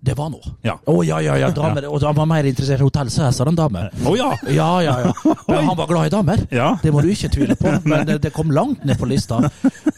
Det 0.00 0.14
var 0.14 0.28
nå. 0.30 0.38
Ja. 0.62 0.76
Å 0.86 1.00
ja, 1.02 1.18
ja, 1.24 1.34
ja. 1.40 1.48
Damer. 1.54 1.88
Og 1.90 2.02
han 2.06 2.14
var 2.14 2.26
mer 2.30 2.46
interessert 2.46 2.78
i 2.78 2.86
Hotell 2.86 3.10
Cæsar 3.10 3.48
enn 3.50 3.56
damer. 3.58 3.88
Å 4.06 4.12
ja! 4.14 4.28
Ja, 4.46 4.68
ja, 4.84 4.94
ja. 5.02 5.14
Men 5.48 5.66
han 5.66 5.78
var 5.78 5.88
glad 5.90 6.06
i 6.06 6.12
damer. 6.12 6.44
Ja. 6.54 6.68
Det 6.82 6.92
må 6.94 7.02
du 7.02 7.10
ikke 7.10 7.30
tvile 7.34 7.56
på, 7.58 7.72
men 7.88 8.06
det, 8.06 8.30
kom 8.34 8.52
langt 8.54 8.84
ned 8.86 8.98
på 9.00 9.08
lista. 9.10 9.40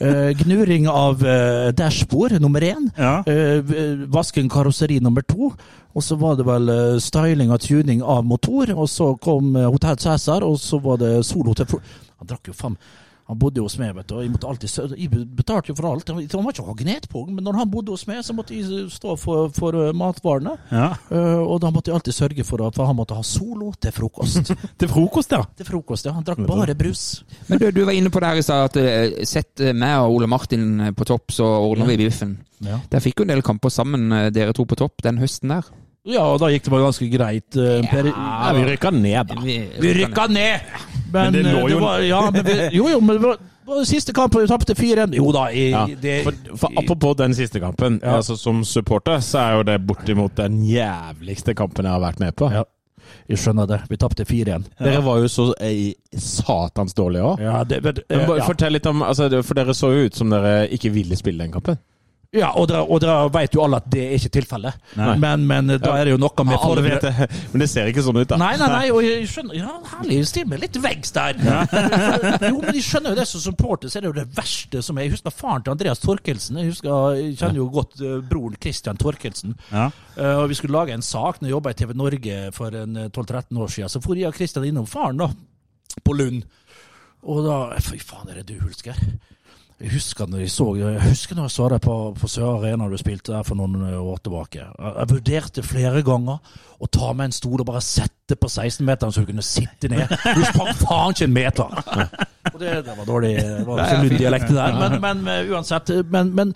Uh, 0.00 0.30
gnuring 0.40 0.88
av 0.88 1.20
uh, 1.20 1.68
dashbord 1.76 2.38
nummer 2.40 2.64
én. 2.64 2.88
Ja. 2.96 3.20
Uh, 3.28 4.06
vasking 4.12 4.48
karosseri 4.52 5.00
nummer 5.04 5.26
to. 5.26 5.50
Og 5.90 6.06
så 6.06 6.16
var 6.16 6.38
det 6.38 6.46
vel 6.48 6.70
uh, 6.70 7.00
styling 7.02 7.52
og 7.52 7.60
tuning 7.66 8.00
av 8.00 8.24
motor. 8.24 8.72
Og 8.72 8.88
så 8.88 9.12
kom 9.20 9.52
Hotell 9.58 10.00
Cæsar, 10.00 10.46
og 10.46 10.56
så 10.62 10.80
var 10.80 11.02
det 11.02 11.18
solo 11.28 11.56
til 11.58 11.76
Han 11.76 12.32
drakk 12.32 12.52
jo 12.52 12.56
faen 12.56 12.80
Han 13.30 13.38
bodde 13.38 13.62
hos 13.62 13.76
meg, 13.78 13.92
vet 13.94 14.08
du, 14.10 14.16
jeg 14.24 14.30
måtte 14.32 14.48
alltid 14.50 14.96
Jeg 14.98 15.10
betalte 15.38 15.70
jo 15.70 15.76
for 15.78 15.86
alt. 15.92 16.08
Han 16.10 16.46
var 16.46 16.50
ikke 16.50 16.64
magnetpung, 16.66 17.28
men 17.36 17.44
når 17.46 17.60
han 17.60 17.70
bodde 17.70 17.94
hos 17.94 18.02
meg, 18.08 18.24
så 18.26 18.34
måtte 18.34 18.56
jeg 18.56 18.88
stå 18.90 19.14
for, 19.20 19.52
for 19.54 19.76
eh, 19.78 19.92
matvarene. 19.94 20.56
ja. 20.72 20.88
Uh, 21.10 21.42
og 21.44 21.60
da 21.62 21.70
måtte 21.70 21.90
jeg 21.90 21.98
alltid 21.98 22.16
sørge 22.16 22.44
for 22.46 22.62
at 22.66 22.74
for 22.74 22.90
han 22.90 22.96
måtte 22.98 23.14
ha 23.14 23.22
solo 23.26 23.70
til 23.78 23.94
frokost. 23.94 24.50
Til 24.80 24.88
frokost, 24.90 25.32
ja. 25.34 25.42
til 25.56 25.66
frokost, 25.68 26.06
ja. 26.08 26.14
Han 26.16 26.24
drakk 26.26 26.40
bare 26.48 26.74
brus. 26.78 27.22
Men 27.48 27.60
du, 27.60 27.68
du 27.74 27.82
var 27.86 27.94
inne 27.94 28.10
på 28.12 28.22
det 28.22 28.30
her 28.32 28.40
i 28.40 28.44
stad, 28.44 28.70
at 28.70 28.78
eh, 28.80 29.22
sett 29.28 29.62
meg 29.76 30.00
og 30.00 30.16
Ole 30.16 30.30
Martin 30.30 30.90
på 30.96 31.06
topp, 31.06 31.34
så 31.36 31.46
ordner 31.68 31.90
vi 31.90 31.98
biffen. 32.00 32.34
Ja. 32.64 32.80
Der 32.90 33.04
fikk 33.04 33.20
jo 33.20 33.28
en 33.28 33.34
del 33.34 33.44
kamper 33.46 33.72
sammen, 33.72 34.08
dere 34.34 34.56
to 34.56 34.66
på 34.68 34.78
topp, 34.80 35.04
den 35.06 35.20
høsten 35.22 35.54
der. 35.54 35.70
Ja, 36.08 36.22
og 36.32 36.38
da 36.40 36.48
gikk 36.48 36.64
det 36.64 36.70
bare 36.72 36.86
ganske 36.86 37.06
greit. 37.12 37.56
eh, 37.56 37.82
Ja, 37.84 38.52
vi 38.56 38.64
rykka 38.70 38.90
ned, 38.90 39.26
da. 39.28 39.34
Vi 39.44 39.92
rykka 39.98 40.26
ned! 40.32 40.60
Men, 41.12 41.32
Men 41.32 41.32
det 41.32 41.46
eh, 41.46 41.52
lå 41.54 41.60
jo- 41.68 41.76
det 41.76 41.80
var, 41.82 41.98
ja, 42.06 42.20
men 42.30 42.44
vi, 42.46 42.52
Jo, 42.76 42.88
jo, 42.88 43.00
men 43.00 43.16
det 43.16 43.22
var, 43.24 43.36
det 43.36 43.66
var 43.74 43.84
siste 43.84 44.12
kampen 44.16 44.40
vi 44.40 44.46
tapte 44.48 44.74
4-1. 44.74 45.14
Jo 45.18 45.32
da, 45.32 45.50
i, 45.52 45.70
Ja, 45.70 45.86
det, 46.00 46.22
for, 46.24 46.32
for 46.56 46.70
Apropos 46.78 47.16
den 47.18 47.34
siste 47.34 47.60
kampen. 47.60 48.00
Ja. 48.02 48.16
Altså 48.16 48.36
Som 48.38 48.64
supporter 48.64 49.20
så 49.20 49.38
er 49.42 49.56
jo 49.58 49.62
det 49.68 49.78
bortimot 49.86 50.36
den 50.36 50.62
jævligste 50.64 51.54
kampen 51.54 51.84
jeg 51.84 51.92
har 51.92 52.00
vært 52.00 52.20
med 52.20 52.36
på. 52.36 52.50
Ja. 52.52 52.64
Jeg 53.28 53.38
skjønner 53.42 53.66
det. 53.66 53.80
Vi 53.90 53.96
tapte 53.98 54.24
4-1. 54.24 54.64
Dere 54.80 55.02
var 55.04 55.18
jo 55.18 55.28
så 55.30 55.48
ei, 55.60 55.94
satans 56.16 56.94
dårlige 56.94 57.22
òg. 57.26 57.40
Ja, 57.42 57.62
det, 57.64 57.82
men, 57.84 57.98
eh, 58.08 58.24
ja. 58.38 58.44
Fortell 58.46 58.72
litt 58.72 58.86
om 58.86 59.02
altså, 59.02 59.28
For 59.42 59.54
dere 59.58 59.74
så 59.74 59.90
jo 59.94 60.06
ut 60.08 60.14
som 60.18 60.30
dere 60.30 60.68
ikke 60.70 60.90
ville 60.94 61.16
spille 61.18 61.42
den 61.44 61.52
kampen. 61.52 61.78
Ja, 62.30 62.52
og 62.54 62.68
dere, 62.70 62.84
og 62.86 63.00
dere 63.02 63.24
vet 63.34 63.56
jo 63.56 63.62
alle 63.64 63.80
at 63.80 63.86
det 63.90 64.02
er 64.06 64.12
ikke 64.14 64.30
tilfellet. 64.36 64.76
Men, 64.94 65.42
men 65.50 65.72
da 65.82 65.96
er 65.98 66.06
det 66.06 66.12
jo 66.12 66.18
noe 66.22 66.44
med 66.46 66.54
Ja, 66.54 66.60
alle 66.68 66.84
vet 66.84 67.02
det, 67.02 67.26
men 67.50 67.64
det 67.64 67.66
ser 67.72 67.90
ikke 67.90 68.04
sånn 68.06 68.20
ut, 68.20 68.28
da. 68.30 68.38
Nei, 68.38 68.52
nei, 68.60 68.68
nei, 68.70 68.84
og 68.94 69.02
jeg 69.02 69.24
skjønner 69.32 69.58
Ja, 69.58 69.72
herlig, 69.96 70.20
stil 70.30 70.46
meg 70.46 70.62
litt 70.62 70.78
veggs 70.78 71.10
der. 71.16 71.40
jo, 72.52 72.60
men 72.62 72.78
jeg 72.78 72.84
skjønner 72.86 73.16
jo 73.16 73.18
det 73.18 73.26
som 73.32 73.42
supporter, 73.42 73.90
så 73.90 73.98
er 73.98 74.06
det 74.06 74.12
jo 74.12 74.16
det 74.20 74.26
verste 74.36 74.82
som 74.86 75.00
er 75.00 75.08
Jeg 75.08 75.16
husker 75.16 75.34
faren 75.34 75.66
til 75.66 75.74
Andreas 75.74 76.02
Torkelsen. 76.04 76.60
Jeg, 76.62 76.70
husker, 76.70 77.18
jeg 77.18 77.34
kjenner 77.40 77.60
jo 77.64 77.66
godt 77.74 77.98
eh, 78.04 78.20
broren 78.30 78.54
Christian 78.62 79.00
Torkelsen. 79.00 79.56
ja. 79.74 79.88
Eh, 80.14 80.36
og 80.36 80.46
Vi 80.52 80.60
skulle 80.60 80.78
lage 80.78 80.94
en 80.94 81.02
sak 81.02 81.40
når 81.40 81.48
jeg 81.48 81.56
jobba 81.56 81.74
i 81.74 81.80
TV 81.82 81.96
Norge 81.98 82.38
for 82.54 82.78
eh, 82.78 82.86
12-13 83.10 83.58
år 83.58 83.74
siden. 83.74 83.90
Så 83.90 84.02
for 84.06 84.18
jeg 84.18 84.30
og 84.30 84.38
Christian 84.38 84.70
innom 84.70 84.86
faren 84.86 85.18
da, 85.18 85.30
på 86.06 86.14
Lund. 86.14 86.44
Og 87.26 87.42
da 87.44 87.58
Fy 87.84 87.98
faen, 87.98 88.30
er 88.30 88.40
det 88.40 88.52
du, 88.54 88.60
Hulsker? 88.62 88.96
Jeg 89.80 89.94
husker 89.94 90.28
når 90.28 90.42
jeg 90.42 90.50
så 90.52 90.64
Jeg 90.76 91.00
husker 91.06 91.38
når 91.38 91.46
jeg 91.48 91.54
så 91.54 91.68
deg 91.72 91.80
på, 91.84 91.94
på 92.20 92.28
Sør 92.28 92.58
Arena 92.58 92.88
du 92.90 92.98
spilte 93.00 93.32
der 93.32 93.46
for 93.46 93.56
noen 93.56 93.78
eh, 93.88 93.96
år 93.96 94.18
tilbake. 94.20 94.60
Jeg, 94.60 94.90
jeg 94.98 95.10
vurderte 95.14 95.64
flere 95.64 96.02
ganger 96.04 96.58
å 96.80 96.88
ta 96.88 97.14
med 97.16 97.30
en 97.30 97.34
stol 97.36 97.62
og 97.62 97.68
bare 97.68 97.80
sette 97.84 98.36
på 98.40 98.48
16-meteren 98.48 99.12
så 99.12 99.24
du 99.24 99.30
kunne 99.30 99.44
sitte 99.44 99.88
ned. 99.92 100.12
Du 100.36 100.42
sprang 100.44 100.74
faen 100.82 101.16
ikke 101.16 101.28
en 101.28 101.34
meter! 101.34 101.80
Og 102.50 102.60
det, 102.60 102.74
det 102.86 102.94
var 102.96 103.08
dårlig 103.08 103.32
det 103.40 103.64
var 103.66 103.82
ikke 103.84 104.20
dialekt 104.20 104.52
der, 104.52 104.76
men, 104.80 104.98
men 105.00 105.24
eh, 105.32 105.50
uansett. 105.52 105.92
Men, 106.12 106.34
men 106.36 106.54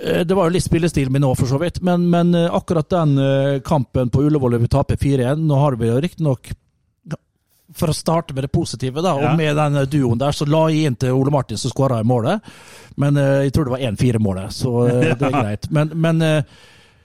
eh, 0.00 0.24
det 0.24 0.36
var 0.36 0.48
jo 0.48 0.56
litt 0.56 0.66
spillestilen 0.66 1.12
min 1.12 1.28
òg, 1.28 1.36
for 1.40 1.52
så 1.52 1.60
vidt. 1.60 1.82
Men, 1.84 2.08
men 2.12 2.32
eh, 2.38 2.48
akkurat 2.52 2.88
den 2.92 3.16
eh, 3.20 3.60
kampen 3.64 4.12
på 4.12 4.24
Ullevål 4.28 4.60
vi 4.62 4.72
taper 4.72 5.00
4-1 5.00 5.44
Nå 5.44 5.60
har 5.60 5.76
vi 5.80 5.92
riktignok 5.92 6.52
for 7.74 7.92
å 7.92 7.96
starte 7.96 8.34
med 8.34 8.44
det 8.44 8.52
positive, 8.52 9.02
da, 9.02 9.14
og 9.14 9.22
Ja. 9.22 9.36
med 9.36 9.56
den 9.56 9.78
duoen 9.92 10.18
der, 10.20 10.32
så 10.36 10.46
la 10.48 10.66
jeg 10.68 10.86
inn 10.90 10.96
til 10.96 11.12
Ole 11.16 11.30
Martin 11.32 11.56
som 11.60 11.70
skåra 11.72 12.00
i 12.00 12.06
målet. 12.06 12.42
Men 12.96 13.16
uh, 13.16 13.40
jeg 13.44 13.52
tror 13.54 13.64
det 13.64 13.72
var 13.76 13.86
1-4-målet, 13.92 14.52
så 14.52 14.74
uh, 14.84 15.00
det 15.18 15.28
er 15.30 15.32
greit. 15.38 15.70
Men, 15.72 15.92
men 15.94 16.22
uh, 16.22 16.42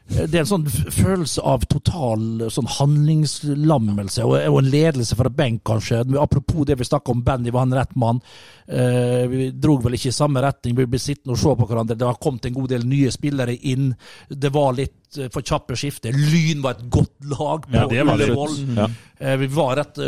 det 0.07 0.37
er 0.37 0.41
en 0.45 0.47
sånn 0.47 0.65
følelse 0.67 1.41
av 1.43 1.65
total 1.67 2.45
sånn 2.51 2.67
handlingslammelse 2.77 4.23
og, 4.23 4.37
og 4.47 4.59
en 4.61 4.69
ledelse 4.71 5.17
fra 5.19 5.27
benk, 5.29 5.61
kanskje. 5.67 5.99
Apropos 6.19 6.63
det 6.67 6.77
vi 6.79 6.87
snakka 6.87 7.11
om, 7.11 7.23
Benny 7.27 7.51
var 7.51 7.67
en 7.67 7.75
rett 7.75 7.91
mann. 7.99 8.21
Vi 8.67 9.49
drog 9.51 9.83
vel 9.83 9.97
ikke 9.97 10.07
i 10.07 10.15
samme 10.15 10.39
retning, 10.43 10.77
vi 10.79 10.87
ble 10.87 10.99
sittende 10.99 11.35
og 11.35 11.41
se 11.41 11.51
på 11.59 11.67
hverandre. 11.67 11.99
Det 11.99 12.07
har 12.07 12.19
kommet 12.23 12.47
en 12.47 12.55
god 12.55 12.71
del 12.71 12.87
nye 12.87 13.11
spillere 13.11 13.57
inn. 13.67 13.89
Det 14.29 14.53
var 14.55 14.79
litt 14.79 15.19
for 15.27 15.43
kjappe 15.43 15.75
skifter. 15.75 16.15
Lyn 16.15 16.63
var 16.63 16.77
et 16.77 16.87
godt 16.87 17.27
lag 17.27 17.67
på 17.67 17.75
Ja. 17.91 18.07
Ullevål. 18.07 18.57
Ja. 18.79 18.87
Vi 19.43 19.51
var 19.59 19.75
rett 19.81 19.99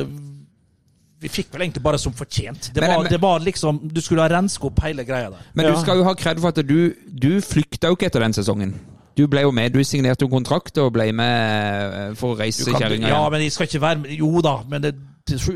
Vi 1.19 1.27
fikk 1.27 1.49
vel 1.51 1.65
egentlig 1.65 1.83
bare 1.83 1.97
som 1.99 2.13
fortjent. 2.15 2.69
Det 2.73 2.79
Men- 2.81 2.89
var, 2.95 3.03
men- 3.03 3.11
det 3.11 3.19
var 3.21 3.39
liksom 3.39 3.79
Du 3.93 3.99
skulle 4.01 4.21
ha 4.21 4.29
renska 4.29 4.65
opp 4.67 4.79
hele 4.83 5.03
greia 5.03 5.29
der. 5.29 5.39
Men 5.53 5.73
du 5.73 5.79
skal 5.81 5.97
jo 5.97 6.03
ha 6.03 6.13
kred 6.15 6.39
for 6.39 6.47
at 6.49 6.55
du, 6.65 6.93
du 7.11 7.41
flykta 7.41 7.87
jo 7.91 7.95
ikke 7.97 8.07
etter 8.07 8.19
den 8.23 8.33
sesongen. 8.33 8.73
Du 9.17 9.27
ble 9.27 9.41
jo 9.41 9.51
med, 9.51 9.73
du 9.73 9.83
signerte 9.83 10.21
jo 10.23 10.29
kontrakt 10.31 10.77
og 10.77 10.93
ble 10.93 11.11
med 11.11 11.93
eh, 11.93 12.13
for 12.15 12.35
å 12.35 12.39
reise 12.39 12.63
kjerringa 12.71 13.09
ja, 13.09 13.17
igjen. 13.19 13.31
men 13.31 13.41
jeg 13.41 13.51
skal 13.51 13.67
ikke 13.67 13.81
være 13.81 13.99
med 13.99 14.11
Jo 14.17 14.41
da, 14.41 14.63
men 14.69 14.81
det 14.81 14.95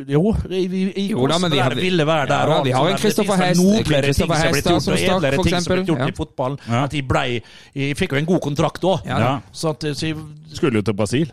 Jo, 0.08 0.36
i, 0.50 0.66
i, 0.68 0.82
i 1.00 1.08
Jo 1.12 1.26
da, 1.28 1.38
men 1.40 1.52
vi 1.52 1.58
har- 1.60 1.74
ville 1.74 2.06
være 2.06 2.28
der. 2.28 2.36
Ja, 2.44 2.58
da, 2.58 2.62
vi 2.64 2.72
har 2.72 2.90
en 2.90 2.98
Kristoffer 2.98 3.36
Hest- 3.40 3.62
vel 3.64 4.04
ting 4.04 4.14
som 4.14 4.30
har 4.30 4.38
blitt 4.52 4.56
Hestad 4.56 4.74
gjort, 4.74 4.84
som 4.84 4.94
og 4.94 5.00
stakk, 5.00 5.36
for 5.36 5.44
ting 5.44 5.62
som 5.62 5.74
blitt 5.74 5.80
eksempel, 5.80 5.86
gjort 5.88 6.00
ja. 6.00 6.08
i 6.08 6.12
fotballen. 6.12 6.60
Ja. 6.68 6.84
At 6.84 6.92
de 6.92 7.02
ble, 7.02 7.42
Jeg 7.74 7.98
fikk 7.98 8.12
jo 8.12 8.18
en 8.18 8.26
god 8.26 8.42
kontrakt 8.42 8.84
òg. 8.84 9.06
Ja. 9.08 9.18
Ja. 9.20 9.40
Så 9.52 9.74
så 9.80 10.06
jeg, 10.06 10.18
Skulle 10.54 10.76
jo 10.76 10.82
til 10.82 10.94
Brasil. 10.94 11.32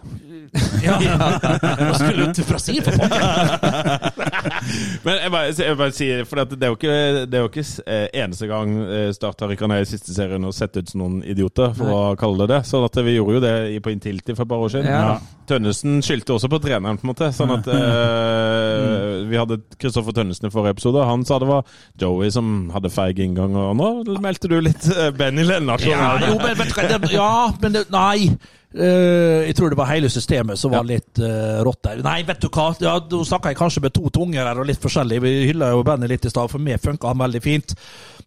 ja, 0.82 0.96
Jeg 0.98 1.94
skulle 1.94 2.26
du 2.26 2.32
til 2.34 2.46
Brasil, 2.48 2.80
for 2.82 2.96
pokker! 2.98 4.30
Men 5.06 5.20
jeg 5.22 5.32
bare, 5.32 5.52
jeg 5.54 5.76
bare 5.78 5.94
sier, 5.94 6.22
for 6.26 6.42
det 6.42 6.66
er 6.66 6.72
jo 6.72 6.78
ikke, 6.78 6.96
det 7.30 7.38
er 7.38 7.44
jo 7.44 7.50
ikke 7.50 7.64
eh, 7.86 8.06
eneste 8.24 8.48
gang 8.50 8.72
eh, 8.82 9.10
Start 9.14 9.44
har 9.44 9.52
rykka 9.52 9.68
ned 9.70 9.84
i 9.84 9.88
siste 9.88 10.14
serien 10.16 10.46
og 10.46 10.54
sett 10.56 10.74
ut 10.80 10.90
som 10.90 11.04
noen 11.04 11.20
idioter, 11.22 11.70
for 11.76 11.94
å 11.94 12.00
kalle 12.18 12.42
det 12.42 12.56
det. 12.56 12.60
Sånn 12.66 12.86
at 12.86 12.98
vi 13.06 13.14
gjorde 13.14 13.38
jo 13.38 13.44
det 13.46 13.54
på 13.84 13.94
Intility 13.94 14.34
for 14.34 14.46
et 14.46 14.52
par 14.52 14.66
år 14.66 14.74
siden. 14.74 14.90
Ja. 14.90 15.14
Tønnesen 15.50 15.98
skyldte 16.06 16.34
også 16.34 16.50
på 16.50 16.60
treneren, 16.62 16.98
på 16.98 17.06
en 17.06 17.12
måte. 17.12 17.30
Sånn 17.36 17.54
at 17.54 17.70
eh, 17.76 19.22
Vi 19.30 19.38
hadde 19.38 19.62
Kristoffer 19.78 20.16
Tønnesen 20.18 20.50
i 20.50 20.54
forrige 20.54 20.78
episode. 20.78 21.06
Han 21.06 21.26
sa 21.28 21.38
det 21.42 21.50
var 21.50 21.74
Joey 22.00 22.34
som 22.34 22.70
hadde 22.74 22.90
feig 22.94 23.22
inngang, 23.22 23.54
og 23.54 23.76
nå 23.78 24.20
meldte 24.22 24.50
du 24.50 24.58
litt 24.64 24.90
Benny 25.18 25.46
Lennartson. 25.46 25.94
Ja, 25.94 26.16
jo, 26.26 26.38
men 26.42 26.58
det, 26.58 27.14
ja, 27.14 27.34
men 27.62 27.78
det, 27.78 27.86
nei. 27.94 28.32
Eh, 28.70 29.48
jeg 29.48 29.56
tror 29.58 29.72
det 29.72 29.78
var 29.80 29.88
hele 29.90 30.06
systemet 30.12 30.58
som 30.58 30.70
var 30.70 30.84
litt 30.86 31.18
uh, 31.18 31.58
rått 31.66 31.82
der. 31.88 32.04
Nei, 32.06 32.20
vet 32.26 32.38
du 32.38 32.46
hva, 32.54 32.68
ja, 32.78 32.92
da 33.02 33.22
snakka 33.26 33.50
jeg 33.50 33.58
kanskje 33.58 33.82
med 33.82 33.94
to 33.96 34.12
tunger 34.14 34.46
her 34.46 34.60
og 34.62 34.68
litt 34.68 34.78
forskjellig. 34.82 35.18
Vi 35.24 35.32
hylla 35.48 35.72
jo 35.74 35.82
bandet 35.86 36.12
litt 36.12 36.28
i 36.28 36.30
stad, 36.30 36.50
for 36.52 36.62
meg 36.62 36.78
funka 36.82 37.10
han 37.10 37.18
veldig 37.18 37.42
fint. 37.42 37.74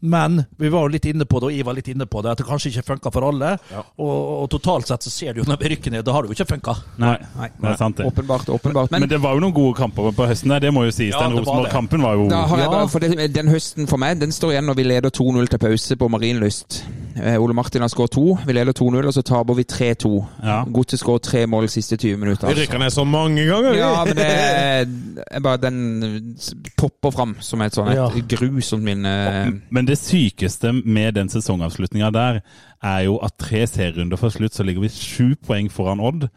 Men 0.03 0.41
vi 0.59 0.67
var 0.67 0.83
jo 0.83 0.91
litt 0.97 1.05
inne 1.07 1.23
på 1.23 1.39
det, 1.39 1.47
og 1.47 1.55
jeg 1.55 1.63
var 1.63 1.77
litt 1.77 1.87
inne 1.93 2.07
på 2.11 2.19
det, 2.25 2.33
at 2.33 2.41
det 2.41 2.47
kanskje 2.49 2.73
ikke 2.73 2.83
funka 2.89 3.13
for 3.15 3.29
alle. 3.29 3.53
Og, 3.95 4.17
og 4.41 4.49
totalt 4.51 4.91
sett 4.91 5.07
så 5.07 5.13
ser 5.13 5.31
du 5.31 5.39
jo 5.39 5.47
når 5.47 5.61
vi 5.61 5.71
rykker 5.77 5.95
ned, 5.95 6.03
da 6.03 6.11
har 6.11 6.25
det 6.27 6.33
jo 6.33 6.35
ikke 6.35 6.49
funka. 6.57 6.75
Nei, 6.99 7.15
det 7.39 7.71
er 7.71 7.79
sant 7.79 8.01
det. 8.01 8.09
Åpenbart, 8.11 8.51
åpenbart. 8.51 8.91
Men, 8.91 9.05
Men 9.05 9.13
det 9.13 9.21
var 9.23 9.39
jo 9.39 9.45
noen 9.45 9.55
gode 9.55 9.77
kamper 9.79 10.11
på 10.11 10.27
høsten 10.27 10.51
der, 10.51 10.65
det 10.67 10.73
må 10.75 10.83
jo 10.89 10.91
sies. 10.91 11.13
Ja, 11.15 11.23
Den 11.23 11.37
det 11.37 11.45
var. 11.45 11.53
Rosenborg-kampen 11.53 12.03
var 12.03 12.19
jo 12.19 12.27
da 12.33 12.43
har 12.51 12.65
jeg 12.65 12.75
bare, 12.75 12.91
for 12.91 12.99
det, 12.99 13.31
den 13.31 13.53
høsten 13.53 13.87
for 13.87 14.01
meg, 14.03 14.19
den 14.19 14.35
står 14.35 14.57
igjen 14.57 14.67
når 14.67 14.81
vi 14.81 14.89
leder 14.91 15.15
2-0 15.23 15.53
til 15.55 15.63
pause 15.69 15.99
på 16.03 16.11
Marienlyst. 16.11 16.81
Eh, 17.15 17.35
Ole 17.41 17.53
Martin 17.53 17.81
har 17.81 17.91
skåret 17.93 18.11
to, 18.15 18.37
vi 18.45 18.53
leder 18.55 18.73
2-0, 18.73 19.05
og 19.05 19.13
så 19.13 19.21
taper 19.21 19.53
vi 19.53 19.63
3-2. 19.69 20.11
Ja. 20.43 20.63
Godset 20.73 20.99
skårer 20.99 21.19
tre 21.21 21.45
mål 21.47 21.67
de 21.67 21.71
siste 21.75 21.97
20 21.97 22.17
minutter. 22.17 22.47
Vi 22.49 22.61
rykker 22.63 22.79
ned 22.81 22.89
så 22.93 23.03
mange 23.05 23.45
ganger! 23.45 23.73
Ja, 23.77 23.91
men 24.07 24.17
det 24.17 24.25
er, 24.29 25.39
bare 25.45 25.57
den 25.61 26.35
popper 26.77 27.11
fram 27.13 27.35
som 27.39 27.61
et 27.61 27.75
sånt 27.77 27.93
Ja. 27.93 28.07
et 28.09 28.27
grusomt 28.27 28.83
minne. 28.83 29.61
Men 29.69 29.85
det 29.85 29.97
sykeste 30.01 30.73
med 30.73 31.13
den 31.13 31.29
sesongavslutninga 31.29 32.09
der, 32.11 32.41
er 32.83 32.99
jo 33.05 33.17
at 33.23 33.37
tre 33.39 33.67
serierunder 33.67 34.17
før 34.17 34.29
slutt 34.33 34.53
så 34.57 34.63
ligger 34.65 34.81
vi 34.81 34.89
sju 34.89 35.35
poeng 35.47 35.69
foran 35.71 35.99
Odd, 36.03 36.29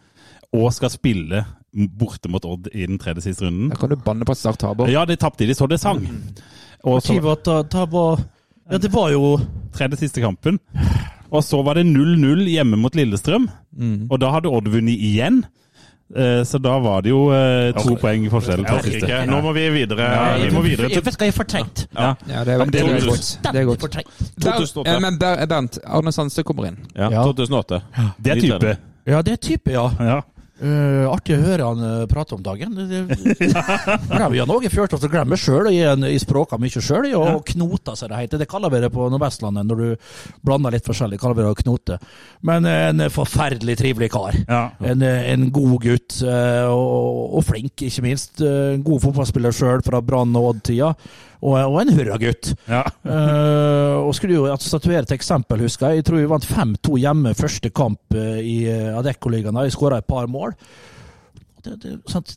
og 0.53 0.73
skal 0.73 0.91
spille 0.93 1.45
borte 1.99 2.29
mot 2.29 2.45
Odd 2.45 2.69
i 2.75 2.87
den 2.87 2.99
tredje 2.99 3.23
siste 3.23 3.47
runden. 3.49 3.71
Da 3.73 3.77
kan 3.81 3.89
du 3.91 3.97
banne 3.97 4.25
på 4.25 4.33
at 4.33 4.39
Start 4.39 4.59
taper. 4.59 4.89
Ja, 4.93 5.05
de 5.05 5.17
tapte 5.17 5.47
de 5.47 5.55
så 5.55 5.67
det 5.67 5.81
sang. 5.81 6.07
Og 6.85 7.03
så 7.03 7.17
Ja, 8.71 8.79
det 8.83 8.91
var 8.93 9.11
jo 9.13 9.37
tredje 9.77 9.97
siste 10.01 10.21
kampen. 10.25 10.59
Og 11.31 11.43
så 11.43 11.59
var 11.67 11.75
det 11.75 11.85
0-0 11.87 12.47
hjemme 12.49 12.77
mot 12.79 12.95
Lillestrøm, 12.95 13.49
og 14.11 14.19
da 14.23 14.31
hadde 14.31 14.49
Odd 14.51 14.69
vunnet 14.73 14.99
igjen. 14.99 15.45
Eh, 16.15 16.45
Så 16.47 16.61
da 16.63 16.79
var 16.79 17.03
det 17.03 17.11
jo 17.11 17.25
to 17.75 17.83
to 17.83 17.97
poeng 17.99 18.29
forskjell. 18.31 18.63
Jeg 18.63 18.67
på 18.69 18.75
orker 18.79 18.91
siste. 18.93 19.07
ikke. 19.09 19.27
Nå 19.27 19.41
må 19.43 19.53
vi 19.57 19.65
videre. 19.75 20.07
Ja, 20.07 20.37
vi 20.39 20.51
må 20.55 20.63
videre 20.63 20.89
Jeg 20.89 21.03
til 21.03 21.27
jeg 21.27 21.35
fortrengt. 21.35 21.87
Ja. 21.95 22.15
Ja, 22.31 22.45
det 22.45 22.55
er, 22.55 22.65
det 22.65 22.73
det 22.73 22.81
er 22.81 23.07
godt. 23.09 23.39
Det 23.43 23.57
er 23.57 23.65
godt. 23.67 23.81
2008. 24.39 24.87
eh, 24.95 25.01
Men 25.01 25.19
Bernt, 25.19 25.79
Arne 25.85 26.13
Sandstø 26.13 26.43
kommer 26.47 26.69
inn. 26.71 26.79
Ja. 26.95 27.11
2008. 27.25 27.81
Det 28.23 28.33
er 28.37 28.41
type. 28.41 28.77
Ja, 29.07 29.23
det 29.23 29.33
er 29.33 29.37
type, 29.37 29.71
ja. 29.73 30.21
Ja. 30.57 30.67
Eh, 30.67 31.05
artig 31.11 31.37
å 31.37 31.43
høre 31.43 31.67
han 31.69 31.83
uh, 31.85 32.07
prate 32.09 32.37
om 32.37 32.43
dagen. 32.45 32.73
Glemmer 32.77 34.37
jeg 34.39 34.49
noe 34.49 34.71
følte 34.73 34.97
at 34.97 35.05
jeg 35.05 35.13
glemmer 35.13 35.41
sjøl. 35.41 35.69
i, 35.71 35.83
jeg 35.83 36.23
språker 36.23 36.61
mye 36.61 36.83
sjøl, 36.83 37.11
og 37.19 37.43
knota, 37.51 37.97
som 37.97 38.11
det 38.13 38.23
heter. 38.23 38.41
Det 38.41 38.49
kaller 38.51 38.73
vi 38.73 38.81
det 38.85 38.93
på 38.95 39.09
Nordvestlandet 39.13 39.69
når 39.69 39.83
du 39.83 40.09
blander 40.47 40.73
litt 40.73 40.89
forskjellig. 40.89 41.21
kaller 41.21 41.39
vi 41.39 41.47
det 41.47 41.53
å 41.53 41.61
knote. 41.61 42.01
Men 42.47 42.69
en 42.71 43.07
forferdelig 43.13 43.77
trivelig 43.83 44.11
kar. 44.15 44.37
Ja. 44.49 44.63
En, 44.81 45.05
en 45.05 45.49
god 45.53 45.77
gutt, 45.85 46.19
og, 46.25 47.37
og 47.37 47.47
flink, 47.47 47.87
ikke 47.87 48.07
minst. 48.07 48.41
En 48.41 48.85
god 48.87 49.05
fotballspiller 49.05 49.57
sjøl 49.57 49.85
fra 49.87 50.01
Brann- 50.05 50.37
og 50.39 50.55
Odd-tida. 50.55 50.95
Og, 51.43 51.57
og 51.57 51.81
en 51.83 51.93
hurragutt. 51.97 52.53
Ja. 52.71 52.85
uh, 53.05 54.07
og 54.07 54.15
skulle 54.17 54.39
jo 54.39 54.47
statuere 54.63 55.05
et 55.05 55.17
eksempel, 55.17 55.65
husker 55.67 55.93
jeg. 55.93 56.03
Jeg 56.03 56.09
tror 56.09 56.23
vi 56.23 56.31
vant 56.31 56.49
5-2 56.49 57.01
hjemme 57.03 57.35
første 57.37 57.71
kamp 57.75 58.17
eh, 58.17 58.39
i 58.41 58.57
Adeccoligaen. 58.67 59.01
Adecco-ligaen. 59.01 59.61
Jeg 59.67 59.75
skåra 59.75 60.01
et 60.01 60.09
par 60.09 60.29
mål. 60.31 60.55
Det, 61.65 61.77
det, 61.83 61.95
sant, 62.11 62.37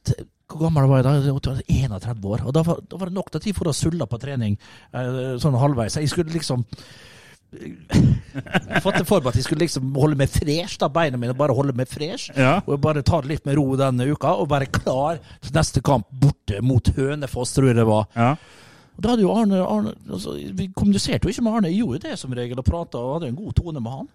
hvor 0.50 0.66
gammel 0.66 0.90
var 0.90 1.04
jeg 1.04 1.06
da? 1.06 1.14
Jeg 1.22 1.36
var 1.36 2.02
31 2.02 2.26
år. 2.26 2.48
Og 2.48 2.56
da 2.56 2.64
var, 2.66 2.82
da 2.90 2.98
var 2.98 3.12
det 3.12 3.18
nok 3.20 3.30
til 3.30 3.42
at 3.42 3.48
jeg 3.50 3.58
for 3.58 3.70
å 3.70 3.76
sulla 3.76 4.10
på 4.10 4.20
trening 4.22 4.58
eh, 4.58 5.38
sånn 5.42 5.58
halvveis. 5.62 6.00
Jeg 6.00 6.10
skulle 6.10 6.34
liksom 6.34 6.66
Jeg 7.50 8.82
fått 8.86 9.00
det 9.00 9.08
for 9.10 9.22
meg 9.22 9.32
at 9.32 9.40
jeg 9.40 9.46
skulle 9.48 9.66
liksom 9.66 9.94
holde 9.98 10.18
meg 10.20 10.30
fresh, 10.30 10.78
da, 10.82 10.90
beina 10.94 11.18
mine 11.22 11.38
bare 11.38 11.56
holde 11.58 11.74
meg 11.78 11.90
fresh. 11.90 12.34
Ja. 12.38 12.60
Og 12.66 12.82
bare 12.82 13.06
ta 13.06 13.22
det 13.22 13.36
litt 13.36 13.46
med 13.50 13.58
ro 13.58 13.68
denne 13.78 14.10
uka, 14.10 14.36
og 14.42 14.50
være 14.52 14.72
klar 14.74 15.22
til 15.42 15.56
neste 15.58 15.86
kamp 15.86 16.10
borte 16.10 16.62
mot 16.66 16.92
Hønefoss, 16.98 17.54
tror 17.58 17.72
jeg 17.72 17.80
det 17.82 17.88
var. 17.90 18.10
Ja. 18.18 18.34
Og 19.00 19.04
da 19.06 19.14
hadde 19.14 19.24
jo 19.24 19.32
Arne, 19.32 19.60
Arne 19.64 19.94
altså, 20.12 20.34
Vi 20.36 20.66
kommuniserte 20.76 21.24
jo 21.24 21.32
ikke 21.32 21.46
med 21.46 21.56
Arne, 21.56 21.70
jeg 21.72 21.86
gjorde 21.86 22.10
det 22.10 22.18
som 22.20 22.34
regel, 22.36 22.60
og 22.60 22.68
prata 22.68 23.00
og 23.00 23.14
hadde 23.16 23.30
en 23.32 23.38
god 23.40 23.54
tone 23.56 23.80
med 23.80 23.94
han. 23.96 24.10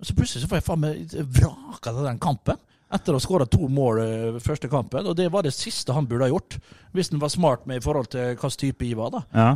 Og 0.00 0.08
så 0.08 0.16
plutselig 0.16 0.42
så 0.42 0.50
får 0.50 0.60
jeg 0.60 0.66
faen 0.66 0.82
meg 0.84 1.14
vraka 1.40 1.94
av 1.94 2.04
den 2.04 2.20
kampen. 2.20 2.60
Etter 2.92 3.14
å 3.14 3.20
ha 3.20 3.24
skåra 3.24 3.46
to 3.48 3.68
mål 3.70 4.00
eh, 4.02 4.38
første 4.44 4.68
kampen. 4.68 5.08
Og 5.08 5.16
det 5.16 5.30
var 5.32 5.46
det 5.46 5.54
siste 5.56 5.94
han 5.96 6.08
burde 6.10 6.26
ha 6.26 6.32
gjort. 6.34 6.58
Hvis 6.92 7.12
han 7.14 7.22
var 7.22 7.32
smart 7.32 7.64
med 7.70 7.80
i 7.80 7.84
forhold 7.84 8.10
til 8.12 8.32
hvilken 8.34 8.56
type 8.60 8.88
jeg 8.88 8.98
var. 8.98 9.14
da. 9.14 9.22
Ja. 9.32 9.50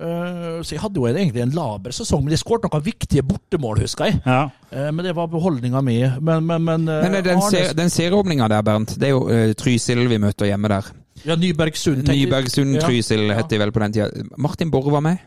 Eh, 0.00 0.62
så 0.64 0.74
jeg 0.74 0.80
hadde 0.80 1.00
jo 1.00 1.08
egentlig 1.08 1.42
en 1.44 1.52
laber 1.52 1.92
sesong, 1.92 2.22
men 2.24 2.32
jeg 2.32 2.40
skåret 2.40 2.64
noen 2.64 2.84
viktige 2.84 3.24
bortemål, 3.26 3.82
husker 3.84 4.08
jeg. 4.08 4.20
ja. 4.24 4.46
Eh, 4.72 4.88
men 4.94 5.04
det 5.04 5.12
var 5.16 5.28
beholdninga 5.28 5.82
mi. 5.84 5.98
Men, 6.20 6.46
men, 6.46 6.64
men, 6.64 6.88
eh, 6.88 7.04
Men 7.04 7.20
den, 7.24 7.36
Arne, 7.36 7.62
den 7.76 7.92
serieåpninga 7.92 8.48
der, 8.48 8.64
Bernt, 8.64 8.96
det 9.00 9.10
er 9.10 9.16
jo 9.16 9.26
uh, 9.28 9.52
Trysil 9.56 10.06
vi 10.08 10.20
møter 10.22 10.48
hjemme 10.48 10.72
der. 10.72 10.92
Ja, 11.26 11.36
Nybergsund. 11.36 12.06
Nybergsund 12.08 12.78
Trysil 12.80 13.26
Ja. 13.28 13.34
het 13.40 13.48
de 13.50 13.58
vel 13.58 13.72
på 13.72 13.80
den 13.80 13.92
tida. 13.92 14.08
Martin 14.38 14.70
Borre 14.70 14.90
var 14.92 15.00
med. 15.00 15.18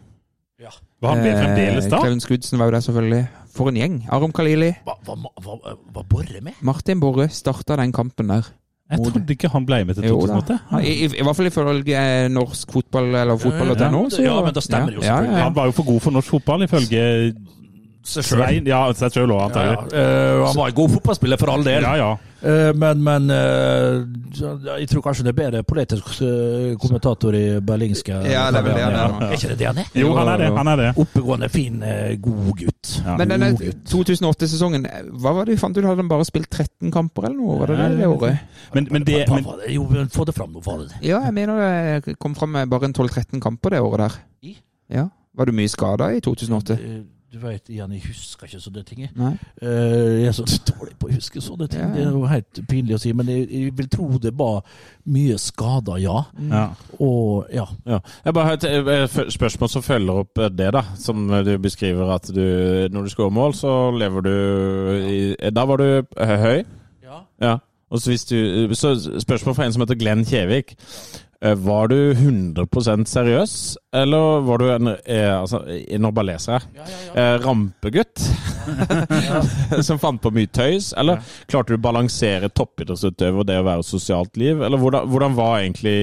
Ja. 0.62 0.70
Var 1.02 1.16
han 1.16 1.24
med 1.24 1.38
fremdeles 1.44 1.90
da? 1.92 2.00
Klaun 2.02 2.20
Skudsen 2.24 2.60
var 2.60 2.66
jo 2.70 2.72
der, 2.72 2.80
selvfølgelig. 2.86 3.28
For 3.54 3.70
en 3.70 3.76
gjeng. 3.76 3.96
Arum 4.10 4.32
Kalili. 4.34 4.72
Var, 4.86 4.98
var, 5.06 5.18
var, 5.44 5.78
var 5.94 6.04
Borre 6.10 6.42
med? 6.42 6.54
Martin 6.62 7.00
Borre 7.00 7.30
starta 7.30 7.76
den 7.78 7.92
kampen 7.94 8.28
der. 8.32 8.48
Jeg 8.92 9.00
trodde 9.00 9.34
ikke 9.34 9.48
han 9.50 9.66
ble 9.66 9.86
med 9.86 9.96
til 9.96 10.04
Jo 10.06 10.20
da. 10.28 10.40
2008. 10.42 10.84
I, 10.84 10.92
i, 10.92 11.06
I 11.20 11.24
hvert 11.24 11.36
fall 11.36 11.48
ifølge 11.50 11.96
eh, 11.98 12.28
norsk 12.30 12.72
fotball 12.72 13.16
eller 13.16 13.38
fotball.no. 13.42 14.02
Ja, 14.12 14.24
Ja, 14.24 14.42
men 14.46 14.54
da 14.54 14.62
stemmer 14.62 14.92
det 14.92 14.96
jo 15.00 15.02
Ja, 15.02 15.08
ja, 15.08 15.16
selvfølgelig. 15.18 15.38
ja. 15.38 15.44
Han 15.44 15.56
var 15.56 15.66
jo 15.66 15.72
for 15.72 15.84
god 15.88 16.00
for 16.02 16.12
norsk 16.12 16.28
fotball, 16.30 16.64
ifølge 16.68 17.34
seg 18.04 18.26
sjøl. 18.28 18.68
Ja, 18.68 18.84
seg 18.98 19.16
sjøl 19.16 19.32
òg, 19.32 19.40
Ja, 19.40 19.48
antagelig. 19.48 19.96
ja. 19.96 20.04
uh, 20.04 20.46
han 20.50 20.58
var 20.60 20.70
en 20.72 20.78
god 20.78 20.94
fotballspiller 20.98 21.40
for 21.40 21.52
all 21.54 21.64
del, 21.66 21.84
Ja, 21.88 21.96
ja. 21.98 22.12
Eh, 22.44 22.74
men, 22.76 23.00
men 23.00 23.30
uh, 23.32 24.02
jeg 24.82 24.90
tror 24.92 25.04
kanskje 25.06 25.24
det 25.24 25.32
er 25.32 25.38
bedre 25.38 25.62
politisk 25.64 26.18
kommentator 26.82 27.38
i 27.40 27.44
berlingske. 27.64 28.18
Ja, 28.28 28.50
det 28.52 28.60
er 28.60 28.66
vel 28.66 28.76
det 28.76 28.84
han 28.84 28.98
er. 29.00 29.14
Er 29.30 29.36
ikke 29.38 29.52
det 29.54 29.58
det 29.62 29.70
han 29.70 29.80
er? 29.80 29.88
Jo, 29.96 30.10
han 30.18 30.32
er 30.34 30.42
det. 30.42 30.50
Han 30.58 30.72
er 30.74 30.82
det. 30.82 30.90
Oppegående, 31.00 31.50
fin, 31.54 31.78
god 32.26 32.52
gutt. 32.60 32.92
Ja. 33.06 33.16
Men 33.22 33.32
denne 33.32 33.54
2008-sesongen, 33.88 34.90
hva 35.24 35.34
var 35.38 35.48
det 35.48 35.56
vi 35.56 35.62
fant 35.64 35.80
ut? 35.80 35.86
Hadde 35.88 36.04
han 36.04 36.12
bare 36.12 36.28
spilt 36.28 36.52
13 36.52 36.92
kamper 36.92 37.30
eller 37.30 37.40
noe? 37.40 37.62
Var 37.62 37.72
det 37.72 37.80
det, 37.80 37.90
det 38.02 38.12
året? 38.12 38.60
Men, 38.76 38.92
men 38.92 39.08
det 39.08 39.24
men. 39.32 39.48
Jo, 39.72 39.88
få 40.12 40.28
det 40.28 40.36
fram 40.36 40.52
nå, 40.52 40.60
var 40.68 40.84
det 40.84 40.92
det? 40.92 41.00
Ja, 41.14 41.24
jeg 41.30 41.38
mener 41.40 41.64
det 42.04 42.18
kom 42.20 42.36
fram 42.36 42.52
med 42.58 42.68
bare 42.76 42.92
en 42.92 43.00
12-13 43.00 43.40
kamper 43.40 43.78
det 43.78 43.84
året 43.88 44.04
der. 44.10 44.20
I? 44.52 44.58
Ja. 45.00 45.08
Var 45.34 45.48
du 45.48 45.56
mye 45.56 45.72
skada 45.72 46.12
i 46.12 46.20
2008? 46.28 46.76
Eh, 47.44 47.60
igjen, 47.70 47.92
jeg 47.92 48.02
husker 48.08 48.48
ikke 48.48 48.60
sånne 48.64 48.84
ting. 48.88 49.02
Eh, 49.04 50.22
Jeg 50.22 50.28
er 50.28 50.36
så 50.38 50.46
dårlig 50.68 50.96
på 51.00 51.10
å 51.10 51.14
huske 51.14 51.42
sånne 51.44 51.68
ting. 51.72 51.82
Ja. 51.82 51.90
Det 51.94 52.06
er 52.06 52.12
jo 52.16 52.24
helt 52.30 52.62
pinlig 52.70 52.96
å 52.96 53.02
si, 53.04 53.12
men 53.14 53.28
jeg, 53.32 53.48
jeg 53.52 53.74
vil 53.78 53.90
tro 53.92 54.08
det 54.24 54.34
var 54.40 54.62
mye 55.12 55.38
skader, 55.42 55.98
ja. 56.04 56.24
ja. 56.50 56.64
Og 57.00 57.50
ja. 57.54 57.66
Ja. 57.90 58.00
Jeg 58.26 58.34
bare 58.38 58.46
har 58.46 58.60
et 58.60 58.68
eh, 58.70 59.20
spørsmål 59.36 59.70
som 59.70 59.84
følger 59.84 60.24
opp 60.24 60.38
eh, 60.40 60.50
det, 60.54 60.72
da. 60.78 60.86
Som 61.00 61.28
du 61.28 61.54
beskriver 61.60 62.14
at 62.16 62.30
du 62.34 62.44
Når 62.92 63.04
du 63.04 63.10
skårer 63.10 63.34
mål, 63.36 63.54
så 63.58 63.92
lever 63.92 64.22
du 64.22 64.34
i 65.10 65.50
Da 65.52 65.66
var 65.66 65.78
du 65.84 65.90
eh, 66.18 66.38
høy. 66.46 66.64
Ja. 67.42 67.58
Og 67.94 68.02
så, 68.02 68.10
hvis 68.10 68.24
du, 68.26 68.74
så 68.74 68.96
spørsmål 69.22 69.56
fra 69.56 69.66
en 69.68 69.74
som 69.76 69.84
heter 69.84 70.00
Glenn 70.00 70.24
Kjevik. 70.26 70.74
Eh, 71.44 71.56
Var 71.60 71.88
du 71.92 71.98
100% 72.14 73.10
seriøs, 73.12 73.54
eller 73.94 74.40
var 74.48 74.62
du 74.62 74.70
en 74.74 74.88
eh, 74.96 75.28
altså, 75.36 75.60
Nå 76.00 76.12
bare 76.16 76.30
leser 76.32 76.56
jeg. 76.56 76.86
Eh, 77.20 77.34
rampegutt 77.44 78.24
som 79.88 80.00
fant 80.00 80.22
på 80.24 80.32
mye 80.34 80.48
tøys? 80.56 80.94
Eller 80.98 81.20
klarte 81.52 81.74
du 81.74 81.78
å 81.78 81.84
balansere 81.84 82.48
toppidrettsutøver 82.56 83.44
og 83.44 83.48
det 83.50 83.58
å 83.60 83.66
være 83.68 83.84
sosialt 83.86 84.40
liv? 84.40 84.62
Eller 84.64 84.80
hvordan, 84.82 85.10
hvordan 85.12 85.36
var 85.38 85.58
egentlig 85.60 85.98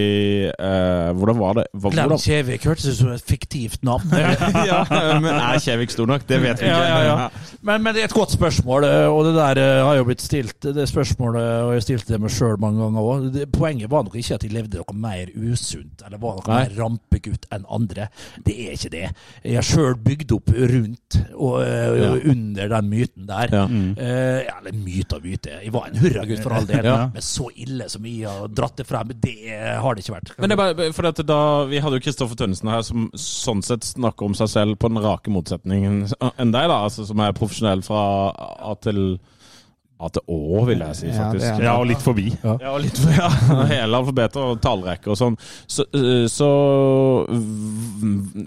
eh, 0.53 1.09
Hvordan 1.17 1.41
var 1.41 1.57
det? 1.61 1.65
Hva, 1.73 1.95
Glenn 1.97 2.15
Kjevik 2.21 2.69
hørtes 2.69 2.91
ut 2.93 3.01
som 3.01 3.15
et 3.15 3.25
fiktivt 3.27 3.81
navn. 3.87 4.13
ja, 4.71 4.83
men 5.23 5.33
er 5.33 5.59
Kjevik 5.65 5.95
stor 5.95 6.11
nok? 6.11 6.27
Det 6.29 6.41
vet 6.45 6.61
vi 6.61 6.69
ikke. 6.69 6.85
ja, 6.93 7.01
ja. 7.09 7.17
Men, 7.65 7.83
men 7.85 7.97
det 7.97 8.05
er 8.05 8.11
et 8.11 8.17
godt 8.17 8.37
spørsmål, 8.37 8.87
og 9.11 9.25
det 9.27 9.35
der 9.37 9.61
har 9.85 9.99
jo 9.99 10.07
blitt 10.09 10.23
stilt 10.25 10.65
Det 10.77 10.87
spørsmålet, 10.89 11.49
og 11.67 11.75
jeg 11.77 11.85
stilte 11.89 12.15
det 12.15 12.21
meg 12.23 12.33
sjøl 12.35 12.61
mange 12.61 12.85
ganger 12.85 13.11
òg. 13.11 13.41
Poenget 13.57 13.91
var 13.93 14.05
nok 14.07 14.17
ikke 14.21 14.37
at 14.39 14.47
jeg 14.47 14.55
levde 14.55 14.81
noe 14.81 14.97
mer 15.01 15.30
usunt 15.35 16.03
eller 16.07 16.19
var 16.19 16.37
noe 16.41 16.47
mer 16.55 16.71
rampegutt 16.77 17.47
enn 17.53 17.65
andre. 17.71 18.09
Det 18.45 18.55
er 18.67 18.73
ikke 18.77 18.91
det. 18.95 19.03
Jeg 19.45 19.55
har 19.59 19.67
sjøl 19.67 19.95
bygd 20.05 20.33
opp 20.37 20.51
rundt 20.57 21.19
og, 21.35 21.63
eh, 21.63 22.01
Ja. 22.01 22.13
under 22.33 22.69
den 22.69 22.91
myten 22.91 23.27
der. 23.27 23.49
Ja. 23.53 23.65
Eh, 23.67 24.45
ja, 24.47 24.55
eller 24.61 24.73
myte 24.73 25.17
og 25.17 25.23
myte. 25.25 25.57
Jeg 25.63 25.73
var 25.73 25.87
en 25.89 25.97
hurragutt 25.97 26.43
for 26.43 26.53
all 26.53 26.67
del, 26.67 26.85
Ja. 26.85 27.07
men 27.13 27.23
så 27.23 27.49
ille 27.57 27.89
som 27.91 28.05
jeg 28.05 28.29
har 28.29 28.49
dratt 28.49 28.77
det 28.77 28.87
frem, 28.87 29.09
det 29.21 29.37
har 29.81 29.95
det 29.95 30.05
ikke 30.05 30.15
vært. 30.21 30.39
Men 30.39 30.49
det 30.49 30.59
er 30.59 30.75
bare, 30.75 30.93
for 30.93 31.07
at 31.07 31.27
da, 31.27 31.65
Vi 31.67 31.79
hadde 31.81 32.01
jo 32.01 32.01
Kristoffer 32.01 32.37
Tønnesen 32.37 32.69
her, 32.71 32.83
som 32.83 33.11
sånn 33.15 33.63
sett 33.63 33.81
snakker 33.83 34.25
om 34.27 34.35
seg 34.35 34.49
selv 34.49 34.79
på 34.79 34.89
den 34.89 35.03
rake 35.03 35.29
motsetningen 35.31 36.13
enn 36.39 36.53
deg, 36.53 36.69
da, 36.69 36.85
altså 36.85 37.07
som 37.07 37.19
er 37.21 37.33
profesjonell 37.33 37.83
fra 37.85 38.33
A 38.37 38.75
til 38.81 39.19
A 40.01 40.09
til 40.09 40.23
Å, 40.33 40.65
vil 40.65 40.81
jeg 40.87 40.97
si, 40.97 41.09
faktisk. 41.13 41.61
ja, 41.65 41.75
og 41.77 41.87
litt 41.91 42.01
forbi. 42.05 42.27
Ja, 42.41 42.55
og 42.73 42.81
litt 42.85 42.97
forbi, 42.97 43.17
ja, 43.19 43.29
hele 43.75 43.99
alfabetet 44.01 44.39
og 44.41 44.61
tallrekker 44.65 45.13
og 45.13 45.19
sånn. 45.21 45.37
Så, 45.69 45.85
eh, 45.93 46.25
så 46.33 46.49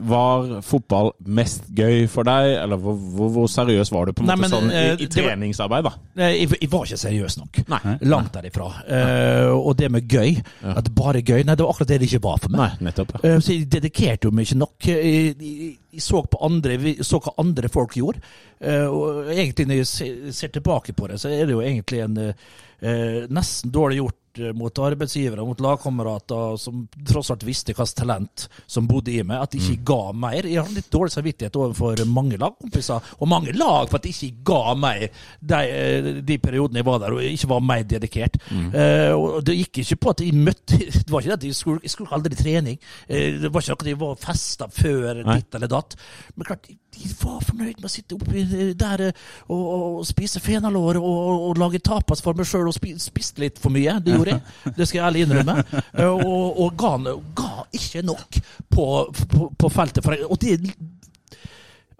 var 0.10 0.62
fotball 0.66 1.12
mest 1.26 1.68
gøy 1.78 2.08
for 2.12 2.28
deg, 2.28 2.56
eller 2.64 2.80
hvor, 2.82 2.98
hvor, 3.16 3.30
hvor 3.38 3.52
seriøs 3.52 3.92
var 3.94 4.10
du 4.10 4.16
på 4.18 4.24
en 4.26 4.32
Nei, 4.32 4.38
måte 4.40 4.48
men, 4.48 4.54
sånn 4.56 4.72
i, 4.74 4.82
eh, 4.82 5.04
i 5.06 5.10
treningsarbeid, 5.14 5.88
da? 5.88 5.94
Jeg, 6.24 6.50
jeg 6.58 6.72
var 6.74 6.88
ikke 6.90 7.02
seriøs 7.04 7.38
nok. 7.42 7.62
Nei. 7.74 7.96
Langt 8.10 8.34
derifra. 8.36 8.70
Uh, 8.88 9.54
og 9.60 9.76
det 9.80 9.92
med 9.94 10.10
gøy, 10.10 10.38
at 10.74 10.90
bare 10.96 11.22
gøy, 11.24 11.44
nei, 11.46 11.56
det 11.58 11.66
var 11.66 11.74
akkurat 11.76 11.94
det 11.94 12.02
det 12.04 12.10
ikke 12.12 12.24
var 12.26 12.42
for 12.44 12.54
meg. 12.56 12.78
Nei, 12.80 12.90
nettopp. 12.90 13.16
Ja. 13.20 13.36
Eh, 13.36 13.40
Så 13.44 13.56
jeg 13.56 13.70
dedikerte 13.74 14.30
jo 14.30 14.34
meg 14.36 14.48
ikke 14.50 14.60
nok. 14.64 14.90
Jeg, 14.90 15.78
jeg, 15.94 16.02
så 16.02 16.24
andre, 16.42 16.78
så 17.06 17.20
hva 17.24 17.36
andre 17.44 17.70
folk 17.72 17.96
gjorde. 17.98 18.22
Eh, 18.60 18.86
Og 18.88 19.32
egentlig 19.32 19.68
når 19.70 19.82
jeg 19.82 20.34
ser 20.34 20.54
tilbake 20.54 20.94
på 20.98 21.08
det, 21.08 21.20
så 21.22 21.30
er 21.30 21.46
det 21.46 21.56
jo 21.56 21.62
egentlig 21.62 22.04
en 22.04 22.18
eh, 22.18 22.34
eh, 22.82 23.24
nesten 23.30 23.72
dårlig 23.72 24.02
gjort 24.02 24.20
mot 24.58 24.80
arbeidsgivere, 24.86 25.46
mot 25.46 25.60
lagkamerater 25.62 26.58
som 26.62 26.86
tross 27.08 27.32
alt 27.34 27.46
visste 27.48 27.74
hvilket 27.74 27.98
talent 28.00 28.48
som 28.70 28.88
bodde 28.90 29.14
i 29.14 29.24
meg, 29.26 29.42
at 29.44 29.54
de 29.54 29.62
ikke 29.62 29.86
ga 29.94 30.14
mer. 30.18 30.48
Jeg 30.50 30.62
har 30.62 30.74
litt 30.74 30.92
dårlig 30.94 31.14
samvittighet 31.16 31.60
overfor 31.60 32.04
mange 32.10 32.40
lagkompiser, 32.42 33.14
og 33.20 33.30
mange 33.30 33.54
lag 33.56 33.90
for 33.92 34.00
at 34.00 34.08
de 34.08 34.14
ikke 34.14 34.46
ga 34.50 34.76
meg 34.80 35.08
de, 35.40 35.60
eh, 35.62 36.10
de 36.26 36.40
periodene 36.42 36.82
jeg 36.82 36.90
var 36.90 37.02
der, 37.04 37.18
og 37.18 37.28
ikke 37.28 37.52
var 37.54 37.66
mer 37.66 37.84
dedikert. 37.88 38.40
Eh, 38.52 39.12
og 39.14 39.44
det 39.46 39.58
gikk 39.60 39.84
ikke 39.84 40.00
på 40.04 40.14
at 40.14 40.24
jeg 40.26 40.38
møtte 40.38 40.80
Det 41.04 41.12
var 41.12 41.22
ikke 41.22 41.34
det 41.34 41.40
at 41.40 41.46
jeg 41.48 41.58
skulle, 41.58 41.82
jeg 41.84 41.92
skulle 41.94 42.16
aldri 42.16 42.38
trening. 42.38 42.78
Uh, 43.10 43.42
det 43.42 43.52
var 43.52 43.64
ikke 43.64 43.74
noe 43.74 43.84
at 43.84 43.90
jeg 43.90 44.00
var 44.00 44.22
festa 44.22 44.68
før 44.72 45.22
Nei. 45.24 45.38
ditt 45.40 45.58
eller 45.58 45.72
datt. 45.72 45.96
Men 46.36 46.48
klart, 46.48 46.68
de, 46.68 46.78
de 46.94 47.10
var 47.20 47.42
fornøyd 47.44 47.80
med 47.80 47.88
å 47.88 47.92
sitte 47.92 48.18
oppi 48.18 48.44
der 48.80 49.06
eh, 49.10 49.22
og, 49.48 49.62
og, 49.62 49.86
og 50.02 50.08
spise 50.08 50.42
fenalår 50.44 51.00
og, 51.02 51.48
og, 51.50 51.62
lage 51.62 51.82
tapas 51.84 52.22
for 52.24 52.38
meg 52.38 52.48
sjøl 52.50 52.70
og 52.70 52.76
spi, 52.76 52.94
spiste 53.02 53.44
litt 53.44 53.62
for 53.62 53.74
mye. 53.74 53.98
Det 54.04 54.18
gjorde 54.24 54.40
jeg. 54.40 54.74
Det 54.78 54.88
skal 54.88 54.98
jeg 55.00 55.06
ærlig 55.10 55.26
innrømme. 55.28 55.56
Eh, 55.94 56.10
og, 56.10 56.60
og 56.66 56.76
ga, 56.80 56.94
ga 57.36 57.52
ikke 57.80 58.04
nok 58.08 58.40
på, 58.70 58.88
på, 59.36 59.50
på 59.60 59.70
feltet. 59.74 60.06
Jeg- 60.16 60.28
og 60.30 60.40
det, 60.42 60.58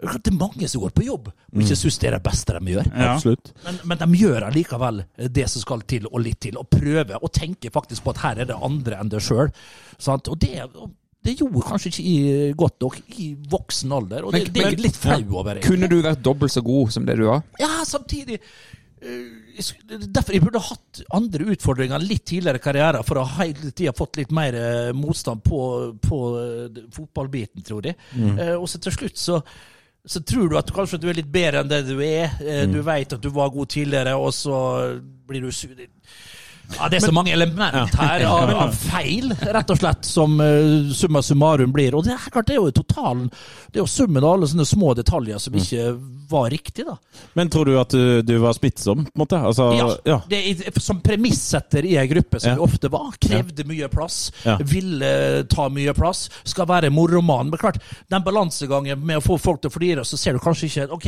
det 0.04 0.28
er 0.32 0.36
mange 0.36 0.68
som 0.68 0.82
går 0.82 0.92
på 0.92 1.04
jobb 1.06 1.28
og 1.30 1.60
ikke 1.62 1.76
syns 1.78 1.96
det 2.02 2.08
er 2.10 2.16
det 2.18 2.24
beste 2.26 2.56
de 2.58 2.72
gjør. 2.74 2.88
Ja. 2.92 3.12
Men, 3.64 3.78
men 3.88 4.00
de 4.02 4.18
gjør 4.20 4.48
allikevel 4.50 4.98
det 5.32 5.46
som 5.52 5.62
skal 5.62 5.84
til, 5.88 6.08
og 6.10 6.20
litt 6.24 6.40
til. 6.44 6.58
Og 6.60 6.66
prøver 6.68 7.14
Og 7.22 7.30
tenker 7.32 7.72
faktisk 7.72 8.04
på 8.04 8.12
at 8.12 8.20
her 8.24 8.42
er 8.42 8.50
det 8.50 8.58
andre 8.58 8.98
enn 9.00 9.08
deg 9.12 9.22
sjøl. 9.24 9.52
Og 10.10 10.36
det, 10.42 10.50
det 11.24 11.36
gjorde 11.38 11.62
kanskje 11.70 11.92
ikke 11.94 12.04
i, 12.10 12.16
godt 12.58 12.76
nok 12.84 12.98
i 13.22 13.30
voksen 13.54 13.94
alder. 13.96 14.26
Og 14.26 14.34
det, 14.34 14.42
Men- 14.48 14.52
det 14.58 14.66
er 14.66 14.82
litt 14.82 14.98
flau 14.98 15.22
over. 15.38 15.54
egentlig. 15.54 15.70
Kunne 15.70 15.88
du 15.94 16.02
vært 16.04 16.24
dobbelt 16.26 16.52
så 16.52 16.60
god 16.66 16.92
som 16.92 17.06
det 17.08 17.16
du 17.22 17.24
var? 17.30 17.46
Ja, 17.62 17.70
samtidig 17.88 18.42
Derfor 19.04 20.34
jeg 20.34 20.42
burde 20.44 20.62
hatt 20.64 21.02
andre 21.14 21.50
utfordringer 21.54 22.02
litt 22.02 22.24
tidligere 22.30 22.60
i 22.60 22.64
karrieren 22.64 23.06
for 23.06 23.20
å 23.20 23.26
ha 23.28 23.44
hele 23.44 23.70
tida 23.70 23.92
fått 23.96 24.18
litt 24.20 24.32
mer 24.34 24.56
eh, 24.56 24.90
motstand 24.96 25.44
på, 25.44 25.60
på 26.02 26.20
eh, 26.40 26.82
fotballbiten, 26.94 27.64
tror 27.66 27.90
jeg. 27.90 27.98
Mm. 28.16 28.38
og 28.56 28.66
så 28.70 28.80
til 28.82 28.96
slutt 28.96 29.20
så 29.20 29.40
så 30.04 30.20
tror 30.20 30.50
du 30.50 30.58
at 30.58 30.68
du 30.68 30.74
kanskje 30.76 30.98
du 31.00 31.06
er 31.08 31.16
litt 31.16 31.30
bedre 31.32 31.62
enn 31.62 31.70
det 31.70 31.78
du 31.86 31.94
er. 32.04 32.34
Mm. 32.36 32.74
Du 32.74 32.82
vet 32.84 33.14
at 33.16 33.22
du 33.24 33.30
var 33.32 33.52
god 33.54 33.70
tidligere, 33.72 34.12
og 34.20 34.34
så 34.36 34.58
blir 35.24 35.46
du 35.46 35.52
sur. 35.52 35.72
Ja, 36.78 36.88
Det 36.88 36.96
er 36.98 37.06
så 37.06 37.12
mange 37.14 37.32
element 37.32 37.94
her 37.94 38.24
av, 38.26 38.50
av 38.64 38.72
feil, 38.74 39.30
rett 39.54 39.70
og 39.70 39.78
slett, 39.78 40.06
som 40.08 40.38
uh, 40.40 40.90
summa 40.96 41.22
summarum 41.22 41.72
blir. 41.74 41.94
Og 41.94 42.04
det 42.06 42.14
er 42.16 42.30
klart, 42.32 42.48
det 42.48 42.56
er 42.56 42.62
jo 42.62 42.72
totalen 42.74 43.28
Det 43.30 43.78
er 43.78 43.84
jo 43.84 43.90
summen 43.90 44.24
av 44.24 44.36
alle 44.36 44.48
sånne 44.50 44.66
små 44.66 44.94
detaljer 44.98 45.38
som 45.42 45.54
ikke 45.58 45.92
var 46.30 46.48
riktig, 46.50 46.86
da. 46.88 46.96
Men 47.36 47.50
tror 47.52 47.68
du 47.68 47.74
at 47.78 47.92
du, 47.94 48.22
du 48.26 48.34
var 48.42 48.56
smittsom, 48.56 49.04
på 49.04 49.12
en 49.14 49.22
måte? 49.22 49.38
Altså, 49.38 49.68
Ja, 49.76 49.88
ja. 50.08 50.18
Det 50.28 50.72
som 50.82 51.00
premissetter 51.04 51.84
i 51.86 51.96
ei 52.00 52.06
gruppe, 52.10 52.40
som 52.40 52.54
Ja. 52.54 52.56
vi 52.58 52.64
ofte 52.66 52.88
var. 52.90 53.12
Krevde 53.20 53.66
mye 53.68 53.88
plass. 53.92 54.32
Ja. 54.44 54.56
Ville 54.58 55.44
ta 55.50 55.68
mye 55.68 55.94
plass. 55.94 56.26
Skal 56.44 56.66
være 56.70 56.90
moroman. 56.90 57.50
Men 57.52 57.60
klart, 57.60 57.78
den 58.10 58.24
balansegangen 58.24 59.04
med 59.04 59.20
å 59.20 59.24
få 59.24 59.38
folk 59.38 59.60
til 59.62 59.70
å 59.70 59.74
flire, 59.76 60.04
så 60.04 60.18
ser 60.18 60.32
du 60.32 60.42
kanskje 60.42 60.70
ikke 60.70 60.88
Ok, 60.94 61.06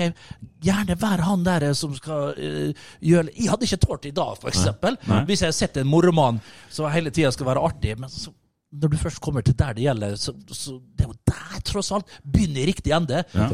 gjerne 0.65 0.97
vær 1.01 1.21
han 1.27 1.45
der 1.47 1.73
som 1.77 1.95
skal 1.95 2.33
uh, 2.37 2.87
gjøre 3.05 3.31
Jeg 3.37 3.51
hadde 3.51 3.67
ikke 3.69 3.81
tålt 3.87 4.03
det 4.03 4.13
i 4.13 4.17
dag, 4.17 4.37
for 4.41 4.49
eksempel. 4.53 4.97
Hvis 5.29 5.43
jeg 5.46 5.46
hadde 5.49 5.59
sett 5.59 5.79
en 5.81 5.89
moroman 5.91 6.41
som 6.73 6.91
hele 6.93 7.13
tida 7.15 7.31
skal 7.35 7.49
være 7.51 7.63
artig. 7.69 7.97
men 8.01 8.13
så 8.13 8.33
når 8.77 8.93
du 8.93 8.99
først 9.01 9.21
kommer 9.23 9.45
til 9.47 9.57
der 9.57 9.77
det 9.77 9.87
gjelder, 9.87 10.17
så, 10.21 10.35
så 10.53 10.77
det 10.97 11.07
er 11.07 11.11
jo 11.11 11.17
der, 11.31 11.61
tross 11.65 11.93
alt. 11.95 12.11
Begynn 12.25 12.59
i 12.59 12.67
riktig 12.69 12.93
ende. 12.97 13.23
Ja. 13.33 13.49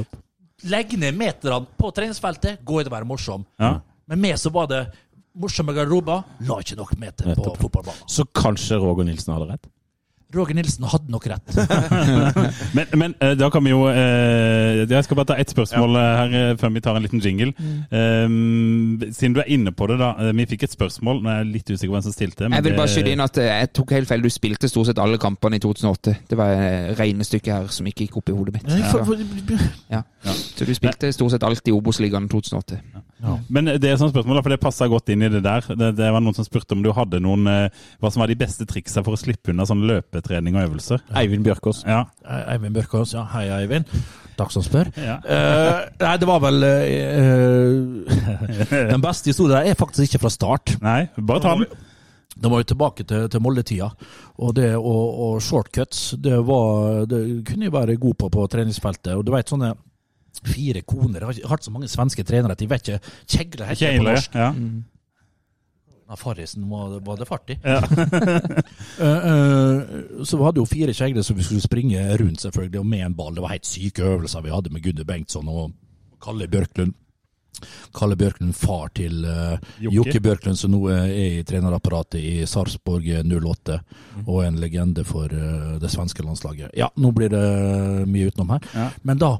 Legg 0.72 0.94
ned 0.98 1.16
meterne 1.18 1.66
på 1.78 1.90
treningsfeltet, 1.94 2.62
gå 2.64 2.80
ut 2.80 2.88
og 2.88 2.94
være 2.94 3.08
morsom. 3.08 3.44
Ja. 3.60 3.76
Men 4.10 4.22
med 4.22 4.40
så 4.40 4.50
var 4.54 4.70
det 4.70 4.82
morsomme 5.38 5.74
garderober, 5.76 6.24
la 6.48 6.58
ikke 6.60 6.76
nok 6.78 6.96
meter 7.00 7.32
på 7.36 7.54
fotballbanen. 7.60 8.02
Så 8.10 8.26
kanskje 8.36 8.80
Roger 8.82 9.08
Nilsen 9.08 9.32
hadde 9.34 9.48
rett? 9.54 9.70
Roger 10.34 10.56
Nilsen 10.56 10.84
hadde 10.88 11.12
nok 11.12 11.26
rett. 11.28 11.54
Men, 12.76 12.86
men 12.96 13.14
eh, 13.20 13.34
da 13.36 13.48
kan 13.52 13.64
vi 13.64 13.72
jo 13.72 13.84
eh, 13.90 14.82
Jeg 14.88 15.04
skal 15.04 15.18
bare 15.18 15.28
ta 15.32 15.36
ett 15.40 15.50
spørsmål 15.52 15.96
eh, 15.98 16.20
her 16.20 16.56
før 16.60 16.72
vi 16.74 16.82
tar 16.84 16.96
en 16.96 17.04
liten 17.04 17.20
jingle. 17.22 17.52
Eh, 17.92 18.36
siden 19.12 19.36
du 19.36 19.40
er 19.42 19.50
inne 19.52 19.72
på 19.76 19.86
det, 19.90 19.98
da. 20.00 20.12
Vi 20.36 20.46
fikk 20.54 20.66
et 20.66 20.74
spørsmål. 20.74 21.20
Nå 21.22 21.30
er 21.32 21.40
jeg 21.42 21.50
litt 21.52 21.72
usikker 21.72 21.90
på 21.90 21.96
hvem 21.96 22.04
som 22.06 22.14
stilte. 22.14 22.48
men 22.48 22.56
Jeg 22.58 22.66
vil 22.68 22.78
bare 22.78 22.92
skyte 22.92 23.12
inn 23.12 23.24
at 23.24 23.40
jeg 23.44 23.70
tok 23.76 23.94
helt 23.96 24.10
feil. 24.10 24.24
Du 24.24 24.32
spilte 24.32 24.70
stort 24.70 24.88
sett 24.90 25.02
alle 25.02 25.20
kampene 25.22 25.58
i 25.58 25.62
2008. 25.62 26.14
Det 26.30 26.38
var 26.38 26.52
regnestykket 27.00 27.52
her 27.52 27.68
som 27.74 27.88
ikke 27.90 28.06
gikk 28.06 28.18
opp 28.22 28.32
i 28.32 28.36
hodet 28.36 28.56
mitt. 28.56 28.72
Ja. 28.72 28.92
Ja. 29.92 30.02
Ja. 30.22 30.34
Så 30.56 30.66
du 30.68 30.72
spilte 30.76 31.12
stort 31.14 31.34
sett 31.34 31.44
alt 31.46 31.68
i 31.68 31.74
Obos-ligaen 31.74 32.28
2008. 32.32 32.80
Men 33.52 33.72
det 33.76 33.90
er 33.90 33.94
et 33.94 34.02
spørsmål, 34.02 34.42
for 34.42 34.54
det 34.54 34.60
passa 34.62 34.88
godt 34.90 35.12
inn 35.14 35.26
i 35.26 35.30
det 35.32 35.42
der. 35.44 35.66
Det, 35.68 35.92
det 35.98 36.08
var 36.14 36.24
noen 36.24 36.36
som 36.36 36.46
spurte 36.46 36.76
om 36.76 36.82
du 36.84 36.90
hadde 36.96 37.20
noen 37.22 37.46
Hva 37.46 38.10
som 38.10 38.22
var 38.22 38.30
de 38.30 38.38
beste 38.38 38.66
triksa 38.68 39.04
for 39.04 39.16
å 39.16 39.20
slippe 39.20 39.52
unna 39.52 39.66
sånn 39.68 39.84
løpetrening 40.22 40.56
og 40.56 40.68
øvelser. 40.68 41.02
Eivind 41.16 41.44
Bjørkås. 41.44 41.84
Ja. 41.86 42.04
Eivind 42.52 42.74
Bjørkås, 42.74 43.14
ja. 43.14 43.24
Hei, 43.32 43.48
Eivind. 43.50 43.84
Takk 44.38 44.50
som 44.52 44.62
spør. 44.62 44.90
Ja. 44.96 45.18
Uh, 45.20 45.88
nei, 46.00 46.16
det 46.16 46.26
var 46.26 46.40
vel 46.40 46.64
uh, 46.64 48.12
Den 48.92 49.02
beste 49.02 49.28
historien 49.28 49.58
der 49.58 49.70
er 49.70 49.74
faktisk 49.74 50.08
ikke 50.08 50.22
fra 50.24 50.30
start. 50.32 50.76
Nei, 50.82 51.08
bare 51.18 51.42
ta 51.42 51.54
den. 51.58 51.66
Da 52.32 52.48
var 52.48 52.62
vi 52.62 52.64
tilbake 52.64 53.04
til, 53.04 53.28
til 53.28 53.42
Molde-tida. 53.44 53.90
Og 54.40 54.54
det 54.56 54.74
og, 54.76 55.20
og 55.26 55.42
shortcuts, 55.42 56.14
det, 56.18 56.38
var, 56.46 57.04
det 57.06 57.44
kunne 57.46 57.68
jeg 57.68 57.72
være 57.72 57.96
god 58.00 58.14
på 58.14 58.30
på 58.32 58.46
treningsfeltet. 58.50 59.12
Og 59.14 59.26
du 59.26 59.34
vet 59.34 59.52
sånne 59.52 59.74
fire 60.42 60.80
koner 60.80 61.20
Jeg 61.20 61.26
har 61.26 61.36
ikke 61.36 61.48
hatt 61.50 61.66
så 61.66 61.70
mange 61.70 61.90
svenske 61.92 62.24
trenere 62.24 62.56
at 62.56 62.58
de 62.62 62.66
vet 62.66 62.88
ikke 62.88 63.10
Kjegle 63.28 63.66
heter 63.68 63.92
det 63.92 63.98
på 64.00 64.06
norsk. 64.08 64.38
Ja. 64.40 64.48
Ja, 66.12 66.16
Farrisen 66.16 66.68
var, 66.68 67.00
var 67.00 67.16
det 67.16 67.24
fart 67.26 67.50
i. 67.50 67.58
Ja. 67.62 67.82
Eh, 69.00 69.08
eh, 69.08 69.80
så 70.24 70.36
vi 70.36 70.44
hadde 70.44 70.60
jo 70.60 70.66
fire 70.68 70.92
kjegler 70.94 71.24
som 71.24 71.36
vi 71.38 71.44
skulle 71.46 71.64
springe 71.64 72.02
rundt, 72.20 72.42
selvfølgelig, 72.42 72.80
og 72.82 72.86
med 72.86 73.04
en 73.06 73.14
ball. 73.16 73.32
Det 73.34 73.42
var 73.42 73.54
helt 73.54 73.66
syke 73.66 74.04
øvelser 74.04 74.44
vi 74.44 74.52
hadde 74.52 74.72
med 74.74 74.82
Gunnar 74.84 75.06
Bengtsson 75.08 75.48
og 75.48 75.72
Kalle 76.22 76.46
Bjørklund. 76.52 76.92
Kalle 77.96 78.18
Bjørklund, 78.20 78.52
far 78.52 78.92
til 78.94 79.24
uh, 79.24 79.56
Jokke. 79.80 80.20
Bjørklund, 80.20 80.60
som 80.60 80.74
nå 80.74 80.82
er 80.92 81.08
i 81.08 81.42
trenerapparatet 81.48 82.20
i 82.20 82.34
Sarpsborg 82.46 83.08
08, 83.24 83.78
og 84.26 84.42
er 84.42 84.50
en 84.50 84.60
legende 84.60 85.06
for 85.08 85.32
uh, 85.32 85.78
det 85.80 85.90
svenske 85.90 86.26
landslaget. 86.26 86.76
Ja, 86.76 86.90
nå 87.00 87.14
blir 87.16 87.32
det 87.32 87.46
mye 88.12 88.28
utenom 88.28 88.52
her. 88.58 88.68
Ja. 88.76 88.90
Men 89.08 89.24
da 89.24 89.38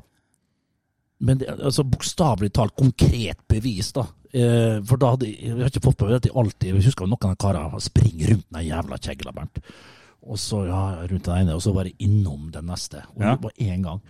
men 1.22 1.38
det, 1.38 1.52
altså 1.52 1.84
Bokstavelig 1.86 2.50
talt 2.56 2.74
konkret 2.74 3.44
bevis, 3.46 3.92
da. 3.94 4.08
Eh, 4.32 4.78
for 4.88 4.96
da 4.96 5.10
hadde 5.12 5.28
jeg, 5.28 5.52
har 5.58 5.68
ikke 5.68 5.82
fått 5.84 5.98
på 6.00 6.06
at 6.08 6.24
jeg 6.24 6.32
alltid 6.40 6.70
Jeg 6.70 6.84
husker 6.86 7.04
noen 7.10 7.26
av 7.28 7.36
karene 7.36 7.80
springer 7.84 8.30
rundt 8.32 8.46
den 8.56 8.64
jævla 8.70 8.96
kjegla, 9.04 9.32
Bernt. 9.36 9.58
Og 10.22 10.38
så 10.38 10.62
ja, 10.68 10.80
rundt 11.10 11.26
den 11.26 11.36
ene, 11.42 11.54
og 11.58 11.60
så 11.64 11.72
var 11.76 11.84
jeg 11.90 11.96
innom 12.06 12.50
den 12.54 12.64
neste. 12.70 13.02
Og 13.16 13.20
Ja. 13.26 13.34
det 13.36 13.42
var 13.44 13.52
én 13.60 13.82
gang. 13.84 14.00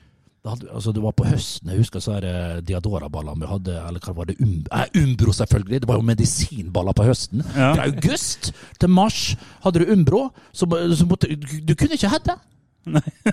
Hadde, 0.45 0.67
altså 0.75 0.93
det 0.93 1.03
var 1.03 1.13
på 1.15 1.25
høsten, 1.25 1.69
jeg 1.71 1.79
husker 1.79 2.01
så 2.03 2.17
er 2.17 2.21
det 2.25 2.65
Diadora-ballene 2.67 3.39
vi 3.45 3.47
hadde, 3.47 3.75
eller 3.89 4.01
hva 4.03 4.13
var 4.17 4.25
det, 4.27 4.35
um, 4.43 4.65
eh, 4.75 4.89
Umbro 4.99 5.31
selvfølgelig, 5.39 5.81
det 5.81 5.89
var 5.89 5.95
jo 6.01 6.03
medisinballer 6.03 6.93
på 6.99 7.05
høsten. 7.07 7.45
Ja. 7.55 7.69
Fra 7.77 7.85
august 7.87 8.53
til 8.81 8.89
mars 8.91 9.37
hadde 9.63 9.79
du 9.85 9.93
Umbro, 9.93 10.25
så, 10.53 10.67
så 10.99 11.07
måtte, 11.07 11.31
du, 11.37 11.75
kunne 11.79 11.95
ikke 11.95 12.11
hedde. 12.11 12.35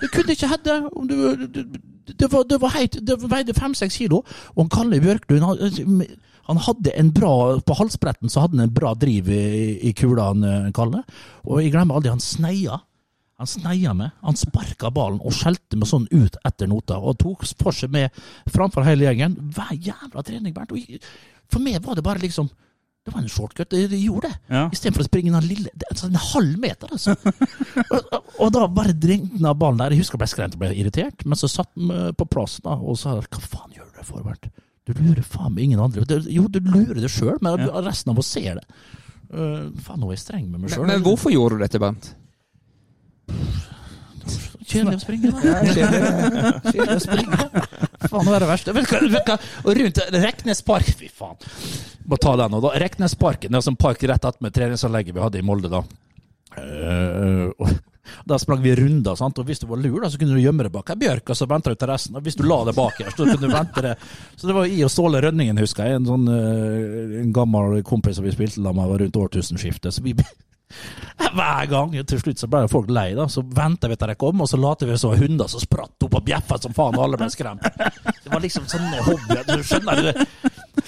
Du 0.00 0.06
kunne 0.14 0.30
ikke 0.36 0.46
du- 0.54 1.46
du- 1.46 1.46
du- 1.64 1.80
Det, 2.18 2.32
var, 2.32 2.42
det, 2.44 2.60
var 2.60 2.68
heit, 2.74 2.96
det 3.06 3.16
veide 3.30 3.54
fem-seks 3.54 3.96
kilo, 3.96 4.22
og 4.56 4.64
han 4.64 4.68
Kalle 4.70 5.00
Bjørklund 5.00 5.42
han, 5.44 6.06
han 6.48 6.58
hadde 6.64 6.92
en 6.98 7.10
bra 7.14 7.32
På 7.60 7.74
halsbretten 7.78 8.30
så 8.32 8.40
hadde 8.44 8.56
han 8.58 8.64
en 8.68 8.74
bra 8.74 8.94
driv 8.98 9.28
i, 9.30 9.42
i 9.88 9.92
kula, 9.96 10.30
han 10.32 10.44
eh, 10.44 10.70
Kalle. 10.76 11.02
Og 11.46 11.60
jeg 11.62 11.72
glemmer 11.74 11.98
aldri 12.00 12.10
han 12.14 12.22
sneia. 12.24 12.80
Han 13.40 13.48
sneia 13.48 13.94
med. 13.96 14.10
Han 14.26 14.36
sparka 14.36 14.90
ballen 14.92 15.20
og 15.24 15.32
skjelte 15.32 15.78
med 15.80 15.88
sånn 15.88 16.08
ut 16.12 16.34
etter 16.44 16.68
nota. 16.68 16.98
Og 17.00 17.16
tok 17.22 17.46
for 17.56 17.72
seg 17.72 17.92
med 17.94 18.10
framfor 18.52 18.84
hele 18.84 19.06
gjengen. 19.08 19.38
Hver 19.56 19.70
jævla 19.78 20.24
trening, 20.26 20.52
Bernt. 20.56 20.74
Jeg- 20.76 21.00
For 21.50 21.58
meg 21.64 21.80
var 21.82 21.94
det 21.96 22.04
bare 22.04 22.20
liksom 22.22 22.50
Det 23.06 23.14
var 23.14 23.22
en 23.22 23.28
shortcut. 23.32 23.70
Det, 23.70 23.96
gjorde 23.96 24.28
det. 24.28 24.36
Ja. 24.52 24.66
Istedenfor 24.70 25.00
å 25.00 25.08
springe 25.08 25.32
den 25.32 25.48
lille 25.48 25.70
En 26.04 26.14
halv 26.20 26.58
meter, 26.60 26.90
altså. 26.92 27.14
og, 27.90 28.18
og 28.38 28.50
da 28.52 28.66
bare 28.68 28.92
drengte 28.92 29.40
av 29.48 29.56
ballen 29.56 29.78
der. 29.80 29.94
Jeg 29.94 30.02
husker 30.02 30.18
jeg 30.18 30.20
ble 30.26 30.28
skremt 30.34 30.54
og 30.58 30.60
ble 30.60 30.74
irritert, 30.76 31.24
men 31.24 31.38
så 31.40 31.48
satt 31.48 31.70
den 31.78 31.90
eh, 31.90 32.10
på 32.12 32.26
plass 32.28 32.58
da, 32.60 32.76
og 32.76 32.98
sa 33.00 33.14
hva 33.16 33.40
faen 33.40 33.72
gjør 33.72 33.88
du 33.88 33.96
det 34.02 34.04
for, 34.06 34.20
Bernt? 34.26 34.50
Du 34.90 35.02
lurer 35.02 35.22
faen 35.26 35.54
meg 35.54 35.64
ingen 35.68 35.80
andre. 35.80 36.04
Det- 36.04 36.26
Jo, 36.32 36.46
du 36.48 36.60
lurer 36.60 36.94
deg 37.00 37.10
sjøl, 37.10 37.38
men 37.40 37.58
resten 37.84 38.10
av 38.12 38.18
oss 38.18 38.26
ser 38.34 38.54
det. 38.60 38.64
Uh, 39.30 39.70
faen, 39.84 40.00
nå 40.02 40.08
er 40.10 40.16
jeg 40.16 40.24
streng 40.24 40.46
med 40.50 40.58
meg 40.60 40.70
Men, 40.70 40.74
sjøl. 40.74 40.86
men 40.90 41.02
hvorfor 41.06 41.30
gjorde 41.34 41.58
du 41.58 41.62
dette, 41.64 41.78
Bernt? 41.78 42.14
Kjedelig 44.70 44.98
å 44.98 45.02
springe, 45.02 45.30
da. 45.34 45.40
Kjedelig 46.70 46.96
å 46.96 47.00
springe. 47.02 47.38
Faen, 48.10 48.26
nå 48.26 48.34
er 48.36 48.44
det 48.44 48.48
verste. 48.50 48.74
Og 49.64 49.70
rundt 49.78 50.00
Reknes 50.22 50.60
Park 50.66 50.90
Fy 50.98 51.08
faen. 51.10 51.38
Må 52.10 52.18
ta 52.20 52.34
den 52.38 52.50
nå, 52.54 52.60
da. 52.62 52.72
Reknesparken 52.82 53.54
er 53.54 53.62
som 53.64 53.76
park 53.78 54.02
rett 54.10 54.24
attmed 54.26 54.54
treningsanlegget 54.54 55.14
vi 55.14 55.22
hadde 55.22 55.38
i 55.40 55.46
Molde, 55.46 55.70
da. 55.70 55.82
Eh, 56.58 57.46
og 57.58 57.68
da 58.26 58.38
sprang 58.40 58.62
vi 58.64 58.74
runder, 58.78 59.16
sant? 59.18 59.38
og 59.38 59.48
hvis 59.48 59.62
du 59.62 59.68
var 59.70 59.80
lur, 59.82 60.00
da, 60.02 60.10
så 60.10 60.20
kunne 60.20 60.36
du 60.36 60.42
gjemme 60.42 60.66
deg 60.66 60.74
bak 60.74 60.92
ei 60.94 61.00
bjørk, 61.00 61.32
og 61.32 61.38
så 61.38 61.48
vente 61.50 61.74
til 61.74 61.90
resten. 61.90 62.18
Og 62.18 62.26
hvis 62.26 62.38
du 62.38 62.44
la 62.46 62.60
deg 62.68 62.78
bakerst, 62.78 63.16
så 63.16 63.26
kunne 63.28 63.40
du 63.46 63.54
vente 63.54 63.86
det. 63.86 63.96
Så 64.36 64.50
det 64.50 64.56
var 64.56 64.68
i 64.68 64.84
og 64.86 64.92
Ståle 64.92 65.22
Rønningen, 65.24 65.60
husker 65.62 65.88
jeg. 65.88 66.00
En 66.00 66.08
sånn 66.08 66.28
eh, 66.34 67.18
en 67.22 67.34
gammel 67.36 67.80
kompis 67.86 68.18
som 68.18 68.26
vi 68.26 68.34
spilte 68.34 68.60
sammen 68.60 68.82
med, 68.84 69.00
rundt 69.04 69.20
årtusenskiftet. 69.24 69.94
Så 69.94 70.04
vi 70.04 70.16
hver 71.34 71.66
gang. 71.66 71.94
Til 72.06 72.20
slutt 72.22 72.40
så 72.40 72.48
ble 72.50 72.64
folk 72.70 72.90
lei, 72.92 73.10
da. 73.18 73.26
Så 73.30 73.42
venta 73.42 73.90
vi 73.90 73.98
til 73.98 74.12
de 74.12 74.16
kom, 74.20 74.42
og 74.42 74.50
så 74.50 74.60
lot 74.60 74.84
vi 74.86 74.98
som 75.00 75.16
hunder 75.18 75.50
som 75.50 75.62
spratt 75.62 76.06
opp 76.06 76.18
og 76.20 76.26
bjeffa 76.26 76.60
som 76.62 76.74
faen, 76.76 76.98
og 76.98 77.06
alle 77.06 77.20
ble 77.20 77.30
skremt. 77.32 77.66
Det 77.66 78.32
var 78.32 78.42
liksom 78.44 78.68
sånne 78.70 79.04
hobbyer. 79.06 79.44
Du 79.50 79.66
skjønner 79.66 80.02
det? 80.10 80.26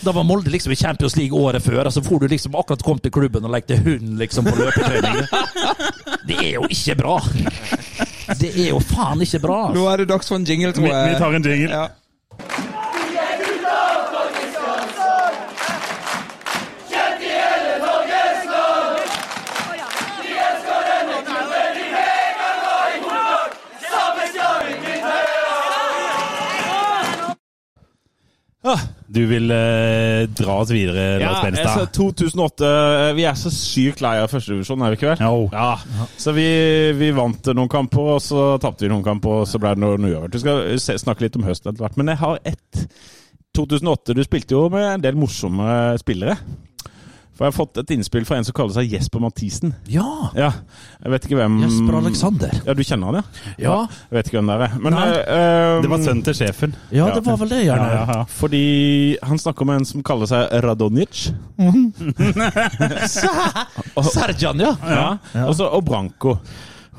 Da 0.02 0.14
var 0.14 0.26
Molde 0.26 0.50
liksom 0.50 0.72
i 0.72 0.78
Champions 0.78 1.16
League 1.18 1.38
året 1.38 1.62
før, 1.62 1.86
og 1.86 1.94
så 1.94 2.02
for 2.04 2.22
du 2.22 2.30
liksom 2.30 2.56
akkurat 2.58 2.82
kom 2.86 2.98
til 3.02 3.12
klubben 3.14 3.44
og 3.46 3.52
lekte 3.54 3.78
hund 3.82 4.16
liksom 4.18 4.46
på 4.48 4.54
løpetrening. 4.58 5.20
Det 6.26 6.38
er 6.38 6.52
jo 6.54 6.66
ikke 6.70 6.94
bra. 7.02 7.16
Det 8.40 8.50
er 8.54 8.68
jo 8.68 8.78
faen 8.80 9.22
ikke 9.24 9.40
bra. 9.42 9.58
Nå 9.74 9.86
er 9.90 10.02
det 10.02 10.08
dags 10.12 10.28
for 10.30 10.38
en 10.38 10.46
jingle, 10.46 10.72
tror 10.72 10.86
Vi, 10.86 10.92
jeg. 10.92 11.08
vi 11.08 11.14
vi 11.14 11.18
tar 11.18 11.34
en 11.38 11.50
jingle. 11.50 11.70
Ja. 11.74 11.88
Du 29.12 29.20
vil 29.28 29.50
eh, 29.52 30.22
dra 30.32 30.54
oss 30.62 30.70
videre, 30.72 31.18
Ja, 31.20 31.34
Lars 31.34 31.44
altså, 31.44 31.82
Benstad? 31.84 31.92
2008 31.98 32.68
eh, 32.68 33.08
Vi 33.18 33.26
er 33.28 33.36
så 33.36 33.52
sykt 33.52 34.00
lei 34.04 34.14
av 34.22 34.30
førstedivisjon, 34.32 34.84
er 34.84 34.94
vi 34.94 34.98
ikke 35.00 35.10
vel? 35.10 35.24
Jo. 35.26 35.48
Ja. 35.52 36.06
Så 36.20 36.32
vi, 36.36 36.46
vi 36.96 37.10
vant 37.16 37.52
noen 37.52 37.72
kamper, 37.72 38.14
og 38.16 38.22
så 38.24 38.46
tapte 38.62 38.86
vi 38.86 38.92
noen 38.92 39.04
kamper, 39.04 39.42
og 39.42 39.50
så 39.50 39.60
ble 39.60 39.74
det 39.76 39.84
noe, 39.84 39.98
uavgjort. 40.00 40.38
Vi 40.38 40.44
skal 40.44 40.62
se, 40.80 40.96
snakke 41.02 41.26
litt 41.26 41.36
om 41.36 41.44
høsten 41.44 41.72
etter 41.72 41.84
hvert. 41.84 41.98
Men 42.00 42.14
jeg 42.14 42.22
har 42.22 42.40
ett 42.48 42.86
2008 43.52 44.14
Du 44.16 44.22
spilte 44.24 44.56
jo 44.56 44.64
med 44.72 44.86
en 44.94 45.04
del 45.04 45.18
morsomme 45.20 45.66
spillere. 46.00 46.38
For 47.42 47.48
jeg 47.48 47.54
har 47.56 47.58
fått 47.58 47.78
et 47.80 47.90
innspill 47.96 48.22
fra 48.22 48.36
en 48.38 48.44
som 48.46 48.54
kaller 48.54 48.70
seg 48.76 48.92
Jesper 48.94 49.18
Mathisen. 49.18 49.72
Ja. 49.90 50.04
Ja, 50.38 50.52
jeg 51.02 51.10
vet 51.10 51.24
ikke 51.26 51.40
hvem 51.40 51.56
Jesper 51.64 51.96
Alexander. 51.98 52.52
Ja, 52.68 52.74
du 52.78 52.82
kjenner 52.86 53.10
han, 53.10 53.16
ja? 53.18 53.22
Ja, 53.58 53.72
Jeg 54.12 54.14
vet 54.14 54.28
ikke 54.30 54.38
hvem 54.38 54.52
det 54.52 54.58
er. 54.68 54.76
Men 54.84 54.94
eh, 55.00 55.16
eh, 55.18 55.74
Det 55.82 55.90
var 55.90 56.04
sønnen 56.04 56.22
til 56.28 56.36
sjefen. 56.38 56.76
ja 56.94 57.08
det 57.10 57.24
var 57.26 57.40
vel 57.40 57.50
det, 57.50 57.58
gjerne. 57.66 57.88
Ja, 57.90 58.04
ja, 58.06 58.14
ja. 58.20 58.26
Fordi 58.38 58.62
han 59.26 59.42
snakker 59.42 59.66
om 59.66 59.72
en 59.74 59.82
som 59.90 60.04
kaller 60.06 60.30
seg 60.30 60.54
Radonjic. 60.62 61.32
Serjan, 64.12 64.62
ja. 64.62 64.70
Ja. 64.86 65.18
Og 65.48 65.58
så 65.58 65.66
og 65.66 65.82
Branko. 65.90 66.36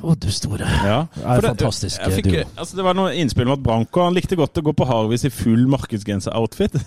Å, 0.03 0.13
du 0.19 0.27
store. 0.35 0.67
Ja. 0.83 0.97
Det 1.15 1.23
er 1.23 1.45
fantastisk 1.45 2.01
jeg 2.01 2.15
fikk, 2.17 2.25
duo. 2.27 2.41
altså 2.59 2.75
det 2.75 2.83
var 2.83 2.97
noe 2.97 3.13
innspill 3.15 3.47
om 3.47 3.53
at 3.55 3.61
Branko 3.63 4.01
han 4.03 4.17
likte 4.17 4.35
godt 4.35 4.59
å 4.59 4.63
gå 4.65 4.73
på 4.75 4.87
Harvis 4.89 5.23
i 5.29 5.31
full 5.31 5.63
markedsgrense-outfit. 5.71 6.75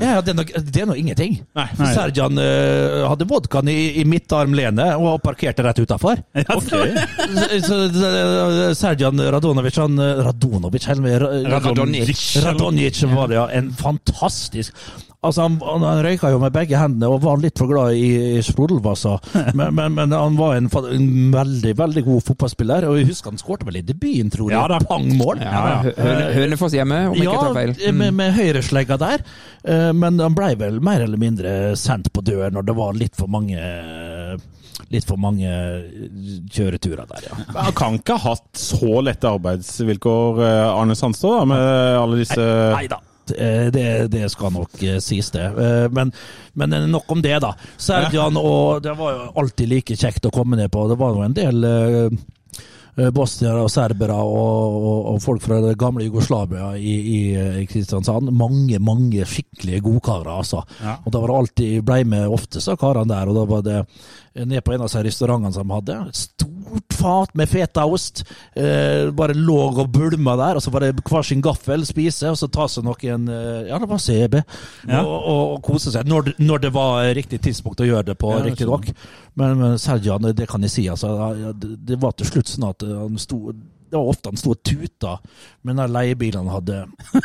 Ja, 0.00 0.20
det 0.24 0.32
er 0.32 0.36
nok, 0.38 0.50
det 0.54 0.82
er 0.82 0.88
nok 0.88 0.98
ingenting. 1.00 1.36
Nei. 1.56 1.66
nei. 1.78 1.88
Serjan 1.94 2.38
uh, 2.38 3.08
hadde 3.10 3.26
vodkaen 3.28 3.68
i, 3.70 3.76
i 4.00 4.04
midtarmlenet 4.08 4.96
og 5.00 5.20
parkerte 5.24 5.64
rett 5.66 5.80
utafor. 5.82 6.22
Serjan 8.80 9.22
Radonovic 9.34 9.78
han, 9.82 9.98
eh, 10.00 10.22
Radonovic 10.24 10.88
eller, 10.94 11.26
Radonjic. 11.50 12.24
Radonjic 12.46 13.04
var 13.12 13.30
det, 13.30 13.40
ja. 13.40 13.46
En 13.60 13.72
fantastisk 13.76 14.76
Altså, 15.20 15.44
han, 15.44 15.58
han, 15.60 15.82
han 15.84 15.98
røyka 16.00 16.30
jo 16.32 16.38
med 16.40 16.54
begge 16.54 16.78
hendene 16.80 17.10
og 17.12 17.20
var 17.26 17.36
litt 17.42 17.58
for 17.60 17.68
glad 17.68 17.92
i, 17.92 18.40
Sprudelvassa. 18.44 19.18
Men, 19.58 19.74
men, 19.76 19.92
men 19.98 20.14
han 20.16 20.38
var 20.38 20.54
en, 20.56 20.70
en 20.72 21.10
veldig 21.34 21.74
veldig 21.80 22.04
god 22.06 22.24
fotballspiller. 22.28 22.86
Og 22.90 23.00
jeg 23.00 23.08
husker 23.10 23.32
han 23.34 23.40
skårte 23.40 23.66
vel 23.68 23.80
i 23.80 23.84
debuten, 23.86 24.30
tror 24.32 24.52
jeg. 24.52 24.56
Ja 24.58 24.66
da. 24.70 24.78
Pang-mål. 24.86 25.40
Ja, 25.42 25.64
ja. 25.72 25.94
Høne, 25.96 26.28
Hønefoss 26.36 26.76
hjemme, 26.76 27.00
om 27.10 27.18
jeg 27.18 27.26
ikke 27.28 27.42
tar 27.48 27.58
feil. 27.58 27.74
Ja, 27.82 27.92
med, 27.96 28.14
med 28.20 28.32
høyreslegga 28.38 29.00
der. 29.00 29.26
Eh, 29.64 29.90
Men 29.96 30.20
han 30.22 30.36
blei 30.38 30.52
vel 30.60 30.78
mer 30.84 31.02
eller 31.04 31.20
mindre 31.20 31.56
sendt 31.80 32.12
på 32.14 32.22
døren 32.26 32.54
når 32.56 32.68
det 32.70 32.78
var 32.78 32.96
litt 33.00 33.18
for 33.18 33.30
mange 33.32 33.58
Litt 34.90 35.04
for 35.06 35.20
mange 35.22 35.46
kjøreturer 36.50 37.06
der, 37.06 37.26
ja. 37.28 37.36
Han 37.60 37.74
kan 37.78 37.98
ikke 38.00 38.16
ha 38.18 38.32
hatt 38.32 38.58
så 38.58 38.98
lette 39.04 39.28
arbeidsvilkår, 39.28 40.40
eh, 40.42 40.62
Arne 40.72 40.96
Sandstad, 40.98 41.36
da, 41.36 41.44
med 41.46 41.98
alle 42.00 42.18
disse 42.22 42.46
Nei 42.74 42.88
da. 42.90 42.98
Det, 43.30 43.86
det 44.12 44.26
skal 44.32 44.52
nok 44.52 44.82
eh, 44.82 44.98
sies, 45.00 45.30
det. 45.34 45.46
Eh, 45.46 45.86
Men, 45.92 46.12
men 46.54 46.74
nok 46.90 47.10
om 47.12 47.22
det, 47.22 47.38
da. 47.42 47.54
Serbian 47.76 48.36
og 48.36 48.82
Det 48.82 48.92
var 48.98 49.12
jo 49.16 49.30
alltid 49.40 49.68
like 49.70 49.96
kjekt 49.96 50.26
å 50.26 50.34
komme 50.34 50.56
ned 50.58 50.70
på. 50.72 50.88
Det 50.90 50.98
var 51.00 51.14
jo 51.16 51.24
en 51.24 51.34
del 51.36 51.64
eh, 51.64 52.18
eh, 52.96 53.10
bosniere 53.14 53.62
og 53.64 53.70
serbere 53.72 54.16
og, 54.18 54.76
og, 54.80 55.00
og 55.14 55.20
folk 55.24 55.42
fra 55.44 55.60
det 55.64 55.76
gamle 55.80 56.04
Jugoslavia 56.08 56.72
i, 56.76 56.94
i, 57.16 57.20
i 57.62 57.66
Kristiansand. 57.70 58.30
Mange, 58.34 58.78
mange 58.82 59.24
skikkelig 59.28 59.82
godkarer, 59.86 60.32
altså. 60.40 60.64
Ja. 60.82 60.98
Og 61.04 61.12
da 61.14 61.22
var 61.22 61.32
det 61.32 61.38
alltid 61.42 61.84
blei 61.86 62.02
med 62.04 62.28
ofte, 62.28 62.60
sa 62.60 62.76
karene 62.80 63.10
der. 63.12 63.30
Og 63.30 63.38
da 63.38 63.46
var 63.54 63.66
det 63.66 63.80
ned 64.46 64.62
på 64.64 64.72
en 64.74 64.84
av 64.84 64.88
disse 64.90 65.02
restaurantene 65.06 65.54
som 65.56 65.66
de 65.66 65.78
hadde. 65.78 66.00
Stor 66.14 66.59
stort 66.70 66.94
fat 67.00 67.34
med 67.36 67.48
fetaost. 67.50 68.22
Eh, 68.56 69.10
bare 69.16 69.34
lå 69.34 69.56
og 69.74 69.90
bulma 69.92 70.36
der, 70.38 70.56
og 70.56 70.62
så 70.64 70.70
var 70.72 70.84
det 70.86 70.92
hver 71.02 71.26
sin 71.26 71.42
gaffel 71.44 71.84
spise, 71.88 72.30
og 72.30 72.38
så 72.38 72.48
ta 72.52 72.66
seg 72.70 72.86
noen 72.86 73.28
eh, 73.28 73.68
Ja, 73.70 73.78
det 73.82 73.88
var 73.90 73.98
CB. 74.02 74.38
Ja. 74.88 75.02
Og, 75.02 75.16
og, 75.18 75.42
og 75.56 75.62
kose 75.66 75.92
seg. 75.94 76.06
Når, 76.10 76.30
det- 76.30 76.38
når 76.46 76.58
det 76.66 76.72
var 76.74 77.02
riktig 77.16 77.40
tidspunkt 77.44 77.80
å 77.84 77.88
gjøre 77.88 78.06
det 78.12 78.18
på, 78.20 78.30
Ja, 78.36 78.44
riktig 78.46 78.66
nok. 78.70 78.90
Men, 79.34 79.58
men 79.60 79.78
Sergian, 79.78 80.22
det 80.34 80.48
kan 80.50 80.62
jeg 80.66 80.70
si, 80.70 80.86
altså. 80.90 81.12
Det, 81.58 81.74
det 81.86 82.00
var 82.02 82.12
til 82.18 82.26
slutt 82.30 82.50
sånn 82.50 82.68
at 82.70 82.82
han 82.86 83.18
sto 83.20 83.52
det 83.90 83.96
var 83.98 84.10
ofte 84.12 84.30
han 84.30 84.38
sto 84.38 84.52
og 84.54 84.62
tuta 84.62 85.16
med 85.66 85.76
den 85.76 85.92
leiebilen 85.92 86.46
han 86.46 86.54
hadde 86.54 86.76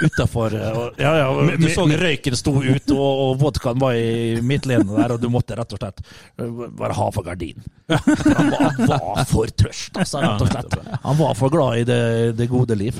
utafor. 0.01 0.55
Ja, 0.97 1.11
ja, 1.21 1.27
du 1.57 1.67
så 1.69 1.85
røyken 1.87 2.35
sto 2.35 2.55
ut, 2.57 2.91
og, 2.95 3.21
og 3.25 3.37
vodkaen 3.43 3.79
var 3.81 3.95
i 3.99 4.41
midtlenet 4.41 4.89
der, 4.89 5.13
og 5.15 5.21
du 5.21 5.29
måtte 5.31 5.57
rett 5.57 5.75
og 5.77 5.81
slett 5.81 6.01
eh, 6.41 6.49
bare 6.79 6.97
ha 6.97 7.07
for 7.13 7.27
gardinen. 7.27 7.63
Han 7.85 8.49
var, 8.51 8.63
han 8.65 8.89
var 8.89 9.23
for 9.29 9.53
tørst, 9.53 9.95
altså, 10.01 10.23
rett 10.23 10.41
og 10.41 10.51
slett. 10.51 10.75
Han 11.05 11.19
var 11.21 11.37
for 11.37 11.53
glad 11.53 11.83
i 11.83 11.87
det, 11.87 12.01
det 12.39 12.49
gode 12.51 12.75
liv. 12.79 12.97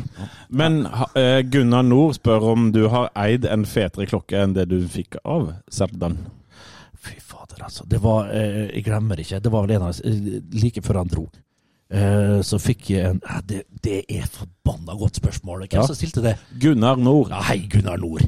Men 0.50 0.84
eh, 1.18 1.42
Gunnar 1.50 1.84
Nord 1.84 2.16
spør 2.20 2.52
om 2.54 2.70
du 2.76 2.86
har 2.94 3.10
eid 3.26 3.48
en 3.50 3.66
fetere 3.68 4.08
klokke 4.10 4.40
enn 4.46 4.56
det 4.56 4.70
du 4.72 4.80
fikk 4.92 5.18
av 5.24 5.52
Serdan. 5.72 6.20
Fy 7.06 7.18
fader, 7.20 7.66
altså. 7.66 7.86
Det 7.90 8.00
var, 8.02 8.30
eh, 8.34 8.70
jeg 8.78 8.86
glemmer 8.88 9.20
ikke, 9.22 9.42
det 9.42 9.52
var 9.54 9.66
vel 9.66 9.76
en 9.78 9.90
av 9.90 10.00
eh, 10.06 10.38
like 10.56 10.82
før 10.86 11.02
han 11.04 11.12
dro. 11.12 11.26
Eh, 11.94 12.40
så 12.42 12.58
fikk 12.58 12.88
jeg 12.90 13.06
en 13.12 13.20
eh, 13.30 13.42
det, 13.46 13.60
det 13.86 14.00
er 14.10 14.24
forbanna 14.34 14.96
godt 14.98 15.20
spørsmål. 15.20 15.68
Hvem 15.68 15.78
Ja. 15.82 15.86
som 15.86 15.96
stilte 15.96 16.22
det? 16.24 16.32
Gunnar 16.60 16.96
Nord. 16.98 17.30
Ja, 17.30 17.42
hei, 17.46 17.68
Gunnar 17.70 17.98
Nord. 18.02 18.24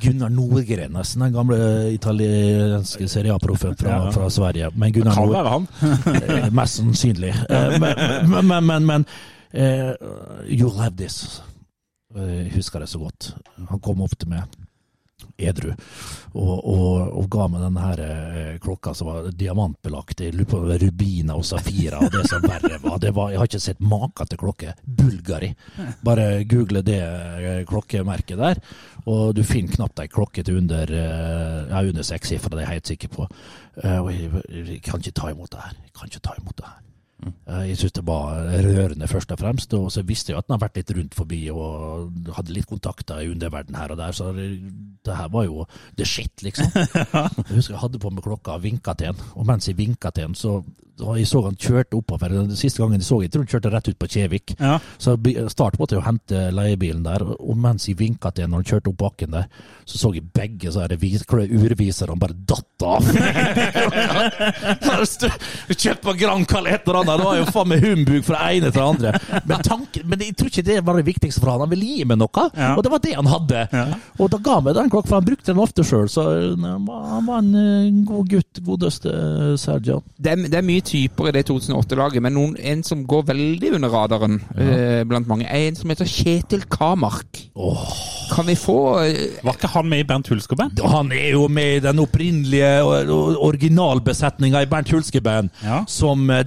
Gunnar 0.00 0.28
Nordgren, 0.30 0.92
nesten 0.94 1.24
den 1.24 1.32
gamle 1.34 1.58
italienske 1.92 3.08
Serie 3.10 3.34
fra, 3.42 3.74
Ja. 3.82 4.10
fra 4.14 4.28
Sverige. 4.30 4.70
Men 4.76 4.92
Gunnar 4.92 5.14
Kan 5.14 5.26
Nord 5.26 5.34
være 5.34 5.48
han. 5.48 5.68
eh, 6.46 6.50
Mest 6.54 6.76
sannsynlig. 6.78 7.34
Eh, 7.50 7.78
Men, 7.80 8.46
men, 8.46 8.66
men, 8.66 8.86
men, 8.86 9.04
You'll 10.46 10.78
have 10.78 10.94
this. 10.96 11.42
Jeg 12.14 12.52
husker 12.54 12.78
det 12.78 12.88
så 12.88 12.98
godt. 12.98 13.34
Han 13.68 13.78
kom 13.80 14.00
opp 14.02 14.14
til 14.18 14.28
meg 14.28 14.42
edru 15.48 15.72
og, 16.30 16.56
og, 16.62 17.14
og 17.18 17.28
ga 17.32 17.46
meg 17.50 17.64
denne 17.64 17.84
her 17.84 18.02
eh, 18.04 18.58
klokka 18.62 18.92
som 18.94 19.08
var 19.10 19.30
diamantbelagt. 19.34 20.22
Var 20.50 20.82
rubiner 20.84 21.38
og 21.38 21.46
safirer 21.46 21.98
og 21.98 22.12
det 22.14 22.26
som 22.30 22.44
verre 22.44 22.78
var. 22.82 22.98
Det 23.02 23.10
var. 23.16 23.32
Jeg 23.32 23.40
har 23.40 23.50
ikke 23.50 23.62
sett 23.62 23.82
maken 23.82 24.30
til 24.30 24.40
klokke. 24.40 24.74
Bulgari. 24.84 25.50
Bare 26.06 26.44
google 26.50 26.84
det 26.86 27.00
eh, 27.00 27.62
klokkemerket 27.68 28.38
der, 28.38 28.60
og 29.10 29.34
du 29.34 29.42
finner 29.46 29.74
knapt 29.74 30.04
ei 30.04 30.10
klokke 30.12 30.44
til 30.46 30.60
under, 30.60 30.92
eh, 30.94 31.58
ja, 31.72 31.82
under 31.82 32.06
sekssifra, 32.06 32.54
det 32.54 32.62
er 32.62 32.68
jeg 32.68 32.76
helt 32.76 32.94
sikker 32.94 33.16
på. 33.16 33.26
Og 33.80 34.12
jeg, 34.12 34.30
jeg 34.50 34.80
kan 34.84 35.02
ikke 35.02 35.16
ta 35.16 35.32
imot 35.32 35.50
det 35.54 35.64
her. 35.64 35.76
Jeg 35.88 35.96
kan 35.96 36.12
ikke 36.12 36.24
ta 36.28 36.38
imot 36.38 36.56
det 36.60 36.68
her. 36.68 36.89
Eh, 37.46 37.68
Jeg 37.70 37.78
syns 37.80 37.96
det 37.98 38.04
var 38.06 38.42
rørende, 38.64 39.08
først 39.10 39.32
og 39.34 39.40
fremst. 39.42 39.74
Og 39.78 39.90
så 39.92 40.04
visste 40.06 40.32
jeg 40.32 40.38
at 40.38 40.48
den 40.48 40.56
har 40.56 40.64
vært 40.66 40.80
litt 40.80 40.92
rundt 40.96 41.16
forbi 41.18 41.40
og 41.52 42.34
hadde 42.36 42.54
litt 42.56 42.68
kontakter 42.70 43.22
i 43.22 43.30
underverdenen 43.32 43.80
her 43.80 43.94
og 43.94 44.00
der. 44.00 44.16
Så 44.16 44.32
det, 44.36 44.48
det 45.06 45.16
her 45.16 45.32
var 45.32 45.48
jo 45.48 45.66
the 45.96 46.04
shit, 46.04 46.42
liksom. 46.42 46.70
Jeg 46.76 47.56
husker 47.56 47.74
jeg 47.74 47.82
hadde 47.82 48.02
på 48.02 48.12
meg 48.12 48.24
klokka 48.24 48.58
og 48.58 48.64
vinka 48.64 48.94
til 48.98 49.12
han. 49.12 49.26
Og 49.36 49.46
mens 49.48 49.68
jeg 49.68 49.78
vinka 49.78 50.12
til 50.14 50.30
han, 50.30 50.38
så 50.38 50.60
jeg 51.00 51.26
så 51.28 51.40
han 51.46 51.56
kjørte 51.56 51.96
oppover. 51.96 52.28
Den 52.34 52.56
siste 52.58 52.82
gangen 52.82 53.00
jeg 53.00 53.06
så 53.08 53.20
jeg 53.22 53.32
tror 53.32 53.44
han 53.44 53.50
kjørte 53.50 53.72
rett 53.72 53.88
ut 53.88 53.98
på 54.00 54.08
Kjevik. 54.14 54.54
Ja. 54.60 54.78
Så 55.00 55.16
Start 55.52 55.78
måtte 55.80 55.96
jeg 55.96 56.02
å 56.02 56.06
hente 56.06 56.42
leiebilen 56.54 57.04
der, 57.06 57.24
og 57.24 57.56
mens 57.60 57.88
jeg 57.88 57.98
vinka 58.00 58.32
til 58.34 58.44
han 58.46 58.52
når 58.54 58.62
han 58.62 58.70
kjørte 58.72 58.92
opp 58.92 59.00
bakken 59.00 59.36
der, 59.36 59.46
så 59.88 60.00
så 60.00 60.12
jeg 60.16 60.26
begge 60.36 60.72
så 60.72 60.84
urviserne 60.84 62.18
bare 62.20 62.36
datt 62.36 62.84
av. 62.84 63.04
Kjøpt 65.80 66.04
på 66.04 66.16
Gran 66.20 66.44
Calais 66.48 66.76
et 66.76 66.86
eller 66.86 67.00
annet, 67.00 67.09
det 67.18 67.24
var 67.26 67.36
jo 67.40 67.46
faen 67.50 67.68
meg 67.72 67.84
humbug 67.84 68.24
fra 68.26 68.40
ene 68.52 68.70
til 68.74 68.82
andre. 68.84 69.12
Men, 69.48 69.62
tanken, 69.66 70.06
men 70.10 70.22
jeg 70.24 70.36
tror 70.38 70.50
ikke 70.52 70.64
det 70.66 70.78
var 70.86 70.98
det 71.00 71.06
viktigste 71.08 71.42
for 71.42 71.52
han. 71.52 71.64
Han 71.64 71.72
ville 71.72 71.88
gi 71.96 72.04
meg 72.08 72.20
noe, 72.20 72.44
Ja. 72.56 72.74
og 72.76 72.82
det 72.86 72.92
var 72.92 73.02
det 73.04 73.14
han 73.16 73.30
hadde. 73.30 73.64
Og 74.20 74.30
da 74.32 74.38
ga 74.38 74.58
han 74.58 74.64
meg 74.68 74.76
den 74.78 74.90
klokka, 74.92 75.08
for 75.10 75.20
han 75.20 75.28
brukte 75.30 75.50
den 75.52 75.62
ofte 75.62 75.84
sjøl, 75.86 76.08
så 76.12 76.26
han 76.60 76.86
var, 76.86 77.38
en 77.40 77.54
eh, 77.56 77.90
god 78.08 78.28
gutt, 78.30 78.60
godeste 78.66 79.10
eh, 79.10 79.54
Sergio. 79.60 80.00
Det 80.18 80.32
er, 80.34 80.44
det 80.50 80.58
er 80.60 80.66
mye 80.66 80.84
typer 80.84 81.30
i 81.30 81.34
det 81.38 81.46
2008-laget, 81.50 82.22
men 82.24 82.36
noen, 82.36 82.56
en 82.60 82.82
som 82.86 83.04
går 83.08 83.26
veldig 83.32 83.74
under 83.78 83.92
radaren 83.94 84.40
ja. 84.56 85.02
blant 85.08 85.28
mange, 85.30 85.46
er 85.48 85.68
en 85.70 85.78
som 85.78 85.90
heter 85.92 86.08
Kjetil 86.10 86.66
Kamark. 86.70 87.44
Kan 88.30 88.46
vi 88.46 88.54
få 88.56 88.76
eh, 89.02 89.38
Var 89.42 89.56
ikke 89.56 89.70
han 89.72 89.88
med 89.90 90.04
i 90.04 90.06
Bernt 90.06 90.28
Hulsker-band? 90.30 90.80
Han 90.92 91.10
er 91.12 91.32
jo 91.34 91.46
med 91.50 91.80
i 91.80 91.82
den 91.84 91.98
opprinnelige 92.02 92.70
originalbesetninga 93.50 94.62
i 94.62 94.68
Bernt 94.70 94.90
Hulsker-band, 94.92 95.50
Ja. 95.64 95.84
Som 95.88 96.30
eh, 96.30 96.44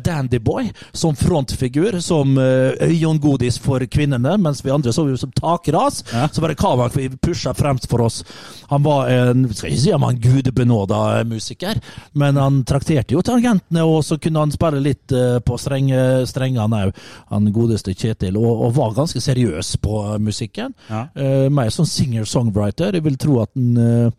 Dandyboy, 0.54 0.74
som 0.92 1.16
frontfigur, 1.16 2.00
som 2.02 2.38
øyongodis 2.38 2.94
øyengodis 3.14 3.60
for 3.60 3.80
kvinnene, 3.86 4.38
mens 4.38 4.64
vi 4.66 4.72
andre 4.72 4.94
så 4.94 5.08
jo 5.08 5.18
som 5.18 5.32
takras. 5.32 6.04
Ja. 6.14 6.28
Så 6.32 6.42
var 6.42 6.50
det 6.50 6.58
Kavak 6.58 6.96
vi 6.96 7.10
pusha 7.10 7.54
fremst 7.54 7.90
for 7.90 8.02
oss. 8.02 8.24
Han 8.70 8.84
var 8.84 9.10
en 9.10 9.54
skal 9.54 9.72
ikke 9.72 9.82
si 9.82 9.92
han 9.92 10.02
var 10.02 10.12
en 10.12 10.22
gudebenåda 10.22 11.24
musiker, 11.24 11.80
men 12.14 12.38
han 12.38 12.64
trakterte 12.64 13.14
jo 13.14 13.22
tangentene, 13.22 13.84
og 13.84 14.04
så 14.06 14.18
kunne 14.18 14.40
han 14.40 14.52
spille 14.52 14.82
litt 14.82 15.12
eh, 15.12 15.40
på 15.40 15.58
strenge, 15.58 16.26
strengene 16.28 16.88
òg, 16.88 16.94
han 17.30 17.52
godeste 17.54 17.94
Kjetil, 17.94 18.38
og, 18.38 18.68
og 18.68 18.76
var 18.76 18.96
ganske 18.98 19.22
seriøs 19.22 19.78
på 19.84 20.18
musikken. 20.20 20.74
Ja. 20.90 21.08
Uh, 21.14 21.50
mer 21.54 21.70
sånn 21.74 21.88
singer-songwriter. 21.90 22.96
Jeg 22.98 23.06
vil 23.06 23.18
tro 23.22 23.42
at 23.44 23.52
han 23.56 23.78
eh, 23.78 24.12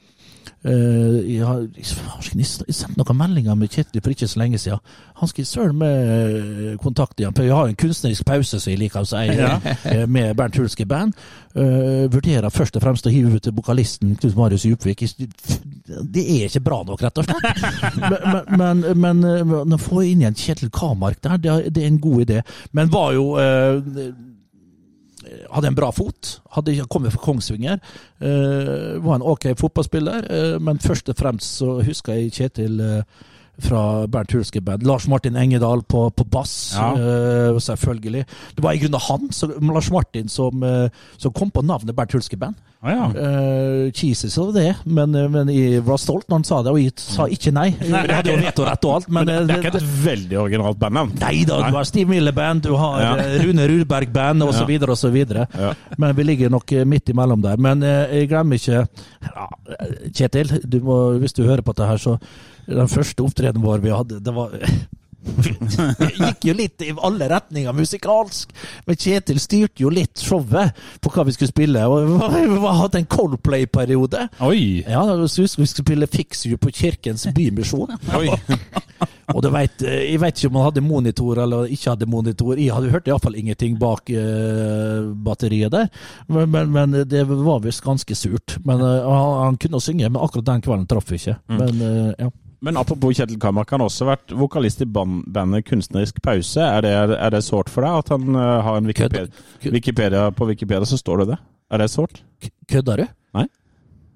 eh, 0.64 1.18
jeg 1.34 1.46
har 1.46 1.60
jeg 1.64 1.84
har 2.08 2.74
sendt 2.74 2.96
noen 2.98 3.18
meldinger 3.18 3.56
med 3.58 3.72
Kjetil 3.72 4.02
for 4.02 4.14
ikke 4.14 4.28
så 4.28 4.40
lenge 4.40 4.58
siden. 4.58 4.80
Han 5.20 5.30
skal 5.30 5.46
søren 5.46 5.78
med 5.78 6.10
eh, 6.10 6.76
kontakt 6.82 7.20
igjen. 7.20 7.34
Jeg 7.38 7.54
har 7.54 7.70
en 7.70 7.78
kunstnerisk 7.78 8.24
pause, 8.26 8.60
som 8.60 8.70
jeg 8.72 8.80
liker 8.82 9.04
å 9.04 9.08
si, 9.08 9.24
Ja. 9.38 9.56
eh, 9.84 10.04
med 10.06 10.34
Bernt 10.36 10.56
Hulske 10.60 10.86
Band. 10.86 11.14
Uh, 11.54 12.10
vurderer 12.10 12.50
først 12.50 12.74
og 12.74 12.82
fremst 12.82 13.06
å 13.06 13.10
hive 13.14 13.36
ut 13.36 13.44
til 13.46 13.52
vokalisten 13.54 14.16
Knut 14.18 14.34
Marius 14.34 14.64
Djupvik. 14.66 15.04
Det 15.06 16.24
er 16.24 16.48
ikke 16.48 16.64
bra 16.66 16.80
nok, 16.82 17.04
rett 17.04 17.20
og 17.22 17.28
slett. 17.28 17.60
men, 18.58 18.58
men, 18.58 18.82
men, 18.98 19.20
men 19.52 19.76
å 19.76 19.78
få 19.78 20.02
inn 20.02 20.24
igjen 20.24 20.34
Kjetil 20.34 20.72
Kamark 20.74 21.20
der, 21.22 21.38
det, 21.38 21.54
det 21.76 21.84
er 21.84 21.92
en 21.92 22.00
god 22.02 22.24
idé. 22.26 22.40
Men 22.74 22.90
var 22.90 23.14
jo 23.14 23.28
eh, 23.38 23.78
hadde 25.54 25.70
en 25.70 25.76
bra 25.78 25.90
fot. 25.94 26.38
Hadde 26.56 26.74
ikke 26.74 26.88
kommet 26.96 27.14
fra 27.14 27.22
Kongsvinger. 27.24 27.78
Eh, 28.20 28.96
var 29.04 29.18
en 29.18 29.28
ok 29.34 29.52
fotballspiller, 29.60 30.26
eh, 30.30 30.56
men 30.62 30.82
først 30.82 31.08
og 31.12 31.18
fremst 31.18 31.60
så 31.60 31.78
husker 31.86 32.18
jeg 32.18 32.34
Kjetil 32.34 32.80
eh, 32.82 33.22
fra 33.62 34.06
Bernt 34.10 34.32
Hulske 34.34 34.60
Band. 34.60 34.82
Lars 34.86 35.06
Martin 35.08 35.36
Engedal 35.36 35.82
på, 35.82 36.10
på 36.10 36.24
bass, 36.24 36.74
Ja. 36.76 36.90
uh, 36.94 37.58
selvfølgelig. 37.62 38.24
Det 38.56 38.62
var 38.64 38.72
i 38.74 38.78
grunnen 38.82 39.00
han, 39.00 39.28
så, 39.32 39.50
Lars 39.62 39.90
Martin, 39.90 40.28
som, 40.28 40.62
uh, 40.62 40.88
som 41.16 41.32
kom 41.32 41.50
på 41.54 41.62
navnet 41.62 41.94
Bernt 41.96 42.12
Hulske 42.12 42.36
Band. 42.36 42.54
Ah, 42.84 42.90
ja. 42.92 43.04
Uh, 43.16 43.90
Jesus 43.96 44.34
var 44.36 44.50
det, 44.52 44.74
men, 44.84 45.14
men 45.32 45.48
jeg 45.48 45.80
var 45.86 45.96
stolt 45.96 46.26
når 46.28 46.42
han 46.42 46.44
sa 46.44 46.58
det, 46.66 46.72
og 46.74 46.80
jeg 46.82 46.92
sa 47.00 47.24
ikke 47.32 47.52
nei. 47.56 47.70
Jeg 47.80 48.10
hadde 48.10 48.34
jo 48.34 48.40
vetorett 48.42 48.84
og 48.88 48.94
alt, 48.98 49.08
men, 49.08 49.30
Men 49.30 49.46
det 49.48 49.54
er 49.56 49.62
ikke 49.62 49.78
et 49.78 49.92
veldig 50.04 50.40
originalt 50.42 50.80
bandnavn. 50.82 51.14
Nei 51.22 51.44
da, 51.48 51.62
du 51.64 51.78
har 51.78 51.88
Steve 51.88 52.10
Miller-band, 52.12 52.66
du 52.66 52.74
har 52.76 53.00
Ja. 53.04 53.12
Rune 53.44 53.68
Rudberg-band 53.70 54.44
osv. 54.44 54.74
Ja. 54.76 54.90
og 54.90 54.98
så 55.00 55.08
videre. 55.14 55.46
Ja. 55.56 55.72
Men 55.96 56.16
vi 56.16 56.26
ligger 56.26 56.50
nok 56.52 56.74
midt 56.86 57.08
imellom 57.14 57.40
der. 57.44 57.56
Men 57.56 57.82
jeg 57.84 58.28
glemmer 58.28 58.60
ikke 58.60 58.82
ja, 58.84 59.46
Kjetil, 60.14 60.52
du 60.64 60.80
må, 60.84 60.98
hvis 61.22 61.32
du 61.36 61.44
hører 61.46 61.64
på 61.64 61.72
dette 61.72 61.88
her, 61.88 62.00
så 62.00 62.18
den 62.66 62.90
første 62.92 63.24
opptredenen 63.24 63.64
vår 63.64 63.84
vi 63.84 63.94
hadde, 63.94 64.20
det 64.24 64.34
var 64.34 64.54
Det 65.24 66.10
gikk 66.20 66.44
jo 66.50 66.54
litt 66.56 66.82
i 66.84 66.90
alle 67.06 67.28
retninger 67.32 67.72
musikalsk, 67.76 68.52
men 68.84 68.98
Kjetil 69.00 69.40
styrte 69.40 69.84
jo 69.84 69.92
litt 69.92 70.20
showet 70.20 70.76
på 71.00 71.12
hva 71.14 71.24
vi 71.24 71.34
skulle 71.36 71.52
spille. 71.52 71.84
Og 71.88 72.12
vi 72.12 72.74
hadde 72.80 73.00
en 73.00 73.08
Coldplay-periode. 73.08 74.28
Oi! 74.44 74.84
Ja, 74.84 75.04
vi 75.16 75.48
skulle 75.48 75.70
spille 75.70 76.10
Fix 76.10 76.44
You 76.48 76.60
på 76.60 76.72
Kirkens 76.74 77.26
Bymisjon. 77.34 77.96
Oi. 78.18 78.28
Og 79.32 79.40
du 79.40 79.48
vet, 79.48 79.80
jeg 79.80 80.20
vet 80.20 80.36
ikke 80.36 80.50
om 80.50 80.58
han 80.60 80.66
hadde 80.68 80.82
monitor 80.84 81.38
eller 81.40 81.70
ikke 81.72 81.94
hadde 81.94 82.08
monitor. 82.12 82.58
Jeg 82.60 82.74
hadde 82.74 82.92
hørt 82.92 83.08
iallfall 83.08 83.38
ingenting 83.40 83.78
bak 83.80 84.12
uh, 84.12 85.08
batteriet 85.24 85.72
der, 85.72 85.88
men, 86.28 86.50
men, 86.52 86.72
men 86.74 86.98
det 87.08 87.24
var 87.30 87.62
visst 87.64 87.84
ganske 87.86 88.16
surt. 88.18 88.58
Men 88.68 88.84
uh, 88.84 89.08
han, 89.08 89.30
han 89.46 89.60
kunne 89.64 89.80
synge, 89.80 90.10
men 90.10 90.20
akkurat 90.20 90.50
den 90.52 90.64
kvelden 90.66 90.88
traff 90.90 91.08
vi 91.08 91.22
ikke. 91.22 91.38
Men 91.56 91.80
uh, 91.80 92.10
ja. 92.20 92.28
Men 92.64 92.78
apropos 92.80 93.12
Kjetil 93.18 93.36
Kamark, 93.40 93.70
han 93.74 93.82
har 93.82 93.90
også 93.90 94.06
vært 94.08 94.32
vokalist 94.40 94.80
i 94.80 94.86
bandet 94.88 95.66
Kunstnerisk 95.68 96.22
pause. 96.24 96.62
Er 96.64 96.84
det, 96.86 96.94
er 97.12 97.34
det 97.34 97.42
sårt 97.44 97.68
for 97.72 97.84
deg 97.84 97.98
at 98.00 98.12
han 98.14 98.38
eh, 98.40 98.60
har 98.64 98.78
en 98.80 98.88
Wikipedia, 98.88 99.26
Wikipedia 99.74 100.30
På 100.32 100.48
Wikipedia 100.48 100.88
så 100.88 100.96
står 101.00 101.22
det 101.22 101.34
det? 101.34 101.38
Er 101.74 101.82
det 101.82 101.90
sårt? 101.92 102.22
Kødder 102.70 103.02
du? 103.02 103.12
Nei. 103.36 103.44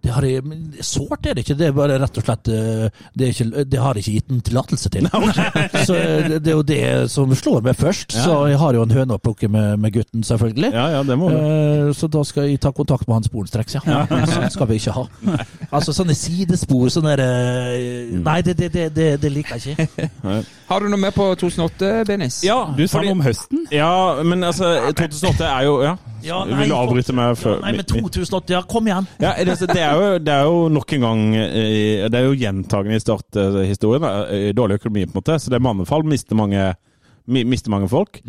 Det, 0.04 0.12
har 0.14 0.22
jeg, 0.22 0.42
sårt 0.86 1.26
er 1.26 1.34
det 1.34 1.42
ikke, 1.42 1.56
det 1.58 1.66
er 1.68 1.72
bare 1.74 1.96
rett 1.98 2.18
og 2.20 2.24
slett 2.24 2.48
eh, 2.54 2.84
Det, 3.18 3.24
er 3.26 3.32
ikke, 3.32 3.64
det 3.66 3.80
har 3.82 3.98
jeg 3.98 4.04
ikke 4.04 4.14
gitt 4.18 4.30
en 4.32 4.42
tillatelse 4.46 4.90
til. 4.94 5.08
Så 5.88 5.96
det, 5.98 6.38
det 6.44 6.52
er 6.52 6.56
jo 6.56 6.62
det 6.68 6.82
som 7.10 7.34
slår 7.36 7.64
meg 7.66 7.76
først. 7.80 8.14
Så 8.14 8.36
jeg 8.52 8.60
har 8.62 8.78
jo 8.78 8.84
en 8.86 8.94
høne 8.94 9.16
å 9.18 9.22
plukke 9.22 9.50
med, 9.50 9.74
med 9.82 9.94
gutten, 9.96 10.22
selvfølgelig. 10.26 10.70
Ja, 10.74 10.86
ja, 10.96 11.02
det 11.08 11.16
må 11.18 11.32
du. 11.32 11.36
Eh, 11.38 11.90
Så 11.98 12.06
da 12.12 12.22
skal 12.28 12.46
jeg 12.48 12.60
ta 12.62 12.70
kontakt 12.76 13.08
med 13.08 13.18
han 13.18 13.26
sporenstreks, 13.26 13.78
ja. 13.80 14.04
Sånn 14.32 14.48
skal 14.54 14.70
vi 14.70 14.78
ikke 14.80 14.94
ha. 14.96 15.04
Altså 15.74 15.94
sånne 15.96 16.14
sidespor, 16.18 16.88
sånne 16.94 17.16
der, 17.18 17.24
eh, 17.26 18.14
Nei, 18.22 18.38
det, 18.46 18.54
det, 18.60 18.70
det, 18.74 18.86
det, 18.96 19.08
det 19.22 19.32
liker 19.34 19.58
jeg 19.58 19.76
ikke. 19.88 20.08
Har 20.70 20.84
du 20.84 20.88
noe 20.92 21.00
med 21.00 21.14
på 21.16 21.26
2008, 21.40 21.92
Benis? 22.08 22.40
Ja, 22.46 22.60
Du 22.76 22.84
sa 22.86 23.02
noe 23.02 23.16
om 23.16 23.24
høsten. 23.24 23.66
Ja, 23.74 23.90
men 24.22 24.44
altså 24.46 24.74
2008 24.94 25.48
er 25.48 25.66
jo 25.68 25.76
Ja, 25.84 25.96
Ja, 26.28 26.42
nei, 26.44 26.60
vil 26.62 26.72
du 26.72 26.76
avbryte 26.76 27.14
meg 27.16 27.38
før 27.40 27.58
Nei, 27.64 27.72
men 27.78 27.86
2008, 27.88 28.54
ja, 28.54 28.62
kom 28.68 28.88
igjen. 28.90 29.08
Ja, 29.22 29.32
det, 29.38 29.56
det, 29.64 29.80
er 29.80 29.96
jo, 29.96 30.10
det 30.22 30.34
er 30.34 30.46
jo 30.48 30.62
nok 30.72 30.92
en 30.96 31.06
gang 31.06 31.24
eh, 31.40 32.04
Det 32.10 32.20
er 32.20 32.28
jo 32.28 32.36
gjentagende 32.38 32.98
i 33.00 33.02
starthistorien. 33.02 34.06
eh, 34.28 34.48
Dårlig 34.56 34.78
økonomi, 34.82 35.06
på 35.08 35.16
en 35.16 35.20
måte. 35.22 35.38
Så 35.40 35.52
det 35.52 35.58
er 35.58 35.64
mannefall. 35.64 36.04
Mister 36.08 36.38
mange, 36.38 36.70
mister 37.26 37.72
mange 37.74 37.90
folk. 37.90 38.20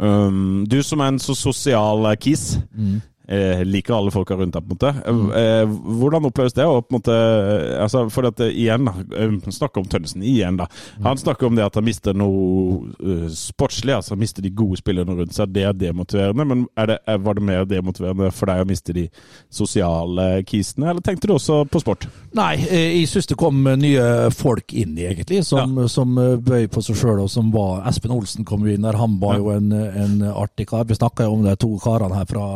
Um, 0.00 0.64
du 0.64 0.78
som 0.86 1.02
er 1.04 1.10
en 1.12 1.18
så 1.20 1.34
sosial 1.36 2.06
kiss, 2.16 2.54
kis, 2.56 3.02
eh, 3.30 3.62
liker 3.64 3.96
alle 3.96 4.12
folka 4.14 4.36
rundt 4.38 4.56
deg, 4.56 4.66
på 4.66 4.74
en 4.74 4.78
måte. 4.78 5.40
Eh, 5.40 5.74
hvordan 6.00 6.28
oppleves 6.28 6.56
det? 6.56 6.66
Og 6.66 6.84
på 6.86 6.94
en 6.94 6.98
måte, 6.98 7.16
eh, 7.16 7.82
altså, 7.82 8.04
for 8.12 8.28
at 8.28 8.42
eh, 8.44 8.52
igjen, 8.64 8.88
da, 8.88 8.94
eh, 9.16 9.36
snakker 9.60 9.82
om 9.82 9.88
Tønnesen 9.90 10.24
igjen, 10.26 10.58
da. 10.60 10.66
Han 11.06 11.20
snakker 11.20 11.48
om 11.48 11.58
det 11.58 11.66
at 11.66 11.78
han 11.78 11.86
mister 11.86 12.16
noe 12.16 12.90
uh, 13.00 13.26
sportslig, 13.32 13.94
altså 13.94 14.14
han 14.14 14.22
mister 14.22 14.44
de 14.44 14.52
gode 14.54 14.80
spillerne 14.80 15.16
rundt 15.18 15.36
seg. 15.36 15.52
Det 15.54 15.64
er 15.68 15.76
demotiverende, 15.76 16.46
men 16.46 16.66
er 16.78 16.92
det, 16.92 16.98
er, 17.06 17.20
var 17.24 17.38
det 17.38 17.46
mer 17.46 17.68
demotiverende 17.68 18.30
for 18.34 18.50
deg 18.50 18.64
å 18.64 18.68
miste 18.68 18.94
de 18.96 19.06
sosiale 19.52 20.28
kisene, 20.48 20.90
eller 20.90 21.04
tenkte 21.04 21.30
du 21.30 21.36
også 21.36 21.62
på 21.70 21.82
sport? 21.82 22.08
Nei, 22.36 22.54
eh, 22.66 22.88
jeg 23.00 23.10
syns 23.10 23.30
det 23.30 23.38
kom 23.40 23.62
eh, 23.66 23.78
nye 23.80 24.06
folk 24.34 24.74
inn, 24.76 24.96
egentlig, 24.98 25.42
som, 25.46 25.78
som 25.90 26.18
eh, 26.20 26.36
bøy 26.38 26.68
på 26.72 26.82
seg 26.84 26.98
sjøl, 27.00 27.24
og 27.24 27.30
som 27.32 27.52
var 27.54 27.84
Espen 27.90 28.14
Olsen 28.14 28.46
kom 28.48 28.66
jo 28.66 28.74
inn 28.74 28.86
der. 28.86 28.98
Han 29.00 29.18
var 29.22 29.38
jo 29.40 29.52
en, 29.54 29.72
en 29.74 30.20
artig 30.30 30.68
kar. 30.70 30.86
Vi 30.88 30.98
snakka 30.98 31.26
jo 31.26 31.38
om 31.38 31.46
de 31.46 31.56
to 31.60 31.72
karene 31.82 32.20
her 32.20 32.28
fra 32.30 32.46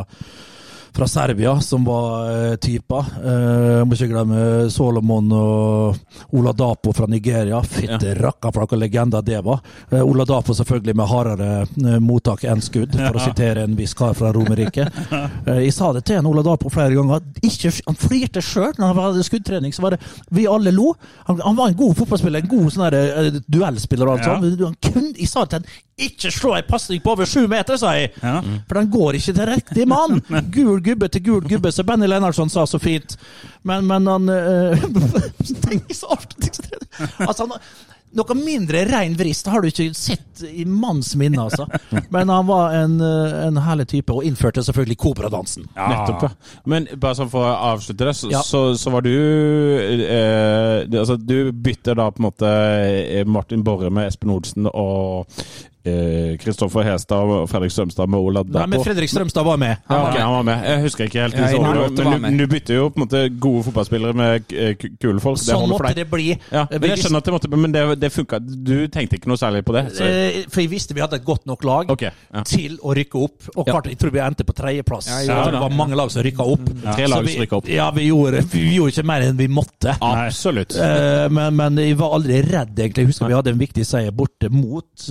fra 0.95 1.09
Serbia, 1.11 1.57
som 1.61 1.85
var 1.85 2.29
uh, 2.31 2.57
typer. 2.63 3.09
Uh, 3.25 3.81
må 3.87 3.97
ikke 3.97 4.11
glemme 4.13 4.71
Solomon 4.71 5.33
og 5.35 6.35
Ola 6.39 6.53
Dapo 6.55 6.93
fra 6.95 7.09
Nigeria. 7.11 7.61
Fytte 7.67 8.15
rakka 8.19 8.53
for 8.55 8.65
noen 8.65 8.83
legender 8.85 9.25
det 9.27 9.41
var. 9.45 9.61
Uh, 9.93 10.03
Ola 10.05 10.25
Dapo 10.29 10.55
selvfølgelig 10.55 10.95
med 10.97 11.09
hardere 11.11 11.49
eh, 11.65 11.99
mottak 12.03 12.45
enn 12.49 12.63
skudd, 12.65 12.95
for 12.95 13.19
å 13.19 13.23
sitere 13.25 13.65
en 13.67 13.77
viss 13.79 13.95
kar 13.99 14.15
fra 14.17 14.31
Romerike. 14.35 14.87
Eh, 15.47 15.61
jeg 15.67 15.75
sa 15.77 15.91
det 15.97 16.05
til 16.09 16.21
en 16.21 16.29
Ola 16.31 16.45
Dapo 16.47 16.71
flere 16.73 16.95
ganger. 16.97 17.25
Ikke, 17.45 17.73
han 17.87 17.99
flirte 17.99 18.43
sjøl 18.45 18.73
når 18.79 18.93
han 18.93 19.01
hadde 19.09 19.27
skuddtrening. 19.27 19.75
så 19.75 19.85
var 19.85 19.97
det, 19.97 20.01
Vi 20.35 20.47
alle 20.51 20.73
lo. 20.75 20.93
Han, 21.29 21.41
han 21.45 21.57
var 21.59 21.73
en 21.73 21.79
god 21.79 21.97
fotballspiller, 22.01 22.45
en 22.45 22.53
god 22.53 22.71
sånn 22.75 22.87
der, 22.91 23.01
eh, 23.25 23.41
duellspiller. 23.49 24.07
og 24.09 24.19
alt 24.19 24.27
Ja. 24.27 24.39
sånt. 24.39 24.65
Han 24.65 24.79
kunne, 24.93 25.13
jeg 25.19 25.29
sa 25.31 25.45
det 25.45 25.51
til 25.51 25.61
han 25.65 25.83
ikke 26.05 26.31
slå 26.35 26.57
en 26.59 26.67
pasning 26.67 27.01
på 27.05 27.13
over 27.13 27.29
sju 27.29 27.45
meter, 27.47 27.77
sa 27.79 27.93
jeg! 27.95 28.11
Ja. 28.19 28.41
For 28.67 28.81
den 28.81 28.89
går 28.91 29.15
ikke 29.21 29.35
til 29.37 29.47
riktig 29.47 29.85
mann! 29.87 30.19
Gul 30.57 30.81
gubbe 30.85 31.09
til 31.13 31.25
gul 31.27 31.49
gubbe, 31.49 31.73
som 31.73 31.87
Benny 31.89 32.07
Lennartson 32.11 32.53
sa 32.53 32.67
så 32.69 32.79
fint. 32.83 33.17
Men, 33.63 33.87
men 33.91 34.07
han 34.11 34.29
øh, 34.37 34.87
Tenk 35.65 35.91
så 35.97 36.15
artig! 36.19 36.53
Altså, 37.25 37.47
han, 37.49 37.59
noe 38.15 38.35
mindre 38.39 38.85
rein 38.87 39.17
vrist 39.19 39.49
har 39.51 39.65
du 39.65 39.67
ikke 39.73 39.89
sett 39.99 40.45
i 40.47 40.63
manns 40.71 41.15
minne, 41.19 41.43
altså. 41.49 41.65
Men 42.15 42.31
han 42.31 42.47
var 42.47 42.77
en, 42.79 42.95
øh, 43.03 43.35
en 43.49 43.59
herlig 43.65 43.89
type, 43.91 44.15
og 44.15 44.23
innførte 44.29 44.63
selvfølgelig 44.63 44.99
kobradansen. 45.03 45.67
Nettopp, 45.75 46.29
ja. 46.29 46.61
Men 46.71 46.87
bare 46.95 47.19
sånn 47.19 47.33
for 47.33 47.49
å 47.49 47.57
avslutte 47.73 48.07
det, 48.07 48.15
så, 48.21 48.31
Ja. 48.31 48.45
så, 48.47 48.63
så 48.79 48.93
var 48.95 49.03
du 49.03 49.11
eh, 49.11 50.85
Altså, 51.01 51.17
du 51.19 51.51
bytter 51.53 51.99
da 51.99 52.07
på 52.15 52.23
en 52.23 52.29
måte 52.29 52.51
eh, 52.55 53.25
Martin 53.27 53.65
Borre 53.67 53.91
med 53.91 54.13
Espen 54.13 54.31
Olsen 54.35 54.71
og 54.71 55.27
Kristoffer 56.41 56.83
Hestad 56.87 57.29
og 57.35 57.49
Fredrik 57.51 57.73
Strømstad 57.75 58.09
med 58.11 58.21
Ola 58.25 58.43
Nei, 58.49 58.67
men 58.73 58.83
Fredrik 58.85 59.11
Strømstad 59.13 59.45
var 59.45 59.59
med. 59.61 59.77
Ja, 59.89 59.99
okay, 60.09 60.21
han 60.25 60.33
var 60.33 60.47
med. 60.49 60.65
Jeg 60.65 60.83
husker 60.87 61.05
ikke 61.09 61.21
helt. 61.25 61.35
Ja, 61.37 61.43
disse 61.45 61.57
jeg 61.57 61.61
årene, 61.61 61.81
lov 61.83 61.95
til 61.97 62.07
å 62.07 62.11
være 62.15 62.23
men 62.25 62.39
du, 62.41 62.45
bytter 62.55 62.79
jo 62.79 62.87
på 62.91 62.99
en 63.01 63.05
måte 63.05 63.23
gode 63.43 63.65
fotballspillere 63.69 64.17
med 64.17 64.55
eh, 64.55 64.75
kule 65.03 65.21
folk. 65.23 65.41
Sånn 65.43 65.69
måtte 65.71 65.95
det 65.99 66.07
bli. 66.11 66.31
Ja, 66.51 66.65
Eh, 66.65 66.79
men 66.81 66.95
jeg 66.95 67.03
skjønner 67.05 67.21
at 67.21 67.27
det 67.29 67.33
måtte, 67.35 67.49
men 67.53 67.73
det, 67.75 67.83
det 68.01 68.09
funka. 68.15 68.39
Du 68.41 68.75
tenkte 68.89 69.19
ikke 69.19 69.29
noe 69.29 69.39
særlig 69.41 69.65
på 69.69 69.75
det? 69.77 69.85
Så, 69.99 70.05
Eh, 70.09 70.39
For 70.49 70.63
jeg 70.65 70.71
visste 70.73 70.95
vi 70.97 71.03
hadde 71.05 71.19
et 71.21 71.25
godt 71.27 71.45
nok 71.47 71.65
lag 71.69 71.91
okay, 71.93 72.11
ja. 72.33 72.43
til 72.49 72.79
å 72.83 72.95
rykke 72.97 73.21
opp. 73.21 73.51
Og 73.55 73.67
klart, 73.69 73.87
jeg 73.93 73.99
tror 74.01 74.11
vi 74.15 74.23
endte 74.25 74.47
på 74.49 74.55
tredjeplass. 74.57 75.09
Ja, 75.11 75.21
Ja, 75.25 75.37
ja, 75.45 75.51
det 75.53 75.61
var 75.61 75.71
mange 75.77 75.97
lag 75.99 76.11
som 76.11 76.23
rykka 76.25 76.43
opp. 76.55 76.65
Tre 76.83 77.07
lag 77.11 77.25
vi- 77.27 77.35
som 77.37 77.43
rykka 77.45 77.57
opp. 77.61 77.69
Ja, 77.69 77.91
vi 77.95 78.07
gjorde, 78.09 78.41
vi 78.53 78.65
gjorde 78.79 78.95
ikke 78.95 79.07
mer 79.07 79.27
enn 79.29 79.37
vi 79.37 79.49
måtte. 79.49 79.97
Absolutt. 80.01 80.77
Eh, 80.81 81.29
men, 81.29 81.55
men 81.57 81.77
jeg 81.85 81.99
var 82.01 82.17
aldri 82.17 82.41
redd, 82.43 82.73
egentlig. 82.79 83.05
Jeg 83.05 83.13
husker 83.13 83.29
vi 83.29 83.35
hadde 83.39 83.53
en 83.55 83.61
viktig 83.61 83.85
seier 83.87 84.11
borte 84.17 84.49
mot 84.51 85.07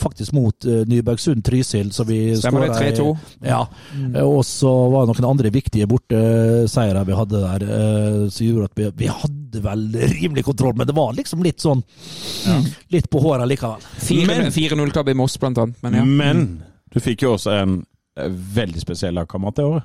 eh, 0.00 0.02
faktisk 0.02 0.32
mot 0.36 0.64
uh, 0.66 0.80
Nybergsund 0.88 1.44
Trysil. 1.44 1.92
Så 1.92 2.04
vi 2.08 2.36
Stemmer 2.36 2.66
det, 2.66 2.88
i- 2.88 2.96
3-2. 2.96 3.10
Ja. 3.46 3.60
Mm. 3.94 4.16
Og 4.24 4.40
så 4.48 4.72
var 4.90 5.06
det 5.06 5.14
noen 5.14 5.30
andre 5.30 5.52
viktige 5.54 5.86
borteseiere 5.90 7.04
vi 7.06 7.18
hadde 7.18 7.42
der, 7.44 7.66
eh, 7.68 8.28
som 8.32 8.46
gjorde 8.46 8.70
at 8.70 8.80
vi, 8.80 8.88
vi 9.04 9.10
hadde 9.12 9.62
vel 9.64 9.86
rimelig 10.16 10.44
kontroll, 10.48 10.74
men 10.78 10.86
det 10.88 10.96
var 10.96 11.12
liksom 11.16 11.42
litt 11.44 11.60
sånn 11.60 11.82
Litt 12.90 13.08
på 13.10 13.20
håret 13.22 13.48
likevel. 13.48 13.80
4-0 14.00 14.50
4-0-tap 14.54 15.08
i 15.08 15.14
Moss, 15.14 15.36
blant 15.38 15.58
annet. 15.58 15.76
Men 15.84 15.94
ja. 15.94 16.04
Men 16.04 16.44
du 16.92 17.00
fikk 17.00 17.22
jo 17.26 17.34
også 17.36 17.52
en 17.60 17.80
eh, 18.18 18.28
veldig 18.30 18.80
spesiell 18.82 19.14
lagkamerat 19.14 19.56
det 19.60 19.64
året. 19.64 19.84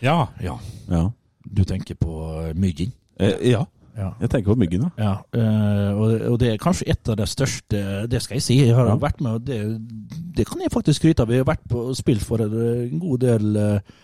Ja. 0.00 0.28
Ja. 0.42 0.58
Ja. 0.88 1.10
Du 1.44 1.64
tenker 1.64 1.94
på 1.98 2.14
eh, 2.48 2.54
Myggen? 2.54 2.92
Eh, 3.20 3.34
ja. 3.50 3.64
Ja. 3.98 4.12
Jeg 4.22 4.30
tenker 4.30 4.54
på 4.54 4.60
Myggen, 4.60 4.84
da. 4.86 4.90
Ja, 5.02 5.14
eh, 5.34 6.28
og, 6.30 6.36
det 6.38 6.52
er 6.52 6.60
kanskje 6.62 6.86
et 6.92 7.08
av 7.10 7.16
de 7.18 7.26
største 7.26 7.80
Det 8.10 8.20
skal 8.22 8.38
jeg 8.38 8.44
si. 8.44 8.58
Jeg 8.62 8.76
har 8.76 8.92
vært 9.02 9.22
med, 9.24 9.40
og 9.40 9.46
det, 9.46 9.58
det 10.36 10.46
kan 10.46 10.60
jeg 10.62 10.72
faktisk 10.72 11.02
skryte 11.02 11.24
av. 11.24 11.32
Vi 11.32 11.40
har 11.40 11.48
vært 11.48 11.64
på 11.68 11.88
og 11.90 11.96
spilt 11.98 12.22
for 12.26 12.44
en, 12.44 12.54
en 12.54 13.00
god 13.02 13.24
del 13.24 13.58
eh, 13.58 13.96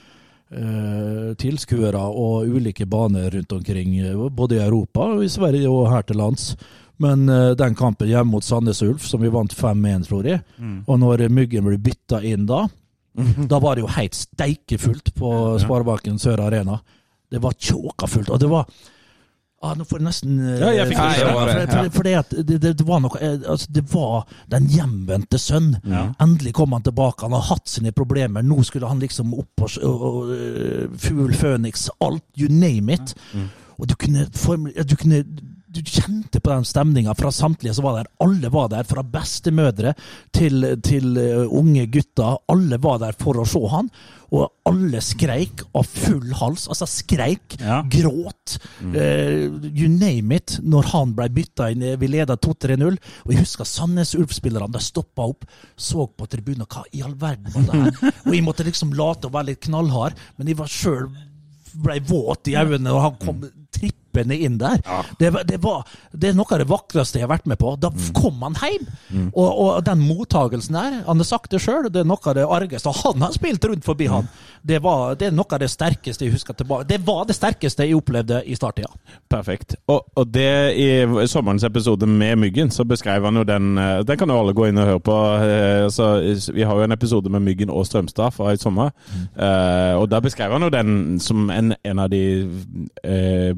eh, 0.58 1.28
tilskuere 1.38 2.00
og 2.10 2.50
ulike 2.56 2.88
baner 2.90 3.30
rundt 3.36 3.54
omkring, 3.54 3.98
eh, 4.02 4.24
både 4.34 4.58
i 4.58 4.64
Europa 4.64 5.12
og 5.14 5.22
i 5.26 5.30
Sverige 5.30 5.70
og 5.70 5.86
her 5.92 6.06
til 6.08 6.18
lands. 6.22 6.54
Men 7.02 7.26
uh, 7.26 7.56
den 7.58 7.74
kampen 7.74 8.06
hjemme 8.06 8.36
mot 8.36 8.44
Sandnes 8.46 8.78
Ulf, 8.86 9.02
som 9.02 9.18
vi 9.18 9.30
vant 9.34 9.50
5-1, 9.50 10.04
tror 10.06 10.28
jeg, 10.28 10.44
og 10.86 11.00
når 11.02 11.24
Myggen 11.26 11.66
ble 11.66 11.74
bytta 11.82 12.20
inn 12.22 12.44
da, 12.46 12.60
da 13.50 13.58
var 13.58 13.74
det 13.74 13.82
jo 13.82 13.90
helt 13.96 14.14
steikefullt 14.14 15.10
på 15.18 15.32
Sparebanken 15.58 16.20
Sør 16.22 16.44
Arena. 16.46 16.78
Det 17.26 17.42
var 17.42 17.58
tjåka 17.58 18.06
fullt. 18.06 18.30
Og 18.30 18.38
det 18.38 18.50
var 18.52 18.70
ah, 19.64 19.74
Nå 19.78 19.86
får 19.88 20.00
jeg 20.00 20.06
nesten 20.06 20.36
eh, 20.38 20.60
Ja, 20.60 20.70
jeg 20.78 20.90
fikk 20.90 21.00
det. 21.00 21.26
for, 21.30 21.52
for, 21.72 21.90
for, 21.96 22.08
det, 22.08 22.14
at 22.20 22.36
det, 22.36 22.58
det, 22.62 22.72
det 22.80 22.86
var 22.88 23.02
noe 23.04 23.20
eh, 23.20 23.38
altså, 23.54 23.72
Det 23.74 23.84
var 23.92 24.28
den 24.52 24.68
hjemvendte 24.72 25.40
sønn. 25.40 25.72
Endelig 26.22 26.54
kom 26.58 26.76
han 26.76 26.84
tilbake. 26.86 27.26
Han 27.26 27.36
har 27.36 27.48
hatt 27.50 27.68
sine 27.70 27.94
problemer. 27.96 28.44
Nå 28.44 28.62
skulle 28.66 28.90
han 28.90 29.02
liksom 29.02 29.34
opp 29.40 29.66
og, 29.66 29.76
og, 29.88 30.32
eh, 30.36 30.86
Fugl 31.00 31.34
Føniks, 31.38 31.88
alt. 32.04 32.24
You 32.38 32.50
name 32.52 32.94
it. 32.94 33.14
Og 33.78 33.88
du 33.90 33.96
kunne, 33.98 34.28
ja, 34.76 34.84
du 34.86 34.94
kunne 34.96 35.24
du 35.74 35.80
kjente 35.82 36.40
på 36.40 36.52
den 36.52 36.64
stemninga 36.68 37.14
fra 37.18 37.30
samtlige 37.34 37.74
som 37.76 37.86
var 37.86 37.98
der. 38.00 38.10
Alle 38.24 38.50
var 38.52 38.68
der, 38.72 38.86
fra 38.88 39.02
bestemødre 39.02 39.94
til, 40.34 40.66
til 40.86 41.16
eh, 41.20 41.42
unge 41.50 41.86
gutter. 41.92 42.38
Alle 42.52 42.78
var 42.82 43.00
der 43.02 43.16
for 43.18 43.40
å 43.42 43.46
se 43.48 43.62
han, 43.72 43.90
og 44.34 44.48
alle 44.66 45.02
skreik 45.04 45.62
av 45.76 45.86
full 45.86 46.32
hals. 46.40 46.66
Altså 46.72 46.88
skreik, 46.90 47.58
Ja. 47.60 47.82
gråt, 47.86 48.56
uh, 48.82 49.68
you 49.70 49.86
name 49.90 50.34
it, 50.34 50.56
når 50.62 50.88
han 50.94 51.12
ble 51.14 51.28
bytta 51.36 51.68
inn. 51.70 51.84
Vi 52.00 52.08
leda 52.10 52.34
2-3-0, 52.36 52.96
og 53.26 53.30
jeg 53.34 53.44
husker 53.44 53.68
Sandnes 53.68 54.14
Ulf-spillerne. 54.18 54.72
De 54.74 54.82
stoppa 54.82 55.28
opp, 55.30 55.46
så 55.76 56.08
på 56.10 56.26
tribunen. 56.30 56.66
Hva 56.66 56.82
i 56.92 57.04
all 57.06 57.14
verden 57.20 57.52
var 57.54 57.68
det 57.68 57.84
her? 57.84 58.16
Og 58.26 58.34
jeg 58.34 58.44
måtte 58.46 58.66
liksom 58.66 58.94
late 58.96 59.28
å 59.28 59.34
være 59.34 59.52
litt 59.52 59.62
knallhard, 59.68 60.18
men 60.38 60.50
jeg 60.50 60.58
var 60.58 60.70
sjøl 60.72 61.08
ble 61.74 61.98
våt 62.06 62.50
i 62.50 62.54
øynene 62.58 62.92
og 62.94 63.00
han 63.02 63.16
kom 63.18 63.40
trippende 64.14 64.38
inn 64.38 64.58
der. 64.58 64.78
Det, 65.18 65.30
var- 65.32 65.44
det, 65.44 65.58
var, 65.62 65.86
det 66.12 66.28
er 66.30 66.34
noe 66.38 66.46
av 66.54 66.58
det 66.62 66.68
vakreste 66.70 67.18
jeg 67.18 67.26
har 67.26 67.32
vært 67.36 67.46
med 67.50 67.58
på. 67.58 67.74
Da 67.80 67.90
kom 68.14 68.40
han 68.42 68.54
hjem! 68.60 68.86
Og, 69.34 69.58
og 69.58 69.84
den 69.86 70.00
mottagelsen 70.06 70.74
der, 70.74 71.00
han 71.06 71.16
har 71.20 71.24
sagt 71.28 71.50
det 71.50 71.60
sjøl, 71.64 71.88
det 71.90 72.02
er 72.04 72.08
noe 72.08 72.20
av 72.30 72.34
det 72.38 72.44
argeste. 72.46 72.92
Han 73.04 73.22
har 73.22 73.32
spilt 73.34 73.64
rundt 73.64 73.84
forbi 73.84 74.06
han. 74.10 74.28
Det, 74.62 74.78
var, 74.84 75.14
det 75.20 75.28
er 75.28 75.34
noe 75.36 75.46
av 75.52 75.60
det 75.60 75.70
sterkeste 75.72 76.24
jeg 76.24 76.32
husker 76.34 76.54
tilbake. 76.56 76.86
Det 76.88 77.00
var 77.06 77.24
det 77.28 77.36
sterkeste 77.36 77.84
jeg 77.86 77.96
opplevde 77.98 78.42
i 78.46 78.54
starttida. 78.56 78.88
Perfekt. 79.30 79.76
Og, 79.90 80.04
og 80.16 80.30
det 80.32 80.48
i 80.78 80.88
sommerens 81.30 81.64
episode 81.66 82.06
med 82.08 82.36
Myggen, 82.40 82.70
så 82.70 82.84
beskrev 82.88 83.24
han 83.24 83.36
jo 83.40 83.44
den 83.44 83.78
eh, 83.78 84.00
Den 84.06 84.18
kan 84.20 84.30
jo 84.30 84.38
alle 84.40 84.54
gå 84.56 84.68
inn 84.70 84.78
og 84.80 84.86
høre 84.88 85.00
på. 85.04 85.16
eh, 85.44 85.88
Så, 85.92 86.08
vi 86.54 86.62
har 86.64 86.76
jo 86.78 86.84
en 86.86 86.92
episode 86.94 87.30
med 87.32 87.42
Myggen 87.44 87.70
og 87.72 87.86
Strømstad 87.88 88.30
fra 88.36 88.52
i 88.54 88.60
sommer. 88.60 88.90
Eh, 89.36 89.94
og 89.98 90.08
da 90.12 90.20
beskrev 90.24 90.52
han 90.54 90.62
jo 90.66 90.70
den 90.72 91.18
som 91.20 91.50
en, 91.50 91.74
en 91.84 91.98
av 91.98 92.10
de 92.12 92.22
eh, 93.04 93.54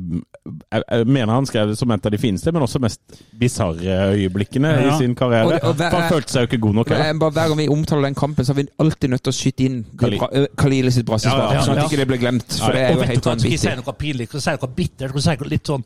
jeg, 0.73 0.83
jeg 0.91 1.07
mener 1.07 1.33
han 1.35 1.47
skrev 1.47 1.69
det 1.69 1.79
som 1.79 1.91
et 1.91 2.07
av 2.07 2.13
de 2.13 2.19
fineste, 2.19 2.53
men 2.53 2.63
også 2.63 2.81
mest 2.81 3.01
bisarre 3.39 3.97
øyeblikkene 4.15 4.73
i 4.87 4.99
sin 4.99 5.15
karriere. 5.15 5.45
Og- 5.61 5.65
og 5.71 5.75
hver- 5.77 5.91
han 5.91 6.09
følte 6.13 6.31
seg 6.33 6.41
jo 6.47 6.47
ikke 6.51 6.61
god 6.67 6.75
nok. 6.75 6.91
Men, 6.91 7.01
eh, 7.07 7.19
bare 7.19 7.31
Hver 7.37 7.49
gang 7.49 7.59
vi 7.59 7.69
omtaler 7.69 8.03
den 8.03 8.15
kampen, 8.15 8.45
så 8.45 8.55
har 8.55 8.63
vi 8.63 8.69
alltid 8.79 9.11
nødt 9.11 9.23
til 9.23 9.33
å 9.33 9.37
skyte 9.37 9.65
inn 9.65 9.85
Khalil. 9.99 10.49
Khalil, 10.57 10.93
sitt 10.93 11.07
brassespark, 11.07 11.43
Ja, 11.43 11.53
ja, 11.53 11.61
ja. 11.61 11.61
sånn 11.67 11.77
at 11.77 11.83
Ja. 11.83 11.89
ikke 11.89 11.97
det 11.97 12.09
blir 12.09 12.19
glemt. 12.19 12.53
For 12.59 12.73
det 12.73 12.81
er 12.81 12.87
Og 12.89 12.95
jo 12.95 13.01
vet 13.01 13.07
du 13.07 13.13
helt 13.13 13.25
hva, 13.25 13.39
skal 13.41 13.51
jeg 13.51 13.59
si 13.61 13.69
noe 13.69 13.95
pinlig? 13.99 14.29
Skal 14.29 14.41
jeg 14.41 14.59
si 14.61 14.67
noe 14.67 14.75
bittert? 14.77 15.09
Skal 15.11 15.21
si 15.23 15.37
noe 15.45 15.49
litt 15.51 15.65
sånn 15.65 15.85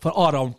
For 0.00 0.12
Aram 0.16 0.54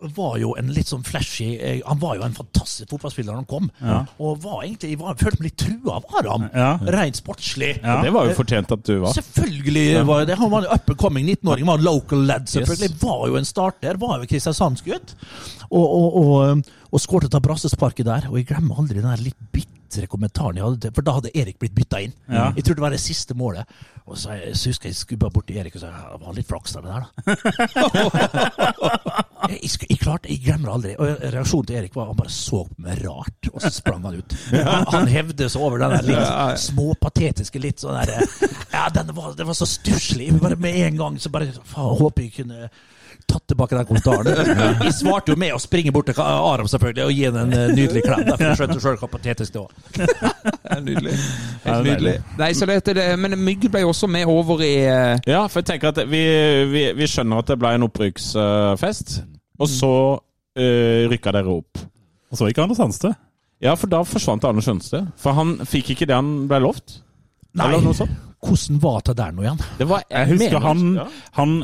var 0.00 0.36
jo 0.38 0.52
en 0.58 0.68
litt 0.70 0.86
sånn 0.86 1.02
flashy 1.02 1.56
eh, 1.58 1.80
Han 1.86 1.98
var 1.98 2.18
jo 2.18 2.22
en 2.22 2.34
fantastisk 2.36 2.92
fotballspiller 2.92 3.32
da 3.32 3.40
han 3.40 3.48
kom. 3.50 3.66
Ja. 3.82 4.04
Og 4.22 4.38
var 4.44 4.62
egentlig, 4.62 4.92
var, 5.00 5.16
følte 5.18 5.42
meg 5.42 5.48
litt 5.50 5.58
trua 5.58 5.96
av 5.98 6.06
Aram, 6.20 6.44
Ja. 6.54 6.68
rent 6.94 7.18
sportslig. 7.18 7.72
Ja. 7.82 7.96
Og 7.98 8.06
det 8.06 8.12
var 8.14 8.28
jo 8.30 8.36
fortjent 8.38 8.74
at 8.76 8.84
du 8.86 8.94
var. 9.02 9.16
Selvfølgelig 9.16 10.04
var 10.06 10.24
det 10.28 10.38
Han 10.38 10.52
var 10.52 10.66
en 10.66 10.72
up 10.76 10.90
and 10.94 10.98
coming 10.98 11.26
19-åring, 11.26 11.66
var 11.66 11.82
en 11.82 11.84
local 11.84 12.26
lad. 12.30 12.46
Selvfølgelig 12.48 12.94
Var 13.02 13.26
jo 13.28 13.40
en 13.40 13.48
starter, 13.48 13.98
var 13.98 14.18
jo 14.22 14.30
Kristiansandsgutt. 14.30 15.16
Og, 15.68 15.84
og, 15.84 16.16
og, 16.22 16.62
og 16.88 17.00
skåret 17.02 17.34
av 17.34 17.42
brassesparket 17.44 18.06
der. 18.08 18.22
Og 18.30 18.36
jeg 18.40 18.48
glemmer 18.52 18.78
aldri 18.80 19.00
den 19.00 19.10
der 19.10 19.22
litt 19.22 19.38
bitre 19.52 20.06
kommentaren 20.10 20.56
jeg 20.58 20.64
hadde, 20.64 20.90
for 20.96 21.02
da 21.04 21.12
hadde 21.18 21.36
Erik 21.36 21.58
blitt 21.60 21.76
bytta 21.76 21.98
inn. 22.04 22.14
Ja. 22.28 22.52
Jeg 22.56 22.64
tror 22.64 22.74
det 22.78 22.84
var 22.84 22.94
det 22.96 23.00
siste 23.02 23.34
målet. 23.36 23.64
Og 24.08 24.14
så, 24.16 24.28
så 24.56 24.64
husker 24.70 24.88
jeg 24.88 24.94
jeg 24.94 25.02
skubba 25.02 25.28
bort 25.28 25.46
til 25.50 25.58
Erik 25.60 25.74
og 25.76 25.82
sa 25.82 25.88
det 25.92 26.20
var 26.22 26.36
litt 26.36 26.48
flaks 26.48 26.76
av 26.78 26.82
det 26.86 26.92
der, 26.94 27.02
da. 27.04 27.08
jeg, 29.50 29.58
jeg, 29.66 29.72
jeg 29.84 29.98
klarte, 30.00 30.30
jeg 30.32 30.40
glemmer 30.46 30.68
aldri. 30.72 30.92
Og 30.96 31.04
reaksjonen 31.34 31.66
til 31.68 31.76
Erik 31.82 31.94
var 31.98 32.06
han 32.08 32.16
bare 32.16 32.32
så 32.32 32.60
på 32.70 32.76
meg 32.86 32.94
rart, 33.04 33.42
og 33.52 33.58
så 33.60 33.70
sprang 33.74 34.02
han 34.08 34.16
ut. 34.22 34.30
Han, 34.54 34.84
han 34.94 35.06
hevde 35.12 35.44
seg 35.52 35.60
over 35.66 35.76
den 35.84 35.92
der 35.98 36.04
litt 36.08 36.28
småpatetiske, 36.64 37.60
litt 37.60 37.80
sånn 37.84 38.00
der 38.00 38.08
Ja, 38.72 38.88
den 38.94 39.12
var, 39.16 39.28
det 39.36 39.44
var 39.48 39.56
så 39.58 39.66
stusslig. 39.68 40.28
Bare 40.40 40.56
med 40.60 40.74
en 40.86 40.96
gang 41.02 41.14
så 41.20 41.28
bare 41.34 41.52
Faen, 41.52 41.98
håper 42.00 42.22
jeg 42.24 42.32
kunne 42.40 42.58
tatt 43.28 43.44
tilbake 43.50 43.76
den 43.76 43.86
kommentaren. 43.88 44.78
Vi 44.82 44.92
svarte 44.96 45.34
jo 45.34 45.38
med 45.40 45.54
å 45.56 45.60
springe 45.62 45.92
bort 45.94 46.08
til 46.10 46.20
Aram 46.22 46.68
selvfølgelig 46.70 47.04
og 47.04 47.12
gi 47.14 47.26
henne 47.26 47.44
en 47.44 47.54
eh, 47.56 47.74
nydelig 47.76 48.02
klem. 48.06 48.24
Derfor 48.28 48.42
For 48.42 48.48
du 48.48 48.62
skjønte 48.62 48.84
sjøl 48.84 48.98
hvor 49.02 49.12
patetisk 49.12 49.54
det 49.56 49.64
var. 49.64 49.76
Nydelig. 50.88 51.14
Helt 51.64 51.86
nydelig. 51.86 52.14
Nei, 52.38 52.50
så 52.54 52.66
det, 52.68 52.80
det, 52.94 53.06
men 53.18 53.34
Mygg 53.40 53.64
ble 53.72 53.82
jo 53.82 53.92
også 53.92 54.08
med 54.10 54.28
over 54.30 54.60
i 54.64 54.74
eh, 54.86 55.20
Ja, 55.28 55.44
for 55.50 55.62
jeg 55.62 55.70
tenker 55.72 55.92
at 55.92 56.02
vi, 56.08 56.22
vi, 56.70 56.84
vi 56.96 57.08
skjønner 57.10 57.42
at 57.42 57.50
det 57.50 57.58
ble 57.60 57.72
en 57.74 57.86
opprykksfest, 57.88 59.14
og 59.58 59.70
så 59.72 59.94
uh, 60.18 61.00
rykka 61.10 61.32
dere 61.34 61.56
opp. 61.56 61.80
Og 62.28 62.38
så 62.38 62.50
gikk 62.50 62.60
Anders 62.62 62.82
Hanstø. 62.82 63.12
Ja, 63.64 63.74
for 63.74 63.90
da 63.90 64.04
forsvant 64.06 64.46
Anders 64.46 64.68
Skjønstad. 64.68 65.08
For 65.18 65.34
han 65.34 65.56
fikk 65.66 65.94
ikke 65.94 66.06
det 66.06 66.14
han 66.14 66.46
ble 66.50 66.60
lovt. 66.62 67.00
Nei, 67.58 67.66
Eller 67.72 67.84
noe 67.84 67.96
sånt. 67.98 68.16
hvordan 68.38 68.76
var 68.80 69.00
det 69.08 69.14
der 69.18 69.32
nå 69.34 69.42
igjen? 69.42 69.60
Det 69.80 69.86
var, 69.90 70.02
Jeg 70.10 70.28
husker 70.28 70.60
mener- 70.60 70.66
han, 70.68 70.94
ja. 70.94 71.06
han 71.32 71.54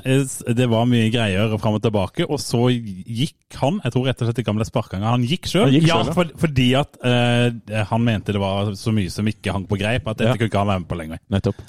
Det 0.59 0.67
var 0.73 0.87
mye 0.91 1.11
greier 1.15 1.55
fram 1.63 1.77
og 1.79 1.83
tilbake, 1.85 2.27
og 2.29 2.41
så 2.43 2.65
gikk 2.75 3.59
han 3.61 3.81
Jeg 3.85 3.93
tror 3.95 4.07
rett 4.09 4.23
og 4.23 4.27
slett 4.29 4.41
ikke 4.43 4.51
han 4.51 4.59
ble 4.59 4.67
sparka 4.67 4.97
engang. 4.99 5.11
Han 5.15 5.27
gikk 5.31 5.47
sjøl. 5.47 5.71
Ja, 5.87 6.01
for, 6.17 6.27
fordi 6.43 6.67
at 6.75 6.99
uh, 7.07 7.85
han 7.93 8.03
mente 8.05 8.35
det 8.35 8.41
var 8.43 8.73
så 8.75 8.91
mye 8.93 9.13
som 9.15 9.25
ikke 9.31 9.53
hang 9.55 9.69
på 9.71 9.79
greip, 9.79 10.09
at 10.11 10.19
dette 10.19 10.33
Ja. 10.33 10.35
kunne 10.37 10.51
ikke 10.51 10.59
han 10.65 10.73
være 10.73 10.81
med 10.83 10.89
på 10.91 10.99
lenger. 10.99 11.19
Nettopp. 11.31 11.63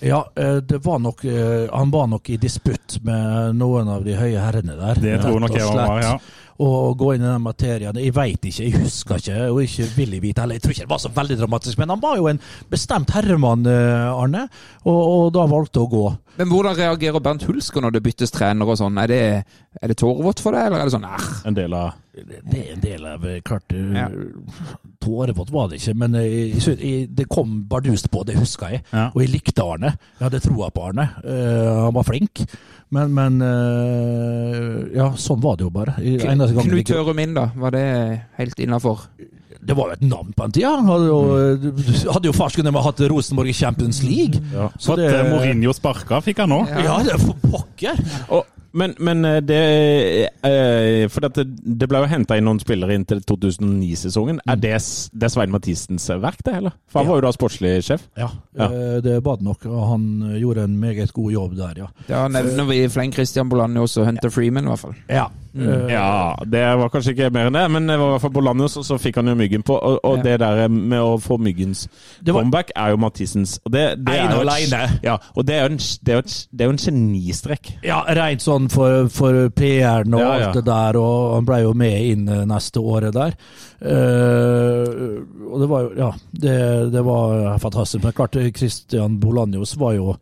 Ja, 0.00 0.22
eh, 0.36 0.60
det 0.64 0.78
var 0.84 0.98
nok 1.00 1.24
eh, 1.24 1.68
Han 1.72 1.90
var 1.92 2.06
nok 2.08 2.28
i 2.30 2.36
disputt 2.40 2.98
med 3.04 3.54
noen 3.56 3.88
av 3.88 4.04
de 4.04 4.14
høye 4.16 4.40
herrene 4.40 4.76
der. 4.78 4.94
Det 5.00 5.20
tror 5.20 5.40
nok 5.40 5.52
jeg 5.56 5.68
var, 5.68 6.00
ja. 6.00 6.18
Og 6.62 6.96
gå 6.98 7.12
inn 7.14 7.24
i 7.24 7.28
den 7.28 7.44
materien. 7.44 7.98
Jeg 8.00 8.14
veit 8.16 8.46
ikke, 8.48 8.64
jeg 8.64 8.84
husker 8.84 9.20
ikke, 9.20 9.40
og 9.50 9.62
ikke 9.64 9.88
vil 9.96 10.14
jeg 10.16 10.24
vite 10.24 10.44
heller. 10.44 10.56
Jeg 10.56 10.64
tror 10.64 10.76
ikke 10.76 10.86
det 10.86 10.94
var 10.94 11.02
så 11.02 11.12
veldig 11.16 11.40
dramatisk, 11.42 11.80
men 11.80 11.92
han 11.92 12.02
var 12.02 12.16
jo 12.20 12.30
en 12.30 12.40
bestemt 12.72 13.12
herremann, 13.16 13.66
eh, 13.68 14.06
Arne, 14.12 14.46
og, 14.84 15.00
og 15.00 15.34
da 15.36 15.44
valgte 15.50 15.84
å 15.84 15.90
gå. 15.92 16.06
Men 16.36 16.50
hvordan 16.52 16.76
reagerer 16.76 17.22
Bernt 17.24 17.46
Hulsker 17.48 17.84
når 17.84 17.96
det 17.96 18.02
byttes 18.04 18.34
trener 18.34 18.68
og 18.68 18.76
sånn? 18.80 18.98
Er 19.00 19.08
det, 19.08 19.20
er 19.80 19.92
det 19.92 19.96
tårevått 20.00 20.42
for 20.44 20.56
deg, 20.56 20.68
eller 20.68 20.82
er 20.82 20.88
det 20.88 20.96
sånn 20.96 21.08
æh? 21.08 21.28
En 21.48 21.56
del 21.56 21.76
av 21.76 21.94
Det 22.16 22.60
er 22.60 22.72
en 22.74 22.82
del 22.82 23.06
av 23.08 23.24
eh, 23.28 23.40
Klart 23.44 23.72
eh, 23.76 23.96
Ja. 23.96 24.08
Tårevått 25.04 25.52
var 25.54 25.70
det 25.70 25.80
ikke, 25.80 25.94
men 26.02 26.16
jeg, 26.18 26.60
jeg, 26.66 27.08
det 27.16 27.28
kom 27.32 27.62
bardust 27.70 28.10
på, 28.12 28.24
det 28.26 28.36
husker 28.40 28.74
jeg. 28.74 28.84
Ja. 28.90 29.08
Og 29.12 29.22
jeg 29.22 29.32
likte 29.32 29.64
Arne. 29.64 29.92
Jeg 30.16 30.24
hadde 30.26 30.42
troa 30.44 30.70
på 30.74 30.88
Arne. 30.88 31.04
Uh, 31.22 31.86
han 31.86 31.94
var 31.94 32.06
flink. 32.08 32.42
Men, 32.94 33.10
men 33.14 33.40
eh, 33.42 34.96
Ja, 34.96 35.08
sånn 35.18 35.40
var 35.42 35.56
det 35.58 35.66
jo 35.66 35.72
bare. 35.74 35.96
Knut 35.98 36.92
Hørum 36.94 37.18
inn, 37.22 37.34
da? 37.36 37.48
Var 37.58 37.74
det 37.74 37.86
helt 38.38 38.60
innafor? 38.62 39.06
Det 39.66 39.74
var 39.74 39.90
jo 39.90 39.96
et 39.96 40.04
navn 40.06 40.30
på 40.36 40.44
den 40.46 40.52
tida. 40.54 40.70
Han 40.78 40.86
hadde 40.86 41.06
jo, 41.10 42.10
hadde 42.14 42.28
jo 42.30 42.34
farsken 42.36 42.68
med 42.70 42.84
hatt 42.84 43.00
Rosenborg 43.10 43.50
i 43.50 43.56
Champions 43.56 44.02
League. 44.06 44.38
ja. 44.52 44.68
Så 44.78 44.92
Fått 44.94 45.02
det- 45.02 45.14
eh, 45.16 45.30
Mourinho 45.32 45.72
sparka, 45.74 46.20
fikk 46.22 46.38
han 46.44 46.52
nå. 46.54 46.60
Ja, 46.70 47.00
det 47.02 47.16
er 47.16 47.18
for 47.18 47.34
pokker. 47.42 47.98
Og, 48.30 48.44
men, 48.72 48.94
men 48.98 49.24
eh, 49.24 49.40
det 49.40 49.60
eh, 50.44 51.06
For 51.12 51.20
det, 51.28 51.44
det 51.78 51.88
ble 51.90 52.00
jo 52.02 52.08
henta 52.10 52.36
inn 52.38 52.44
noen 52.48 52.60
spillere 52.62 52.94
inn 52.96 53.04
til 53.08 53.20
2009-sesongen. 53.26 54.40
Er 54.48 54.56
det, 54.60 54.74
det 55.12 55.28
er 55.28 55.32
Svein 55.32 55.52
Mathisens 55.54 56.08
verk, 56.22 56.42
det, 56.46 56.54
eller? 56.60 56.74
For 56.90 57.00
han 57.00 57.06
Ja. 57.06 57.12
var 57.12 57.20
jo 57.22 57.26
da 57.28 57.32
sportslig 57.36 57.72
sjef. 57.86 58.06
Ja, 58.18 58.28
Ja. 58.56 58.66
eh, 58.70 59.00
det 59.04 59.18
var 59.24 59.36
det 59.36 59.44
nok. 59.48 59.66
og 59.66 59.88
Han 59.90 60.06
eh, 60.32 60.40
gjorde 60.40 60.64
en 60.64 60.78
meget 60.80 61.12
god 61.12 61.32
jobb 61.32 61.56
der, 61.56 61.74
ja. 61.84 61.86
Da 62.08 62.26
nevner 62.28 62.64
vi 62.68 62.88
Fleng 62.88 63.12
Christian 63.12 63.48
Bolanjo 63.48 63.82
også, 63.86 64.04
Hunter 64.04 64.30
Freeman, 64.30 64.64
i 64.64 64.68
hvert 64.74 64.78
fall. 64.84 64.94
Ja. 65.08 65.26
Eh, 65.58 65.92
Ja, 65.92 66.34
det 66.44 66.62
var 66.78 66.88
kanskje 66.92 67.14
ikke 67.14 67.30
mer 67.32 67.46
enn 67.50 67.56
det, 67.58 67.64
men 67.70 67.86
det 67.86 67.98
var 67.98 68.08
i 68.08 68.10
hvert 68.16 68.24
fall 68.26 68.34
Bolanius, 68.36 68.76
og 68.76 68.84
så 68.84 68.98
fikk 69.00 69.16
han 69.16 69.26
jo 69.28 69.34
Myggen 69.34 69.62
på. 69.66 69.74
Og, 69.78 69.98
og 70.04 70.16
Ja. 70.18 70.22
det 70.22 70.38
der 70.40 70.68
med 70.68 70.98
å 71.00 71.16
få 71.20 71.38
Myggens 71.38 71.86
var- 72.24 72.32
comeback 72.42 72.70
er 72.76 72.90
jo 72.90 72.96
Mathisens. 72.96 73.58
Og 73.64 73.72
det, 73.72 74.04
det 74.06 74.14
er 74.14 74.30
jo 74.34 74.40
et- 74.42 75.02
Ja, 75.02 75.16
og 75.36 75.46
det 75.46 75.54
er 75.54 75.60
jo 75.68 75.72
en, 75.72 75.78
det 76.04 76.14
er 76.14 76.18
et, 76.18 76.46
det 76.52 76.66
er 76.66 76.70
en 76.70 76.76
genistrekk. 76.78 77.72
Ja, 77.84 78.02
rent 78.08 78.40
sånn 78.42 78.68
for, 78.70 79.08
for 79.08 79.48
PR-en 79.50 80.14
og 80.14 80.20
Ja, 80.20 80.38
ja. 80.38 80.46
alt 80.46 80.54
det 80.54 80.64
der, 80.64 80.96
og 81.00 81.34
han 81.36 81.44
ble 81.44 81.62
jo 81.62 81.72
med 81.74 82.00
inn 82.12 82.28
eh, 82.28 82.44
neste 82.44 82.80
året 82.80 83.12
der. 83.14 83.34
Uh, 83.86 85.20
og 85.52 85.60
det 85.60 85.68
var 85.68 85.82
jo 85.84 85.90
Ja, 85.98 86.10
det, 86.32 86.56
det 86.92 87.02
var 87.04 87.58
fantastisk. 87.62 88.02
Men 88.04 88.12
klart, 88.16 88.36
Christian 88.56 89.18
Bolanjos 89.20 89.76
var 89.80 89.92
jo 89.96 90.16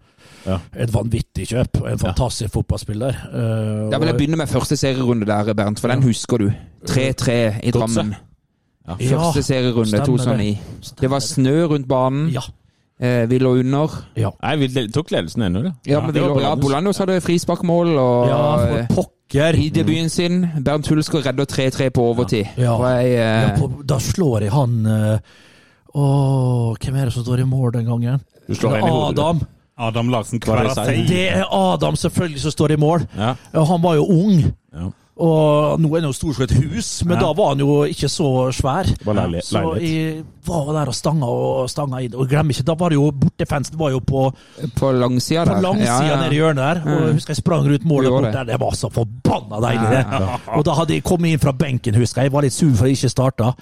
Ja. 0.47 0.59
et 0.77 0.93
vanvittig 0.95 1.47
kjøp. 1.49 1.81
En 1.89 1.99
fantastisk 1.99 2.53
fotballspiller. 2.53 3.17
Uh, 3.33 3.91
Da 3.91 3.99
vil 3.99 4.11
jeg 4.11 4.17
begynne 4.19 4.37
med 4.37 4.47
første 4.51 4.77
serierunde 4.77 5.27
der, 5.27 5.55
Bernt, 5.55 5.81
for 5.81 5.89
den 5.89 6.03
husker 6.03 6.37
du. 6.39 6.51
3-3 6.89 7.61
i 7.63 7.71
Drammen. 7.71 8.15
Ja. 8.85 8.99
Første 9.17 9.43
serierunde 9.43 10.03
2009. 10.05 10.59
Det 11.01 11.11
var 11.11 11.19
snø 11.25 11.65
rundt 11.67 11.89
banen. 11.89 12.29
Ja. 12.35 12.41
Eh, 13.01 13.25
vi 13.31 13.39
lå 13.39 13.57
under. 13.59 13.91
ja. 14.17 14.31
Nei, 14.43 14.57
vi 14.57 14.69
tok 14.95 15.11
ledelsen 15.11 15.43
ennå, 15.43 15.63
det. 15.65 15.73
Ja, 15.87 15.99
men 16.01 16.13
ja, 16.13 16.13
det 16.15 16.23
var 16.23 16.29
lå, 16.37 16.41
ja, 16.45 16.55
Bolandos 16.55 16.99
hadde 17.03 17.17
frisparkmål, 17.21 17.89
og 17.99 18.29
ja, 18.29 18.37
eh, 18.55 18.87
for 18.87 19.01
pokker. 19.03 19.57
i 19.59 19.69
debuten 19.75 20.09
sin 20.13 20.47
Bernt 20.65 20.87
Hulsker 20.87 21.25
redder 21.27 21.45
3-3 21.45 21.89
på 21.91 22.05
overtid. 22.13 22.47
Ja. 22.57 22.77
Jeg, 23.01 23.11
Ja, 23.17 23.33
eh, 23.49 23.59
på, 23.59 23.71
da 23.85 23.99
slår 23.99 24.47
jeg 24.47 24.53
han 24.55 24.87
eh, 24.87 25.19
Åh, 25.95 26.75
hvem 26.79 26.97
er 26.97 27.05
det 27.05 27.13
som 27.15 27.23
står 27.25 27.41
i 27.43 27.47
mål 27.47 27.73
den 27.73 27.85
gangen? 27.87 28.21
Du 28.49 28.55
slår. 28.55 28.79
Adam. 28.83 29.41
Adam 29.79 30.09
Larsen. 30.09 30.41
Kvarasei. 30.41 31.05
Det 31.09 31.29
er 31.33 31.45
Adam 31.51 31.97
selvfølgelig 31.97 32.41
som 32.41 32.51
står 32.55 32.71
i 32.77 32.77
mål. 32.77 33.07
Ja. 33.19 33.35
Ja, 33.55 33.65
Han 33.65 33.83
var 33.83 33.95
jo 33.95 34.05
ung. 34.07 34.45
Ja. 34.75 34.91
Og 35.17 35.79
nå 35.79 35.93
er 35.95 36.01
han 36.01 36.09
jo 36.09 36.13
stor 36.13 36.33
som 36.35 36.71
hus, 36.73 37.05
men 37.07 37.15
Ja. 37.15 37.21
da 37.23 37.33
var 37.39 37.49
han 37.53 37.59
jo 37.63 37.85
ikke 37.87 38.09
så 38.11 38.51
svær. 38.51 38.83
Leilighet. 39.07 39.45
Så 39.47 39.61
jeg 39.81 40.25
var 40.47 40.73
der 40.75 40.89
og 40.91 40.95
stanga 40.95 41.27
og 41.27 41.71
stanga 41.71 42.01
inn. 42.03 42.15
Og 42.19 42.27
glem 42.29 42.51
ikke, 42.51 42.65
da 42.67 42.75
var 42.75 42.89
det 42.91 42.97
jo 42.99 43.13
bortefansen 43.13 43.79
var 43.79 43.91
jo 43.95 44.01
på, 44.01 44.25
på 44.75 44.91
langsida 44.93 45.45
på 45.47 45.61
langsida 45.63 46.03
Ja, 46.03 46.09
ja. 46.09 46.17
nede 46.17 46.35
i 46.35 46.39
hjørnet 46.41 46.57
der. 46.57 46.83
Og 46.83 47.03
jeg 47.07 47.13
husker 47.15 47.31
jeg 47.31 47.37
sprang 47.37 47.63
rundt 47.71 47.85
målet 47.85 48.11
bort 48.11 48.25
det. 48.25 48.33
der. 48.33 48.45
Det 48.45 48.61
var 48.61 48.75
så 48.75 48.91
forbanna 48.91 49.61
deilig, 49.69 49.91
det. 49.91 50.05
Ja, 50.11 50.39
Og 50.59 50.65
da 50.65 50.73
hadde 50.75 50.95
jeg 50.95 51.05
kommet 51.05 51.31
inn 51.31 51.39
fra 51.39 51.53
benken, 51.53 51.95
husker 51.95 52.23
jeg. 52.23 52.31
Jeg 52.31 52.33
var 52.33 52.43
litt 52.43 52.53
sur 52.53 52.75
for 52.75 52.87
jeg 52.87 52.97
ikke 52.99 53.09
starta. 53.15 53.53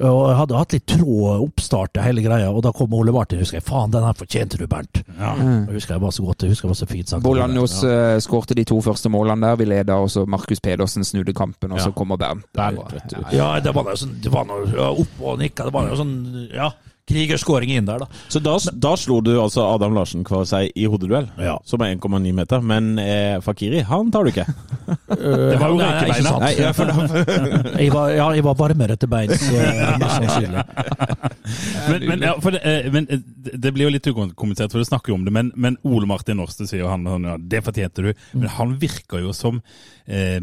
Og 0.00 0.20
jeg 0.30 0.36
hadde 0.38 0.56
hatt 0.56 0.72
litt 0.72 0.86
tråd 0.88 1.42
oppstart 1.44 1.92
til 1.92 2.04
hele 2.06 2.22
greia, 2.24 2.48
og 2.48 2.62
da 2.64 2.70
kom 2.72 2.94
Ole 2.96 3.12
Martin. 3.12 3.40
Husker 3.42 3.58
jeg, 3.58 3.64
faen, 3.66 3.90
den 3.92 4.06
her 4.06 4.16
fortjente 4.16 4.56
du, 4.56 4.64
Bernt. 4.70 5.02
Ja. 5.18 5.34
Jeg 5.36 5.74
husker 5.76 5.94
jeg 5.98 6.02
var 6.06 6.14
så 6.16 6.24
godt, 6.24 6.44
jeg 6.46 6.54
husker 6.54 6.68
jeg 6.68 6.72
var 6.72 6.78
så 6.80 6.88
fint 6.88 7.12
sagt. 7.12 7.22
Bolanios 7.26 7.74
Ja. 7.84 8.16
uh, 8.16 8.20
skårte 8.24 8.56
de 8.56 8.64
to 8.64 8.80
første 8.80 9.12
målene 9.12 9.46
der. 9.50 9.56
Vi 9.60 9.68
leda, 9.68 9.98
og 10.00 10.08
så 10.10 10.24
Markus 10.26 10.60
Pedersen 10.64 11.04
snudde 11.04 11.34
kampen, 11.36 11.72
og 11.72 11.80
så 11.84 11.92
kommer 11.92 12.16
Bernt. 12.16 12.46
Bernt, 12.56 13.12
ja, 13.12 13.26
Ja, 13.36 13.60
det 13.60 13.74
var 13.76 13.84
noe 13.84 13.96
sånn, 14.00 14.16
det 14.24 14.32
var 14.32 14.48
noe 14.48 14.64
ja, 14.72 14.88
opp 14.90 15.20
og 15.20 15.38
nikka. 15.38 15.68
Det 15.68 15.72
var 15.76 15.90
noe 15.90 15.96
sånn, 16.00 16.48
ja, 16.54 16.70
krigerskåring 17.10 17.74
inn 17.74 17.88
der, 17.90 18.04
da. 18.04 18.08
Så 18.30 18.40
da, 18.42 18.54
da 18.80 18.94
slo 18.98 19.18
du 19.26 19.32
altså 19.42 19.66
Adam 19.74 19.94
Larsen 19.98 20.22
Kvarisei 20.26 20.70
i 20.78 20.86
hodeduell, 20.90 21.26
Ja. 21.42 21.58
som 21.66 21.82
er 21.82 21.92
1,9 21.96 22.32
meter. 22.38 22.62
Men 22.62 22.92
eh, 23.02 23.36
Fakiri, 23.44 23.82
han 23.90 24.12
tar 24.14 24.24
du 24.24 24.30
ikke. 24.32 24.46
Det 24.46 25.58
var 25.60 25.68
jo 25.74 25.80
rekebeina. 25.82 26.28
sant. 26.30 26.44
Nei, 26.46 26.54
ja, 26.60 26.70
for 26.76 26.90
da 26.90 26.94
jeg, 27.82 27.90
var, 27.94 28.14
ja, 28.14 28.28
jeg 28.38 28.46
var 28.46 28.58
varmere 28.62 28.96
til 29.00 29.10
beins, 29.10 29.44
eh. 29.50 30.60
Men, 31.90 32.04
men, 32.06 32.20
ja, 32.22 32.34
for 32.40 32.54
det, 32.54 32.60
eh, 32.62 32.86
men 32.94 33.06
eh, 33.10 33.18
det 33.58 33.72
blir 33.74 33.88
jo 33.88 33.92
litt 33.94 34.06
ukommentert, 34.06 34.70
for 34.70 34.78
du 34.78 34.86
snakker 34.86 35.10
jo 35.12 35.16
om 35.18 35.24
det. 35.26 35.32
Men, 35.34 35.50
men 35.58 35.76
Ole 35.88 36.06
Martin 36.06 36.38
Norste 36.38 36.66
sier 36.70 36.84
jo 36.84 36.90
han 36.92 37.06
han 37.10 37.26
ja, 37.26 37.36
det 37.40 37.62
fortjente 37.66 38.04
du. 38.06 38.10
Men 38.36 38.52
han 38.54 38.76
virker 38.82 39.24
jo 39.24 39.32
som 39.36 39.58
eh, 40.06 40.38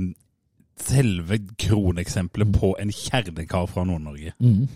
selve 0.81 1.39
kroneksempelet 1.63 2.51
på 2.59 2.73
en 2.81 2.91
kjernekar 2.93 3.69
fra 3.71 3.85
Nord-Norge. 3.87 4.35
Mm. 4.43 4.67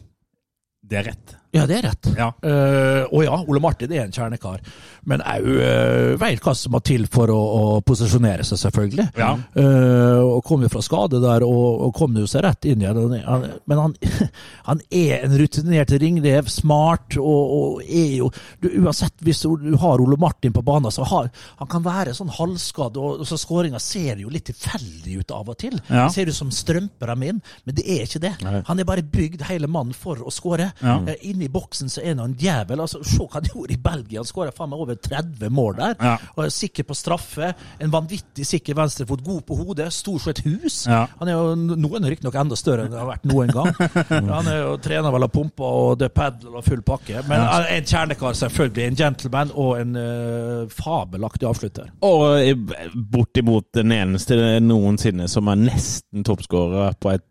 Det 0.92 1.02
er 1.02 1.10
rett. 1.12 1.36
Ja, 1.52 1.66
det 1.68 1.82
er 1.82 1.88
rett. 1.90 2.08
Ja. 2.16 2.30
Uh, 2.40 3.04
og 3.12 3.26
ja, 3.26 3.36
Ole 3.44 3.60
Martin 3.64 3.92
er 3.92 4.06
en 4.06 4.14
kjernekar. 4.16 4.62
Men 5.10 5.24
òg 5.26 5.48
uh, 5.50 6.14
veit 6.22 6.40
hva 6.46 6.54
som 6.56 6.72
må 6.72 6.80
til 6.86 7.04
for 7.12 7.32
å, 7.34 7.40
å 7.40 7.64
posisjonere 7.84 8.46
seg, 8.48 8.60
selvfølgelig. 8.62 9.10
Ja. 9.20 9.34
Uh, 9.58 10.38
og 10.38 10.46
kom 10.48 10.64
jo 10.64 10.72
fra 10.72 10.84
skade 10.86 11.20
der, 11.24 11.44
og, 11.44 11.84
og 11.88 11.92
kom 11.98 12.16
jo 12.16 12.28
seg 12.30 12.46
rett 12.46 12.70
inn 12.72 12.86
igjen. 12.86 13.18
Han, 13.28 13.48
men 13.68 13.82
han, 13.84 13.96
han 14.70 14.84
er 14.88 15.26
en 15.26 15.36
rutinert 15.42 15.92
ringrev, 16.02 16.48
smart, 16.52 17.18
og, 17.20 17.56
og 17.58 17.84
er 17.84 18.16
jo 18.22 18.32
du, 18.64 18.70
Uansett, 18.82 19.18
hvis 19.26 19.44
du, 19.44 19.76
har 19.82 20.02
Ole 20.02 20.16
Martin 20.20 20.56
på 20.56 20.64
banen, 20.66 20.92
så 20.94 21.04
har 21.08 21.28
han 21.60 21.70
kan 21.72 21.84
være 21.84 22.16
sånn 22.16 22.32
halvskadd, 22.32 22.96
og, 23.02 23.22
og 23.22 23.28
så 23.28 23.38
skåringa 23.40 23.80
ser 23.84 24.24
jo 24.24 24.32
litt 24.32 24.48
tilfeldig 24.48 25.20
ut 25.20 25.36
av 25.36 25.52
og 25.52 25.60
til. 25.60 25.76
Ja. 25.90 26.06
Det 26.08 26.16
ser 26.16 26.32
ut 26.32 26.38
som 26.38 26.54
strømper 26.56 27.12
dem 27.12 27.28
inn, 27.28 27.44
men 27.68 27.78
det 27.78 27.86
er 27.92 28.08
ikke 28.08 28.24
det. 28.24 28.34
Han 28.70 28.80
er 28.80 28.88
bare 28.88 29.04
bygd 29.04 29.44
hele 29.50 29.68
mannen 29.72 29.96
for 29.98 30.24
å 30.24 30.32
skåre. 30.34 30.72
Ja. 30.80 30.98
Eh, 31.12 31.20
Inne 31.42 31.50
i 31.50 31.54
boksen 31.54 31.90
så 31.90 32.02
er 32.04 32.14
han 32.14 32.22
en 32.22 32.36
djevel. 32.38 32.82
Altså, 32.84 33.02
se 33.06 33.18
hva 33.24 33.40
han 33.40 33.48
gjorde 33.50 33.74
i 33.74 33.80
Belgia. 33.82 34.22
Han 34.22 34.30
skåra 34.30 34.54
faen 34.54 34.70
meg 34.72 34.84
over 34.84 34.98
30 35.02 35.50
mål 35.54 35.78
der. 35.80 35.96
Ja. 35.98 36.14
Og 36.36 36.44
er 36.46 36.54
sikker 36.54 36.86
på 36.88 36.98
straffe. 36.98 37.52
En 37.82 37.94
vanvittig 37.94 38.46
sikker 38.46 38.78
venstrefot. 38.78 39.24
God 39.26 39.42
på 39.48 39.58
hodet. 39.58 39.90
Stor 39.96 40.20
sett 40.22 40.44
hus. 40.46 40.84
Ja. 40.86 41.08
Han 41.20 41.32
er 41.32 41.40
jo 41.40 41.56
noen 41.58 42.06
riktignok 42.06 42.38
enda 42.38 42.58
større 42.60 42.86
enn 42.86 42.94
han 42.94 43.02
har 43.02 43.10
vært 43.16 43.26
noen 43.32 43.54
gang. 43.56 43.72
han 44.36 44.52
er 44.52 44.60
jo 44.62 44.76
trener 44.84 45.16
vel 45.16 45.28
av 45.28 45.34
pumper 45.34 45.80
og 45.82 45.96
det 46.02 46.12
paddle 46.14 46.54
og 46.60 46.68
full 46.68 46.84
pakke. 46.86 47.24
Men 47.30 47.46
han 47.48 47.66
er 47.66 47.80
en 47.80 47.90
kjernekar, 47.90 48.38
selvfølgelig. 48.38 48.86
En 48.92 49.02
gentleman 49.02 49.56
og 49.58 49.74
en 49.82 49.98
uh, 49.98 50.70
fabelaktig 50.72 51.50
avslutter. 51.50 51.90
Og 52.06 52.28
eh, 52.38 52.86
bortimot 52.94 53.72
den 53.78 53.96
eneste 53.96 54.38
noensinne 54.62 55.30
som 55.32 55.50
er 55.52 55.66
nesten 55.66 56.26
toppskårer 56.28 56.98
på 57.02 57.16
et 57.16 57.26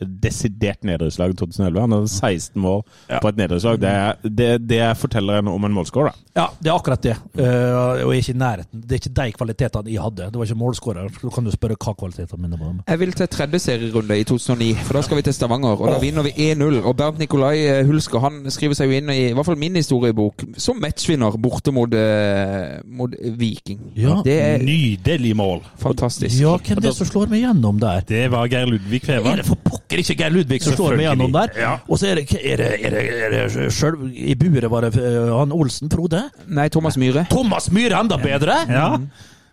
desidert 0.00 0.82
nedrykkslag 0.84 1.30
i 1.34 1.36
2011. 1.38 1.80
Han 1.80 1.92
hadde 1.96 2.08
16 2.10 2.60
mål 2.62 2.82
Ja. 3.08 3.18
på 3.20 3.28
et 3.28 3.36
nedrykkslag. 3.36 3.80
Det, 3.80 3.88
er- 3.90 4.16
det, 4.28 4.68
det 4.68 4.82
forteller 4.96 5.38
en 5.38 5.48
om 5.48 5.64
en 5.64 5.72
målskårer. 5.72 6.12
da. 6.12 6.20
Ja, 6.34 6.46
det 6.60 6.70
er 6.70 6.74
akkurat 6.74 7.02
det. 7.02 7.16
Uh, 7.38 7.44
og 7.44 8.10
jeg 8.14 8.18
er 8.18 8.22
ikke 8.22 8.32
i 8.34 8.38
nærheten. 8.38 8.80
Det 8.82 8.92
er 8.92 9.00
ikke 9.02 9.14
de 9.14 9.32
kvalitetene 9.32 9.92
jeg 9.92 10.02
hadde. 10.02 10.26
Det 10.32 10.36
var 10.40 10.44
ikke 10.48 10.58
målskårer. 10.58 11.08
Så 11.20 11.30
kan 11.34 11.44
du 11.44 11.50
spørre 11.54 11.76
hva 11.78 11.94
kvalitetene 11.94 12.42
mine 12.42 12.58
var. 12.58 12.72
Jeg 12.88 12.98
vil 13.00 13.12
til 13.12 13.28
tredje 13.28 13.58
serierunde 13.62 14.18
i 14.18 14.24
2009, 14.24 14.74
for 14.84 14.94
da 14.98 15.02
skal 15.06 15.16
vi 15.16 15.22
til 15.28 15.34
Stavanger. 15.36 15.78
Og 15.80 15.92
da 15.92 15.98
vinner 16.02 16.22
vi 16.26 16.32
1-0. 16.52 16.80
Og 16.84 16.96
Bernt 16.96 17.18
Nikolai 17.22 17.66
eh, 17.66 17.84
Hulsker 17.86 18.18
han 18.24 18.40
skriver 18.50 18.74
seg 18.74 18.90
jo 18.90 18.98
inn 18.98 19.10
i 19.14 19.20
i 19.28 19.32
hvert 19.32 19.46
fall 19.46 19.56
min 19.60 19.74
historiebok 19.78 20.42
som 20.60 20.76
matchvinner 20.82 21.36
borte 21.40 21.72
mot, 21.72 21.94
eh, 21.94 22.80
mot 22.84 23.14
Viking. 23.38 23.80
Ja. 23.96 24.18
Det 24.24 24.34
er 24.42 24.58
Nydelig 24.64 25.36
mål. 25.36 25.62
fantastisk. 25.78 26.34
Ja, 26.40 26.56
hvem 26.58 26.78
er 26.78 26.88
det 26.88 26.94
som 26.96 27.06
slår 27.06 27.30
meg 27.30 27.44
gjennom 27.44 27.78
der? 27.80 28.02
Det 28.08 28.24
var 28.32 28.46
Geir 28.50 28.66
Ludvig 28.66 29.02
Er 29.32 29.40
det 29.40 29.46
for 29.48 29.60
pokker 29.64 30.00
ikke 30.02 30.16
Geir 30.20 30.32
Ludvig 30.34 30.60
som 30.64 30.76
slår 30.76 30.96
meg 30.98 31.08
gjennom 31.08 31.34
der? 31.34 31.52
Ja. 31.58 31.74
Og 31.88 32.00
så 32.00 32.10
er 32.10 32.20
det, 32.20 32.26
er 32.38 32.60
det, 32.60 32.70
er 32.80 32.96
det, 32.96 33.04
er 33.28 33.36
det 33.36 33.68
selv, 33.74 34.02
I 34.10 34.34
buret 34.38 34.70
var 34.72 34.86
det 34.86 34.94
eh, 35.00 35.30
han 35.32 35.54
Olsen, 35.54 35.92
Frode. 35.92 36.26
Nei, 36.46 36.68
Thomas 36.72 36.98
Myhre. 37.00 37.26
Thomas 37.32 37.70
Myhre 37.74 38.02
enda 38.04 38.18
bedre! 38.20 38.58
Ja. 38.68 38.88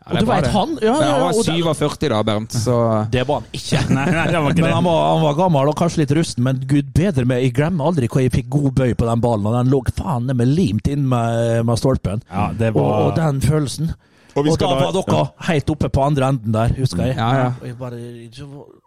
og 0.01 0.17
du 0.17 0.26
var 0.26 0.41
vet 0.41 0.51
han 0.55 0.72
ja, 0.82 0.93
ja, 0.97 1.09
han 1.13 1.22
var 1.28 1.76
47 1.78 2.09
da, 2.09 2.22
Bernt, 2.26 2.55
så 2.57 2.78
Det 3.13 3.22
var 3.30 3.43
han 3.43 3.49
ikke. 3.55 3.84
Nei, 3.97 4.05
nei, 4.09 4.28
det 4.34 4.41
var 4.41 4.55
ikke 4.55 4.65
Men 4.65 4.78
han 4.80 4.88
var, 4.88 5.01
han 5.13 5.26
var 5.28 5.36
gammel 5.38 5.72
og 5.72 5.78
kanskje 5.78 6.01
litt 6.01 6.13
rusten, 6.17 6.45
men 6.47 6.63
gud 6.67 6.89
bedre 6.97 7.28
meg. 7.30 7.45
Jeg 7.45 7.55
glemmer 7.59 7.91
aldri 7.91 8.09
hvor 8.11 8.26
jeg 8.26 8.34
fikk 8.34 8.49
god 8.51 8.72
bøy 8.82 8.95
på 8.97 9.09
den 9.11 9.24
ballen, 9.24 9.49
og 9.51 9.59
den 9.59 9.72
lå 9.72 9.84
faen 9.95 10.32
meg 10.32 10.49
limt 10.49 10.89
inn 10.91 11.05
med, 11.11 11.61
med 11.69 11.80
stolpen. 11.80 12.26
Ja, 12.32 12.49
det 12.57 12.74
Og, 12.76 12.88
og 12.88 13.13
den 13.19 13.43
følelsen. 13.45 13.93
Og 14.32 14.38
Og, 14.38 14.45
vi 14.45 14.51
skal 14.55 14.67
da 14.69 14.75
da- 14.79 14.86
var 14.86 14.91
dere 14.93 15.47
helt 15.47 15.69
oppe 15.69 15.89
på 15.89 16.03
andre 16.05 16.27
enden 16.32 16.51
der, 16.55 16.69
husker 16.77 17.05
jeg. 17.05 17.15
Ja, 17.17 17.29
ja. 17.36 17.47
Og 17.61 17.67
jeg 17.67 17.77
bare, 17.77 17.97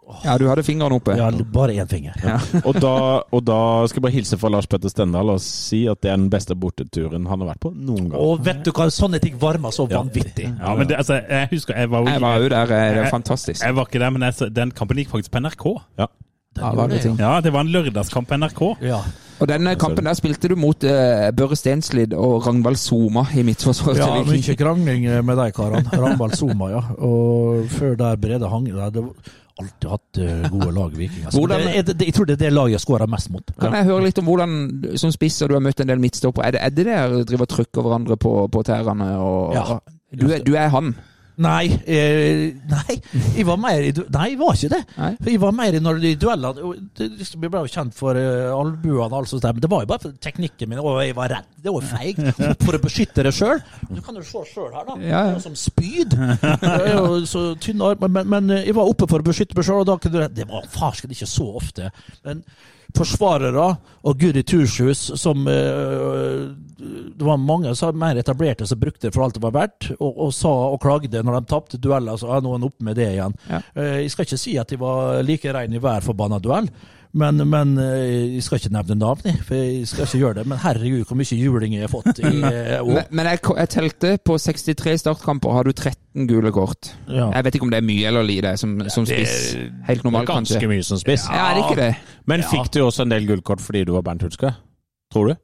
åh, 0.07 0.23
Ja, 0.25 0.37
du 0.37 0.47
hadde 0.47 0.63
fingrene 0.63 0.95
oppe. 0.95 1.15
ja, 1.17 1.29
bare 1.31 1.75
én 1.75 1.87
finger. 1.89 2.13
Ja. 2.23 2.39
Og 2.65 2.79
da, 2.81 3.21
og 3.31 3.43
da 3.45 3.59
skal 3.87 3.99
jeg 3.99 4.05
bare 4.07 4.11
hilse 4.15 4.37
fra 4.41 4.49
Lars 4.49 4.65
Petter 4.67 4.89
Stendal 4.89 5.29
og 5.29 5.39
si 5.41 5.85
at 5.87 6.01
det 6.01 6.11
er 6.11 6.17
den 6.17 6.29
beste 6.29 6.55
borteturen 6.55 7.27
han 7.27 7.39
har 7.41 7.47
vært 7.53 7.59
på 7.61 7.71
noen 7.75 8.09
gang. 8.09 8.19
Og 8.19 8.43
vet 8.45 8.63
du 8.65 8.71
hva, 8.71 8.87
sånne 8.89 9.19
ting 9.21 9.37
varmer 9.41 9.69
så 9.75 9.87
vanvittig. 9.89 10.49
Ja, 10.59 10.75
men 10.75 10.87
det, 10.87 10.97
altså, 10.97 11.21
jeg 11.29 11.49
husker 11.51 11.75
jeg 11.77 11.89
var 11.89 11.99
jo 12.01 12.07
Jeg 12.07 12.21
var 12.21 12.37
jo 12.39 12.49
der. 12.49 12.63
eh, 12.63 12.93
Det 12.95 13.05
er 13.05 13.09
fantastisk. 13.11 13.61
Jeg 13.63 13.75
var 13.75 13.85
ikke 13.85 13.99
der, 13.99 14.09
men 14.09 14.21
jeg, 14.21 14.53
den 14.53 14.71
kampen 14.71 14.97
gikk 14.97 15.09
faktisk 15.13 15.31
på 15.31 15.39
NRK. 15.45 15.65
Ja. 15.99 16.07
Ja, 16.57 16.69
det 16.71 16.77
var 16.77 16.87
det 16.87 17.03
ja. 17.05 17.13
Ja, 17.19 17.41
det 17.41 17.51
var 17.53 17.65
en 17.65 17.71
lørdagskamp 17.73 18.27
på 18.29 18.37
NRK. 18.37 18.61
Ja. 18.81 18.99
Og 19.39 19.47
denne 19.51 19.73
kampen 19.75 20.05
der 20.07 20.13
spilte 20.15 20.47
du 20.47 20.55
mot 20.55 20.83
uh, 20.87 21.29
Børre 21.35 21.55
Stenslid 21.59 22.13
og 22.15 22.45
Ragnvald 22.47 22.77
Soma 22.79 23.25
i 23.35 23.43
midtforsvaret 23.43 23.99
Ja, 23.99 24.21
mye 24.23 24.55
krangling 24.55 25.09
med 25.27 25.35
de 25.41 25.49
karene. 25.51 25.89
Ragnvald 25.91 26.37
Soma, 26.39 26.69
ja. 26.71 26.83
Og 27.03 27.65
før 27.69 27.95
der 27.99 28.15
Brede 28.15 28.47
Hang 28.49 28.69
der, 28.71 28.89
Det 28.95 29.03
var 29.03 29.11
alltid 29.59 29.89
hatt 29.89 30.17
eh, 30.19 30.47
gode 30.51 30.71
lag, 30.75 30.95
Vikinger. 30.97 31.25
Altså. 31.25 31.39
Hvordan- 31.39 31.85
Det, 31.85 31.99
det, 31.99 32.05
jeg 32.07 32.13
tror 32.13 32.25
det 32.25 32.33
er 32.33 32.43
det 32.45 32.53
laget 32.53 32.71
jeg 32.71 32.79
skårer 32.85 33.07
mest 33.07 33.29
mot. 33.31 33.51
Kan 33.59 33.73
jeg 33.73 33.83
høre 33.85 34.03
litt 34.03 34.17
om 34.19 34.25
hvordan, 34.25 34.55
som 34.95 35.11
spisser, 35.11 35.47
du 35.47 35.53
har 35.55 35.61
møtt 35.63 35.79
en 35.83 35.87
del 35.91 35.99
midtstoppere. 35.99 36.45
Er 36.47 36.51
det, 36.51 36.59
er 36.63 36.69
det 36.69 36.85
der 36.85 37.23
driver 37.23 37.41
og 37.41 37.49
trykker 37.49 37.81
hverandre 37.81 38.17
på, 38.17 38.33
på 38.51 38.63
tærne? 38.63 39.11
Og, 39.19 39.53
Ja. 39.55 39.77
du, 40.15 40.27
er, 40.31 40.39
du 40.43 40.53
er 40.55 40.67
han. 40.69 40.95
Nei, 41.35 41.65
eh, 41.83 42.53
nei, 42.71 42.95
jeg 43.35 43.43
var 43.47 43.57
mer 43.59 43.83
i 43.83 43.89
du 43.91 44.05
Nei, 44.13 44.29
jeg 44.31 44.39
var 44.39 44.55
ikke 44.55 44.69
det. 44.71 44.81
Nei. 44.95 45.09
For 45.19 45.31
Jeg 45.33 45.41
var 45.43 45.55
mer 45.57 45.75
i 45.75 45.81
når 45.83 45.99
de 46.03 46.11
duellene 46.19 46.69
det, 46.95 47.07
liksom, 47.19 47.43
ble 47.43 47.63
jo 47.65 47.71
kjent 47.73 47.97
for 47.97 48.15
uh, 48.15 48.53
albuene 48.55 49.09
og 49.09 49.17
alt 49.19 49.31
sånt, 49.33 49.47
men 49.49 49.63
det 49.63 49.71
var 49.71 49.83
jo 49.83 49.89
bare 49.91 50.03
for 50.05 50.15
teknikken 50.23 50.71
min, 50.71 50.79
og 50.79 51.01
jeg 51.03 51.17
var 51.17 51.33
redd. 51.33 51.49
Det 51.65 51.73
var 51.73 51.87
feig. 51.89 52.19
For 52.65 52.77
å 52.77 52.81
beskytte 52.81 53.23
deg 53.25 53.33
sjøl. 53.33 53.59
Du 53.89 53.97
kan 54.05 54.17
jo 54.17 54.23
se 54.25 54.43
sjøl 54.51 54.69
her, 54.75 54.85
da. 54.85 54.95
Ja, 55.01 55.21
ja. 55.31 55.33
Det 55.35 55.43
Som 55.43 55.55
spyd. 55.57 56.13
Det 56.13 57.25
så 57.31 57.41
tynne 57.61 57.89
armer. 57.89 58.11
Men, 58.11 58.29
men 58.29 58.53
eh, 58.53 58.67
jeg 58.69 58.77
var 58.77 58.91
oppe 58.91 59.07
for 59.09 59.23
å 59.23 59.25
beskytte 59.25 59.57
meg 59.57 59.65
sjøl, 59.65 59.81
og 59.81 59.89
da 59.89 59.97
kunne 60.01 60.27
du 60.27 60.37
Det 60.39 60.47
var 60.49 60.69
farsken 60.71 61.13
ikke 61.15 61.29
så 61.29 61.47
ofte. 61.57 61.89
Men 62.27 62.43
forsvarere 62.97 63.65
og 64.05 64.19
Guri 64.21 64.43
Turshus 64.47 65.07
som 65.19 65.47
eh, 65.49 66.41
Det 67.15 67.25
var 67.25 67.37
mange 67.41 67.73
som 67.75 67.97
mer 67.97 68.19
etablerte 68.19 68.67
som 68.67 68.79
brukte 68.79 69.07
det 69.07 69.13
for 69.15 69.25
alt 69.25 69.37
det 69.37 69.43
var 69.43 69.55
verdt, 69.55 69.91
og, 69.99 70.19
og 70.27 70.33
sa 70.35 70.51
og 70.73 70.81
klagde 70.83 71.23
når 71.23 71.39
de 71.39 71.51
tapte 71.51 71.79
dueller. 71.81 72.17
Så 72.19 72.29
er 72.35 72.43
noen 72.43 72.67
oppe 72.67 72.83
med 72.85 72.99
det 72.99 73.07
igjen. 73.13 73.37
Ja. 73.49 73.61
Eh, 73.73 74.01
jeg 74.03 74.11
skal 74.13 74.27
ikke 74.27 74.41
si 74.41 74.57
at 74.61 74.71
de 74.71 74.81
var 74.81 75.23
like 75.25 75.53
rein 75.55 75.73
i 75.73 75.81
hver 75.81 76.05
forbanna 76.05 76.41
duell. 76.43 76.69
Men, 77.15 77.39
men 77.47 77.77
eh, 77.79 78.35
jeg 78.35 78.43
skal 78.43 78.59
ikke 78.59 78.73
nevne 78.75 78.97
navn, 78.99 79.37
for 79.47 79.55
jeg 79.55 79.87
skal 79.87 80.03
ikke 80.03 80.19
gjøre 80.19 80.37
det. 80.41 80.43
Men 80.51 80.59
herregud, 80.59 81.05
hvor 81.07 81.15
mye 81.15 81.37
juling 81.39 81.75
jeg 81.77 81.85
har 81.85 81.91
fått 81.93 82.19
i 82.19 82.31
eh, 82.49 82.73
år. 82.81 82.89
Men, 82.89 83.07
men 83.15 83.29
jeg, 83.31 83.39
jeg 83.61 83.71
telte 83.71 84.11
på 84.19 84.35
63 84.43 84.97
startkamper 85.05 85.55
har 85.55 85.67
du 85.67 85.71
13 85.71 86.27
gule 86.27 86.51
kort. 86.55 86.91
Ja. 87.07 87.29
Jeg 87.37 87.47
vet 87.47 87.57
ikke 87.59 87.69
om 87.69 87.71
det 87.71 87.79
er 87.79 87.87
mye 87.87 88.11
eller 88.11 88.27
lite 88.27 88.55
som, 88.59 88.75
som 88.91 89.07
spiss. 89.07 89.55
Helt 89.87 90.03
normalt, 90.03 90.27
Ganske 90.27 90.71
mye 90.71 90.83
som 90.83 90.99
spiss. 90.99 91.29
Ja, 91.31 91.49
er 91.53 91.59
det 91.59 91.65
ikke 91.69 91.79
det? 91.79 92.19
Men 92.27 92.43
fikk 92.51 92.73
du 92.75 92.81
også 92.83 93.07
en 93.07 93.15
del 93.15 93.29
gullkort 93.31 93.63
fordi 93.63 93.85
du 93.87 93.95
var 93.95 94.03
Bernt 94.07 94.25
Hulske? 94.27 94.51
Tror 95.13 95.31
du? 95.31 95.37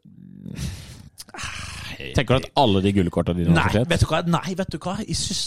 Tenker 2.15 2.37
du 2.37 2.45
at 2.45 2.51
alle 2.61 2.81
de 2.83 2.93
gullkortene 2.95 3.41
dine 3.41 3.55
Nei, 3.55 3.63
har 3.63 3.71
fortjent? 3.71 3.89
vet 3.91 4.03
du 4.03 4.07
hva? 4.09 4.21
Nei, 4.35 4.55
vet 4.59 4.73
du 4.73 4.77
hva? 4.81 4.95
Jeg 5.01 5.17
syns 5.19 5.41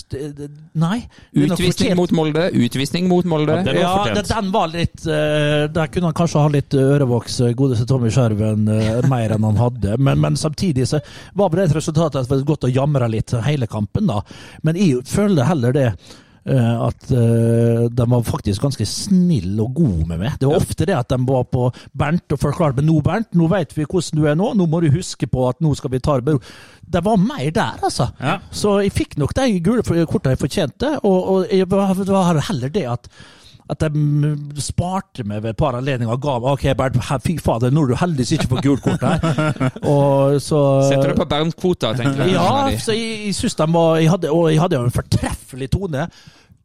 Nei. 0.81 0.99
Utvisning 1.45 1.95
mot 1.99 2.15
Molde, 2.17 2.49
utvisning 2.67 3.09
mot 3.11 3.29
Molde. 3.29 3.59
Ja, 3.61 3.67
den 3.67 3.81
var 3.83 4.11
Ja, 4.11 4.25
den 4.31 4.51
var 4.55 4.73
litt 4.73 5.07
uh, 5.07 5.67
Der 5.75 5.93
kunne 5.93 6.11
han 6.11 6.19
kanskje 6.19 6.45
ha 6.45 6.53
litt 6.53 6.75
ørevoks, 6.79 7.39
eh, 7.45 7.55
godeste 7.59 7.87
Tommy 7.91 8.11
Skjerven, 8.15 8.67
uh, 8.71 9.01
mer 9.11 9.37
enn 9.37 9.47
han 9.47 9.61
hadde. 9.61 9.99
Men, 9.99 10.21
men 10.23 10.37
samtidig 10.41 10.89
så 10.91 11.01
var 11.35 11.55
det 11.55 11.69
et 11.69 11.79
resultat 11.79 12.19
at 12.19 12.29
det 12.29 12.39
var 12.39 12.45
godt 12.55 12.69
å 12.69 12.75
jamre 12.75 13.09
litt 13.13 13.35
hele 13.47 13.69
kampen, 13.71 14.09
da. 14.11 14.21
Men 14.67 14.79
jeg 14.81 15.05
føler 15.09 15.49
heller 15.49 15.75
det. 15.77 15.89
Eh, 16.47 16.81
At 16.87 17.11
eh, 17.11 17.85
de 17.91 18.07
var 18.11 18.25
faktisk 18.27 18.65
ganske 18.65 18.87
snille 18.89 19.63
og 19.63 19.75
gode 19.77 20.09
med 20.09 20.23
meg. 20.23 20.39
Det 20.41 20.49
var 20.51 20.61
ofte 20.63 20.89
det 20.89 20.97
at 20.97 21.13
de 21.13 21.21
var 21.29 21.47
på 21.51 21.69
Bernt 21.93 22.37
og 22.37 22.43
forklarte 22.43 22.81
meg 22.81 22.89
nå, 22.91 22.99
Bernt, 23.05 23.33
nå 23.37 23.49
vet 23.53 23.77
vi 23.77 23.87
hvordan 23.87 24.21
du 24.21 24.29
er 24.31 24.39
nå. 24.39 24.53
Nå 24.59 24.69
må 24.71 24.83
du 24.85 24.91
huske 24.95 25.29
på 25.31 25.49
at 25.49 25.63
nå 25.65 25.75
skal 25.79 25.95
vi 25.95 26.03
ta 26.05 26.19
det 26.21 26.33
med. 26.33 26.51
Det 26.85 27.05
var 27.05 27.21
mer 27.21 27.49
der, 27.55 27.79
altså. 27.83 28.11
Ja. 28.21 28.39
Så 28.53 28.79
jeg 28.85 28.93
fikk 28.95 29.17
nok 29.21 29.33
de 29.37 29.49
gule 29.65 29.85
kortene 29.85 30.35
jeg 30.35 30.43
fortjente, 30.43 30.99
og, 31.03 31.19
og 31.35 31.49
jeg 31.49 31.69
det 31.69 32.13
var 32.13 32.45
heller 32.51 32.73
det 32.73 32.85
at 32.91 33.09
at 33.73 33.81
de 33.81 34.61
sparte 34.61 35.25
meg 35.25 35.41
ved 35.41 35.55
et 35.55 35.57
par 35.61 35.77
anledninger 35.79 36.13
og 36.13 36.21
ga 36.21 36.35
meg 36.43 36.51
OK, 36.53 36.67
Bernt, 36.77 36.99
fy 37.25 37.39
fader, 37.41 37.73
nå 37.73 37.87
er 37.87 37.95
du 37.95 37.97
heldigvis 38.03 38.35
ikke 38.37 38.51
på 38.53 38.63
gult 38.67 38.85
kort 38.85 39.05
her. 39.07 39.25
Og 39.95 40.37
så 40.45 40.61
Setter 40.91 41.15
du 41.15 41.21
på 41.23 41.29
Bernt-kvota, 41.31 41.95
tenker 41.97 42.27
jeg. 42.27 42.37
Ja, 42.37 42.79
så 42.79 42.93
jeg, 42.97 43.29
jeg 43.31 43.37
synes 43.41 43.57
de 43.63 43.69
var 43.73 44.01
jeg 44.03 44.11
hadde, 44.13 44.33
Og 44.37 44.51
jeg 44.53 44.61
hadde 44.61 44.77
jo 44.81 44.89
en 44.91 44.93
fortreffelig 45.01 45.71
tone 45.73 46.09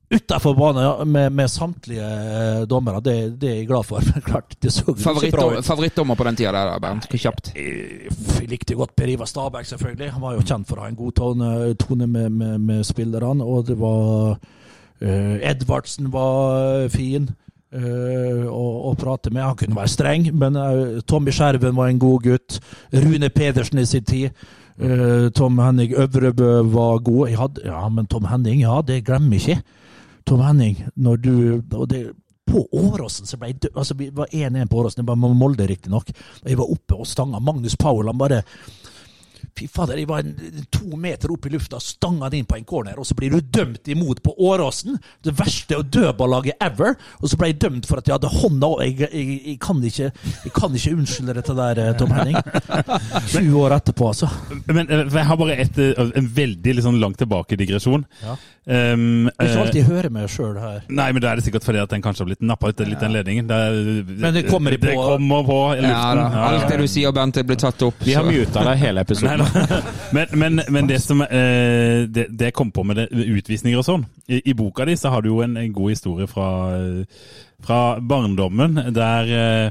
utafor 0.09 0.55
banen 0.57 1.11
med, 1.13 1.31
med 1.37 1.51
samtlige 1.53 2.01
eh, 2.01 2.61
dommere. 2.67 2.97
Det, 3.05 3.15
det 3.39 3.49
er 3.49 3.57
jeg 3.59 3.67
glad 3.69 3.85
for. 3.85 4.01
Klart, 4.25 4.55
det 4.61 4.71
så 4.73 4.81
ikke 4.89 4.95
bra 4.97 5.03
Favorittdommer 5.05 5.59
ut. 5.61 5.65
favorittdommer 5.67 6.17
på 6.17 6.25
den 6.25 6.39
tida 6.39 6.53
der, 6.57 6.79
Bernt? 6.81 7.05
Kjapt. 7.13 7.51
Jeg 7.55 8.49
likte 8.49 8.75
godt 8.79 8.95
Per 8.97 9.11
Ivar 9.13 9.29
Stabæk, 9.29 9.69
selvfølgelig. 9.69 10.11
Han 10.15 10.23
var 10.25 10.33
jo 10.39 10.41
kjent 10.49 10.67
for 10.67 10.81
å 10.81 10.87
ha 10.87 10.89
en 10.89 10.97
god 10.97 11.13
tone, 11.19 11.51
tone 11.77 12.07
med, 12.09 12.31
med, 12.33 12.57
med 12.59 12.87
spillerne. 12.89 13.45
Og 13.45 13.67
det 13.69 13.77
var 13.79 14.31
eh, 14.33 14.49
Edvardsen 14.99 16.09
var 16.11 16.89
fin 16.91 17.29
eh, 17.71 18.45
å, 18.49 18.63
å 18.89 18.93
prate 18.99 19.31
med. 19.33 19.45
Han 19.45 19.59
kunne 19.59 19.79
være 19.79 19.93
streng, 19.93 20.29
men 20.35 20.57
eh, 20.59 21.01
Tommy 21.07 21.33
Skjerven 21.35 21.77
var 21.77 21.91
en 21.91 22.01
god 22.01 22.25
gutt. 22.27 22.59
Rune 22.93 23.31
Pedersen 23.33 23.81
i 23.81 23.87
sin 23.89 24.07
tid. 24.07 24.47
Eh, 24.79 25.27
Tom 25.35 25.59
Henning 25.59 25.93
Øvrebø 25.97 26.63
var 26.73 27.03
god. 27.05 27.35
Hadde, 27.35 27.67
ja, 27.67 27.83
men 27.93 28.09
Tom 28.11 28.27
Henning, 28.29 28.63
ja, 28.63 28.79
det 28.85 29.03
glemmer 29.07 29.39
ikke. 29.39 29.61
Tom 30.27 30.43
Henning, 30.45 30.83
når 30.95 31.21
du 31.23 31.33
det, 31.89 32.09
på 32.49 32.63
Åråsen 32.73 33.29
så 33.29 33.37
ble 33.37 33.51
jeg 33.51 33.59
død. 33.65 33.75
Altså, 33.77 33.95
vi 33.97 34.09
var 34.15 34.31
1-1 34.33 34.69
på 34.69 34.79
Åråsen, 34.81 35.03
det 35.03 35.09
var 35.09 35.35
Molde 35.37 35.67
riktignok. 35.69 36.09
Jeg 36.45 36.57
var 36.57 36.71
oppe 36.71 36.97
og 36.97 37.07
stanga. 37.07 37.41
Magnus 37.43 37.77
Powell 37.77 38.09
han 38.09 38.17
bare 38.17 38.41
Fy 39.59 39.67
fader, 39.67 39.99
jeg 39.99 40.07
var 40.07 40.23
en, 40.23 40.63
to 40.71 40.95
meter 40.99 41.33
opp 41.33 41.47
i 41.49 41.51
lufta, 41.51 41.81
stanga 41.83 42.29
den 42.31 42.43
inn 42.43 42.47
på 42.49 42.55
en 42.55 42.67
corner, 42.67 42.99
og 42.99 43.07
så 43.07 43.17
blir 43.17 43.33
du 43.33 43.39
dømt 43.43 43.89
imot 43.91 44.21
på 44.23 44.33
Åråsen. 44.47 44.95
Det 45.25 45.33
verste 45.35 45.81
dødballaget 45.83 46.59
ever. 46.63 46.95
Og 47.19 47.31
så 47.31 47.39
ble 47.39 47.51
jeg 47.51 47.59
dømt 47.65 47.89
for 47.89 47.99
at 47.99 48.07
jeg 48.07 48.15
hadde 48.15 48.31
hånda 48.31 48.69
over 48.69 48.85
jeg, 48.87 49.09
jeg, 49.09 49.39
jeg, 49.51 49.57
kan 49.63 49.81
ikke, 49.83 50.11
jeg 50.45 50.53
kan 50.55 50.77
ikke 50.79 50.95
unnskylde 50.95 51.35
dette 51.39 51.55
der, 51.57 51.81
eh, 51.83 51.91
Tom 51.99 52.13
Henning. 52.15 52.39
20 53.33 53.59
år 53.59 53.75
etterpå, 53.79 54.13
altså. 54.13 54.29
Men 54.69 54.87
jeg 54.89 55.27
har 55.31 55.41
bare 55.43 55.59
et, 55.65 55.81
eh, 55.83 56.15
en 56.21 56.31
veldig 56.39 56.77
liksom, 56.79 56.99
langt 57.03 57.19
tilbake-digresjon. 57.19 58.07
Ja. 58.23 58.37
Um, 58.69 59.25
Jeg 59.25 59.33
kan 59.33 59.47
ikke 59.47 59.55
eh, 59.55 59.61
alltid 59.65 59.85
høre 59.87 60.09
meg 60.13 60.27
sjøl 60.29 60.57
her. 60.61 60.81
Nei, 60.93 61.07
men 61.15 61.23
da 61.23 61.31
er 61.31 61.39
det 61.39 61.45
sikkert 61.47 61.63
fordi 61.65 61.79
at 61.81 61.89
den 61.89 62.03
kanskje 62.05 62.21
har 62.21 62.27
blitt 62.29 62.43
nappa 62.45 62.69
ut 62.69 62.83
litt 62.85 62.99
den 63.01 63.15
ledningen. 63.15 63.47
Det, 63.49 63.55
er- 63.57 64.11
Men 64.21 64.35
det 64.35 64.43
kommer 64.45 64.75
i 64.75 64.77
det 64.77 64.91
på- 64.93 65.05
kommer 65.07 65.43
på 65.47 65.57
i 65.73 65.79
luften. 65.81 65.89
Ja 65.89 66.13
da. 66.19 66.43
Alt 66.51 66.67
det 66.69 66.77
du 66.77 66.85
sier, 66.87 67.11
Bente, 67.17 67.43
blir 67.49 67.57
tatt 67.57 67.81
opp. 67.87 67.95
Vi 68.05 68.13
har 68.13 68.23
muta 68.29 68.61
deg 68.69 68.77
hele 68.83 69.01
episoden. 69.01 69.41
Men, 70.13 70.27
men, 70.33 70.61
men 70.69 70.87
det 70.89 71.01
som 71.01 71.21
eh, 71.21 72.05
det, 72.09 72.27
det 72.37 72.53
kom 72.53 72.69
på 72.73 72.83
med 72.85 72.97
det, 72.97 73.07
utvisninger 73.13 73.77
og 73.77 73.85
sånn 73.85 74.05
I, 74.29 74.39
I 74.49 74.53
boka 74.57 74.85
di 74.89 74.95
så 74.97 75.11
har 75.13 75.21
du 75.21 75.29
jo 75.29 75.41
en, 75.45 75.57
en 75.57 75.73
god 75.73 75.89
historie 75.93 76.25
fra, 76.29 76.47
eh, 76.77 77.03
fra 77.65 77.81
barndommen 78.01 78.79
der 78.95 79.29
eh, 79.33 79.69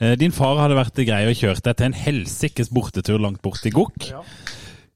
eh, 0.00 0.16
din 0.20 0.32
far 0.36 0.60
hadde 0.64 0.76
vært 0.80 1.00
grei 1.08 1.22
og 1.30 1.36
kjørt 1.38 1.64
deg 1.64 1.76
til 1.80 1.90
en 1.90 1.96
helsikes 1.96 2.68
bortetur 2.72 3.20
langt 3.20 3.40
bort 3.44 3.60
til 3.64 3.72
Gokk. 3.76 4.10
Eh, 4.12 4.53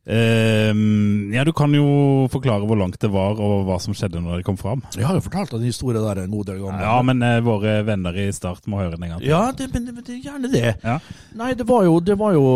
ja, 0.08 1.42
du 1.44 1.52
kan 1.52 1.74
jo 1.76 1.84
forklare 2.32 2.64
hvor 2.64 2.78
langt 2.80 2.96
det 3.02 3.10
var, 3.12 3.36
og 3.36 3.66
hva 3.68 3.76
som 3.82 3.92
skjedde 3.96 4.22
når 4.24 4.40
det 4.40 4.46
kom 4.46 4.56
fram. 4.56 4.80
Jeg 4.96 5.04
har 5.04 5.18
jo 5.18 5.24
fortalt 5.26 5.52
den 5.52 5.66
historien 5.68 6.00
der 6.04 6.22
en 6.24 6.32
god 6.32 6.48
del 6.48 6.62
ganger. 6.62 6.80
Ja, 6.86 6.96
men 7.04 7.20
eh, 7.26 7.40
våre 7.44 7.74
venner 7.84 8.16
i 8.16 8.30
Start 8.32 8.64
må 8.70 8.80
høre 8.80 8.96
den 8.96 9.04
en 9.08 9.14
gang 9.16 9.22
til. 9.22 9.30
Ja, 9.34 9.42
det, 9.52 9.68
men 9.74 9.84
det, 9.90 9.96
det, 10.06 10.18
gjerne 10.24 10.50
det. 10.52 10.74
Ja. 10.82 10.98
Nei, 11.36 11.52
det 11.58 11.68
var, 11.68 11.84
jo, 11.84 11.98
det 12.00 12.16
var 12.20 12.32
jo 12.38 12.46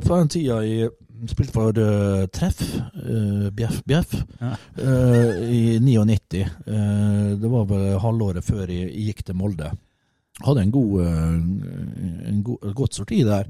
på 0.00 0.18
den 0.22 0.32
tida 0.32 0.62
jeg 0.64 0.90
spilte 1.30 1.54
for 1.54 1.76
uh, 1.78 2.24
Treff, 2.34 2.58
uh, 2.98 3.46
Bjeff 3.54 3.82
Bjeff, 3.86 4.16
Ja. 4.40 4.56
uh, 4.80 5.36
i 5.46 5.78
99. 5.78 6.40
Eh, 6.42 7.28
det 7.38 7.50
var 7.52 7.68
vel 7.70 7.98
halvåret 8.02 8.42
før 8.42 8.66
jeg, 8.72 8.90
gikk 9.06 9.22
til 9.28 9.38
Molde. 9.38 9.70
Hadde 10.42 10.64
en 10.64 10.72
god, 10.74 10.96
eh, 11.04 12.28
en 12.32 12.42
god, 12.42 12.72
godt 12.74 12.96
sorti 12.98 13.20
der. 13.28 13.46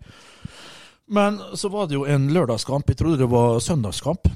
Men 1.08 1.38
så 1.58 1.68
var 1.68 1.86
det 1.90 1.94
jo 1.98 2.04
en 2.08 2.28
lørdagskamp. 2.32 2.88
Jeg 2.88 2.96
trodde 3.00 3.18
det 3.18 3.30
var 3.30 3.58
søndagskamp. 3.60 4.28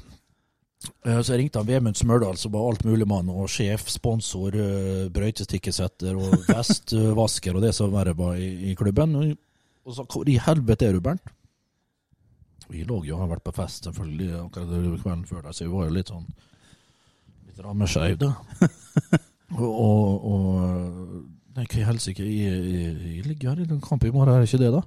Eh, 1.05 1.21
Så 1.21 1.33
jeg 1.33 1.39
ringte 1.39 1.59
han 1.59 1.67
Vemund 1.67 1.95
Smørdal, 1.97 2.37
som 2.37 2.51
var 2.53 2.67
altmuligmann 2.71 3.29
og 3.33 3.47
sjef, 3.49 3.87
sponsor, 3.89 4.53
eh, 4.55 5.07
brøytestikkesetter 5.09 6.15
og 6.19 6.35
vestvasker 6.51 7.55
og 7.57 7.61
det 7.65 7.73
som 7.75 7.91
verre 7.91 8.13
var 8.17 8.35
i, 8.37 8.71
i 8.71 8.75
klubben. 8.75 9.15
Og- 9.15 9.37
sa 9.87 10.03
så 10.03 10.05
hvor 10.11 10.27
i 10.29 10.35
helvete 10.37 10.85
er 10.89 10.93
du, 10.93 10.99
Bernt? 10.99 11.21
Vi 12.69 12.83
lå 12.83 12.97
jo 13.07 13.15
og 13.15 13.21
har 13.23 13.29
vært 13.37 13.45
på 13.47 13.53
fest, 13.55 13.85
selvfølgelig, 13.87 14.33
akkurat 14.41 14.99
kvelden 15.01 15.25
før 15.25 15.41
der, 15.45 15.53
så 15.55 15.63
vi 15.63 15.71
var 15.71 15.85
jo 15.87 15.93
litt 15.95 16.09
sånn 16.11 16.25
litt 17.47 17.61
rammeskeive, 17.63 18.17
da. 18.19 18.33
og, 19.55 19.69
og, 19.71 20.25
og 20.27 21.23
Nei, 21.57 21.63
hva 21.71 21.79
i 21.79 21.85
helsike, 21.87 22.21
jeg, 22.27 22.57
jeg, 22.67 22.97
jeg 23.15 23.23
ligger 23.25 23.49
her 23.55 23.63
i 23.63 23.69
en 23.71 23.79
kamp 23.81 24.03
i 24.03 24.11
morgen, 24.11 24.35
er 24.35 24.43
det 24.43 24.49
ikke 24.51 24.59
det, 24.65 24.73
da? 24.75 24.83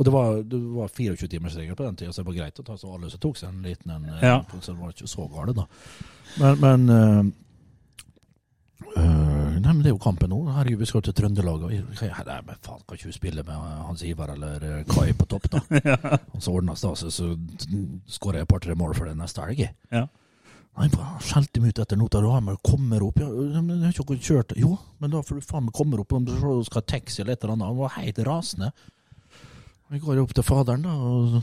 Og 0.00 0.06
det 0.08 0.12
var, 0.14 0.38
det 0.48 0.58
var 0.72 0.88
24-timersregel 0.96 1.76
på 1.76 1.84
den 1.84 1.98
tida, 2.00 2.12
så 2.16 2.22
det 2.22 2.30
var 2.30 2.38
greit 2.40 2.60
å 2.62 2.64
ta 2.64 2.76
så 2.80 2.94
alle 2.96 3.10
som 3.12 3.20
tok 3.20 3.36
seg 3.36 3.50
en 3.52 3.62
liten 3.68 3.90
en. 3.92 4.06
eh, 4.14 4.22
Ja. 4.24 4.38
Så 4.56 4.72
det 4.72 4.80
var 4.80 4.94
ikke 4.94 5.10
så 5.12 5.26
gale, 5.28 5.52
da. 5.58 5.66
Men, 6.40 6.60
men 6.62 6.90
eh, 6.94 7.20
eh, 8.96 9.58
Nei, 9.60 9.74
men 9.74 9.82
det 9.84 9.90
er 9.90 9.94
jo 9.94 10.00
kampen 10.00 10.30
nå. 10.32 10.38
Herregud, 10.54 10.80
vi 10.80 10.88
skal 10.88 11.02
til 11.04 11.12
Trøndelag. 11.18 11.66
og 11.66 11.74
Nei, 11.74 12.38
men 12.46 12.62
faen, 12.64 12.80
kan 12.86 12.96
ikke 12.96 13.10
vi 13.10 13.16
spille 13.18 13.44
med 13.44 13.66
Hans 13.84 14.02
Ivar 14.08 14.32
eller 14.32 14.64
Kai 14.88 15.10
på 15.12 15.26
topp, 15.28 15.50
da? 15.52 15.60
ja. 15.90 15.98
Og 16.32 16.40
så 16.40 16.54
ordnes 16.56 16.80
det, 16.80 16.88
altså, 16.94 17.10
så 17.12 17.28
skårer 18.16 18.40
jeg 18.40 18.48
et 18.48 18.52
par-tre 18.54 18.76
mål 18.80 18.96
for 18.96 19.10
det 19.10 19.18
neste 19.20 19.44
helg. 19.44 19.66
Ja. 19.92 20.06
Faen, 20.80 20.96
skjelte 21.26 21.60
meg 21.60 21.74
ut 21.74 21.82
etter 21.84 21.98
nota. 22.00 22.22
Med 22.40 22.56
kommer 22.64 23.04
opp. 23.04 23.20
Ja, 23.20 23.28
men 23.60 23.82
jeg 23.82 23.90
har 23.90 24.00
ikke 24.00 24.16
kjørt. 24.16 24.56
Jo, 24.56 24.78
men 25.02 25.12
da 25.12 25.20
får 25.26 25.42
du 25.42 25.44
faen 25.50 25.68
meg 25.68 25.76
komme 25.76 26.00
opp. 26.00 26.16
Om 26.16 26.24
du 26.30 26.32
skal 26.64 26.86
taxi 26.88 27.20
eller 27.20 27.36
et 27.36 27.44
eller 27.44 27.58
annet. 27.58 27.68
Han 27.68 27.80
var 27.84 27.94
helt 27.98 28.22
rasende. 28.30 28.72
Jeg 29.90 30.04
går 30.04 30.20
opp 30.22 30.32
til 30.38 30.46
faderen 30.46 30.84
da, 30.86 30.92
og 30.94 31.40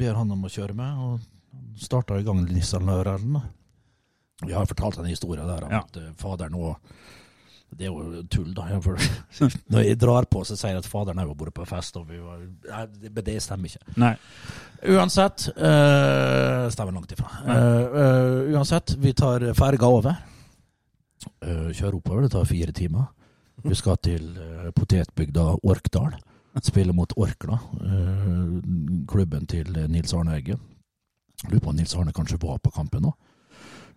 ber 0.00 0.16
han 0.16 0.30
om 0.32 0.46
å 0.46 0.50
kjøre 0.52 0.72
med. 0.76 1.00
Og 1.04 1.82
starta 1.82 2.16
i 2.16 2.24
gang 2.24 2.40
Nissan-lørdagen. 2.48 3.36
Jeg 4.46 4.56
har 4.56 4.68
fortalt 4.70 5.00
en 5.02 5.10
historie 5.10 5.44
der 5.44 5.66
om 5.66 5.70
Ja. 5.74 5.82
at 5.84 5.96
eh, 5.96 6.14
faderen 6.16 6.56
òg 6.56 6.76
Det 7.72 7.86
er 7.86 7.92
jo 7.92 8.22
tull, 8.28 8.52
da. 8.52 8.66
Når 9.72 9.80
jeg 9.80 9.98
drar 9.98 10.26
på, 10.28 10.42
så 10.44 10.56
sier 10.56 10.74
jeg 10.74 10.82
at 10.82 10.88
faderen 10.88 11.20
òg 11.22 11.28
har 11.28 11.36
vært 11.40 11.54
på 11.54 11.64
fest. 11.68 11.96
Og 11.96 12.08
vi 12.08 12.18
var, 12.20 12.40
nei, 12.68 13.12
det, 13.12 13.36
stemmer 13.40 13.68
ikke. 13.68 13.94
Nei. 13.96 14.12
Uansett 14.92 15.46
øh, 15.56 16.66
Stemmer 16.72 16.92
langt 16.92 17.12
ifra. 17.12 17.30
Uh, 17.46 17.54
uh, 17.56 18.52
uansett, 18.52 18.96
vi 19.00 19.12
tar 19.16 19.46
ferga 19.56 19.88
over. 19.88 20.20
Uh, 21.40 21.70
kjører 21.72 21.96
oppover. 21.96 22.26
Det 22.26 22.34
tar 22.36 22.44
fire 22.44 22.72
timer. 22.72 23.08
Vi 23.64 23.74
skal 23.78 23.96
til 24.04 24.28
potetbygda 24.76 25.48
Orkdal. 25.62 26.16
Spille 26.60 26.92
mot 26.92 27.12
Orkla. 27.16 27.58
eh, 27.80 29.04
klubben 29.08 29.46
til 29.46 29.72
Nils 29.88 30.12
Arne 30.14 30.36
Eggen. 30.36 30.60
Lurer 31.48 31.60
på 31.60 31.70
om 31.70 31.76
Nils 31.76 31.94
Arne 31.96 32.12
kanskje 32.12 32.38
var 32.42 32.58
på 32.58 32.70
kampen 32.70 33.02
nå. 33.02 33.12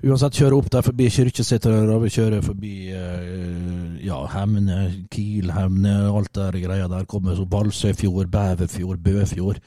Uansett, 0.05 0.35
kjører 0.35 0.57
opp 0.57 0.69
der 0.71 0.83
forbi 0.83 1.07
Kyrkjeseterøra. 1.09 1.99
Vi 2.03 2.09
kjører 2.09 2.41
forbi 2.43 2.73
eh, 2.91 4.05
ja, 4.05 4.17
Hemne, 4.33 5.05
Kiel, 5.11 5.51
Hemne, 5.55 5.93
alt 6.11 6.33
der 6.35 6.57
greia 6.63 6.87
der. 6.91 7.05
Kommer 7.05 7.35
så 7.35 7.45
Balsøyfjord, 7.45 8.27
Bæverfjord, 8.31 8.99
Bøfjord. 9.03 9.61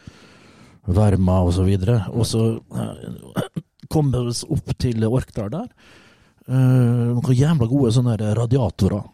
Verma 0.88 1.40
videre. 1.64 2.02
Og 2.12 2.26
så 2.26 2.44
eh, 2.56 3.48
kommer 3.88 4.28
vi 4.28 4.36
opp 4.56 4.74
til 4.78 5.04
Orkdal 5.04 5.50
der. 5.52 5.68
Eh, 6.48 7.12
noen 7.12 7.34
jævla 7.36 7.68
gode 7.68 7.92
sånne 7.92 8.16
radiatorer 8.16 9.04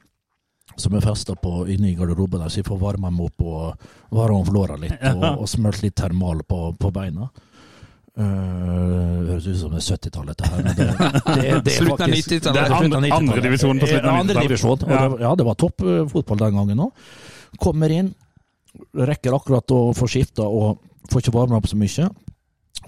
som 0.77 0.95
er 0.97 1.05
festa 1.05 1.35
på 1.39 1.65
inne 1.71 1.91
i 1.93 1.97
garderoben 1.99 2.41
der, 2.43 2.51
så 2.51 2.61
jeg 2.63 2.67
får 2.69 2.79
varma 2.81 3.11
meg 3.15 3.29
opp 3.29 3.45
og 3.47 3.89
varme 4.17 4.41
om 4.43 4.53
låra 4.55 4.77
litt, 4.81 4.97
og, 5.15 5.27
og 5.45 5.49
smurt 5.51 5.83
litt 5.85 5.95
termal 6.01 6.43
på, 6.49 6.73
på 6.81 6.91
beina. 6.95 7.29
Uh, 8.15 9.27
høres 9.27 9.47
ut 9.51 9.57
som 9.59 9.73
det 9.75 9.81
er 9.83 9.87
70-tallet, 9.97 10.37
dette 10.39 10.51
her. 10.51 10.61
Men 10.63 10.77
det, 10.79 10.85
det, 10.87 11.55
det 11.67 11.73
er 11.75 11.89
faktisk- 11.95 12.29
det 12.31 12.37
er 12.39 12.51
slutten 12.55 12.59
av 12.59 12.77
Andre- 12.79 13.01
90-tallet. 13.03 13.17
andredivisjonen 13.19 13.83
på 13.83 13.89
slutten 13.91 14.11
av 14.11 14.21
90-tallet. 14.29 14.85
Ja. 14.87 15.01
det, 15.09 15.23
ja, 15.25 15.33
det 15.41 15.47
var 15.49 15.57
topp 15.59 15.83
eh, 15.83 16.03
fotball 16.13 16.43
den 16.45 16.61
gangen 16.61 16.85
òg. 16.87 17.09
Kommer 17.59 17.95
inn, 17.95 18.13
rekker 18.95 19.35
akkurat 19.35 19.75
å 19.75 19.81
få 19.99 20.07
skifta 20.11 20.47
og 20.47 20.79
får 21.11 21.25
ikke 21.25 21.35
varma 21.35 21.59
opp 21.59 21.67
så 21.71 21.79
mye. 21.79 22.07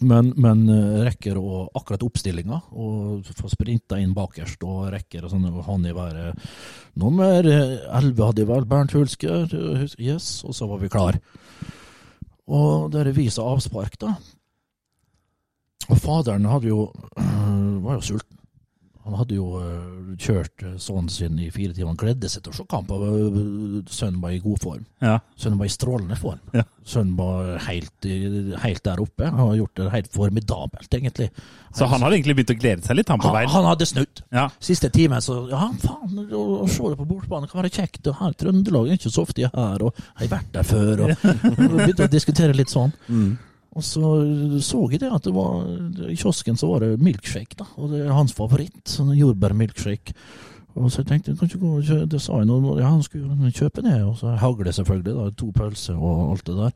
Men, 0.04 0.32
men 0.36 0.66
eh, 0.68 1.02
rekker 1.06 1.38
å 1.40 1.62
akkurat 1.78 2.02
oppstillinga 2.04 2.58
og 2.76 3.28
få 3.38 3.48
sprinta 3.48 3.96
inn 4.02 4.12
bakerst 4.16 4.62
og 4.66 4.90
rekker 4.92 5.24
og 5.24 5.32
sånn 5.32 5.46
Han 5.68 5.86
i 5.88 5.94
været. 5.96 6.46
Nummer 7.00 7.40
elleve 7.40 7.80
11 7.88 8.26
hadde 8.28 8.46
vel, 8.50 8.66
Bernt 8.68 8.92
Hulsker. 8.96 9.46
eh, 9.52 9.86
Yes, 9.98 10.44
og 10.44 10.54
så 10.56 10.68
var 10.68 10.82
vi 10.82 10.92
klar. 10.92 11.20
Og 12.46 12.90
der 12.92 13.10
viser 13.16 13.46
avspark, 13.46 13.96
da. 13.98 14.14
Og 15.88 15.98
faderen 16.02 16.46
hadde 16.50 16.68
jo 16.70 16.90
var 17.86 18.00
jo 18.00 18.04
sulten. 18.12 18.35
Han 19.06 19.14
hadde 19.20 19.36
jo 19.36 19.44
eh, 19.60 20.14
kjørt 20.18 20.62
eh, 20.66 20.72
sønnen 20.82 21.08
sin 21.14 21.36
i 21.38 21.48
fire 21.54 21.72
timer. 21.76 21.92
Han 21.92 22.00
gledde 22.00 22.28
seg 22.32 22.42
til 22.42 22.52
å 22.52 22.56
se 22.58 22.64
kamp. 22.70 22.90
eh, 22.90 23.36
Sønnen 23.94 24.18
var 24.22 24.34
i 24.34 24.40
god 24.42 24.58
form. 24.62 24.82
Ja. 25.04 25.20
Sønnen 25.38 25.60
var 25.60 25.68
i 25.68 25.74
strålende 25.74 26.18
form. 26.18 26.40
Ja. 26.56 26.64
Sønnen 26.86 27.14
var 27.18 27.52
helt, 27.68 28.08
helt 28.64 28.82
der 28.86 29.02
oppe. 29.02 29.28
Han 29.30 29.40
har 29.52 29.54
gjort 29.60 29.78
det 29.78 29.88
helt 29.94 30.10
formidabelt, 30.14 30.90
egentlig. 30.98 31.30
Så 31.76 31.86
han 31.90 32.02
hadde 32.02 32.18
egentlig 32.18 32.36
begynt 32.38 32.54
å 32.54 32.58
glede 32.58 32.86
seg 32.86 32.96
litt, 32.98 33.10
han 33.12 33.20
på 33.22 33.30
veien? 33.34 33.50
han 33.52 33.66
hadde 33.68 33.86
snudd. 33.86 34.22
Ja. 34.32 34.46
Siste 34.64 34.88
timen 34.94 35.20
så 35.22 35.42
Ja, 35.50 35.66
faen, 35.82 36.22
å, 36.30 36.44
å 36.64 36.68
se 36.70 36.90
det 36.92 36.98
på 37.00 37.06
bortebane 37.10 37.50
kan 37.50 37.62
være 37.62 37.72
kjekt. 37.74 38.06
Og 38.10 38.16
her 38.22 38.34
Trøndelag 38.38 38.88
er 38.90 38.98
ikke 38.98 39.12
så 39.12 39.26
ofte 39.26 39.46
her, 39.52 39.82
og 39.86 39.92
jeg 39.98 40.24
har 40.26 40.32
vært 40.38 40.54
der 40.56 40.66
før. 40.66 41.04
Og, 41.06 41.26
og 41.52 41.76
begynte 41.82 42.06
å 42.08 42.12
diskutere 42.18 42.56
litt 42.56 42.72
sånn. 42.72 42.94
Og 43.76 43.84
så 43.84 44.10
så 44.64 44.82
jeg 44.90 45.02
det 45.02 45.12
at 45.12 45.26
det 45.26 45.34
var 45.36 45.66
i 46.08 46.16
kiosken 46.16 46.56
så 46.56 46.70
var 46.70 46.84
det 46.84 47.00
milkshake, 47.04 47.58
da. 47.58 47.66
Og 47.76 47.92
det 47.92 48.06
er 48.06 48.14
hans 48.16 48.32
favoritt. 48.36 48.86
Sånn 48.88 49.12
jordbærmilkshake. 49.16 50.16
Og 50.76 50.90
så 50.92 51.04
tenkte 51.04 51.32
jeg 51.32 51.40
kan 51.40 51.48
ikke 51.48 51.62
gå 51.62 51.70
og 51.78 51.86
kjøpe 51.88 52.08
Det 52.12 52.20
sa 52.20 52.40
jeg 52.40 52.48
nå, 52.50 52.56
ja, 52.76 52.88
han 52.90 53.04
skulle 53.04 53.52
kjøpe 53.52 53.84
det. 53.84 54.00
Og 54.04 54.16
så 54.20 54.34
hagle, 54.40 54.72
selvfølgelig. 54.72 55.14
da, 55.16 55.30
To 55.40 55.50
pølser 55.56 55.96
og 56.00 56.32
alt 56.32 56.46
det 56.48 56.56
der. 56.56 56.74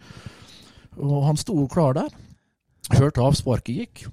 Og 1.00 1.26
han 1.26 1.40
sto 1.40 1.56
klar 1.72 1.96
der. 1.96 2.14
Hørte 2.92 3.24
avsparket 3.24 3.76
gikk. 3.80 4.06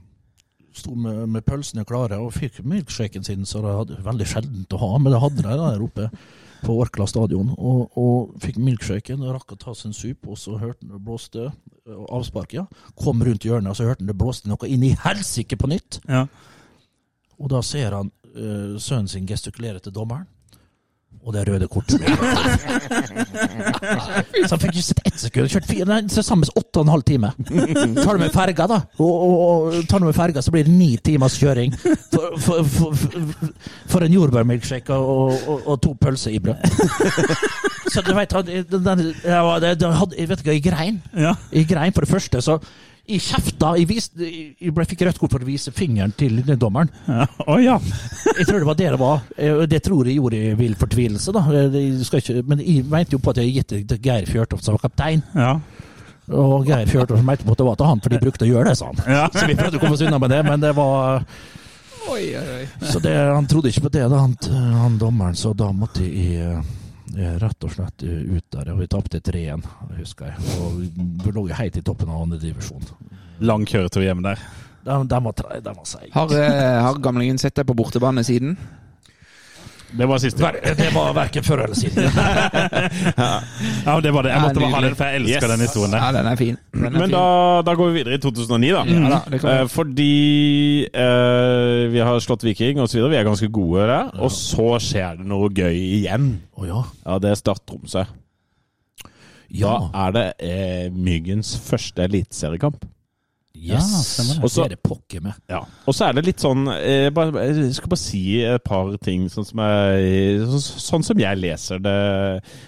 Sto 0.77 0.93
med, 0.95 1.25
med 1.27 1.43
pølsene 1.47 1.85
klare 1.87 2.19
og 2.21 2.35
fikk 2.35 2.61
milkshaken 2.63 3.23
sin, 3.25 3.47
så 3.49 3.63
det 3.63 3.77
hadde 3.79 4.03
veldig 4.05 4.27
sjeldent 4.29 4.75
å 4.77 4.81
ha, 4.83 4.89
men 5.01 5.09
det 5.09 5.21
hadde 5.23 5.41
de 5.41 5.55
der 5.57 5.81
oppe 5.81 6.11
på 6.63 6.75
Orkla 6.81 7.07
stadion. 7.09 7.51
Og, 7.57 7.97
og 7.99 8.37
fikk 8.43 8.59
milkshaken, 8.61 9.23
og 9.23 9.35
rakk 9.37 9.55
å 9.55 9.59
ta 9.61 9.73
seg 9.77 9.91
en 9.91 9.97
sup, 9.97 10.29
og 10.29 10.39
så 10.41 10.57
hørte 10.61 10.85
han 10.85 10.95
det 10.95 11.03
blåste 11.05 11.47
eh, 11.47 12.05
avspark, 12.13 12.55
ja. 12.57 12.67
Kom 12.99 13.23
rundt 13.25 13.47
hjørnet, 13.47 13.71
og 13.71 13.79
så 13.79 13.89
hørte 13.89 14.05
han 14.05 14.11
det 14.11 14.17
blåste 14.19 14.51
noe 14.51 14.69
inn 14.69 14.85
i 14.87 14.95
helsike 15.03 15.59
på 15.59 15.69
nytt. 15.71 16.01
Ja. 16.09 16.25
Og 17.37 17.51
da 17.53 17.61
ser 17.65 17.93
han 17.93 18.09
uh, 18.33 18.77
sønnen 18.81 19.11
sin 19.11 19.27
gestikulere 19.29 19.81
til 19.83 19.93
dommeren. 19.93 20.25
Og 21.25 21.33
det 21.35 21.43
røde 21.47 21.67
kortet 21.67 21.99
Så 24.47 24.51
han 24.53 24.61
fikk 24.61 24.71
ikke 24.71 24.85
sett 24.85 25.01
ett 25.09 25.19
sekund. 25.19 25.49
Kjørt 25.51 25.67
fire, 25.67 25.87
nei, 25.89 25.99
til 26.11 26.23
sammen 26.23 26.47
åtte 26.55 26.79
og 26.79 26.85
en 26.85 26.93
halv 26.93 27.05
time. 27.07 27.31
Tar 27.97 28.13
du 28.15 28.21
med 28.21 28.31
ferga, 28.35 28.67
da, 28.69 28.79
og, 29.01 29.13
og, 29.27 29.33
og 29.41 29.89
tar 29.89 29.99
du 30.03 30.07
med 30.07 30.15
ferga, 30.15 30.43
så 30.45 30.53
blir 30.53 30.67
det 30.67 30.75
ni 30.75 30.91
timers 31.03 31.37
kjøring 31.41 31.75
for, 32.13 32.37
for, 32.39 32.63
for, 32.63 32.95
for, 33.91 34.05
en 34.05 34.15
jordbærmilkshake 34.15 34.93
og, 34.95 35.35
og, 35.59 35.75
to 35.83 35.95
pølser 35.99 36.37
i 36.37 36.41
brød. 36.43 36.59
Så 37.87 38.03
du 38.03 38.11
vet, 38.13 38.33
jeg, 38.51 38.65
jeg, 38.67 38.89
jeg, 39.23 39.77
jeg 40.17 40.29
vet 40.29 40.41
ikke, 40.41 40.53
jeg 40.53 40.63
grein. 40.63 41.01
I 41.15 41.27
Jeg 41.61 41.67
grein 41.69 41.93
for 41.95 42.01
det 42.05 42.11
første, 42.11 42.41
så 42.43 42.59
jeg 43.07 43.21
kjefta. 43.23 43.71
Jeg, 43.79 43.87
viste, 43.89 44.27
jeg 44.59 44.87
fikk 44.91 45.01
rødt 45.07 45.19
kort 45.21 45.31
for 45.35 45.43
å 45.45 45.47
vise 45.47 45.71
fingeren 45.75 46.11
til 46.17 46.41
dommeren. 46.59 46.89
Ja. 47.07 47.25
Oh, 47.47 47.57
ja. 47.63 47.77
Jeg 48.37 48.47
tror 48.49 48.59
det 48.61 48.67
var 48.69 48.77
det 48.79 48.89
det 48.93 48.99
var. 49.01 49.21
Eh, 49.37 49.61
Det 49.71 49.81
tror 49.85 50.05
jeg 50.09 50.17
gjorde 50.19 50.37
i 50.37 50.53
vill 50.59 50.75
fortvilelse, 50.75 51.31
da. 51.35 51.43
Eh, 51.51 51.77
Jeg 51.77 52.05
skal 52.09 52.19
ikke, 52.23 52.43
men 52.47 52.59
jeg 52.65 52.85
mente 52.91 53.15
jo 53.15 53.19
på 53.23 53.31
at 53.31 53.37
jeg 53.41 53.53
gitt 53.55 53.69
det 53.73 53.83
til 53.89 54.01
Geir 54.09 54.25
Fjørtoft 54.29 54.63
som 54.67 54.75
var 54.77 54.85
kaptein. 54.89 55.23
ja. 55.35 55.57
Og 56.27 56.65
Geir 56.67 56.89
Fjørtoft 56.91 57.23
mente 57.23 57.45
på 57.47 57.53
at 57.55 57.61
det 57.61 57.65
var 57.69 57.75
til 57.79 57.87
han, 57.87 58.01
for 58.03 58.11
de 58.11 58.17
brukte 58.19 58.43
å 58.43 58.49
gjøre 58.49 58.67
det, 58.67 58.77
sa 58.77 58.89
han. 58.91 58.97
Ja. 59.07 59.29
Så 59.31 59.45
vi 59.47 59.55
prøvde 59.55 59.77
å 59.77 59.79
komme 59.79 59.95
oss 59.95 60.01
unna 60.03 60.17
med 60.19 60.29
det, 60.35 60.41
men 60.43 60.59
det 60.59 60.73
var 60.75 61.23
Oi, 62.11 62.25
oi, 62.35 62.43
oi. 62.57 62.65
Så 62.87 62.99
det, 63.03 63.13
han 63.15 63.47
trodde 63.47 63.67
ikke 63.71 63.85
på 63.87 63.91
det, 63.95 64.03
da, 64.11 64.19
han, 64.25 64.35
han 64.75 64.97
dommeren, 64.99 65.35
så 65.39 65.53
da 65.55 65.69
måtte 65.75 66.03
jeg 66.03 66.39
eh, 66.43 66.59
rett 67.15 67.63
og 67.63 67.71
slett 67.73 68.03
eh, 68.03 68.23
ut 68.37 68.45
der. 68.51 68.71
Og 68.73 68.79
vi 68.81 68.87
tapte 68.91 69.19
3-1, 69.23 69.63
husker 69.97 70.31
jeg. 70.33 70.55
Og 70.61 70.79
vi 71.25 71.33
lå 71.35 71.45
helt 71.55 71.77
i 71.79 71.83
toppen 71.85 72.09
av 72.11 72.25
andre 72.25 72.39
divisjon. 72.41 72.83
Lang 73.39 73.65
kjøretur 73.69 74.03
hjem 74.03 74.23
der. 74.25 74.41
Den, 74.87 75.07
den 75.11 75.23
var, 75.23 75.33
tre- 75.35 75.59
var 75.63 75.85
seig. 75.87 76.09
Har, 76.15 76.31
eh, 76.31 76.81
har 76.83 76.99
gamlingen 77.03 77.37
sett 77.41 77.55
deg 77.59 77.67
på 77.67 77.75
bortebane 77.75 78.23
siden? 78.27 78.55
Det 79.97 80.07
var 80.09 80.17
siste. 80.19 80.41
Ver- 80.43 80.75
Det 80.75 80.89
var 80.93 81.13
verken 81.15 81.43
før 81.47 81.61
eller 81.63 81.75
siden. 81.79 82.09
Ja, 83.87 83.99
det 84.03 84.11
var 84.13 84.25
det. 84.25 84.31
Jeg 84.33 84.41
måtte 84.43 84.59
bare 84.59 84.71
ha 84.73 84.81
den, 84.83 84.95
for 84.99 85.05
jeg 85.07 85.21
elsker 85.21 85.45
Yes. 85.47 85.51
den 85.53 85.63
historien 85.63 85.93
der. 85.95 86.01
Ja, 86.03 86.11
den 86.17 86.27
er 86.31 86.35
fin. 86.35 86.57
Den 86.73 86.85
er 86.85 86.89
Men 86.91 87.01
fin. 87.05 87.11
da, 87.15 87.61
da 87.65 87.73
går 87.79 87.89
vi 87.91 87.97
videre 88.01 88.17
i 88.17 88.21
2009, 88.23 88.71
da. 88.75 88.83
Ja 88.83 89.09
da. 89.15 89.53
Eh, 89.61 89.67
fordi 89.71 90.09
eh, 90.91 91.87
vi 91.93 91.99
har 92.03 92.19
slått 92.19 92.43
Viking 92.43 92.81
osv. 92.83 92.99
Vi 93.09 93.15
er 93.15 93.23
ganske 93.27 93.47
gode 93.55 93.87
der. 93.87 94.11
Og 94.19 94.31
så 94.35 94.73
skjer 94.83 95.17
det 95.21 95.25
noe 95.31 95.49
gøy 95.55 95.79
igjen. 96.01 96.33
Å 96.59 96.67
ja. 96.67 96.83
Ja, 97.05 97.17
det 97.23 97.31
er 97.31 97.39
Start 97.39 97.63
Tromsø. 97.67 98.03
Ja. 99.55 99.77
Da 99.93 100.07
er 100.09 100.11
det 100.17 100.25
eh, 100.43 100.87
Myggens 100.91 101.55
første 101.63 102.03
eliteseriekamp. 102.09 102.83
Yes. 103.57 103.89
stemmer 104.13 104.37
det. 104.37 104.43
Og 104.45 104.53
så 104.53 104.63
er 104.65 104.73
det 104.75 104.79
pokker 104.85 105.23
med. 105.25 105.37
Ja. 105.49 105.63
Og 105.85 105.95
så 105.97 106.07
er 106.07 106.17
det 106.17 106.25
litt 106.27 106.43
sånn 106.43 106.67
jeg, 106.69 107.13
bare, 107.15 107.47
Jeg 107.49 107.73
skal 107.77 107.91
bare 107.93 108.01
si 108.01 108.23
et 108.45 108.63
par 108.67 108.93
ting 109.03 109.27
sånn 109.33 109.47
som, 109.47 109.63
jeg, 109.63 110.47
sånn 110.61 111.05
som 111.07 111.21
jeg 111.21 111.41
leser 111.41 111.81
det. 111.83 111.97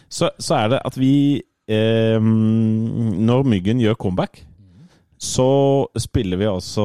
Så, 0.10 0.32
så 0.42 0.60
er 0.64 0.76
det 0.76 0.84
at 0.90 1.00
vi 1.00 1.14
eh, 1.70 2.20
Når 2.20 3.50
Myggen 3.50 3.84
gjør 3.84 4.00
comeback, 4.02 4.44
så 5.20 5.46
spiller 6.00 6.40
vi 6.40 6.48
altså 6.48 6.84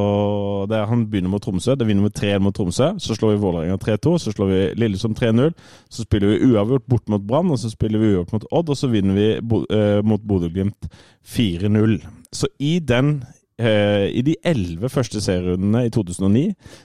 det 0.66 0.74
er, 0.74 0.88
Han 0.90 1.04
begynner 1.06 1.30
mot 1.30 1.42
Tromsø. 1.42 1.76
Det 1.78 1.86
vinner 1.86 2.02
med 2.02 2.16
3-1 2.18 2.42
mot 2.42 2.54
Tromsø. 2.56 2.88
Så 2.98 3.14
slår 3.14 3.36
vi 3.36 3.42
Vålerenga 3.44 3.76
3-2. 3.78 4.16
Så 4.18 4.32
slår 4.34 4.50
vi 4.50 4.58
Lillestrøm 4.82 5.14
3-0. 5.14 5.52
Så 5.86 6.02
spiller 6.02 6.32
vi 6.32 6.50
uavgjort 6.50 6.88
bort 6.90 7.12
mot 7.14 7.22
Brann, 7.22 7.52
og 7.54 7.60
så 7.62 7.70
spiller 7.70 8.02
vi 8.02 8.10
uavgjort 8.10 8.34
mot 8.34 8.48
Odd, 8.50 8.74
og 8.74 8.80
så 8.80 8.90
vinner 8.90 9.14
vi 9.14 9.28
bo, 9.38 9.62
eh, 9.70 10.00
mot 10.02 10.22
Bodø-Glimt 10.26 10.90
4-0. 11.22 12.00
Så 12.34 12.50
i 12.58 12.80
den 12.82 13.20
eh, 13.22 13.43
I 13.58 14.22
de 14.26 14.34
elleve 14.42 14.88
første 14.90 15.20
serierundene 15.22 15.84
i 15.86 15.90
2009 15.94 16.40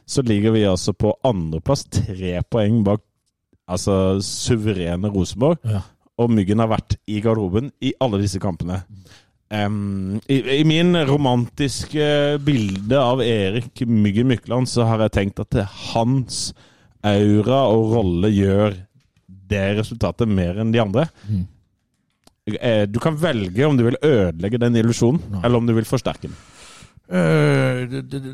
så 0.05 0.21
ligger 0.21 0.53
vi 0.53 0.67
altså 0.69 0.93
på 0.93 1.15
andreplass, 1.25 1.87
tre 1.89 2.35
poeng 2.45 2.83
bak 2.85 3.01
altså 3.69 4.19
suverene 4.25 5.09
Rosenborg. 5.13 5.57
Ja. 5.65 5.81
Og 6.19 6.29
Myggen 6.33 6.59
har 6.61 6.69
vært 6.69 6.97
i 7.09 7.21
garderoben 7.23 7.71
i 7.85 7.93
alle 8.01 8.19
disse 8.21 8.41
kampene. 8.43 8.81
Um, 9.49 10.19
i, 10.29 10.43
I 10.59 10.63
min 10.67 10.93
romantiske 11.09 12.37
bilde 12.45 12.99
av 13.01 13.23
Erik 13.25 13.81
Myggen 13.89 14.29
Mykland 14.29 14.69
så 14.69 14.85
har 14.85 15.01
jeg 15.07 15.15
tenkt 15.15 15.41
at 15.41 15.57
hans 15.95 16.51
aura 17.01 17.63
og 17.71 17.95
rolle 17.95 18.29
gjør 18.29 18.75
det 19.49 19.63
resultatet 19.79 20.29
mer 20.29 20.59
enn 20.61 20.73
de 20.75 20.81
andre. 20.83 21.07
Mm. 21.25 21.47
Eh, 22.59 22.83
Du 22.91 22.99
kan 23.01 23.17
velge 23.17 23.65
om 23.65 23.77
du 23.79 23.87
vil 23.87 23.97
ødelegge 24.05 24.61
den 24.61 24.77
illusjonen, 24.83 25.39
eller 25.41 25.57
om 25.57 25.65
du 25.65 25.73
vil 25.77 25.87
forsterke 25.87 26.27
den. 26.27 26.37
Eh, 27.09 27.85
det, 27.89 28.03
det, 28.11 28.19
det, 28.23 28.33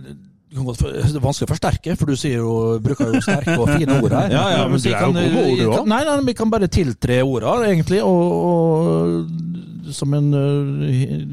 det 0.55 0.59
er 0.59 1.23
vanskelig 1.23 1.47
å 1.47 1.51
forsterke, 1.53 1.95
for 1.99 2.11
du 2.11 2.15
sier 2.19 2.39
jo, 2.41 2.55
bruker 2.83 3.13
jo 3.13 3.21
sterke 3.23 3.55
og 3.59 3.69
fine 3.75 3.99
ord 4.01 4.15
her. 4.15 4.29
Ja, 4.37 4.43
ja, 4.57 4.67
men 4.71 4.79
du 4.79 4.87
er 4.89 4.93
jo 4.93 4.99
kan- 4.99 5.15
god 5.15 5.31
på 5.35 5.45
ord, 5.45 5.57
du 5.59 5.65
òg. 5.69 5.87
Nei, 5.91 6.01
nei, 6.07 6.17
vi 6.29 6.35
kan 6.37 6.51
bare 6.53 6.67
tiltre 6.71 7.21
orda, 7.23 7.55
egentlig. 7.69 8.01
Og, 8.03 8.21
og 8.51 9.91
som 9.95 10.13
en 10.17 10.29
eh, 10.33 11.23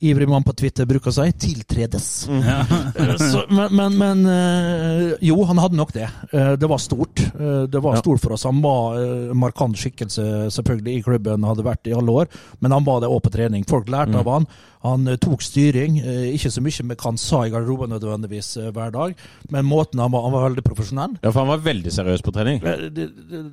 ivrig 0.00 0.28
mann 0.28 0.44
på 0.44 0.52
Twitter 0.56 0.84
bruker 0.86 1.08
å 1.10 1.14
si, 1.16 1.32
tiltredes. 1.32 2.28
Ja. 2.28 2.64
Så, 3.32 3.44
men 3.50 3.72
men, 3.76 3.96
men 3.98 4.24
eh, 4.30 5.14
jo, 5.24 5.38
han 5.48 5.58
hadde 5.62 5.76
nok 5.78 5.92
det. 5.96 6.08
Eh, 6.32 6.52
Det 6.60 6.68
var 6.68 6.78
stort. 6.82 7.20
Eh, 7.34 7.62
Det 7.72 7.80
var 7.82 7.96
stort 8.02 8.20
for 8.22 8.32
oss. 8.36 8.44
Han 8.44 8.60
var 8.64 8.98
eh, 9.00 9.34
markant 9.34 9.76
skikkelse 9.78 10.50
selvfølgelig 10.54 10.98
i 10.98 11.02
klubben, 11.06 11.44
hadde 11.48 11.64
vært 11.66 11.86
i 11.90 11.94
alle 11.96 12.10
år, 12.22 12.26
men 12.60 12.72
han 12.76 12.84
var 12.86 13.00
det 13.04 13.08
òg 13.12 13.22
på 13.26 13.32
trening. 13.34 13.64
Folk 13.68 13.88
lærte 13.92 14.18
av 14.20 14.28
han. 14.34 14.46
Han 14.86 15.08
eh, 15.08 15.16
tok 15.22 15.42
styring. 15.42 15.98
eh, 16.02 16.26
Ikke 16.36 16.50
så 16.52 16.62
mye 16.64 16.84
med 16.90 16.96
hva 17.00 17.10
han 17.12 17.18
sa 17.20 17.44
i 17.46 17.50
garderoben 17.54 17.90
nødvendigvis 17.96 18.56
eh, 18.62 18.70
hver 18.76 18.92
dag, 18.94 19.16
men 19.50 19.64
måten 19.66 20.00
han 20.02 20.12
var, 20.12 20.26
han 20.28 20.36
var 20.36 20.48
veldig 20.50 20.66
profesjonell. 20.66 21.16
Ja, 21.22 21.30
for 21.32 21.40
han 21.44 21.54
var 21.54 21.64
veldig 21.66 21.92
seriøs 21.94 22.22
på 22.26 22.34
trening. 22.36 22.60
Eh, 22.62 22.90
det- 22.90 23.12
det- 23.30 23.46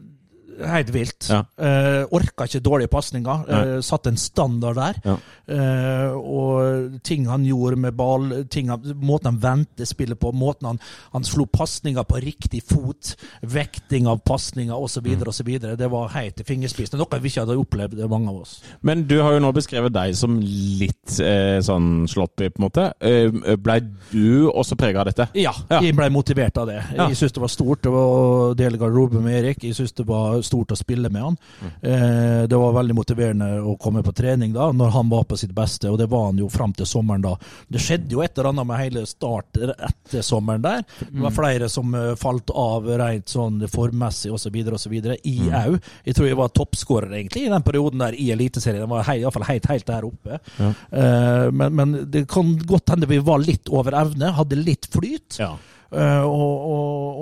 Helt 0.62 0.90
vilt. 0.94 1.28
Ja. 1.32 1.42
Uh, 1.58 2.04
orka 2.14 2.46
ikke 2.48 2.62
dårlige 2.64 2.92
pasninger. 2.94 3.46
Uh, 3.50 3.80
satt 3.82 4.08
en 4.12 4.18
standard 4.18 4.76
der. 4.78 5.00
Ja. 5.06 5.16
Uh, 5.50 6.18
og 6.20 7.00
ting 7.04 7.26
han 7.30 7.46
gjorde 7.48 7.80
med 7.80 7.96
ball, 7.98 8.30
ting 8.54 8.70
han, 8.72 8.84
måten 9.02 9.32
han 9.34 9.40
vendte 9.44 9.86
spillet 9.90 10.20
på, 10.22 10.32
måten 10.36 10.68
han, 10.72 10.80
han 11.14 11.26
slo 11.28 11.46
pasninger 11.52 12.06
på 12.08 12.22
riktig 12.24 12.62
fot, 12.70 13.16
vekting 13.42 14.08
av 14.08 14.22
pasninger 14.28 14.76
osv., 14.78 15.04
Mm. 15.14 15.28
osv. 15.28 15.50
Det 15.78 15.90
var 15.92 16.08
helt 16.16 16.36
til 16.40 16.46
fingerspissen. 16.48 16.98
Noe 16.98 17.20
vi 17.22 17.30
ikke 17.30 17.44
hadde 17.44 17.58
opplevd, 17.60 18.00
mange 18.10 18.30
av 18.32 18.38
oss. 18.46 18.54
Men 18.82 19.04
du 19.10 19.18
har 19.22 19.34
jo 19.36 19.42
nå 19.44 19.52
beskrevet 19.56 19.94
deg 19.94 20.16
som 20.18 20.38
litt 20.40 21.18
eh, 21.22 21.60
sånn 21.66 22.06
sloppy, 22.10 22.50
på 22.54 22.62
en 22.62 22.66
måte. 22.68 22.86
Eh, 23.04 23.56
Blei 23.60 23.80
du 24.12 24.48
også 24.50 24.78
prega 24.80 25.02
av 25.04 25.10
dette? 25.12 25.28
Ja, 25.38 25.52
Ja. 25.70 25.82
jeg 25.84 25.96
ble 25.98 26.10
motivert 26.14 26.58
av 26.58 26.68
det. 26.72 26.80
Jeg 26.96 27.18
syns 27.20 27.34
det 27.36 27.42
var 27.44 27.52
stort 27.52 27.86
å 27.90 28.54
dele 28.58 28.78
garderobe 28.80 29.22
med 29.22 29.40
Erik. 29.44 29.64
Jeg 29.68 29.76
synes 29.78 29.94
det 29.98 30.06
var 30.08 30.40
stort 30.46 30.74
å 30.74 30.78
spille 30.78 31.10
med 31.14 31.24
han. 31.24 31.38
Eh, 31.82 32.44
det 32.50 32.60
var 32.60 32.76
veldig 32.76 32.96
motiverende 32.98 33.50
å 33.62 33.76
komme 33.82 34.04
på 34.04 34.14
trening 34.16 34.54
da, 34.54 34.72
når 34.72 34.94
han 34.96 35.10
var 35.12 35.26
på 35.30 35.38
sitt 35.40 35.54
beste, 35.56 35.90
og 35.92 35.98
det 36.02 36.10
var 36.12 36.30
han 36.30 36.42
jo 36.42 36.50
fram 36.52 36.74
til 36.78 36.88
sommeren 36.90 37.24
da. 37.26 37.36
Det 37.68 37.82
skjedde 37.82 38.16
jo 38.16 38.24
et 38.24 38.38
eller 38.38 38.52
annet 38.52 38.70
med 38.70 38.82
hele 38.82 39.06
start 39.10 39.60
etter 39.64 40.26
sommeren 40.26 40.64
der. 40.64 40.84
Det 41.00 41.24
var 41.24 41.36
flere 41.36 41.70
som 41.72 41.94
eh, 41.98 42.14
falt 42.20 42.54
av 42.54 42.88
rent 43.02 43.32
sånn 43.34 43.64
formmessig 43.72 44.34
osv. 44.34 44.60
osv. 44.74 44.96
I 45.24 45.38
au. 45.64 45.78
Jeg 46.04 46.18
tror 46.18 46.30
jeg 46.30 46.40
var 46.40 46.54
toppskårer 46.54 47.14
egentlig 47.18 47.46
i 47.48 47.52
den 47.54 47.66
perioden 47.66 48.04
der 48.04 48.18
i 48.18 48.30
Eliteserien. 48.36 48.84
Jeg 48.84 48.92
var 48.92 49.08
hei, 49.08 49.20
i 49.22 49.26
hvert 49.26 49.38
fall 49.38 49.50
helt, 49.50 49.70
helt 49.72 49.90
der 49.90 50.08
oppe. 50.08 50.40
Eh, 50.60 51.48
men, 51.52 51.78
men 51.78 51.96
det 52.12 52.26
kan 52.32 52.56
godt 52.68 52.96
hende 52.96 53.10
vi 53.10 53.22
var 53.24 53.42
litt 53.44 53.72
over 53.74 53.96
evne, 54.04 54.34
hadde 54.38 54.60
litt 54.60 54.90
flyt. 54.94 55.40
Ja. 55.42 55.54
Eh, 55.94 56.24
og, 56.26 56.64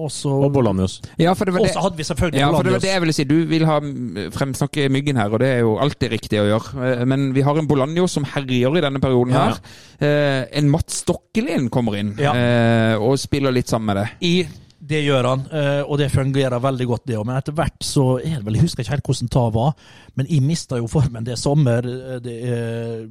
og, 0.05 0.11
og 0.45 0.53
Bolanius. 0.55 1.01
Ja, 1.19 1.33
for 1.37 1.45
det 1.45 1.53
var 1.57 1.67
hadde 1.83 1.97
vi 1.99 2.03
selvfølgelig 2.07 2.39
Ja, 2.39 2.49
for 2.55 2.63
det 2.63 2.71
var 2.77 2.79
det 2.85 2.91
jeg 2.93 3.01
ville 3.03 3.13
si. 3.17 3.25
Du 3.27 3.35
vil 3.49 3.65
ha 3.67 3.79
mm, 3.83 4.31
fremsnakke 4.35 4.87
Myggen 4.93 5.19
her, 5.19 5.29
og 5.33 5.39
det 5.43 5.49
er 5.57 5.59
jo 5.65 5.75
alltid 5.83 6.11
riktig 6.15 6.39
å 6.41 6.47
gjøre. 6.47 6.85
Eh, 7.01 7.05
Men 7.05 7.29
vi 7.35 7.41
har 7.45 7.57
en 7.59 7.67
Bolanjo 7.67 8.07
som 8.07 8.23
herjer 8.23 8.77
i 8.79 8.81
denne 8.87 9.01
perioden 9.03 9.33
Ja. 9.35 9.45
her. 9.49 9.61
Eh, 9.99 10.57
En 10.61 10.69
Mats 10.71 11.03
Stokkelin 11.03 11.69
kommer 11.69 11.97
inn 11.99 12.15
Ja. 12.19 12.33
eh, 12.33 12.95
og 12.97 13.17
spiller 13.19 13.51
litt 13.51 13.67
sammen 13.69 13.93
med 13.93 14.03
det. 14.03 14.09
I 14.21 14.47
det 14.81 15.03
gjør 15.05 15.27
han, 15.29 15.41
eh, 15.53 15.83
og 15.85 15.99
det 15.99 16.07
fungerer 16.11 16.59
veldig 16.59 16.87
godt, 16.89 17.03
det 17.05 17.15
òg. 17.15 17.25
Men 17.29 17.37
etter 17.37 17.53
hvert 17.53 17.83
så 17.85 18.17
er 18.19 18.37
det 18.39 18.45
vel 18.47 18.55
Jeg 18.57 18.63
husker 18.63 18.81
ikke 18.83 18.95
helt 18.95 19.05
hvordan 19.05 19.29
det 19.29 19.53
var, 19.53 19.73
men 20.15 20.25
jeg 20.27 20.41
mista 20.41 20.77
jo 20.81 20.87
formen 20.89 21.23
det 21.23 21.37
sommer. 21.37 21.85
Eh, 21.85 22.19
Det 22.19 22.37
er, 22.49 23.07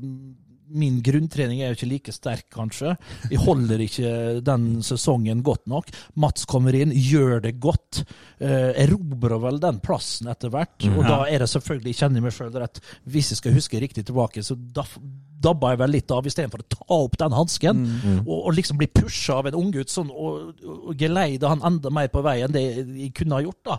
min 0.70 1.00
grunntrening 1.04 1.62
er 1.62 1.72
jo 1.72 1.78
ikke 1.78 1.90
like 1.90 2.14
sterk, 2.14 2.46
kanskje. 2.54 2.94
Jeg 3.30 3.42
holder 3.42 3.82
ikke 3.84 4.12
den 4.46 4.68
sesongen 4.86 5.42
godt 5.46 5.66
nok. 5.70 5.90
Mats 6.20 6.46
kommer 6.50 6.76
inn, 6.76 6.94
gjør 6.94 7.40
det 7.44 7.56
godt. 7.62 8.04
Eh, 8.38 8.70
erobrer 8.84 9.40
vel 9.42 9.60
den 9.62 9.80
plassen 9.84 10.30
etter 10.30 10.52
hvert. 10.54 10.78
Og 10.94 11.02
da 11.06 11.22
er 11.28 11.42
det 11.44 11.50
selvfølgelig, 11.52 11.94
jeg 11.94 12.00
kjenner 12.04 12.24
meg 12.24 12.36
sjøl 12.36 12.54
rett, 12.60 12.80
hvis 13.10 13.32
jeg 13.34 13.42
skal 13.42 13.56
huske 13.56 13.82
riktig 13.82 14.06
tilbake, 14.08 14.44
så 14.46 14.56
da, 14.56 14.86
dabba 15.42 15.72
jeg 15.74 15.80
vel 15.80 15.94
litt 15.94 16.10
av, 16.14 16.26
istedenfor 16.28 16.62
å 16.62 16.68
ta 16.76 16.84
opp 17.00 17.18
den 17.20 17.32
hansken 17.36 17.78
Mm. 17.80 18.20
og, 18.26 18.46
og 18.48 18.54
liksom 18.54 18.78
bli 18.80 18.86
pusha 18.92 19.38
av 19.40 19.46
en 19.48 19.56
unggutt 19.58 19.90
sånn, 19.90 20.10
og, 20.12 20.52
og 20.64 20.92
geleide 21.00 21.48
han 21.48 21.62
enda 21.66 21.90
mer 21.92 22.08
på 22.12 22.22
vei 22.24 22.38
enn 22.44 22.52
det 22.54 22.62
jeg 22.76 23.10
kunne 23.16 23.38
ha 23.38 23.42
gjort. 23.44 23.58
da. 23.66 23.78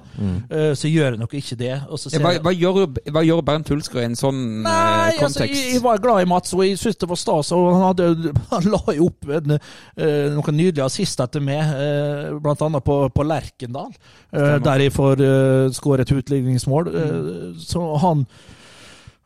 Eh, 0.50 0.74
så 0.78 0.90
gjør 0.90 1.12
jeg 1.16 1.20
nok 1.22 1.34
ikke 1.38 1.58
det. 1.60 1.74
Og 1.90 2.00
så 2.00 2.12
Mm. 2.12 2.18
Ja, 2.20 2.28
hva, 2.28 2.32
hva, 2.44 2.52
gjør, 2.52 2.88
hva 3.14 3.22
gjør 3.24 3.42
Bernt 3.48 3.70
Hulsker 3.72 4.02
i 4.02 4.08
en 4.10 4.18
sånn 4.20 4.40
eh, 4.42 4.66
Nei, 4.66 5.12
altså, 5.14 5.22
kontekst? 5.22 5.56
jeg, 5.56 5.74
jeg 5.78 5.84
var 5.86 6.02
glad 6.04 6.22
i 6.26 6.30
Mats, 6.30 6.54
og 6.54 6.64
jeg 6.66 6.78
syntes 6.82 7.00
det 7.00 7.10
var 7.10 7.20
stas. 7.22 7.52
Og 7.56 7.68
han, 7.72 7.86
hadde, 7.88 8.34
han 8.52 8.68
la 8.74 8.96
jo 8.98 9.08
opp 9.12 9.30
en, 9.38 9.56
uh, 9.56 10.28
noen 10.36 10.58
nydelige 10.58 10.86
assist 10.86 11.22
etter 11.24 11.44
meg, 11.46 11.62
uh, 11.62 12.56
annet 12.66 12.84
på, 12.84 12.98
på 13.16 13.24
Lerkendal, 13.28 13.94
uh, 14.36 14.58
der 14.66 14.86
jeg 14.86 14.94
får 14.96 15.24
uh, 15.24 15.70
skåret 15.76 16.10
et 16.10 16.18
utligningsmål. 16.18 16.92
Eh, 16.92 17.56
så 17.62 17.82
han 18.02 18.26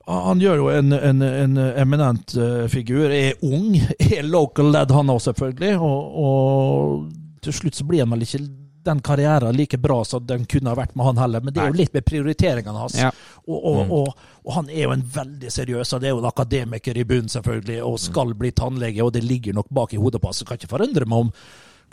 han 0.05 0.41
gjør 0.41 0.59
jo 0.61 0.67
en, 0.69 0.93
en, 0.93 1.21
en 1.21 1.57
eminent 1.57 2.35
eh, 2.37 2.67
figur. 2.69 3.09
Er 3.09 3.33
ung, 3.45 3.73
er 3.99 4.27
local 4.27 4.69
lad 4.73 4.93
han 4.93 5.09
òg, 5.09 5.23
selvfølgelig. 5.25 5.73
Og, 5.81 6.21
og 6.25 7.41
til 7.45 7.57
slutt 7.61 7.79
så 7.79 7.87
blir 7.87 8.05
han 8.05 8.13
vel 8.13 8.25
ikke 8.27 8.43
den 8.85 9.01
karrieren 9.01 9.55
like 9.57 9.77
bra 9.81 10.03
som 10.05 10.25
den 10.27 10.45
kunne 10.45 10.69
ha 10.69 10.77
vært 10.77 10.93
med 10.95 11.07
han 11.09 11.17
heller. 11.23 11.41
Men 11.41 11.55
det 11.55 11.63
er 11.63 11.71
jo 11.71 11.79
litt 11.79 11.93
med 11.95 12.05
prioriteringene 12.05 12.83
hans. 12.83 12.97
Ja. 13.01 13.09
Og, 13.47 13.57
og, 13.57 13.93
og, 13.97 14.25
og 14.45 14.57
han 14.59 14.69
er 14.69 14.85
jo 14.85 14.93
en 14.93 15.05
veldig 15.15 15.51
seriøs, 15.51 15.93
og 15.93 16.03
det 16.03 16.09
er 16.09 16.13
jo 16.13 16.21
en 16.21 16.29
akademiker 16.29 16.97
i 17.01 17.05
bunnen, 17.09 17.31
selvfølgelig, 17.33 17.79
og 17.85 17.97
skal 18.01 18.35
bli 18.37 18.53
tannlege, 18.53 19.01
og 19.01 19.15
det 19.15 19.25
ligger 19.25 19.57
nok 19.57 19.71
bak 19.73 19.95
i 19.97 20.01
hodet 20.01 20.21
på 20.21 20.29
ham. 20.29 20.37
Så 20.37 20.45
kan 20.45 20.61
ikke 20.61 20.69
forundre 20.75 21.09
meg 21.09 21.25
om 21.25 21.33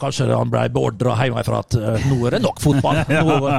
Kanskje 0.03 0.27
han 0.35 0.51
ble 0.53 0.67
beordra 0.75 1.15
hjemmefra 1.23 1.61
at 1.63 1.77
eh, 1.79 2.07
nå 2.11 2.19
er 2.29 2.37
det 2.37 2.43
nok 2.45 2.61
fotball. 2.63 3.01
Nå, 3.13 3.37
nå, 3.39 3.51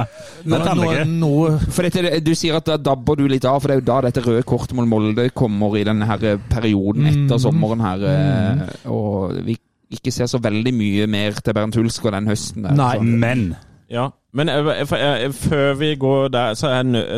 nå, 0.52 0.58
tannlege. 0.64 1.04
nå, 1.08 1.30
For 1.72 1.86
dette, 1.88 2.18
du 2.24 2.32
sier 2.36 2.58
at 2.58 2.68
da 2.68 2.76
dabber 2.92 3.16
du 3.20 3.26
litt 3.30 3.46
av, 3.48 3.58
for 3.62 3.70
det 3.72 3.78
er 3.78 3.82
jo 3.82 3.86
da 3.88 3.98
dette 4.08 4.24
røde 4.24 4.44
kortet 4.48 4.76
mot 4.76 4.88
Molde 4.88 5.28
kommer 5.36 5.76
i 5.80 5.84
denne 5.88 6.06
her 6.08 6.38
perioden 6.52 7.08
etter 7.10 7.40
sommeren 7.42 7.80
her. 7.84 8.04
eh, 8.10 8.90
Og 8.92 9.38
vi 9.46 9.56
ikke 9.94 10.12
ser 10.12 10.26
så 10.30 10.40
veldig 10.42 10.72
mye 10.74 11.06
mer 11.10 11.36
til 11.44 11.54
Bernt 11.56 11.76
Hulsker 11.78 12.14
den 12.16 12.26
høsten. 12.30 12.64
Der, 12.66 12.76
Nei. 12.76 12.94
så. 12.98 13.02
Men 13.24 13.48
Ja, 13.92 14.08
men 14.34 14.48
jeg, 14.50 14.64
jeg, 14.66 14.88
jeg, 15.22 15.34
før 15.38 15.74
vi 15.78 15.90
går 16.00 16.28
der, 16.34 16.54
så, 16.58 16.70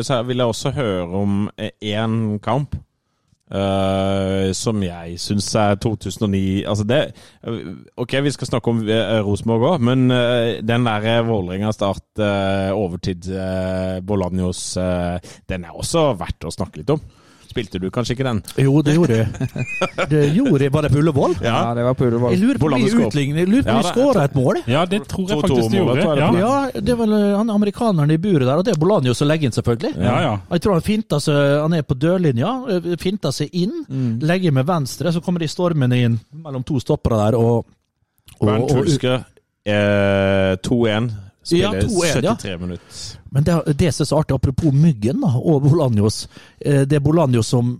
så 0.05 0.19
vil 0.27 0.37
jeg 0.43 0.51
også 0.51 0.71
høre 0.75 1.07
om 1.23 1.47
én 1.57 2.17
kamp. 2.43 2.75
Eh, 3.51 4.49
som 4.57 4.81
jeg 4.83 5.19
syns 5.21 5.49
er 5.59 5.77
2009 5.83 6.63
Altså 6.67 6.87
det 6.87 7.01
Ok, 7.97 8.17
vi 8.23 8.33
skal 8.33 8.49
snakke 8.49 8.73
om 8.73 8.81
uh, 8.87 9.19
Rosenborg 9.25 9.67
òg, 9.71 9.85
men 9.87 10.07
uh, 10.11 10.57
den 10.61 10.87
der 10.87 11.23
Vålerenga-start, 11.27 12.05
uh, 12.19 12.71
overtid, 12.75 13.29
uh, 13.31 13.99
Bolanjos, 14.05 14.61
den 15.49 15.65
er 15.65 15.77
også 15.77 16.11
verdt 16.19 16.47
å 16.47 16.53
snakke 16.53 16.81
litt 16.81 16.93
om. 16.93 17.01
Spilte 17.57 17.81
du 17.81 17.87
kanskje 17.93 18.13
ikke 18.13 18.27
den? 18.27 18.39
Jo, 18.61 18.81
det 18.85 18.93
gjorde 18.93 19.17
jeg. 19.17 19.27
Det 20.11 20.23
gjorde 20.35 20.61
jeg. 20.67 20.73
Var 20.73 20.85
det 20.85 20.91
på 20.93 20.99
Ullevål? 21.01 21.33
Ja, 21.41 21.73
det 21.73 21.85
var 21.87 21.97
på 21.97 22.05
Ullevål. 22.05 22.35
Jeg 22.35 22.41
lurer 22.43 22.59
på 22.61 22.69
om 22.69 22.75
vi 22.77 23.55
Ja, 23.65 23.77
vi 23.77 23.87
skåra 23.89 24.23
et 24.27 24.35
mål. 24.37 24.61
ja, 24.67 24.85
det 24.85 25.01
tror 25.09 25.29
jeg 25.31 25.41
faktisk 25.41 25.71
de 25.71 25.77
gjorde. 25.81 26.05
Ja. 26.21 26.29
Ja, 26.37 26.53
det 26.73 26.93
er 26.93 26.99
vel 26.99 27.15
eh, 27.17 27.37
han 27.37 27.49
amerikaneren 27.49 28.13
i 28.13 28.17
buret 28.21 28.45
der, 28.45 28.61
og 28.61 28.65
det 28.67 28.75
er 28.75 28.79
Bolanjo 28.79 29.15
som 29.17 29.27
legger 29.27 29.49
inn, 29.49 29.55
selvfølgelig. 29.57 29.93
Ja, 29.97 30.15
ja. 30.21 30.33
Jeg 30.53 30.61
tror 30.63 30.77
han 30.77 30.85
finta 30.85 31.19
seg 31.23 31.35
Han 31.63 31.73
er 31.73 31.85
på 31.87 31.97
dørlinja, 31.97 32.51
eh, 32.75 32.89
finta 33.01 33.31
seg 33.35 33.49
inn, 33.57 33.85
legger 34.21 34.53
med 34.55 34.67
venstre, 34.69 35.11
så 35.13 35.23
kommer 35.23 35.43
de 35.43 35.49
stormende 35.51 35.97
inn 35.97 36.19
mellom 36.31 36.65
to 36.67 36.79
stoppere 36.83 37.17
der, 37.25 37.39
og, 37.39 37.65
og, 38.39 38.47
og 38.47 38.85
eh, 39.65 40.53
2-1. 40.63 41.09
Ja, 41.55 41.71
Spiller 41.71 42.31
2-1, 42.31 42.47
ja. 42.49 42.57
minutter. 42.57 43.01
Men 43.31 43.43
det, 43.47 43.57
det 43.79 43.91
som 43.95 44.03
er 44.03 44.09
så 44.09 44.19
artig, 44.19 44.35
apropos 44.35 44.73
Myggen 44.73 45.21
da, 45.23 45.33
og 45.37 45.61
Bolanjos 45.63 46.23
eh, 46.59 46.83
Det 46.87 46.97
er 46.99 47.03
Bolanjos 47.03 47.47
som 47.53 47.75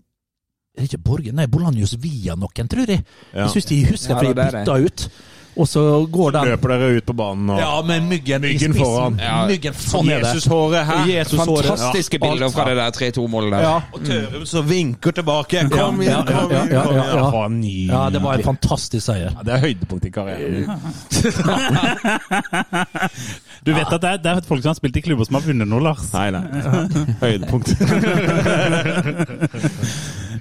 er 0.77 0.83
det 0.85 0.91
ikke 0.91 1.03
Borgen? 1.09 1.35
Nei, 1.39 1.47
Bolanjos 1.49 1.95
via 1.97 2.35
noen, 2.37 2.67
tror 2.69 2.85
jeg. 2.85 3.01
Ja. 3.33 3.47
Jeg 3.47 3.55
syns 3.55 3.65
de 3.71 3.77
husker 3.87 4.13
Ja, 4.13 4.19
for 4.19 4.37
det. 4.37 4.43
bytta 4.53 4.75
ut. 4.85 5.05
Og 5.57 5.65
så 5.67 5.81
går 6.13 6.31
den 6.35 6.45
Løper 6.51 6.67
dere 6.75 6.87
ut 6.99 7.05
på 7.07 7.13
banen 7.17 7.49
og 7.49 7.57
Ja, 7.59 7.81
med 7.81 8.03
Myggen, 8.05 8.43
i 8.45 8.47
Myggen 8.53 8.73
spissen. 8.73 8.85
foran. 8.85 9.17
Ja. 9.21 9.45
Myggen 9.49 9.73
sånn 9.73 10.09
er 10.13 10.19
det. 10.21 10.27
Jesus-håret 10.35 10.85
her. 10.85 11.05
Jesus-håret. 11.09 11.65
Fantastiske 11.71 12.13
Ja, 12.19 12.23
bilder 12.27 12.49
fra 12.53 12.63
det 12.69 12.75
der 12.77 12.91
3-2-målet 12.99 13.51
der. 13.55 13.61
Ja, 13.65 13.77
Og 13.93 13.99
Tørum 14.05 14.45
som 14.45 14.67
vinker 14.69 15.11
tilbake. 15.17 15.65
Kom 15.73 16.01
Ja, 16.01 16.21
igjen, 16.21 16.25
kom 16.29 16.51
igjen! 16.51 16.69
ja, 16.71 16.83
ja. 16.93 17.01
Ja, 17.97 18.03
det 18.13 18.21
var 18.23 18.33
en 18.37 18.43
fantastisk 18.45 19.05
seier. 19.09 19.31
Ja, 19.33 19.41
Det 19.43 19.53
er 19.57 19.61
høydepunkt 19.65 20.05
i 20.05 20.09
karrieren. 20.13 20.67
Du 23.67 23.73
vet 23.73 23.89
at 23.91 24.01
det 24.01 24.09
er, 24.09 24.17
det 24.23 24.31
er 24.31 24.41
folk 24.47 24.61
som 24.63 24.69
har 24.71 24.75
spilt 24.77 24.95
i 24.95 25.01
klubber 25.03 25.25
som 25.27 25.35
har 25.35 25.43
vunnet 25.43 25.67
noe, 25.67 25.81
Lars. 25.83 26.05
Nei, 26.13 26.29
nei. 26.31 26.41
Høydepunkt. 27.19 27.67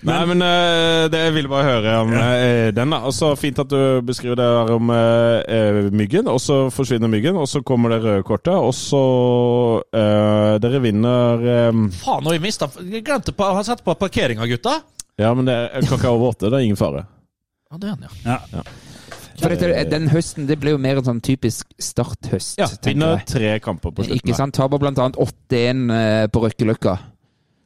Nei, 0.04 0.18
men 0.28 0.44
uh, 0.44 1.06
det 1.12 1.20
jeg 1.22 1.34
ville 1.36 1.50
bare 1.50 1.66
høre 1.68 1.94
om 2.02 2.12
uh, 2.12 2.68
den. 2.74 2.92
da. 2.92 3.00
Altså, 3.08 3.32
Fint 3.38 3.60
at 3.62 3.70
du 3.70 4.02
beskriver 4.06 4.38
det 4.40 4.46
her 4.46 4.72
om 4.74 4.90
eh, 4.92 5.78
myggen, 5.94 6.28
og 6.30 6.40
så 6.42 6.58
forsvinner 6.74 7.10
myggen, 7.10 7.38
og 7.40 7.48
så 7.48 7.62
kommer 7.66 7.94
det 7.94 8.00
røde 8.04 8.26
kortet, 8.26 8.54
og 8.54 8.74
så 8.76 9.02
eh, 9.94 10.56
Dere 10.62 10.80
vinner 10.82 11.46
um... 11.70 11.86
Faen, 11.94 12.24
nå 12.24 12.32
har 12.32 12.38
vi 12.38 12.44
mista 12.46 12.68
Jeg 12.80 13.04
glemte 13.06 13.34
å 13.36 13.52
ha 13.58 13.64
satt 13.66 13.84
på 13.86 13.94
parkeringa, 13.98 14.48
gutta. 14.50 14.80
Ja, 15.20 15.32
men 15.36 15.48
det 15.48 15.56
er 15.56 15.86
klokka 15.86 16.12
over 16.12 16.34
åtte. 16.34 16.50
Det 16.50 16.58
er 16.58 16.66
ingen 16.66 16.80
fare. 16.80 17.06
Ja, 17.70 17.80
det 17.80 17.92
er 17.92 17.96
den, 17.96 18.20
ja. 18.26 18.40
Ja. 18.56 18.74
For 19.36 19.52
dette, 19.52 19.68
den 19.90 20.08
høsten 20.08 20.46
det 20.48 20.56
ble 20.60 20.72
jo 20.72 20.80
mer 20.80 21.00
en 21.00 21.08
sånn 21.10 21.20
typisk 21.24 21.68
starthøst, 21.82 22.56
Ja, 22.60 22.68
Vinner 22.86 23.20
tre 23.28 23.56
kamper 23.64 23.92
på 23.92 24.06
slutten. 24.06 24.22
Ikke 24.22 24.36
sant? 24.38 24.56
Taper 24.56 24.88
annet 24.88 25.18
8-1 25.20 25.84
eh, 25.92 26.24
på 26.32 26.42
Røkkeløkka. 26.46 26.96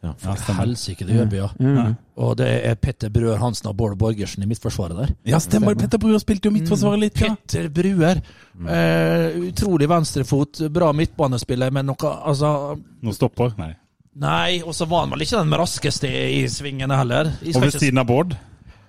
Ja. 0.01 0.15
Ja, 0.25 0.35
stemmer. 0.37 0.65
Helsike, 0.65 1.05
det 1.05 1.17
gjør 1.19 1.27
vi, 1.29 1.41
ja. 1.43 1.49
Mm. 1.61 1.97
Og 2.25 2.33
det 2.41 2.49
er 2.71 2.77
Petter 2.81 3.13
Bruer 3.13 3.37
Hansen 3.41 3.69
og 3.69 3.77
Bård 3.77 3.99
Borgersen 4.01 4.45
i 4.45 4.49
midtforsvaret 4.49 4.97
der. 4.97 5.13
Ja, 5.29 5.41
stemmer. 5.45 5.77
Petter 5.77 6.01
Bruer 6.01 6.21
spilte 6.23 6.49
jo 6.49 6.55
midtforsvaret 6.55 7.03
litt, 7.05 7.21
ja. 7.21 7.35
Petter 7.35 7.69
Bruer. 7.75 8.23
Eh, 8.61 9.39
utrolig 9.51 9.89
venstrefot, 9.93 10.65
bra 10.73 10.91
midtbanespiller, 10.97 11.73
men 11.73 11.89
noe 11.93 12.13
Altså 12.31 12.51
Nå 12.77 13.13
stopper. 13.17 13.53
Nei. 13.61 13.75
Nei, 14.21 14.61
og 14.65 14.75
så 14.75 14.89
var 14.91 15.05
han 15.05 15.13
vel 15.15 15.25
ikke 15.25 15.39
den 15.39 15.57
raskeste 15.61 16.09
i 16.11 16.43
svingene 16.51 16.97
heller. 16.99 17.31
Og 17.55 17.61
ved 17.63 17.77
siden 17.77 18.01
av 18.03 18.09
Bård. 18.09 18.35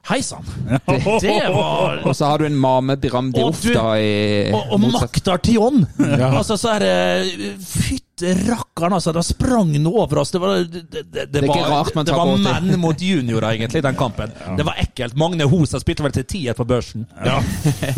Hei 0.10 0.18
sann! 0.26 0.48
Det, 0.66 0.80
det 1.22 1.36
var 1.54 2.00
Og 2.10 2.16
så 2.18 2.32
har 2.32 2.42
du 2.42 2.48
en 2.48 2.56
Mame 2.58 2.96
Biram 2.98 3.28
Og 3.30 3.36
Diouf, 3.36 3.60
da, 3.76 3.84
i 4.02 4.48
Og, 4.50 4.72
og 4.74 4.88
Maktar 4.96 5.38
Tion! 5.46 5.84
Altså, 6.02 6.58
så 6.58 6.72
er 6.74 6.86
det 6.88 7.60
Fytte 7.62 8.11
rakkeren, 8.22 8.96
altså. 8.98 9.14
Det 9.16 9.24
sprang 9.26 9.72
noe 9.82 10.04
over 10.06 10.22
oss. 10.24 10.32
Det 10.34 10.42
var, 10.42 10.62
det, 10.64 10.84
det, 10.92 11.26
det, 11.34 11.44
var, 11.48 11.64
rart 11.72 11.94
det 12.06 12.16
var 12.16 12.34
menn 12.42 12.76
mot 12.82 13.02
juniorer, 13.02 13.50
egentlig, 13.54 13.84
den 13.84 13.98
kampen. 14.00 14.34
Det 14.58 14.66
var 14.68 14.80
ekkelt. 14.82 15.18
Magne 15.20 15.48
Hosa 15.50 15.82
spilte 15.82 16.06
vel 16.06 16.16
til 16.16 16.28
tier 16.36 16.58
på 16.58 16.68
børsen. 16.68 17.08
Ja. 17.26 17.40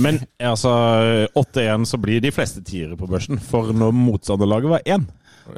Men 0.03 0.21
altså 0.39 0.73
8-1 1.39 1.89
så 1.89 1.99
blir 2.01 2.23
de 2.23 2.33
fleste 2.35 2.63
tiere 2.65 2.97
på 2.99 3.09
børsen. 3.09 3.41
For 3.41 3.73
når 3.75 3.93
motstanderlaget 3.97 4.75
var 4.77 4.89
én, 4.97 5.05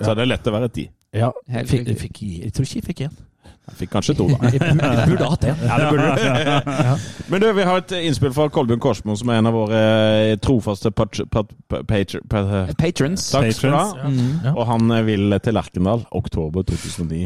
så 0.01 0.11
er 0.13 0.21
det 0.21 0.29
lett 0.31 0.49
å 0.49 0.55
være 0.55 0.73
ti. 0.73 0.89
Ja, 1.15 1.31
jeg, 1.47 1.67
fikk, 1.69 1.87
jeg, 1.87 1.99
fikk, 2.01 2.21
jeg 2.43 2.53
tror 2.55 2.67
ikke 2.67 2.81
jeg 2.81 2.87
fikk 2.89 3.05
én. 3.07 3.17
Jeg 3.65 3.77
fikk 3.79 3.91
kanskje 3.95 4.13
to, 4.19 4.27
da. 4.29 4.49
Jeg 4.53 4.61
burde, 5.09 5.27
hatt 5.31 5.45
en. 5.49 5.63
Ja, 5.65 5.77
det 5.81 5.87
burde 5.89 6.09
du. 6.15 7.05
Men 7.33 7.41
du, 7.41 7.47
vi 7.57 7.65
har 7.65 7.81
et 7.81 7.93
innspill 7.97 8.33
fra 8.35 8.45
Kolbjørn 8.53 8.81
Korsmo, 8.83 9.15
som 9.17 9.31
er 9.33 9.39
en 9.41 9.49
av 9.49 9.55
våre 9.57 9.81
trofaste 10.45 10.91
pat- 10.93 11.23
patr- 11.33 12.21
pa- 12.29 12.67
Patrons. 12.77 13.25
Takk 13.33 13.49
skal 13.57 13.73
du 13.73 13.77
ha. 13.77 14.11
Ja. 14.45 14.53
Og 14.55 14.67
han 14.69 14.93
vil 15.07 15.33
til 15.43 15.57
Lerkendal, 15.57 16.05
oktober 16.15 16.63
2009. 16.69 17.23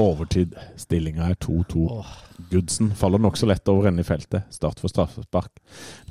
Overtid. 0.00 0.52
Stillinga 0.78 1.30
er 1.32 1.38
2-2. 1.42 1.86
Goodson 2.50 2.92
faller 2.96 3.20
nokså 3.20 3.48
lett 3.50 3.68
over 3.68 3.88
ende 3.90 4.04
i 4.04 4.06
feltet. 4.08 4.46
Start 4.54 4.78
for 4.80 4.88
straffespark. 4.92 5.50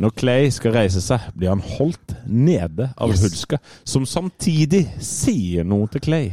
Når 0.01 0.13
Clay 0.19 0.49
skal 0.53 0.75
reise 0.75 1.01
seg, 1.01 1.29
blir 1.37 1.49
han 1.53 1.63
holdt 1.77 2.13
nede 2.25 2.91
av 2.97 3.09
Yes. 3.13 3.23
Hulska, 3.25 3.57
som 3.87 4.05
samtidig 4.09 4.83
sier 5.03 5.65
noe 5.67 5.87
til 5.93 6.03
Clay. 6.05 6.29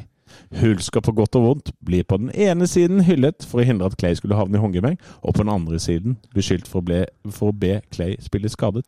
Hulska 0.60 1.00
på 1.00 1.14
godt 1.16 1.38
og 1.38 1.46
vondt 1.46 1.72
blir 1.86 2.06
på 2.08 2.18
den 2.20 2.30
ene 2.34 2.68
siden 2.70 3.04
hyllet 3.06 3.46
for 3.46 3.62
å 3.62 3.66
hindre 3.66 3.90
at 3.90 3.98
Clay 4.00 4.16
skulle 4.18 4.38
havne 4.38 4.58
i 4.58 4.62
håndgemeng, 4.62 4.98
og 5.22 5.34
på 5.34 5.44
den 5.44 5.52
andre 5.52 5.80
siden 5.82 6.18
beskyldt 6.34 6.70
for 6.70 6.84
ble, 6.86 7.04
for 7.30 7.52
å 7.52 7.56
be 7.56 7.80
Clay 7.94 8.16
spille 8.24 8.50
skadet. 8.52 8.86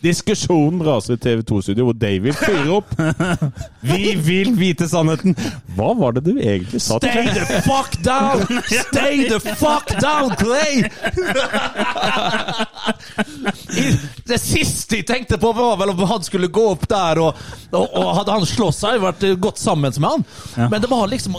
Diskusjonen 0.00 0.80
raser 0.86 1.14
i 1.14 1.20
TV 1.20 1.42
2-studio, 1.44 1.84
hvor 1.90 1.96
David 2.00 2.36
fyrer 2.40 2.70
opp. 2.72 2.94
Vi 3.90 4.14
vil 4.16 4.54
vite 4.56 4.88
sannheten! 4.88 5.36
Hva 5.76 5.90
var 5.98 6.16
det 6.16 6.22
du 6.24 6.38
egentlig 6.40 6.80
sa 6.80 6.96
til 7.02 7.12
Stay 7.12 7.28
the 7.36 7.60
fuck 7.66 7.98
down! 8.04 8.62
Stay 8.70 9.28
the 9.28 9.40
fuck 9.60 9.92
down, 10.00 10.32
Clay! 10.40 10.88
Det 14.24 14.38
siste 14.40 15.00
jeg 15.00 15.06
tenkte 15.08 15.36
på, 15.40 15.52
var 15.56 15.76
vel 15.80 15.92
om 15.92 16.02
han 16.08 16.24
skulle 16.24 16.48
gå 16.48 16.64
opp 16.72 16.88
der, 16.88 17.20
og, 17.20 17.40
og, 17.72 17.84
og 17.84 18.10
hadde 18.20 18.40
han 18.40 18.48
slåss, 18.48 18.80
seg 18.80 18.94
hadde 18.94 18.98
jeg 19.00 19.06
vært 19.06 19.28
eh, 19.28 19.38
godt 19.48 19.60
sammen 19.60 19.96
med 20.00 20.10
han. 20.10 20.28
Men 20.72 20.80
det 20.80 20.90
var 20.90 21.10
liksom 21.10 21.36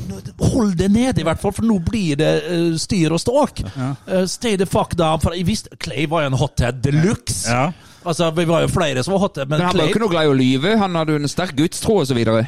Hold 0.51 0.75
det 0.77 0.89
nede, 0.93 1.21
i 1.21 1.25
hvert 1.25 1.41
fall, 1.41 1.53
for 1.55 1.65
nå 1.65 1.79
blir 1.85 2.19
det 2.19 2.31
eh, 2.45 2.67
styr 2.81 3.13
og 3.15 3.21
ståk. 3.23 3.63
Eh, 3.65 4.25
stay 4.29 4.57
the 4.59 4.69
fuck 4.69 4.93
down. 4.99 5.21
For 5.23 5.33
jeg 5.38 5.47
visste 5.49 5.73
Clay 5.81 6.05
var 6.11 6.25
jo 6.25 6.31
en 6.33 6.41
hothead 6.41 6.83
de 6.85 6.93
luxe. 7.01 7.49
Ja. 7.49 7.71
Altså, 8.06 8.32
vi 8.36 8.45
var 8.49 8.61
jo 8.65 8.68
flere 8.73 9.03
som 9.06 9.14
var 9.14 9.19
hotte. 9.28 9.45
men, 9.45 9.57
Men 9.60 9.68
han 9.68 9.78
var 9.78 9.86
jo 9.86 9.94
ikke 9.94 10.02
noe 10.03 10.10
glad 10.14 10.26
i 10.26 10.32
å 10.32 10.38
lyve. 10.38 10.78
Han 10.82 10.95
hadde 10.98 11.14
jo 11.14 11.19
en 11.22 11.28
sterk 11.30 11.53
gudstro 11.57 11.99
videre. 12.18 12.48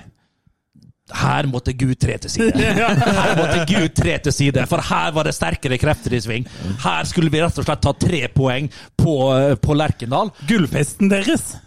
her 1.13 1.45
måtte 1.51 1.73
Gud 1.77 1.95
tre 1.99 2.15
til 2.17 2.31
side. 2.31 2.53
Her 2.63 3.35
måtte 3.37 3.65
Gud 3.69 3.93
tre 3.95 4.15
til 4.23 4.31
side, 4.33 4.63
for 4.71 4.81
her 4.81 5.11
var 5.11 5.23
det 5.27 5.33
sterkere 5.35 5.77
krefter 5.77 6.13
i 6.15 6.21
sving. 6.23 6.45
Her 6.81 7.03
skulle 7.05 7.29
vi 7.29 7.41
rett 7.43 7.57
og 7.59 7.65
slett 7.67 7.81
ta 7.83 7.91
tre 7.93 8.21
poeng 8.33 8.69
på, 8.97 9.13
på 9.61 9.75
Lerkendal. 9.77 10.31
Gullfesten 10.47 11.11
deres! 11.11 11.57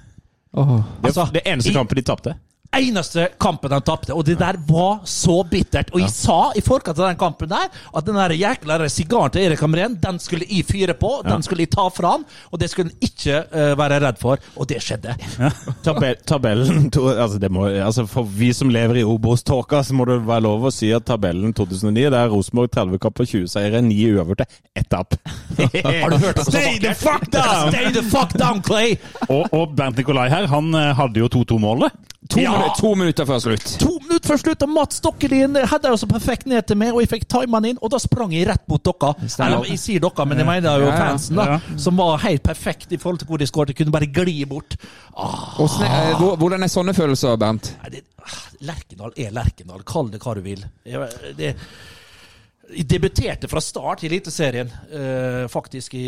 Åh. 0.57 0.73
Det, 1.03 1.11
Altså, 1.13 1.27
det 1.35 1.43
eneste 1.47 1.71
i- 1.71 1.75
kampen 1.77 1.97
de 2.01 2.03
tapte. 2.03 2.33
Eneste 2.77 3.29
kampen 3.41 3.73
de 3.73 3.79
tapte, 3.81 4.13
og 4.13 4.25
det 4.27 4.37
der 4.41 4.59
var 4.69 4.99
så 5.09 5.39
bittert. 5.49 5.89
Og 5.95 6.03
jeg 6.03 6.13
sa 6.13 6.53
i 6.57 6.63
forkant 6.65 6.99
av 6.99 7.09
den 7.09 7.19
kampen 7.21 7.49
der 7.49 7.71
at 7.71 8.07
den 8.07 8.19
der 8.19 8.35
jækla 8.37 8.79
sigaren 8.93 9.33
til 9.33 9.47
Erik 9.47 9.63
Hamren, 9.65 9.97
den 10.03 10.19
skulle 10.21 10.45
jeg 10.49 10.67
fyre 10.69 10.95
på, 10.99 11.23
den 11.25 11.45
skulle 11.45 11.65
jeg 11.65 11.73
ta 11.73 11.87
fra 11.93 12.17
han, 12.17 12.27
og 12.53 12.61
det 12.61 12.69
skulle 12.71 12.91
han 12.91 13.09
ikke 13.09 13.39
uh, 13.49 13.73
være 13.81 14.01
redd 14.05 14.21
for, 14.21 14.43
og 14.57 14.69
det 14.69 14.83
skjedde. 14.85 15.17
Tabell, 15.87 16.19
tabellen 16.29 16.91
to, 16.93 17.07
altså 17.13 17.41
det 17.41 17.51
må, 17.53 17.67
altså 17.71 18.05
For 18.11 18.29
vi 18.29 18.53
som 18.57 18.71
lever 18.73 19.01
i 19.01 19.07
Obos-tåka, 19.07 19.83
så 19.87 19.97
må 19.97 20.07
det 20.09 20.21
være 20.27 20.45
lov 20.47 20.69
å 20.69 20.75
si 20.75 20.91
at 20.95 21.07
tabellen 21.09 21.55
2009 21.57 22.11
det 22.13 22.21
er 22.21 22.33
Rosenborg 22.33 22.73
30 22.77 23.01
kamper, 23.03 23.29
20 23.29 23.49
seire, 23.53 23.83
9 23.85 24.11
uavgjorte, 24.17 24.49
ett 24.77 24.91
tap. 24.93 25.17
Har 25.57 26.13
du 26.13 26.19
hørt 26.21 26.43
det? 26.43 26.49
Stay 26.51 26.77
the 26.83 26.93
fuck 26.95 27.25
down! 27.33 27.73
Stay 27.73 27.93
the 27.97 28.05
fuck 28.05 28.37
down, 28.37 28.61
Clay! 28.67 28.99
Og, 29.29 29.47
og 29.53 29.73
Bernt 29.79 29.97
Nikolai 30.01 30.29
her, 30.33 30.51
han 30.53 30.75
eh, 30.77 30.93
hadde 30.99 31.25
jo 31.25 31.33
2-2-målet. 31.41 31.97
To, 32.27 32.41
Ja. 32.43 32.66
To 32.79 32.91
minutter 32.99 33.27
før 33.29 33.41
slutt. 33.45 33.67
To 33.81 33.93
minutter 34.03 34.31
før 34.33 34.41
slutt, 34.43 34.65
og 34.67 34.73
Mats 34.75 35.01
Stokkelien 35.01 35.57
hadde 35.71 35.93
jo 35.93 35.99
så 36.01 36.09
perfekt 36.11 36.49
ned 36.51 36.67
til 36.69 36.79
meg, 36.81 36.93
og 36.95 37.03
jeg 37.05 37.11
fikk 37.15 37.27
timene 37.33 37.61
han 37.61 37.69
inn, 37.73 37.81
og 37.81 37.93
da 37.95 38.01
sprang 38.03 38.35
jeg 38.35 38.49
rett 38.49 38.65
mot 38.71 38.83
dere. 38.87 39.13
Eller, 39.47 39.67
jeg 39.71 39.83
sier 39.83 40.05
dere, 40.05 40.27
men 40.29 40.43
jeg 40.43 40.49
mener 40.49 40.85
jo 40.85 40.93
fansen, 40.93 41.41
da. 41.41 41.59
Som 41.81 42.01
var 42.01 42.21
helt 42.27 42.45
perfekt 42.47 42.93
i 42.93 43.01
forhold 43.01 43.23
til 43.23 43.31
hvor 43.31 43.43
de 43.43 43.49
skåret. 43.49 43.75
Kunne 43.77 43.95
bare 43.95 44.09
gli 44.11 44.39
bort. 44.49 44.79
Ah, 45.17 45.57
Hvordan 45.59 46.61
er, 46.61 46.65
eh, 46.67 46.73
sånne 46.73 46.95
følelser, 46.97 47.37
Bernt? 47.41 47.73
ah, 47.87 48.39
Lerkendal 48.67 49.13
er 49.17 49.35
Lerkendal. 49.37 49.85
Kall 49.87 50.11
det 50.13 50.23
hva 50.23 50.35
du 50.37 50.43
vil. 50.45 50.65
Jeg, 50.87 51.35
det, 51.39 51.53
jeg 52.73 52.89
debuterte 52.91 53.49
fra 53.51 53.61
start 53.63 54.03
i 54.05 54.11
Eliteserien, 54.11 54.73
eh, 54.91 55.45
faktisk 55.53 55.95
i 55.95 56.07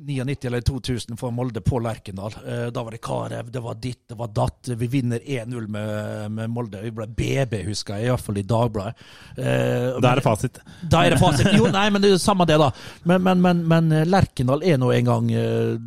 99 0.00 0.46
eller 0.48 0.60
2000 0.66 1.16
for 1.16 1.30
Molde 1.30 1.60
på 1.62 1.78
Lerkendal. 1.78 2.34
Eh, 2.42 2.64
da 2.74 2.82
var 2.82 2.90
det 2.96 2.98
Karev, 3.04 3.50
det 3.54 3.60
var 3.62 3.76
ditt, 3.78 4.00
det 4.10 4.16
var 4.18 4.32
datt. 4.34 4.70
Vi 4.80 4.88
vinner 4.90 5.20
1-0 5.22 5.68
med, 5.70 6.32
med 6.34 6.50
Molde. 6.50 6.80
Vi 6.82 6.90
ble 6.96 7.06
BB, 7.06 7.60
husker 7.68 8.00
jeg, 8.00 8.08
iallfall 8.10 8.40
i 8.42 8.46
Dagbladet. 8.50 9.06
Eh, 9.38 9.94
Da 10.02 10.10
er 10.10 10.18
det 10.18 10.26
fasit. 10.26 10.58
da 10.90 11.04
er 11.06 11.14
det 11.14 11.20
fasit. 11.22 11.52
Jo, 11.54 11.68
nei, 11.70 11.86
men 11.94 12.02
det 12.02 12.10
er 12.10 12.18
samme 12.22 12.46
det, 12.50 12.58
da. 12.58 12.72
Men, 13.06 13.22
men, 13.22 13.40
men, 13.46 13.62
men 13.70 13.92
eh, 14.00 14.04
Lerkendal 14.10 14.66
er 14.66 14.82
nå 14.82 14.90
en 14.96 15.10
gang 15.12 15.30
eh, 15.30 15.78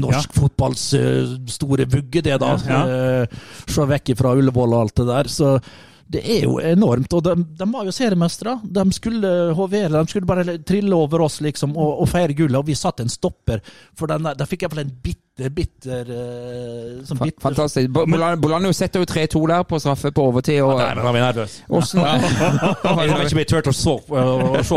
norsk 0.00 0.32
fotballs 0.40 0.86
eh, 0.96 1.36
store 1.52 1.84
vugge, 1.92 2.24
det, 2.24 2.38
da. 2.40 2.54
Ja. 2.64 2.82
Eh, 2.88 3.42
Se 3.68 3.84
vekk 3.90 4.14
fra 4.16 4.32
Ullevål 4.38 4.72
og 4.72 4.86
alt 4.86 4.96
det 5.02 5.10
der. 5.12 5.28
Så 5.36 5.58
det 6.06 6.20
er 6.20 6.44
jo 6.44 6.58
enormt. 6.60 7.12
Og 7.16 7.22
de, 7.24 7.34
de 7.58 7.68
var 7.72 7.86
jo 7.88 7.94
seriemestere. 7.94 8.58
De 8.64 8.84
skulle 8.94 9.30
hovere, 9.56 9.92
de 9.94 10.10
skulle 10.10 10.28
bare 10.28 10.58
trille 10.66 10.96
over 10.96 11.24
oss 11.26 11.40
liksom, 11.44 11.76
og, 11.76 12.02
og 12.04 12.10
feire 12.10 12.36
gullet. 12.36 12.58
Og 12.60 12.68
vi 12.68 12.76
satte 12.78 13.06
en 13.06 13.12
stopper. 13.12 13.62
For 13.96 14.10
den, 14.10 14.28
da 14.36 14.48
fikk 14.48 14.66
iallfall 14.66 14.84
en 14.84 14.96
bitter, 15.36 15.50
bitter, 15.50 16.10
eh, 16.14 17.02
sånn 17.08 17.18
bitter 17.18 17.40
Fantastisk. 17.42 17.88
Bo- 17.90 18.04
Bolanjo 18.06 18.70
setter 18.72 19.00
jo 19.02 19.06
3-2 19.06 19.48
der 19.48 19.64
på 19.66 19.80
straffe 19.82 20.12
på 20.14 20.22
overtid. 20.30 20.60
Og, 20.62 20.78
Der 20.78 20.94
var 21.02 21.12
vi 21.12 21.18
nervøse. 21.20 21.62
Jeg 21.66 22.94
har 22.94 23.24
ikke 23.26 23.34
blitt 23.34 23.48
turt 23.50 23.66
å 23.66 23.74
se, 23.74 23.96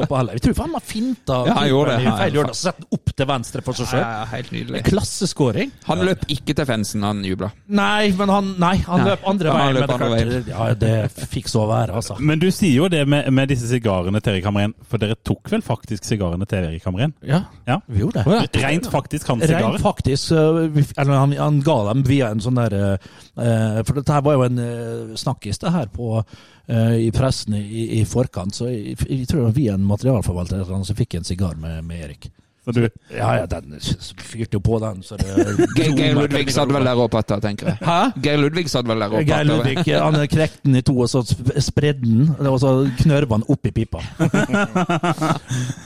på 0.07 0.17
heller. 0.17 0.33
Jeg 0.33 0.41
tror 0.47 0.55
faen 0.57 0.73
han 0.73 0.81
finta 0.81 1.37
Ja, 1.47 1.53
han 1.59 1.69
gjorde 1.69 1.97
det. 1.97 2.13
feil 2.17 2.33
hjørne, 2.33 2.49
og 2.49 2.55
setter 2.55 2.81
han 2.81 2.97
opp 2.97 3.13
til 3.17 3.25
venstre 3.29 3.61
for 3.63 3.73
seg 3.73 3.85
Ja, 3.85 3.91
sjøl. 3.91 4.01
ja, 4.01 4.25
helt 4.33 4.51
nydelig. 4.51 4.83
Klasseskåring. 4.87 5.71
Han 5.85 5.99
løp 6.07 6.25
ikke 6.27 6.55
til 6.57 6.65
fansen, 6.65 7.03
han 7.03 7.21
jubla. 7.23 7.51
Nei, 7.69 8.11
men 8.17 8.29
han, 8.29 8.55
nei, 8.59 8.75
han 8.87 8.99
Nei. 9.03 9.09
løp 9.11 9.27
andre 9.27 9.47
Ja, 9.47 9.53
veien. 9.57 9.75
løp 9.75 9.79
Men 9.79 9.87
det, 9.87 9.93
andre 9.93 10.09
veien. 10.17 10.47
ja, 10.47 10.73
det 10.73 11.29
fikk 11.29 11.47
så 11.53 11.67
være, 11.69 11.93
altså. 12.01 12.17
Men 12.19 12.39
du 12.39 12.49
sier 12.51 12.73
jo 12.81 12.87
det 12.89 13.07
med, 13.07 13.29
med 13.31 13.49
disse 13.49 13.67
sigarene 13.69 14.21
til 14.21 14.33
Erik 14.33 14.45
Hamren, 14.45 14.73
for 14.89 14.97
dere 14.97 15.15
tok 15.23 15.49
vel 15.53 15.61
faktisk 15.61 16.03
sigarene 16.03 16.47
til 16.47 16.65
Erik 16.65 16.83
Hamren? 16.83 17.13
Ja, 17.21 17.43
Ja. 17.67 17.79
vi 17.87 17.99
gjorde 18.01 18.23
det. 18.25 18.61
Rent 18.63 18.87
faktisk 18.91 19.27
hans 19.27 19.43
Rent 19.43 19.81
faktisk. 19.81 20.31
Eller 20.47 21.13
han, 21.13 21.35
han 21.37 21.61
ga 21.65 21.77
dem 21.89 22.03
via 22.07 22.31
en 22.31 22.43
sånn 22.43 22.59
der 22.59 22.75
øh, 22.77 23.79
For 23.83 23.99
dette 23.99 24.15
her 24.15 24.25
var 24.25 24.37
jo 24.37 24.47
en 24.47 24.61
øh, 24.63 25.15
snakkis 25.19 25.61
det 25.63 25.73
her 25.75 25.91
på, 25.93 26.23
øh, 26.67 26.97
i 27.01 27.11
pressen 27.15 27.57
i, 27.59 27.87
i 27.99 28.03
forkant, 28.05 28.55
så 28.55 28.69
jeg, 28.71 28.97
jeg 29.05 29.27
tror 29.27 29.43
det 29.43 29.47
var 29.49 29.57
via 29.59 29.77
en 29.77 29.87
materialforvalter 29.87 30.63
at 30.63 30.73
han 30.73 30.97
fikk 30.97 31.19
en 31.19 31.27
sigar 31.27 31.55
med, 31.61 31.81
med 31.87 32.03
Erik. 32.07 32.29
Så 32.67 32.73
du, 32.75 32.89
Ja, 33.15 33.29
ja, 33.39 33.45
den 33.47 33.77
fyrte 34.19 34.57
jo 34.57 34.59
på 34.59 34.79
den, 34.83 34.99
så 35.03 35.15
det 35.15 35.27
Geir 35.77 35.93
Geir 35.95 36.17
Ludvig 36.17 36.51
satt 36.51 36.67
vel 36.75 36.83
der 36.83 36.99
og 36.99 37.07
patta, 37.13 37.37
tenker 37.39 37.69
jeg. 37.71 37.77
Hæ? 37.79 37.99
Geir 38.25 38.41
Ludvig 38.41 38.67
satt 38.69 38.89
vel 38.89 38.99
der 38.99 39.15
og 39.15 39.23
Geir 39.23 39.37
patta. 39.37 39.43
Ludvig 39.47 39.85
han 39.95 40.19
knekte 40.33 40.59
den 40.65 40.75
i 40.75 40.81
to, 40.81 40.97
og 40.99 41.07
så 41.09 41.21
sp- 41.23 41.55
spredde 41.63 42.03
den, 42.03 42.33
og 42.43 42.59
så 42.59 42.73
knørva 42.99 43.39
den 43.39 43.47
opp 43.55 43.69
i 43.71 43.71
pipa. 43.71 44.03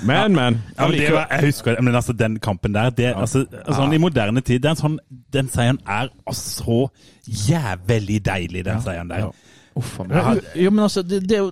Men, 0.03 0.33
men. 0.39 0.61
ja, 0.77 0.87
men 0.87 0.97
det 0.97 1.13
var, 1.13 1.27
jeg 1.31 1.51
husker 1.51 1.81
men 1.81 1.95
altså, 1.95 2.13
den 2.13 2.39
kampen 2.39 2.73
der 2.73 2.89
det, 2.89 3.13
altså, 3.15 3.45
sånn, 3.69 3.93
I 3.93 4.01
moderne 4.01 4.41
tid 4.41 4.65
er 4.65 4.75
sånn, 4.79 4.97
Den 5.33 5.49
seieren 5.53 5.79
er 5.87 6.09
så 6.35 6.87
jævlig 7.27 8.19
deilig, 8.25 8.65
den 8.65 8.81
seieren 8.83 9.11
der. 9.11 9.29
Uff 9.77 9.99
a 10.01 10.03
meg. 10.03 10.17
Ja, 10.17 10.63
jo, 10.65 10.71
men 10.73 10.83
altså, 10.83 11.01
det, 11.01 11.21
det, 11.29 11.37
er 11.37 11.45
jo, 11.45 11.51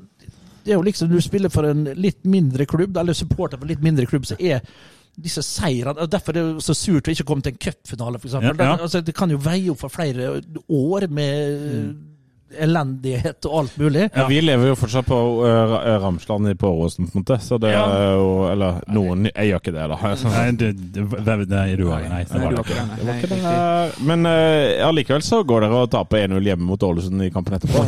det 0.69 0.75
er 0.75 0.79
jo 0.79 0.85
liksom 0.85 1.09
Du 1.09 1.17
spiller 1.25 1.49
for 1.49 1.65
en 1.65 1.87
litt 1.97 2.21
mindre 2.29 2.67
klubb, 2.69 2.97
eller 3.01 3.17
supporter 3.17 3.57
for 3.57 3.65
en 3.65 3.73
litt 3.73 3.83
mindre 3.83 4.05
klubb, 4.09 4.27
så 4.29 4.37
er 4.37 4.61
disse 5.19 5.41
seirene 5.43 6.05
Derfor 6.07 6.37
er 6.37 6.51
det 6.53 6.63
så 6.63 6.75
surt 6.77 7.09
å 7.09 7.15
ikke 7.15 7.25
komme 7.27 7.43
til 7.43 7.55
en 7.55 7.63
cupfinale, 7.65 8.21
f.eks. 8.21 8.37
Ja, 8.37 8.53
ja. 8.53 8.75
Altså, 8.77 9.01
det 9.01 9.15
kan 9.17 9.33
jo 9.33 9.41
veie 9.41 9.73
opp 9.73 9.81
for 9.81 9.91
flere 9.93 10.35
år 10.69 11.07
med 11.09 11.89
elendighet 12.57 13.45
og 13.49 13.57
alt 13.63 13.77
mulig. 13.79 14.07
Ja, 14.15 14.25
vi 14.29 14.39
lever 14.41 14.71
jo 14.71 14.77
fortsatt 14.79 15.07
på 15.09 15.17
uh, 15.43 15.75
Ramsland 16.03 16.49
i 16.49 16.55
på 16.59 16.69
Åråsen, 16.71 17.07
på 17.09 17.17
en 17.19 17.23
måte. 17.23 17.39
Så 17.43 17.57
det 17.61 17.71
Ja. 17.73 17.85
er 17.85 18.15
jo 18.17 18.29
Eller 18.49 18.79
noen 18.89 19.27
Jeg 19.29 19.49
gjør 19.51 19.61
ikke 19.61 19.73
det, 19.75 19.85
da. 19.91 19.97
Nei, 20.29 20.51
det, 20.57 20.69
det, 20.95 21.37
nei, 21.49 21.75
du 21.75 21.85
har 21.89 22.01
Nei, 22.09 22.23
det 22.23 22.41
var 22.41 22.49
du 22.49 22.63
det 22.63 23.05
var 23.05 23.19
ikke. 23.19 23.29
Det. 23.35 24.05
Men 24.09 24.25
uh, 24.25 24.87
allikevel 24.87 25.21
så 25.25 25.43
går 25.43 25.65
dere 25.67 25.83
og 25.83 25.91
taper 25.93 26.25
1-0 26.27 26.49
hjemme 26.49 26.65
mot 26.69 26.83
Ålesund 26.83 27.23
i 27.25 27.29
kampen 27.33 27.57
etterpå. 27.59 27.85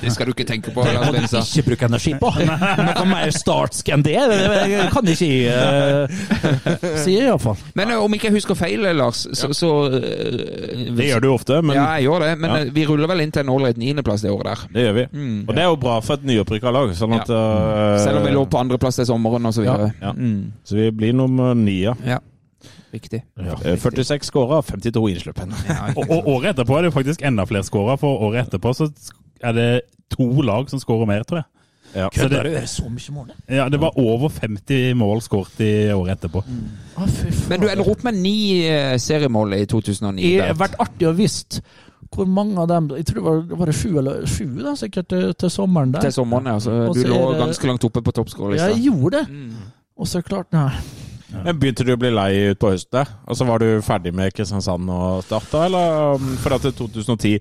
Det 0.00 0.12
skal 0.14 0.26
du 0.26 0.34
ikke 0.34 0.48
tenke 0.48 0.74
på. 0.74 0.84
Det 0.86 0.96
må 1.00 1.12
du 1.14 1.22
ikke 1.22 1.66
bruke 1.70 1.90
energi 1.90 2.14
på. 2.20 2.32
Noe 2.36 3.06
mer 3.10 3.30
startsk 3.34 3.92
enn 3.94 4.04
det 4.06 4.16
det 4.26 4.88
kan 4.92 5.06
ikke 5.06 5.30
uh, 5.52 6.96
si, 7.02 7.16
iallfall. 7.20 7.56
Men 7.74 7.90
eh, 7.90 8.02
om 8.02 8.14
ikke 8.16 8.28
jeg 8.30 8.36
husker 8.38 8.58
feil, 8.58 8.84
Lars, 8.96 9.24
så, 9.36 9.50
så 9.56 9.70
eh, 9.98 10.86
Det 10.96 11.08
gjør 11.10 11.24
du 11.24 11.28
ofte, 11.32 11.60
men 11.62 11.78
Ja, 11.78 11.86
jeg 11.98 12.08
gjør 12.08 12.24
det. 12.26 12.32
Men 12.42 12.56
eh, 12.58 12.70
vi 12.74 12.86
ruller 12.88 13.10
vel 13.10 13.24
inn 13.24 13.34
til 13.34 13.44
en 13.44 13.52
ålreit 13.54 13.75
niendeplass 13.80 14.24
det 14.24 14.32
året 14.32 14.48
der. 14.50 14.62
det 14.74 14.86
gjør 14.86 14.94
vi. 14.98 15.04
Og 15.48 15.52
det 15.54 15.64
er 15.64 15.68
jo 15.70 15.80
bra 15.82 15.98
for 16.04 16.20
et 16.20 16.24
nyopprykka 16.28 16.72
lag. 16.74 16.94
Sånn 16.98 17.16
at, 17.18 17.30
uh, 17.30 17.96
Selv 18.02 18.20
om 18.20 18.26
vi 18.26 18.34
lå 18.34 18.46
på 18.50 18.60
andreplass 18.60 19.00
til 19.00 19.08
sommeren 19.08 19.48
og 19.48 19.54
så 19.56 19.64
videre. 19.64 19.90
Ja. 20.02 20.14
Mm. 20.16 20.52
Så 20.66 20.78
vi 20.78 20.90
blir 20.94 21.16
nummer 21.16 21.54
ni, 21.58 21.82
ja. 21.84 21.96
ja. 22.06 22.20
Riktig. 22.94 23.24
Eh, 23.40 23.76
46 23.76 24.30
skåra, 24.30 24.62
52 24.62 25.08
innslippen. 25.10 25.52
Ja, 25.68 25.90
Og, 25.96 26.06
og 26.10 26.28
året 26.36 26.54
etterpå 26.54 26.78
er 26.78 26.86
det 26.86 26.92
jo 26.92 26.96
faktisk 26.96 27.24
enda 27.26 27.44
flere 27.48 27.66
skåra, 27.66 27.98
for 28.00 28.28
året 28.28 28.46
etterpå 28.46 28.72
så 28.76 28.88
er 29.44 29.56
det 29.56 29.68
to 30.14 30.28
lag 30.46 30.70
som 30.70 30.80
skårer 30.80 31.08
mer, 31.10 31.26
tror 31.28 31.42
jeg. 31.42 31.50
Ja. 31.96 32.08
Så 32.12 32.20
Kødder 32.20 32.42
det, 32.42 32.50
du? 32.50 32.56
Er 32.56 32.60
det 32.60 32.68
så 32.68 32.88
mye 32.90 33.12
mål? 33.14 33.30
ja, 33.48 33.68
det 33.68 33.80
var 33.80 33.98
over 33.98 34.28
50 34.28 34.94
mål 34.94 35.22
skåret 35.22 35.60
i 35.64 35.72
året 35.94 36.16
etterpå. 36.16 36.42
Mm. 36.46 36.64
Ah. 36.96 37.08
Men 37.48 37.60
du 37.60 37.68
ender 37.68 37.90
opp 37.90 38.04
med 38.04 38.18
ni 38.20 38.66
eh, 38.68 38.96
seriemål 39.00 39.54
i 39.56 39.64
2009. 39.66 40.22
Det 40.22 40.44
har 40.44 40.58
vært 40.60 40.76
artig 40.82 41.08
å 41.08 41.14
visst 41.16 41.60
hvor 42.16 42.26
mange 42.28 42.58
av 42.62 42.68
dem 42.70 42.88
Jeg 42.96 43.06
tror 43.06 43.18
det 43.20 43.24
var, 43.26 43.56
var 43.60 43.66
det 43.70 43.74
sju 43.78 43.90
eller 44.00 44.26
sju 44.26 44.46
da, 44.62 44.74
sikkert 44.80 45.08
til, 45.12 45.32
til 45.34 45.50
sommeren 45.52 45.92
der. 45.94 46.00
Til 46.08 46.12
sommeren, 46.16 46.46
ja. 46.50 46.58
Så 46.58 46.70
du 46.92 47.00
så 47.02 47.08
lå 47.12 47.20
det- 47.32 47.40
ganske 47.44 47.66
langt 47.70 47.84
oppe 47.84 48.02
på 48.02 48.12
Ja, 48.14 48.16
toppskårerlista. 48.22 48.68
jeg 48.74 48.84
gjorde 48.88 49.20
det. 49.20 49.28
Mm. 49.30 49.52
Og 49.98 50.06
så 50.10 50.22
klart, 50.24 50.50
nei. 50.52 50.70
Men 51.44 51.58
Begynte 51.58 51.84
du 51.84 51.90
å 51.92 51.98
bli 52.00 52.10
lei 52.14 52.30
utpå 52.52 52.70
høsten? 52.72 53.06
Og 53.26 53.36
så 53.36 53.44
var 53.48 53.58
du 53.58 53.66
ferdig 53.82 54.12
med 54.14 54.32
Kristiansand 54.32 54.88
og 54.90 55.24
starta, 55.26 55.64
eller? 55.66 56.14
um, 56.14 56.36
For 56.40 56.54
at 56.54 56.62
det 56.62 56.72
er 56.74 56.78
2010 56.78 57.34
eh, 57.34 57.40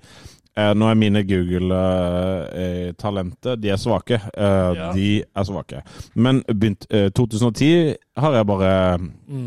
Nå 0.55 0.87
er 0.87 0.95
mine 0.95 1.19
Google-talenter 1.27 3.57
De 3.59 3.69
er 3.73 3.77
svake. 3.81 4.15
Eh, 4.33 4.71
Ja. 4.75 4.91
De 4.93 5.23
er 5.35 5.43
svake. 5.43 5.81
Men 6.15 6.43
begynt, 6.47 6.85
eh, 6.89 7.09
2010 7.09 7.95
har 8.17 8.33
jeg 8.33 8.45
bare 8.47 8.97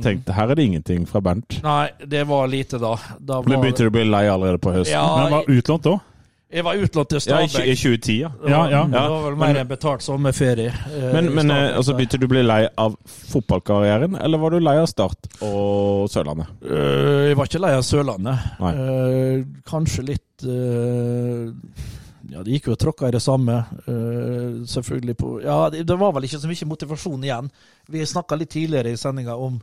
tenkt 0.03 0.29
Her 0.35 0.51
er 0.51 0.55
det 0.55 0.65
ingenting 0.67 1.07
fra 1.09 1.21
Bernt. 1.21 1.63
Nei, 1.63 1.89
det 2.07 2.27
var 2.29 2.47
lite 2.49 2.79
da. 2.79 2.97
da 3.21 3.41
Men 3.43 3.53
var, 3.57 3.63
begynte 3.65 3.79
du 3.79 3.87
å 3.89 3.93
bli 3.93 4.05
lei 4.05 4.27
allerede 4.29 4.59
på 4.61 4.73
høsten? 4.75 4.93
Ja, 4.93 5.17
Men 5.17 5.23
han 5.23 5.33
var 5.33 5.45
utlånt 5.49 5.83
da. 5.83 5.99
Jeg 6.51 6.65
var 6.65 6.79
utlånt 6.81 7.11
til 7.13 7.21
Stabæk. 7.21 7.55
Ja, 7.59 7.65
i 7.69 7.75
2010, 7.77 8.15
ja. 8.23 8.29
Ja, 8.49 8.61
ja. 8.73 8.83
Det 8.89 9.03
var 9.13 9.25
vel 9.27 9.37
mer 9.41 9.59
enn 9.61 9.69
betalt 9.69 10.05
sommerferie. 10.05 10.73
eh, 10.73 11.13
Men, 11.13 11.29
men 11.37 11.51
eh, 11.53 11.77
altså, 11.77 11.93
begynte 11.99 12.17
du 12.21 12.25
å 12.25 12.31
bli 12.33 12.43
lei 12.47 12.63
av 12.81 12.97
fotballkarrieren, 13.05 14.17
eller 14.17 14.41
var 14.41 14.57
du 14.57 14.59
lei 14.65 14.77
av 14.81 14.89
Start 14.89 15.29
og 15.45 16.09
Sørlandet? 16.13 16.49
Uh, 16.65 17.29
Jeg 17.29 17.37
var 17.37 17.51
ikke 17.51 17.61
lei 17.61 17.75
av 17.77 17.85
Sørlandet. 17.85 18.49
Nei. 18.65 18.73
Øh, 18.81 19.47
kanskje 19.69 20.07
litt 20.09 20.49
uh, 20.49 21.53
Ja, 22.29 22.43
det 22.45 22.57
gikk 22.57 22.69
jo 22.71 22.77
og 22.77 22.81
tråkka 22.81 23.09
i 23.09 23.15
det 23.17 23.23
samme. 23.25 23.63
selvfølgelig 24.69 25.17
på 25.17 25.41
Ja, 25.45 25.69
det, 25.73 25.87
det 25.89 25.97
var 26.01 26.13
vel 26.13 26.25
ikke 26.29 26.41
så 26.41 26.49
mye 26.51 26.69
motivasjon 26.69 27.25
igjen. 27.25 27.51
Vi 27.89 28.05
snakka 28.05 28.37
litt 28.37 28.51
tidligere 28.53 28.93
i 28.93 29.01
sendinga 29.01 29.37
om 29.37 29.61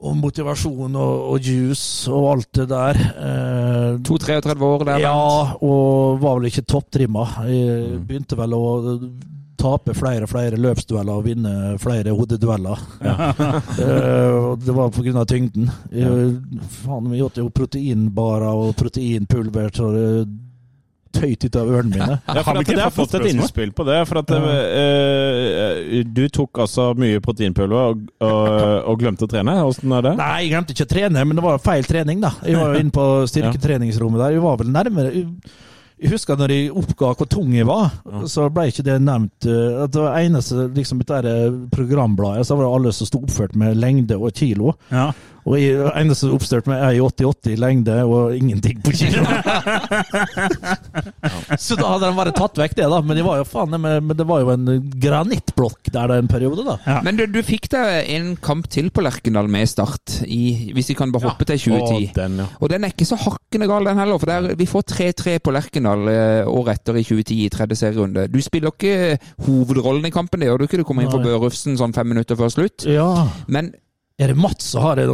om 0.00 0.20
motivasjon 0.22 0.94
og, 0.96 1.16
og 1.34 1.44
juice 1.44 2.08
og 2.12 2.30
alt 2.34 2.52
det 2.56 2.68
der. 2.70 3.00
Eh, 3.10 3.70
Eh, 3.90 3.98
32-33 3.98 4.62
år 4.62 4.84
der. 4.84 4.98
ja, 4.98 5.56
og 5.60 6.20
var 6.20 6.38
vel 6.38 6.50
ikke 6.50 6.66
topptrimma. 6.68 7.26
Mm. 7.44 8.06
begynte 8.06 8.38
vel 8.38 8.54
å 8.56 8.64
tape 9.60 9.92
flere 9.94 10.24
og 10.24 10.30
flere 10.32 10.56
løpsdueller 10.56 11.18
og 11.18 11.26
vinne 11.28 11.54
flere 11.82 12.14
hodedueller. 12.16 12.80
Eh, 13.80 14.56
det 14.60 14.72
var 14.74 14.90
pga. 14.92 15.24
tyngden. 15.24 15.70
Jeg, 15.92 16.36
faen, 16.82 17.10
vi 17.10 17.22
åt 17.22 17.38
jo 17.38 17.48
proteinbarer 17.50 18.50
og 18.50 18.74
proteinpulver 18.76 19.70
så 19.74 19.90
det 19.94 20.06
tøyt 21.14 21.44
ut 21.48 21.56
av 21.58 21.70
ørene 21.70 21.90
mine. 21.94 22.16
Ja, 22.26 22.42
for 22.46 22.60
at 22.60 22.68
jeg 22.70 22.78
har 22.80 22.92
fått 22.94 23.14
et 23.18 23.26
innspill 23.32 23.72
på 23.76 23.86
det. 23.88 23.98
For 24.08 24.20
at 24.22 24.30
uh, 24.30 26.04
du 26.06 26.22
tok 26.32 26.60
altså 26.64 26.90
mye 26.98 27.20
proteinpulver 27.24 27.94
og, 27.94 28.04
og, 28.24 28.52
og 28.92 29.00
glemte 29.00 29.26
å 29.26 29.30
trene. 29.30 29.56
Åssen 29.66 29.92
er 29.96 30.06
det? 30.10 30.14
Nei, 30.20 30.34
jeg 30.44 30.52
glemte 30.54 30.76
ikke 30.76 30.86
å 30.88 30.92
trene, 30.94 31.24
men 31.26 31.40
det 31.40 31.46
var 31.46 31.58
feil 31.64 31.88
trening, 31.88 32.22
da. 32.22 32.34
Jeg 32.46 32.60
var 32.60 32.74
jo 32.76 32.84
inne 32.84 32.94
på 32.94 33.08
styrketreningsrommet 33.32 34.22
der. 34.22 34.36
Jeg 34.38 34.44
var 34.46 34.60
vel 34.62 34.72
nærmere 34.74 35.10
Jeg 36.00 36.14
husker 36.14 36.38
når 36.40 36.52
jeg 36.54 36.68
oppga 36.80 37.10
hvor 37.18 37.28
tung 37.28 37.50
jeg 37.52 37.66
var, 37.68 37.90
så 38.30 38.46
ble 38.48 38.70
ikke 38.70 38.86
det 38.86 38.94
nevnt. 39.04 39.44
eh, 39.44 39.82
At 39.84 39.92
det 39.92 40.00
var 40.00 40.16
eneste 40.22 40.70
liksom, 40.72 41.02
programbladet, 41.74 42.46
så 42.48 42.56
var 42.56 42.64
det 42.64 42.70
alle 42.78 42.92
som 42.96 43.10
sto 43.10 43.20
oppført 43.20 43.52
med 43.60 43.76
lengde 43.76 44.16
og 44.16 44.32
kilo. 44.32 44.72
Ja. 44.88 45.10
Og 45.50 45.58
jeg 45.58 45.90
eneste 45.90 46.26
som 46.26 46.36
oppstørte 46.36 46.70
meg 46.70 46.96
i 46.96 47.02
80-80 47.02 47.54
i 47.54 47.58
lengde 47.60 47.96
og 48.06 48.36
ingenting 48.36 48.80
på 48.84 48.94
kilo. 48.94 49.24
så 51.64 51.78
da 51.78 51.94
hadde 51.94 52.06
de 52.06 52.18
bare 52.18 52.34
tatt 52.36 52.60
vekk 52.60 52.76
det, 52.78 52.88
da. 52.92 53.00
Men 53.02 53.18
det 53.18 53.26
var 53.26 53.40
jo 53.40 53.48
faen 53.48 53.74
men 53.76 54.00
men 54.10 54.16
det 54.16 54.26
var 54.28 54.42
jo 54.42 54.52
en 54.52 54.68
granittblokk 55.02 55.90
der 55.92 56.10
da 56.10 56.18
en 56.20 56.30
periode, 56.30 56.64
da. 56.66 56.76
Ja. 56.86 56.98
Men 57.06 57.18
du, 57.18 57.24
du 57.30 57.40
fikk 57.46 57.68
deg 57.72 58.10
en 58.16 58.32
kamp 58.42 58.68
til 58.72 58.90
på 58.94 59.04
Lerkendal 59.04 59.50
med 59.50 59.68
start, 59.70 60.20
i, 60.26 60.70
hvis 60.74 60.90
vi 60.92 60.96
kan 60.98 61.12
bare 61.14 61.30
hoppe 61.30 61.46
til 61.48 61.60
2010. 61.70 62.08
Og 62.10 62.16
den, 62.16 62.38
ja. 62.42 62.48
Og 62.60 62.72
den 62.72 62.86
er 62.86 62.94
ikke 62.94 63.08
så 63.08 63.18
hakkende 63.20 63.68
gal, 63.70 63.86
den 63.90 64.00
heller. 64.02 64.20
For 64.22 64.30
der, 64.30 64.54
vi 64.58 64.68
får 64.70 64.86
3-3 64.94 65.36
på 65.44 65.54
Lerkendal 65.54 66.10
eh, 66.12 66.50
året 66.50 66.80
etter 66.80 67.00
i 67.00 67.04
2010 67.06 67.38
i 67.44 67.52
tredje 67.52 67.80
serierunde. 67.82 68.26
Du 68.32 68.40
spiller 68.44 68.74
ikke 68.74 69.20
hovedrollen 69.46 70.08
i 70.08 70.14
kampen, 70.14 70.42
det 70.42 70.50
gjør 70.50 70.62
du 70.62 70.68
ikke. 70.68 70.82
Du 70.82 70.88
kommer 70.88 71.06
inn 71.06 71.12
for. 71.12 71.24
Børufsen 71.24 71.78
sånn 71.78 71.94
fem 71.94 72.08
minutter 72.10 72.38
før 72.38 72.50
slutt. 72.52 72.86
Ja. 72.88 73.06
Men 73.50 73.74
Er 74.20 74.28
det 74.28 74.36
Mats 74.36 74.66
som 74.74 74.82
har 74.84 74.98
det 75.00 75.06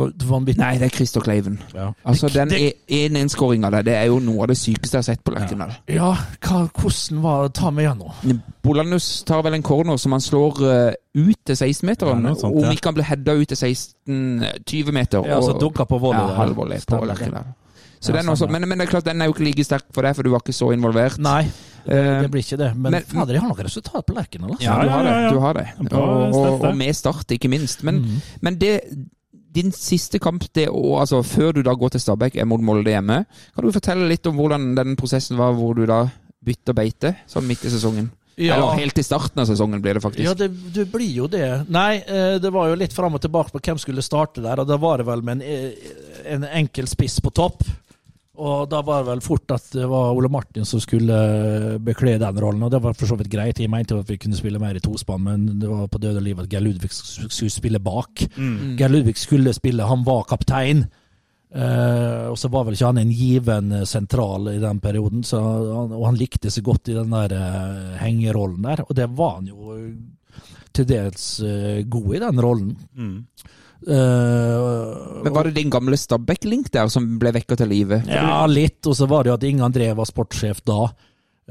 nei, 0.58 0.72
det 0.80 0.88
er 0.88 0.90
Christer 0.90 1.22
Kleiven. 1.22 1.60
Ja. 1.74 1.92
Altså, 2.04 2.26
den 2.32 2.50
1-1-skåringa 2.50 3.70
der, 3.70 3.84
det 3.86 3.94
er 3.94 4.08
jo 4.10 4.18
noe 4.18 4.42
av 4.42 4.50
det 4.50 4.56
sykeste 4.58 4.98
jeg 4.98 5.04
har 5.04 5.06
sett 5.06 5.22
på 5.22 5.34
Lerkendal. 5.36 5.76
Ja, 5.94 6.08
hva, 6.42 6.64
hvordan 6.74 7.20
var 7.22 7.44
det? 7.46 7.52
Ta 7.60 7.70
med 7.70 7.86
igjen 7.86 8.02
nå. 8.02 8.38
Bolanus 8.66 9.06
tar 9.28 9.44
vel 9.46 9.58
en 9.60 9.66
corner 9.66 10.00
som 10.02 10.16
han 10.16 10.24
slår 10.24 10.58
eh, 10.66 10.96
ut 11.22 11.38
til 11.46 11.54
16-meteren. 11.54 12.26
Ja, 12.26 12.34
om 12.48 12.58
ja. 12.64 12.72
ikke 12.74 12.90
han 12.90 12.98
ble 12.98 13.06
heada 13.06 13.36
ut 13.38 13.54
til 13.54 13.62
16-20 13.62 14.96
meter. 14.98 15.30
Ja, 15.30 15.38
så 15.38 15.54
og- 15.54 15.62
dunka 15.62 15.86
på 15.86 16.02
volley 16.02 16.26
ja, 16.26 16.34
halvvolley 16.40 16.82
på. 16.88 17.04
Lerkendal. 17.06 17.54
Så 18.00 18.12
Ja, 18.12 18.20
den 18.20 18.28
også, 18.28 18.48
men, 18.50 18.66
men 18.68 18.78
det 18.78 18.86
er 18.88 18.90
klart, 18.90 19.04
den 19.04 19.20
er 19.22 19.26
jo 19.26 19.32
ikke 19.34 19.44
like 19.48 19.64
sterk 19.64 19.84
for 19.94 20.02
deg, 20.02 20.14
for 20.16 20.22
du 20.22 20.30
var 20.30 20.40
ikke 20.44 20.54
så 20.56 20.72
involvert. 20.76 21.18
Nei, 21.18 21.46
Eh, 21.86 22.22
det 22.22 22.30
blir 22.32 22.42
ikke 22.42 22.56
det. 22.58 22.72
Men, 22.74 22.90
men- 22.96 23.04
fader, 23.06 23.34
jeg 23.36 23.40
har 23.44 23.48
nok 23.48 23.60
resultat 23.62 24.02
på 24.08 24.14
Lerkendal. 24.16 24.50
Altså. 24.56 24.64
Ja, 24.64 24.82
du 24.82 24.88
har 24.90 25.04
det. 25.06 25.12
Du 25.30 25.38
har 25.38 25.54
det. 25.54 25.66
Og, 25.94 26.34
og, 26.34 26.64
og 26.66 26.76
med 26.76 26.96
start, 26.98 27.30
ikke 27.30 27.46
minst. 27.48 27.84
Men, 27.86 28.00
Mm. 28.02 28.16
men 28.42 28.56
det 28.58 28.72
din 29.54 29.70
siste 29.70 30.18
kamp 30.18 30.42
det 30.52 30.66
og, 30.68 30.98
altså 31.00 31.22
før 31.22 31.52
du 31.54 31.62
da 31.62 31.72
går 31.78 31.90
til 31.94 32.00
Stabæk, 32.00 32.34
er 32.36 32.44
mot 32.44 32.60
Molde 32.60 32.90
hjemme. 32.90 33.20
Kan 33.54 33.64
du 33.64 33.70
fortelle 33.70 34.08
litt 34.10 34.26
om 34.26 34.34
hvordan 34.34 34.74
den 34.74 34.96
prosessen 34.96 35.38
var, 35.38 35.52
hvor 35.54 35.76
du 35.78 35.86
da 35.86 36.08
bytter 36.44 36.74
beite 36.74 37.14
sånn 37.30 37.46
midt 37.46 37.62
i 37.64 37.70
sesongen? 37.70 38.10
Ja. 38.36 38.56
Eller 38.58 38.82
helt 38.82 38.98
i 38.98 39.02
starten 39.06 39.38
av 39.40 39.46
sesongen 39.46 39.80
blir 39.80 39.94
det 39.94 40.02
faktisk. 40.02 40.26
Ja, 40.26 40.34
det, 40.34 40.50
det 40.74 40.90
blir 40.90 41.08
jo 41.22 41.28
det. 41.30 41.46
Nei, 41.70 42.02
eh, 42.02 42.36
det 42.42 42.50
var 42.52 42.66
jo 42.68 42.74
litt 42.82 42.92
fram 42.92 43.14
og 43.14 43.22
tilbake 43.22 43.54
på 43.54 43.62
hvem 43.62 43.78
skulle 43.78 44.02
starte 44.04 44.42
der, 44.42 44.58
og 44.60 44.66
da 44.66 44.76
var 44.76 44.98
det 44.98 45.06
vel 45.06 45.22
med 45.22 45.38
en, 45.38 45.46
eh, 45.46 46.34
en 46.34 46.44
enkel 46.50 46.86
spiss 46.90 47.20
på 47.22 47.30
topp. 47.32 47.62
Og 48.36 48.66
da 48.68 48.82
var 48.84 49.02
det 49.02 49.10
vel 49.10 49.22
fort 49.24 49.52
at 49.54 49.70
det 49.72 49.86
var 49.88 50.12
Ole 50.16 50.28
Martin 50.32 50.66
som 50.68 50.80
skulle 50.82 51.16
bekle 51.84 52.18
den 52.20 52.40
rollen, 52.42 52.66
og 52.66 52.72
det 52.72 52.82
var 52.84 52.96
for 52.96 53.08
så 53.08 53.16
vidt 53.16 53.30
greit. 53.32 53.62
Jeg 53.62 53.72
mente 53.72 53.96
at 53.96 54.10
vi 54.10 54.18
kunne 54.20 54.36
spille 54.36 54.60
mer 54.60 54.76
i 54.76 54.82
tospann, 54.84 55.24
men 55.24 55.46
det 55.62 55.70
var 55.70 55.88
på 55.88 56.00
døde 56.02 56.20
liv 56.24 56.42
at 56.42 56.50
Geir 56.52 56.64
Ludvig 56.66 56.92
skulle 56.92 57.52
spille 57.52 57.80
bak. 57.80 58.26
Mm. 58.36 58.76
Geir 58.76 58.92
Ludvig 58.92 59.16
skulle 59.20 59.56
spille, 59.56 59.88
han 59.88 60.04
var 60.06 60.28
kaptein. 60.28 60.84
Eh, 61.56 62.24
og 62.28 62.36
så 62.36 62.50
var 62.52 62.66
vel 62.66 62.74
ikke 62.76 62.90
han 62.90 63.00
en 63.00 63.12
given 63.14 63.70
eh, 63.72 63.86
sentral 63.88 64.50
i 64.50 64.58
den 64.60 64.80
perioden, 64.82 65.22
så 65.24 65.40
han, 65.40 65.94
og 65.94 66.08
han 66.10 66.18
likte 66.18 66.50
seg 66.52 66.66
godt 66.66 66.90
i 66.90 66.96
den 66.98 67.14
der 67.14 67.32
eh, 67.38 67.94
hengerollen 68.02 68.66
der. 68.66 68.82
Og 68.84 68.92
det 68.98 69.06
var 69.16 69.38
han 69.38 69.48
jo 69.52 69.76
eh, 69.76 70.42
til 70.76 70.88
dels 70.90 71.28
eh, 71.46 71.84
god 71.88 72.10
i 72.18 72.22
den 72.26 72.42
rollen. 72.44 72.74
Mm. 72.92 73.16
Eh, 73.84 75.22
Men 75.24 75.32
Var 75.32 75.44
det 75.44 75.56
din 75.58 75.70
gamle 75.70 75.96
Stabæk-link 75.96 76.70
der 76.72 76.88
som 76.88 77.18
ble 77.20 77.32
vekka 77.36 77.56
til 77.56 77.68
live? 77.68 78.02
ja, 78.08 78.46
litt. 78.46 78.80
Og 78.86 78.96
så 78.96 79.06
var 79.06 79.24
det 79.24 79.30
jo 79.30 79.36
at 79.36 79.44
Inge 79.44 79.66
André 79.66 79.90
var 79.94 80.08
sportssjef 80.08 80.62
da. 80.64 80.88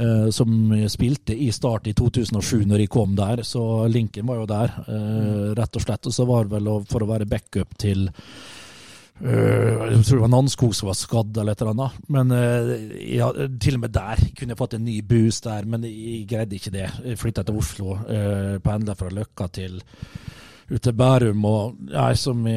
uh, 0.02 0.30
som 0.30 0.74
spilte 0.92 1.32
i 1.38 1.52
Start 1.56 1.88
i 1.88 1.94
2007 1.94 2.66
når 2.68 2.78
de 2.84 2.88
kom 2.92 3.16
der, 3.16 3.44
så 3.48 3.88
linken 3.88 4.28
var 4.28 4.42
jo 4.42 4.46
der, 4.50 4.74
uh, 4.90 5.54
rett 5.56 5.76
og 5.76 5.82
slett. 5.86 6.06
Og 6.06 6.12
så 6.14 6.26
var 6.28 6.44
det 6.44 6.52
vel 6.58 6.68
for 6.90 7.06
å 7.06 7.08
være 7.08 7.26
backup 7.30 7.78
til 7.78 8.10
jeg 9.16 10.02
tror 10.04 10.18
det 10.18 10.24
var 10.26 10.32
Nanskog 10.34 10.74
som 10.76 10.90
var 10.90 10.98
skadd, 11.00 11.38
eller 11.40 11.54
et 11.56 11.62
eller 11.62 11.72
annet. 11.72 12.00
Men 12.12 12.34
ja, 13.00 13.30
til 13.64 13.78
og 13.78 13.86
med 13.86 13.94
der 13.96 14.20
kunne 14.36 14.52
jeg 14.52 14.60
fått 14.60 14.74
en 14.76 14.84
ny 14.84 14.98
boost 15.08 15.46
der, 15.48 15.64
men 15.64 15.86
jeg 15.88 16.26
greide 16.28 16.58
ikke 16.58 16.74
det. 16.74 16.90
Jeg 17.00 17.22
flytta 17.22 17.46
til 17.48 17.56
Oslo, 17.62 17.96
uh, 17.96 18.58
pendla 18.60 18.92
fra 19.00 19.08
Løkka 19.16 19.48
til 19.56 19.80
ut 20.70 20.82
til 20.82 20.96
Bærum, 20.98 21.46
og 21.46 21.92
jeg 21.92 22.18
som 22.18 22.48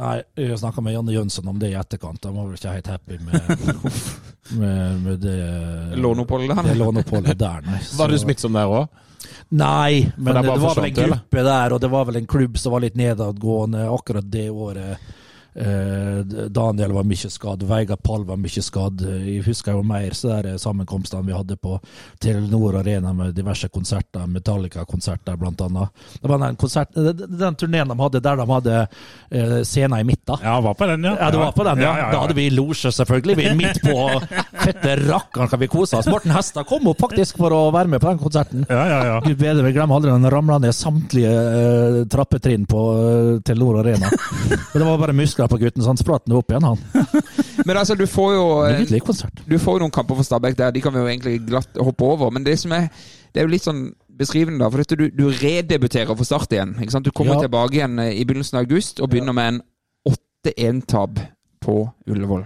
Nei, 0.00 0.14
jeg 0.38 0.56
snakka 0.56 0.80
med 0.80 0.94
Janne 0.94 1.12
Jønsson 1.12 1.48
om 1.50 1.58
det 1.60 1.74
i 1.74 1.76
etterkant. 1.76 2.24
Han 2.24 2.38
var 2.38 2.46
vel 2.48 2.56
ikke 2.56 2.72
helt 2.72 2.86
happy 2.88 3.18
med, 3.20 3.50
med, 4.60 5.02
med 5.04 5.18
det 5.20 5.98
Låneoppholdet 6.00 6.54
der? 6.56 6.68
Det 6.70 6.76
låneoppholdet 6.80 7.36
der, 7.42 7.66
nei. 7.66 7.80
Var 7.98 8.08
du 8.08 8.16
smittsom 8.22 8.56
der 8.56 8.72
òg? 8.72 9.02
Nei, 9.50 10.06
men 10.16 10.30
det 10.38 10.46
det, 10.46 10.54
det 10.54 10.62
var 10.62 10.78
vel 10.78 10.88
en 10.88 10.96
gruppe 10.96 11.44
der, 11.44 11.74
og 11.74 11.82
det 11.82 11.90
var 11.92 12.06
vel 12.08 12.20
en 12.22 12.30
klubb 12.30 12.56
som 12.62 12.72
var 12.72 12.84
litt 12.86 12.96
nedadgående 12.96 13.82
akkurat 13.92 14.30
det 14.32 14.46
året. 14.48 15.10
Eh, 15.54 16.20
Daniel 16.48 16.92
var 16.92 17.06
mye 17.08 17.30
skadd, 17.30 17.64
Veiga 17.66 17.96
Pall 17.96 18.24
var 18.28 18.38
mye 18.40 18.62
skadd. 18.62 19.02
Jeg 19.26 19.44
husker 19.46 19.76
jo 19.78 19.82
mer 19.86 20.14
så 20.16 20.36
der 20.40 20.58
sammenkomstene 20.60 21.26
vi 21.26 21.34
hadde 21.36 21.56
på 21.60 21.78
Telenor 22.22 22.80
Arena 22.80 23.12
med 23.16 23.34
diverse 23.34 23.68
konserter, 23.68 24.26
Metallica-konserter 24.30 25.38
annet. 25.40 25.88
Det 26.20 26.28
var 26.28 26.38
den, 26.38 26.56
konsert, 26.56 26.94
den, 26.94 27.54
turneen 27.58 27.88
de 27.88 27.98
hadde 27.98 28.20
der 28.20 28.36
de 28.36 28.46
hadde 28.50 28.76
scenen 29.64 29.98
i 30.00 30.04
midten. 30.04 30.38
Ja, 30.42 30.60
var 30.60 30.74
på 30.74 30.86
den, 30.86 31.04
ja. 31.04 31.16
Ja, 31.18 31.30
det 31.30 31.38
var 31.38 31.52
på 31.52 31.64
den, 31.64 31.82
ja. 31.82 31.94
Da 32.12 32.22
hadde 32.22 32.36
vi 32.38 32.48
losje, 32.50 32.92
selvfølgelig. 32.92 33.36
Vi 33.36 33.48
er 33.50 33.58
midt 33.58 33.82
på 33.82 33.96
fette 34.70 34.94
rakkeren 35.02 35.50
kan 35.50 35.60
vi 35.60 35.68
kose 35.70 35.98
oss. 35.98 36.08
Morten 36.10 36.32
Hestad 36.34 36.66
kom 36.68 36.86
opp 36.90 37.00
faktisk 37.02 37.38
for 37.40 37.52
å 37.54 37.60
være 37.74 37.90
med 37.92 38.02
på 38.02 38.08
den 38.10 38.20
konserten. 38.22 38.64
Ja, 38.70 38.82
ja, 38.88 38.98
ja. 39.08 39.16
Gud 39.24 39.38
bedre, 39.40 39.64
vi 39.66 39.74
glemmer 39.76 39.98
aldri 39.98 40.12
han 40.14 40.26
ramla 40.30 40.58
ned 40.62 40.74
samtlige 40.76 41.30
uh, 41.34 41.98
trappetrinn 42.10 42.66
på 42.70 42.82
uh, 42.94 43.32
Telenor 43.46 43.80
Arena. 43.82 44.10
Men 44.72 44.76
det 44.76 44.86
var 44.86 45.00
bare 45.02 45.16
muskler 45.16 45.50
på 45.50 45.58
gutten, 45.60 45.82
så 45.82 45.92
han 45.92 46.00
spratt 46.00 46.28
nå 46.30 46.40
opp 46.40 46.54
igjen, 46.54 46.68
han. 46.70 47.16
Men 47.66 47.76
altså, 47.76 47.96
du 47.98 48.06
får 48.08 48.34
jo 48.34 48.44
eh, 48.66 48.84
Du 49.46 49.58
får 49.60 49.76
jo 49.76 49.82
noen 49.84 49.94
kamper 49.94 50.16
for 50.18 50.26
Stabæk 50.26 50.56
der, 50.58 50.72
de 50.74 50.82
kan 50.84 50.94
vi 50.94 51.02
jo 51.02 51.10
egentlig 51.10 51.40
glatt 51.48 51.80
hoppe 51.80 52.06
over. 52.06 52.30
Men 52.34 52.46
det 52.46 52.56
som 52.62 52.72
er 52.72 52.88
Det 53.30 53.42
er 53.42 53.46
jo 53.46 53.52
litt 53.52 53.66
sånn 53.66 53.82
beskrivende, 54.20 54.60
da. 54.64 54.70
For 54.72 54.82
dette, 54.82 54.96
du, 54.98 55.06
du 55.14 55.28
redebuterer 55.30 56.16
for 56.16 56.26
Start 56.28 56.52
igjen. 56.52 56.74
Ikke 56.82 56.92
sant? 56.96 57.06
Du 57.06 57.12
kommer 57.14 57.38
Ja. 57.38 57.44
tilbake 57.46 57.78
igjen 57.78 57.98
i 58.02 58.24
begynnelsen 58.24 58.58
av 58.58 58.66
august 58.66 59.00
og 59.00 59.12
begynner 59.12 59.36
med 59.36 59.52
en 59.54 59.60
8-1-tap 60.10 61.20
på 61.60 61.76
Ullevål. 62.10 62.44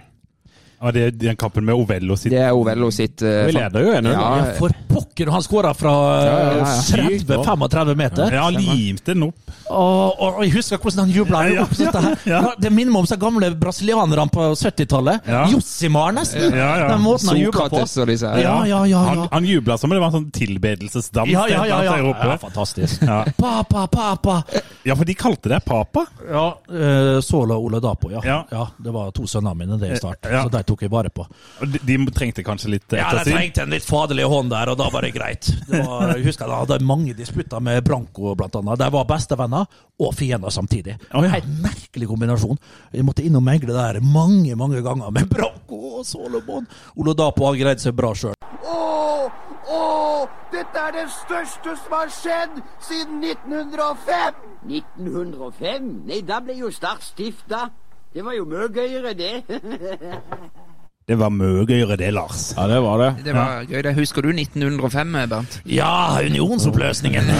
Og 0.80 0.94
det 0.96 1.02
er 1.06 1.14
den 1.16 1.36
kampen 1.40 1.64
med 1.64 1.76
Ovello 1.78 2.16
sitt 2.18 2.32
Det 2.34 2.40
er 2.42 2.56
Ovello 2.56 2.90
sitt 2.92 3.22
uh, 3.24 3.44
Vi 3.48 3.54
leder 3.56 3.84
jo 3.84 3.92
1-0. 3.94 4.10
Ja, 4.10 4.24
Ja, 4.40 4.50
for 4.58 4.74
pokker, 4.90 5.30
han 5.34 5.44
skåra 5.44 5.74
fra 5.76 5.94
Ja, 6.24 6.38
ja, 6.40 6.54
ja. 6.58 6.72
30-35 7.20 7.94
meter. 7.98 8.34
Ja, 8.34 8.48
limte 8.52 9.14
den 9.14 9.28
opp. 9.30 9.43
Og, 9.70 10.20
og 10.20 10.40
jeg 10.44 10.52
husker 10.58 10.80
hvordan 10.80 11.06
han 11.06 11.12
jubla. 11.14 11.42
Ja, 11.48 11.64
ja, 11.78 12.02
ja. 12.28 12.40
Det 12.60 12.70
minner 12.72 12.92
meg 12.92 13.04
om 13.04 13.08
de 13.08 13.16
gamle 13.20 13.50
brasilianerne 13.58 14.26
på 14.32 14.48
70-tallet. 14.60 15.24
Ja. 15.30 15.44
Jossimar, 15.52 16.12
nesten. 16.16 16.52
Ja, 16.52 16.70
ja. 16.82 16.88
Den 16.92 17.04
måten 17.04 17.30
han 17.32 17.40
jubla 17.40 17.68
på. 17.72 17.80
Sokrates 17.86 18.24
og. 18.28 18.40
Ja, 18.42 18.56
ja, 18.68 18.82
ja. 18.90 19.02
Han, 19.08 19.22
han 19.32 19.48
jubla 19.48 19.78
som 19.80 19.90
om 19.90 19.96
det 19.96 20.02
var 20.02 20.12
en 20.12 20.16
sånn 20.18 20.28
tilbedelsesdans. 20.34 21.32
Ja, 21.32 21.46
ja, 21.48 21.64
ja, 21.70 21.80
ja. 21.96 22.36
fantastisk. 22.42 23.02
Ja. 23.04 23.22
Papa, 23.38 23.86
papa. 23.88 24.36
ja, 24.84 24.96
for 24.96 25.08
de 25.08 25.16
kalte 25.18 25.50
deg 25.52 25.64
Papa. 25.64 26.04
Ja, 26.28 26.44
eh, 26.68 27.18
Sola 27.24 27.56
og 27.56 27.68
Ole 27.70 27.80
Dapo, 27.84 28.10
ja. 28.12 28.20
Ja. 28.24 28.38
ja. 28.50 28.66
Det 28.84 28.92
var 28.94 29.12
to 29.16 29.26
sønnene 29.30 29.54
mine 29.58 29.78
det 29.80 29.94
i 29.94 30.00
start, 30.00 30.28
Ja. 30.30 30.44
så 30.44 30.52
de 30.52 30.62
tok 30.66 30.84
jeg 30.84 30.92
vare 30.92 31.12
på. 31.14 31.24
De, 31.64 31.80
de 31.84 31.98
trengte 32.14 32.44
kanskje 32.46 32.74
litt 32.76 32.96
Ja, 32.96 33.10
de 33.16 33.24
trengte 33.32 33.64
en 33.64 33.72
litt 33.72 33.86
faderlig 33.86 34.26
hånd 34.28 34.52
der, 34.52 34.72
og 34.72 34.78
da 34.80 34.90
var 34.92 35.06
det 35.06 35.14
greit. 35.16 35.48
Det 35.68 35.80
var, 35.86 36.14
jeg 36.16 36.26
husker 36.28 36.48
jeg 36.50 36.64
hadde 36.64 36.80
mange 36.84 37.14
disputter 37.16 37.62
med 37.64 37.84
Branko, 37.86 38.34
blant 38.38 38.56
annet. 38.60 38.80
De 38.80 38.90
var 38.94 39.08
bestevenner 39.08 39.53
og 40.00 40.14
fiender 40.18 40.52
samtidig. 40.54 40.96
Oh, 41.12 41.24
ja. 41.24 41.34
Helt 41.36 41.50
merkelig 41.62 42.08
kombinasjon. 42.10 42.58
Jeg 42.94 43.06
måtte 43.06 43.24
inn 43.26 43.38
og 43.38 43.44
megle 43.46 43.76
der 43.76 44.00
mange, 44.02 44.56
mange 44.58 44.82
ganger 44.84 45.12
med 45.14 45.30
Branko 45.30 46.00
og 46.00 46.06
Solomon. 46.08 46.66
Ole 46.96 47.14
Dapo 47.18 47.46
har 47.48 47.60
greid 47.60 47.82
seg 47.82 47.96
bra 47.98 48.10
sjøl. 48.18 48.34
Åh, 48.64 49.38
åh, 49.70 50.34
dette 50.54 50.84
er 50.88 50.98
det 50.98 51.06
største 51.14 51.76
som 51.84 51.96
har 51.98 52.12
skjedd 52.12 52.60
siden 52.88 53.22
1905! 53.22 54.42
1905? 54.64 55.88
Nei, 56.08 56.20
da 56.26 56.40
ble 56.44 56.58
jo 56.58 56.72
Start 56.74 57.04
stifta. 57.06 57.68
Det 58.14 58.22
var 58.24 58.36
jo 58.36 58.46
mye 58.46 58.68
gøyere, 58.72 59.14
det. 59.18 59.34
Det 61.04 61.18
var 61.20 61.28
mye 61.28 61.66
gøyere 61.68 61.98
det, 62.00 62.06
Lars. 62.16 62.54
Ja, 62.56 62.64
det 62.70 62.78
var 62.80 63.00
det. 63.02 63.08
Det 63.26 63.34
var 63.36 63.66
gøy. 63.68 63.82
det. 63.84 63.90
Husker 63.98 64.24
du 64.24 64.30
1905, 64.32 65.10
Bernt? 65.28 65.58
Ja, 65.68 66.16
unionsoppløsningen! 66.24 67.28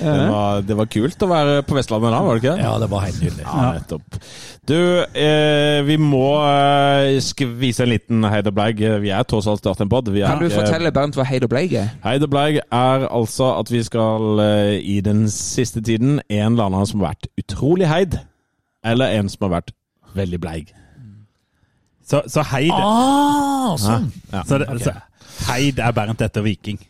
Det 0.00 0.28
var, 0.30 0.62
det 0.64 0.76
var 0.78 0.86
kult 0.88 1.22
å 1.24 1.26
være 1.28 1.56
på 1.68 1.76
Vestlandet 1.76 2.14
da, 2.14 2.20
var 2.24 2.38
det 2.38 2.40
ikke 2.40 2.52
det? 2.56 2.62
Ja, 2.64 2.70
det 2.80 2.86
var 2.88 3.02
helt 3.04 3.18
nydelig. 3.20 3.42
Ja, 3.44 3.64
nettopp. 3.76 4.16
Du, 4.70 4.76
eh, 5.04 5.80
vi 5.84 5.96
må 6.00 6.22
eh, 6.40 7.18
skvise 7.20 7.84
en 7.84 7.92
liten 7.92 8.24
Heid 8.32 8.48
og 8.48 8.56
Bleig. 8.56 8.80
Vi 9.04 9.12
er 9.12 9.26
tross 9.28 9.48
alt 9.50 9.60
starten 9.60 9.90
pod. 9.92 10.08
Kan 10.08 10.40
du 10.40 10.48
fortelle 10.54 10.92
Bernt 10.96 11.18
hva 11.20 11.26
Heid 11.28 11.44
og 11.44 11.52
Bleig 11.52 11.76
er? 11.82 11.92
Heid 12.06 12.24
og 12.24 12.32
Bleig 12.32 12.62
er 12.64 13.06
altså 13.10 13.50
at 13.58 13.72
vi 13.72 13.82
skal 13.84 14.40
eh, 14.46 14.74
i 14.80 15.00
den 15.04 15.26
siste 15.32 15.84
tiden 15.84 16.16
en 16.32 16.46
eller 16.54 16.70
annen 16.70 16.88
som 16.88 17.04
har 17.04 17.12
vært 17.12 17.28
utrolig 17.44 17.90
heid, 17.92 18.16
eller 18.80 19.20
en 19.20 19.28
som 19.28 19.50
har 19.50 19.58
vært 19.60 19.74
veldig 20.16 20.40
bleig. 20.40 20.72
Så, 22.10 22.24
så 22.26 22.42
Heid 22.50 22.72
Ah, 22.74 23.76
sånn! 23.78 24.10
Ja, 24.34 24.42
så 24.48 24.58
okay. 24.64 24.78
så, 24.82 24.96
Heid 25.50 25.78
er 25.78 25.92
Bernt 25.96 26.20
etter 26.26 26.42
Viking. 26.44 26.80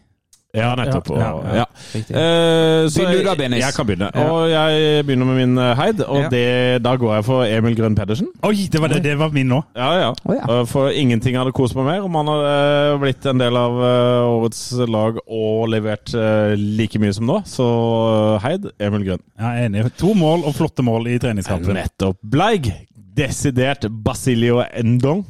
ja 0.56 0.72
nettopp. 0.74 1.06
Ja, 1.14 1.26
ja, 1.46 1.52
ja. 1.60 1.64
Eh, 1.94 2.88
så 2.90 3.04
Begynner 3.04 3.20
du 3.20 3.26
da, 3.28 3.34
Benis. 3.38 3.60
Jeg 3.62 3.74
kan 3.76 3.86
begynne. 3.86 4.08
Og 4.18 4.48
jeg 4.50 5.04
begynner 5.06 5.28
med 5.28 5.36
min 5.38 5.60
eh, 5.62 5.74
heid, 5.78 6.00
og 6.02 6.24
Ja. 6.24 6.30
det, 6.32 6.82
da 6.82 6.96
går 6.98 7.12
jeg 7.14 7.26
for 7.28 7.44
Emil 7.46 7.76
Grønn 7.78 7.94
Pedersen. 7.94 8.26
Oi, 8.48 8.64
det 8.72 8.80
var, 8.82 8.90
det, 8.90 8.98
det 9.04 9.12
var 9.20 9.30
min 9.36 9.46
nå. 9.52 9.60
Ja, 9.78 9.90
ja. 10.00 10.08
Oh, 10.26 10.34
ja. 10.34 10.64
For 10.66 10.90
ingenting 10.90 11.38
hadde 11.38 11.52
kost 11.54 11.76
meg 11.78 11.86
mer 11.86 12.02
om 12.08 12.18
han 12.18 12.32
hadde 12.32 12.98
blitt 13.04 13.30
en 13.30 13.38
del 13.44 13.60
av 13.60 13.78
årets 14.40 14.64
lag 14.90 15.20
og 15.28 15.68
levert 15.70 16.10
like 16.58 16.98
mye 16.98 17.14
som 17.14 17.30
nå. 17.30 17.38
Så 17.46 17.70
heid, 18.42 18.66
Emil 18.82 19.06
Grønn. 19.06 19.22
Ja, 19.38 19.52
jeg 19.54 19.68
er 19.68 19.70
enig. 19.70 19.86
To 20.02 20.16
mål 20.18 20.48
og 20.50 20.56
flotte 20.58 20.82
mål 20.82 21.12
i 21.14 21.20
treningskampen. 21.22 21.78
Nettopp. 21.78 22.18
Bleig. 22.26 22.72
Desidert 23.16 23.86
Basilio 23.90 24.62
Endong. 24.72 25.24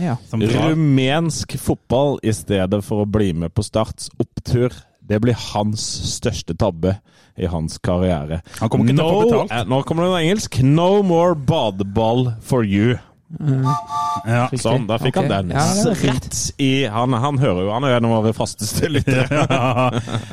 Ja. 0.00 0.16
Rumensk 0.32 1.56
fotball 1.60 2.18
i 2.24 2.32
stedet 2.32 2.80
for 2.84 3.04
å 3.04 3.08
bli 3.08 3.32
med 3.36 3.52
på 3.54 3.64
Starts 3.66 4.08
opptur. 4.22 4.72
Det 5.02 5.18
blir 5.20 5.36
hans 5.52 5.82
største 6.14 6.54
tabbe 6.56 6.94
i 7.36 7.48
hans 7.50 7.78
karriere. 7.82 8.40
Han 8.60 8.70
kommer 8.70 8.86
ikke 8.88 8.96
til 8.96 9.04
å 9.04 9.12
få 9.12 9.24
betalt. 9.26 9.52
eh, 9.52 9.64
Nå 9.68 9.82
kommer 9.84 10.04
det 10.06 10.10
noe 10.12 10.22
engelsk. 10.22 10.60
No 10.62 11.02
more 11.02 11.34
badeball 11.34 12.32
for 12.40 12.64
you. 12.64 12.96
Ja. 14.26 14.46
Sånn, 14.60 14.84
da 14.86 14.98
fikk 15.00 15.16
okay. 15.16 15.28
han 15.30 15.48
den. 15.48 15.56
Ja. 15.56 15.94
Rett 16.02 16.36
i 16.62 16.84
Han, 16.92 17.14
han 17.16 17.38
hører 17.40 17.64
jo, 17.64 17.70
han 17.74 17.86
er 17.88 17.96
en 17.96 18.06
av 18.08 18.12
våre 18.18 18.34
fasteste 18.36 18.90
lyttere. 18.92 19.26
Ja. 19.52 19.90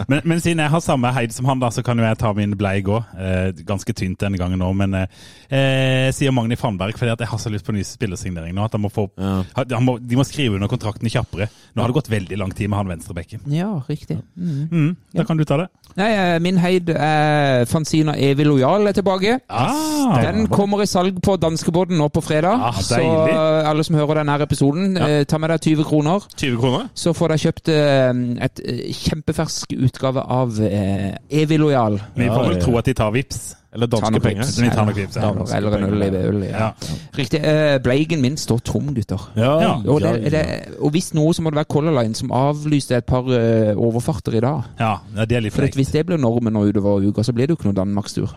Men, 0.10 0.22
men 0.28 0.40
siden 0.42 0.62
jeg 0.64 0.72
har 0.72 0.82
samme 0.84 1.10
heid 1.16 1.34
som 1.34 1.48
han, 1.50 1.60
da, 1.62 1.70
så 1.74 1.82
kan 1.86 2.00
jo 2.00 2.06
jeg 2.06 2.18
ta 2.22 2.32
min 2.36 2.54
bleig 2.60 2.88
òg. 2.92 3.08
Eh, 3.20 3.50
ganske 3.68 3.94
tynt 3.98 4.20
denne 4.22 4.40
gangen 4.40 4.62
òg, 4.64 4.74
men 4.80 4.96
eh, 5.00 6.10
sier 6.16 6.34
Magni 6.36 6.58
Fannberg 6.60 6.98
fordi 7.00 7.12
at 7.14 7.24
jeg 7.24 7.32
har 7.32 7.42
så 7.42 7.52
lyst 7.52 7.68
på 7.68 7.76
ny 7.76 7.84
spillersignering 7.88 8.54
nå. 8.56 8.66
At 8.68 8.76
han 8.78 8.84
må 8.84 8.92
få, 8.94 9.08
Ja. 9.20 9.42
han 9.56 9.86
må, 9.86 9.98
de 10.00 10.20
må 10.20 10.26
skrive 10.28 10.60
under 10.60 10.72
kontrakten 10.72 11.10
kjappere. 11.12 11.50
Nå 11.74 11.84
har 11.84 11.92
det 11.92 11.98
gått 12.00 12.12
veldig 12.12 12.40
lang 12.42 12.54
tid 12.56 12.72
med 12.72 12.82
han 12.82 12.92
venstrebekken. 12.94 13.44
ja, 13.54 13.70
riktig. 13.90 14.20
Mm. 14.38 14.68
Mm, 14.72 14.96
da 15.16 15.26
kan 15.28 15.38
du 15.40 15.46
ta 15.48 15.58
det. 15.64 15.70
Nei, 16.00 16.10
eh, 16.14 16.38
min 16.44 16.60
heid 16.62 16.90
er 16.94 17.66
Fanzina 17.70 18.16
Evig 18.16 18.46
Lojal 18.48 18.88
er 18.92 18.96
tilbake. 18.98 19.40
Ah, 19.50 20.20
Den 20.22 20.48
kommer 20.52 20.84
i 20.84 20.88
salg 20.90 21.18
på 21.26 21.38
danskebåten 21.42 21.98
nå 21.98 22.10
på 22.14 22.24
fredag. 22.24 22.62
Ah, 22.70 22.82
så 22.90 23.02
eh, 23.02 23.70
alle 23.70 23.86
som 23.88 24.00
hører 24.00 24.22
denne 24.22 24.40
episoden, 24.46 24.98
ja. 24.98 25.22
ta 25.30 25.40
med 25.42 25.54
deg 25.54 25.70
20 25.70 25.88
kroner. 25.90 26.26
20 26.36 26.60
kroner? 26.64 26.90
Så 26.98 27.14
får 27.18 27.34
dere 27.34 27.44
kjøpt 27.46 27.72
eh, 27.76 28.26
et 28.50 28.66
eh, 28.66 28.84
kjempefersk 29.06 29.78
utgave 29.78 30.26
av 30.40 30.60
eh, 30.66 31.14
Evig 31.44 31.62
Lojal. 31.62 32.02
Vi 32.18 32.30
får 32.30 32.52
vel 32.54 32.62
tro 32.64 32.78
at 32.82 32.92
de 32.92 32.98
tar 32.98 33.16
vips. 33.16 33.50
Eller 33.74 33.86
danske 33.88 34.20
penger? 34.20 34.48
Vips, 34.94 35.18
ja. 35.18 35.30
Eller, 35.30 35.56
eller 35.58 35.78
en 35.78 35.94
øl 35.94 36.04
i 36.04 36.22
øl. 36.26 36.44
Ja. 36.48 36.58
Ja. 36.58 36.70
Riktig. 37.18 37.42
Eh, 37.46 37.78
Bleigen 37.84 38.22
min 38.22 38.38
står 38.38 38.64
tom, 38.66 38.94
gutter. 38.96 39.28
Ja. 39.38 39.76
Og, 39.86 40.02
det, 40.02 40.32
det, 40.34 40.44
og 40.80 40.90
hvis 40.96 41.12
noe, 41.14 41.34
så 41.38 41.46
må 41.46 41.54
det 41.54 41.62
være 41.62 41.70
Color 41.70 41.94
Line 42.02 42.18
som 42.18 42.34
avlyste 42.34 42.98
et 42.98 43.06
par 43.06 43.30
eh, 43.30 43.78
overfarter 43.78 44.40
i 44.40 44.42
dag. 44.42 44.72
Ja, 44.80 44.96
ja, 45.16 45.26
det 45.26 45.38
er 45.38 45.46
litt 45.46 45.54
For 45.54 45.70
hvis 45.70 45.94
det 45.94 46.08
blir 46.10 46.18
normen 46.18 46.58
nå 46.58 46.66
utover 46.72 47.06
uka, 47.06 47.24
så 47.24 47.36
blir 47.36 47.46
det 47.46 47.54
jo 47.54 47.60
ikke 47.62 47.70
noe 47.70 47.78
Danmarkstur. 47.78 48.34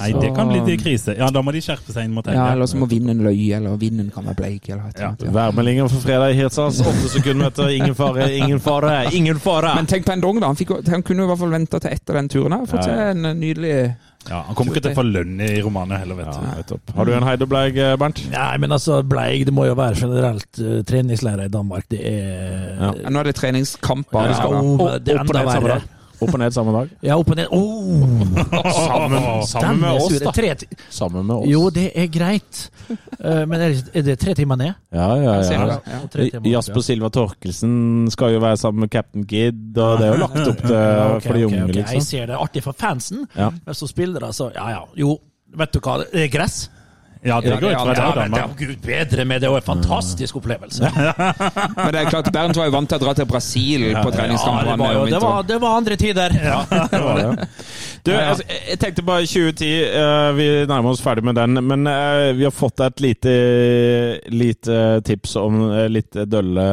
Nei, 0.00 0.08
det 0.16 0.30
kan 0.34 0.48
bli 0.48 0.60
til 0.64 0.78
krise. 0.80 1.12
Ja, 1.18 1.26
da 1.30 1.42
må 1.44 1.52
de 1.52 1.60
skjerpe 1.60 1.92
seg 1.92 2.06
inn 2.08 2.14
mot 2.16 2.26
Ja, 2.26 2.46
eller 2.54 2.66
så 2.70 2.78
må 2.80 2.86
vinden 2.88 3.18
løye, 3.22 3.58
eller 3.58 3.76
vinden 3.76 4.08
kan 4.14 4.24
være 4.24 4.38
bleik, 4.38 4.70
eller 4.70 4.86
et 4.88 4.96
eller 4.96 5.08
annet. 5.10 5.24
Ja. 5.26 5.32
Værmeldingen 5.36 5.90
for 5.92 6.00
fredag 6.00 6.32
i 6.32 6.38
Hirtshals. 6.38 6.80
Åtte 6.80 7.10
sekundmeter. 7.12 7.68
Ingen 7.76 7.94
fare, 7.98 8.30
ingen 8.36 8.60
fare, 8.64 8.94
ingen 9.12 9.38
fare! 9.42 9.74
Men 9.76 9.86
tenk 9.90 10.06
på 10.08 10.14
en 10.16 10.24
dong, 10.24 10.40
da. 10.40 10.48
Han, 10.48 10.56
fikk, 10.56 10.72
han 10.88 11.04
kunne 11.04 11.26
i 11.26 11.30
hvert 11.30 11.42
fall 11.44 11.52
venta 11.52 11.78
til 11.84 11.92
etter 11.92 12.18
den 12.22 12.32
turen. 12.32 12.56
her. 12.56 12.64
Fått 12.72 12.86
Ja, 12.86 12.88
ja. 12.88 12.96
seg 13.12 13.12
en 13.18 13.30
eh, 13.30 13.36
nydelig 13.44 13.76
Ja, 14.30 14.40
han 14.48 14.54
kommer 14.56 14.72
ikke 14.72 14.84
til 14.88 14.92
å 14.94 14.98
få 15.02 15.04
lønn 15.12 15.40
i 15.44 15.52
romanen 15.66 15.98
heller, 16.00 16.14
vet 16.22 16.32
Ja, 16.40 16.64
du. 16.72 16.92
Har 16.96 17.04
du 17.04 17.12
en 17.12 17.24
heide 17.28 17.44
og 17.44 17.50
Bleig, 17.52 17.76
eh, 17.76 17.94
Bernt? 18.00 18.24
Nei, 18.32 18.50
men 18.64 18.72
altså, 18.72 19.02
Bleig, 19.04 19.44
det 19.48 19.52
må 19.54 19.66
jo 19.68 19.74
være 19.78 19.98
generelt 20.06 20.60
uh, 20.62 20.76
treningslærer 20.88 21.50
i 21.50 21.52
Danmark. 21.52 21.84
Det 21.92 22.00
er 22.00 22.78
Ja. 22.80 22.92
ja, 22.96 23.10
Nå 23.12 23.20
er 23.20 23.28
det 23.28 23.34
treningskamper. 23.36 24.22
Ja, 24.24 24.28
det 24.32 24.36
skal 24.40 24.54
ja. 24.56 24.62
Oh, 24.62 24.94
det 24.98 25.18
er 25.18 25.20
enda 25.26 25.44
verre. 25.52 25.82
Opp 26.22 26.34
og 26.36 26.40
ned 26.42 26.54
samme 26.54 26.72
dag. 26.76 26.90
Ja, 27.04 27.16
opp 27.18 27.30
og 27.32 27.38
ned. 27.38 27.48
Oh, 27.50 28.22
Sammen, 28.72 29.46
sammen 29.48 29.80
med 29.82 29.98
oss, 29.98 30.18
da. 30.22 30.32
Tre 30.36 30.52
Sammen 30.92 31.26
med 31.26 31.34
oss. 31.36 31.48
Jo, 31.50 31.62
det 31.74 31.88
er 31.98 32.06
greit. 32.14 32.60
Eh, 32.92 33.42
men 33.48 33.56
er 33.58 33.72
det, 33.74 33.82
er 33.98 34.06
det 34.06 34.16
tre 34.22 34.34
timer 34.38 34.58
ned? 34.60 34.72
Ja, 34.94 35.08
ja, 35.20 35.34
ja. 35.42 36.40
Jasper 36.52 36.84
Silva 36.84 37.10
Torkelsen 37.14 38.08
skal 38.12 38.34
jo 38.36 38.42
være 38.42 38.58
sammen 38.60 38.84
med 38.86 38.92
Captain 38.92 39.24
Gidd 39.28 39.78
og 39.78 39.98
det 40.00 40.08
er 40.08 40.14
jo 40.16 40.20
lagt 40.22 40.40
opp 40.42 40.62
til 40.62 40.76
okay, 40.76 41.26
for 41.26 41.38
de 41.38 41.46
unge, 41.48 41.62
okay, 41.64 41.76
Jeg 41.80 41.86
liksom. 41.86 42.06
ser 42.08 42.26
det 42.30 42.36
er 42.36 42.42
artig 42.44 42.62
for 42.64 42.76
fansen, 42.78 43.26
Ja. 43.38 43.50
men 43.64 43.74
som 43.78 43.88
spillere, 43.90 44.32
så 44.36 44.50
ja 44.54 44.68
ja. 44.74 44.82
Jo, 44.98 45.16
vet 45.56 45.72
du 45.74 45.80
hva, 45.84 45.98
det 46.02 46.26
er 46.26 46.32
gress. 46.32 46.64
Ja, 47.24 47.40
det 47.40 47.50
går 47.50 47.60
det- 47.60 47.72
ut 47.72 47.80
fra 47.80 47.86
ja, 47.86 47.94
det. 47.94 48.00
Ja, 48.02 48.10
er 48.10 48.16
men 48.16 48.32
det 48.32 48.40
Danmark. 48.40 48.60
er 48.60 48.66
gud 48.66 48.86
bedre 48.86 49.24
med 49.24 49.40
det, 49.40 49.48
og 49.48 49.56
en 49.56 49.62
fantastisk 49.62 50.36
opplevelse. 50.40 50.90
Men 51.76 51.92
det 51.94 52.00
er 52.00 52.10
klart, 52.10 52.32
Bernt 52.34 52.58
var 52.58 52.66
jo 52.66 52.74
vant 52.74 52.88
til 52.90 52.98
å 52.98 53.02
dra 53.04 53.14
til 53.14 53.28
Brasil 53.30 53.84
på 53.94 54.10
Ja, 54.10 54.26
det, 54.26 55.20
var 55.22 55.42
det, 55.42 55.48
det 55.52 55.60
var 55.62 55.76
andre 55.76 55.96
tider. 55.96 56.34
Det 56.92 57.00
var 57.02 57.20
det. 57.20 57.46
Du, 58.02 58.10
altså, 58.10 58.42
jeg 58.68 58.78
tenkte 58.82 59.04
bare 59.06 59.26
2010, 59.26 59.70
Uh, 59.92 60.32
vi 60.34 60.46
nærmer 60.66 60.90
oss 60.90 61.02
ferdig 61.04 61.22
med 61.24 61.36
den, 61.38 61.58
men 61.66 61.86
uh, 61.86 62.32
vi 62.34 62.44
har 62.46 62.50
fått 62.54 62.80
et 62.82 63.00
lite, 63.04 63.32
lite 64.32 64.78
tips 65.06 65.36
om 65.38 65.60
uh, 65.70 65.84
litt 65.90 66.16
dølle 66.26 66.66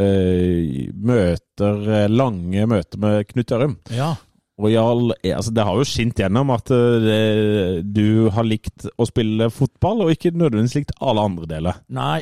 eh, 0.00 0.90
møter, 0.94 1.80
eh, 2.00 2.08
lange 2.10 2.66
møter 2.70 3.00
med 3.02 3.28
Knut 3.30 3.52
Ørum. 3.54 3.76
Ja. 3.94 4.14
Og 4.54 4.70
i 4.70 4.76
altså, 4.78 5.50
det 5.50 5.64
har 5.66 5.74
jo 5.80 5.86
skint 5.88 6.20
gjennom 6.22 6.52
at 6.54 6.70
eh, 6.70 7.80
du 7.82 8.30
har 8.30 8.46
likt 8.46 8.86
å 8.94 9.06
spille 9.08 9.50
fotball, 9.50 10.04
og 10.04 10.14
ikke 10.14 10.30
nødvendigvis 10.30 10.78
likt 10.78 10.94
alle 11.02 11.24
andre 11.26 11.48
deler. 11.50 11.80
Nei, 11.90 12.20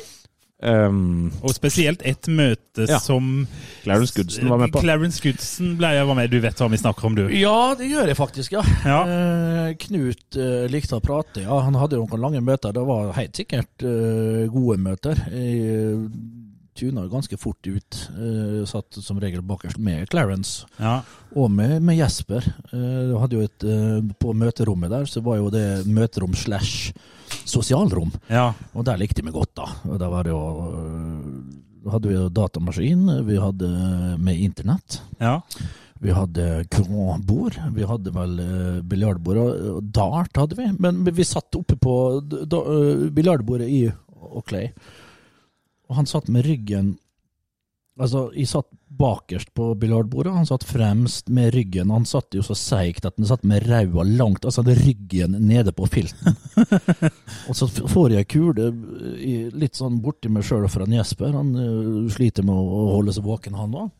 Um, 0.62 1.32
Og 1.42 1.50
spesielt 1.56 2.04
et 2.06 2.28
møte 2.30 2.86
Ja. 2.86 3.00
som 3.02 3.48
Clarence 3.82 4.14
Goodson 4.14 4.48
var 4.48 4.58
med 4.58 4.70
på. 4.70 4.78
Clarence 4.80 5.18
Goodson 5.20 5.76
ble 5.76 5.88
jeg 5.90 6.06
var 6.06 6.14
med. 6.14 6.30
Du 6.30 6.38
vet 6.38 6.54
hva 6.54 6.68
vi 6.70 6.78
snakker 6.78 7.04
om, 7.08 7.16
du. 7.18 7.24
Ja, 7.34 7.74
det 7.74 7.88
gjør 7.90 8.06
jeg 8.06 8.16
faktisk, 8.16 8.52
ja. 8.52 8.62
Ja. 8.86 9.00
Uh, 9.02 9.74
Knut 9.74 10.38
uh, 10.38 10.68
likte 10.70 11.00
å 11.00 11.02
prate. 11.02 11.42
Ja, 11.42 11.58
Han 11.66 11.74
hadde 11.74 11.98
jo 11.98 12.06
noen 12.06 12.22
lange 12.22 12.40
møter. 12.46 12.70
Det 12.72 12.84
var 12.86 13.10
helt 13.16 13.34
sikkert 13.36 13.82
eh, 13.82 14.46
gode 14.54 14.78
møter. 14.78 15.18
Uh, 15.34 16.06
tuna 16.78 17.06
ganske 17.12 17.36
fort 17.40 17.66
ut. 17.66 17.98
Uh, 18.16 18.62
satt 18.68 18.96
som 19.04 19.20
regel 19.20 19.42
bakerst 19.44 19.78
med 19.78 20.08
Clarence 20.10 20.64
Ja. 20.80 21.00
og 21.36 21.50
med, 21.50 21.82
med 21.82 21.98
Jesper. 21.98 22.46
Uh, 22.72 23.16
hadde 23.20 23.36
jo 23.38 23.44
et, 23.46 23.66
uh, 23.66 24.00
på 24.20 24.32
møterommet 24.34 24.90
der 24.92 25.04
så 25.10 25.20
var 25.24 25.36
jo 25.40 25.50
det 25.52 25.84
møterom 25.86 26.34
slash 26.34 26.92
sosialrom. 27.44 28.12
ja. 28.28 28.52
Og 28.74 28.84
der 28.84 28.96
likte 29.00 29.22
vi 29.24 29.30
godt, 29.34 29.54
da. 29.56 29.68
Og 29.88 29.98
da 30.00 30.08
var 30.12 30.24
det 30.24 30.32
jo 30.34 30.42
hadde 31.92 32.08
vi 32.12 32.18
datamaskin, 32.30 33.06
vi 33.26 33.36
hadde 33.42 33.70
med 34.18 34.40
internett. 34.40 35.00
ja. 35.20 35.40
Vi 36.02 36.10
hadde 36.10 36.64
kronbord, 36.66 37.54
vi 37.76 37.84
hadde 37.86 38.10
vel 38.10 38.32
uh, 38.42 38.80
biljardbord 38.82 39.36
og 39.38 39.84
dart 39.94 40.34
hadde 40.34 40.56
vi. 40.58 40.64
Men 40.82 41.04
vi 41.06 41.22
satt 41.22 41.54
oppe 41.54 41.76
på 41.78 41.92
uh, 42.18 43.04
biljardbordet 43.14 43.68
i 43.70 43.84
Oakley, 44.32 44.72
og 45.92 45.98
han 46.00 46.08
satt 46.08 46.32
med 46.32 46.46
ryggen 46.48 46.94
Altså, 48.00 48.30
jeg 48.32 48.48
satt 48.48 48.70
bakerst 48.96 49.50
på 49.52 49.66
biljardbordet, 49.76 50.32
han 50.32 50.46
satt 50.48 50.64
fremst 50.64 51.26
med 51.28 51.50
ryggen. 51.52 51.90
Han 51.92 52.06
satt 52.08 52.32
jo 52.32 52.40
så 52.44 52.56
seigt 52.56 53.04
at 53.04 53.18
han 53.20 53.28
satt 53.28 53.44
med 53.44 53.66
ræva 53.68 54.00
langt, 54.08 54.46
altså 54.48 54.62
hadde 54.62 54.78
ryggen 54.78 55.36
nede 55.44 55.74
på 55.76 55.84
filten. 55.92 56.38
og 57.52 57.58
så 57.58 57.68
får 57.68 58.14
jeg 58.16 58.30
kule 58.32 58.70
litt 59.52 59.76
sånn 59.76 60.00
borti 60.00 60.32
meg 60.32 60.48
sjøl 60.48 60.64
fra 60.72 60.88
Jesper. 60.88 61.36
Han 61.36 61.52
øh, 61.52 62.08
sliter 62.12 62.48
med 62.48 62.56
å 62.56 62.86
holde 62.94 63.12
seg 63.12 63.28
våken, 63.28 63.60
han 63.60 63.76
òg. 63.84 63.92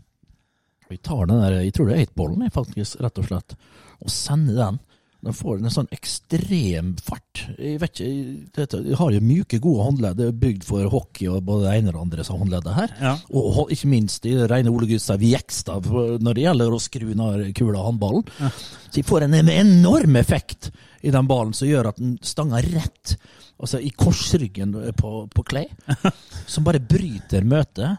Jeg 0.88 1.04
tar 1.04 1.28
den 1.28 1.44
der, 1.44 1.60
jeg 1.60 1.76
tror 1.76 1.88
det 1.88 1.98
er 1.98 2.06
eightballen, 2.06 2.48
faktisk, 2.52 2.96
rett 3.04 3.20
og 3.20 3.28
slett, 3.28 3.54
og 4.00 4.12
sender 4.12 4.56
den. 4.56 4.80
Den 5.22 5.36
får 5.38 5.60
en 5.60 5.70
sånn 5.70 5.90
ekstrem 5.94 6.88
fart. 6.98 7.44
Jeg 7.54 7.78
vet 7.78 8.00
ikke, 8.02 8.64
De 8.74 8.96
har 8.98 9.12
jo 9.14 9.20
myke, 9.22 9.60
gode 9.62 9.84
håndledd. 9.86 10.16
Det 10.18 10.26
er 10.32 10.40
bygd 10.42 10.64
for 10.66 10.88
hockey 10.90 11.28
og 11.30 11.44
både 11.46 11.68
det 11.68 11.74
ene 11.78 11.92
og 11.92 11.94
det 11.94 12.02
andre 12.02 12.26
som 12.26 12.40
håndleddet 12.42 12.74
her. 12.74 12.94
Ja. 12.98 13.12
Og 13.30 13.70
ikke 13.70 13.90
minst 13.92 14.26
i 14.26 14.34
det 14.34 14.48
rene 14.50 14.72
Ole 14.74 14.88
Gustav 14.90 15.22
Jekstad 15.22 15.86
når 15.86 16.34
det 16.34 16.46
gjelder 16.48 16.74
å 16.74 16.80
skru 16.82 17.12
ned 17.14 17.52
kula 17.54 17.78
av 17.78 17.92
håndballen. 17.92 18.26
Så 18.88 18.96
de 18.98 19.06
får 19.06 19.28
en 19.28 19.38
enorm 19.38 20.18
effekt 20.18 20.72
i 21.06 21.14
den 21.14 21.30
ballen 21.30 21.54
som 21.54 21.70
gjør 21.70 21.92
at 21.92 22.02
den 22.02 22.16
stanger 22.26 22.66
rett 22.74 23.16
altså 23.60 23.78
i 23.82 23.90
korsryggen 23.94 24.72
på, 24.98 25.10
på 25.32 25.44
Clay. 25.48 25.66
Som 26.52 26.64
bare 26.66 26.80
bryter 26.82 27.44
møtet 27.46 27.98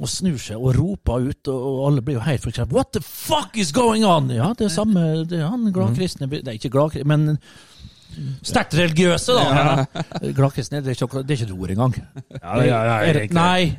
og 0.00 0.08
snur 0.08 0.38
seg 0.40 0.56
og 0.56 0.72
roper 0.78 1.26
ut, 1.30 1.48
og 1.52 1.80
alle 1.88 2.02
blir 2.04 2.16
jo 2.16 2.22
helt 2.24 2.44
forkjært. 2.44 2.72
What 2.72 2.92
the 2.96 3.02
fuck 3.04 3.56
is 3.60 3.72
going 3.76 4.06
on? 4.08 4.30
Ja, 4.32 4.52
det 4.56 4.70
er 4.70 4.72
samme 4.72 5.02
det 5.28 5.40
er 5.42 5.50
han 5.52 5.66
gladkristne 5.76 6.28
Det 6.32 6.46
er 6.48 6.56
ikke 6.56 6.72
gladkristne, 6.72 7.08
men 7.12 7.38
sterkt 8.46 8.72
religiøse, 8.78 9.34
da. 9.36 9.84
Gladkristne, 10.32 10.80
det 10.80 10.94
er 10.94 10.96
ikke, 10.96 11.20
det 11.26 11.34
er 11.34 11.40
ikke 11.42 11.50
et 11.50 11.58
ord 11.58 11.72
engang. 11.74 11.96
Ja, 12.40 12.54
ja, 12.64 12.78
ja, 12.88 12.96
Er 13.04 13.12
det- 13.18 13.32
Nei, 13.36 13.76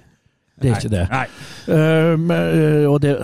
det 0.61 0.69
er 0.69 0.75
ikke 0.77 0.93
det. 0.93 1.05
Og 2.91 2.99
det 3.01 3.15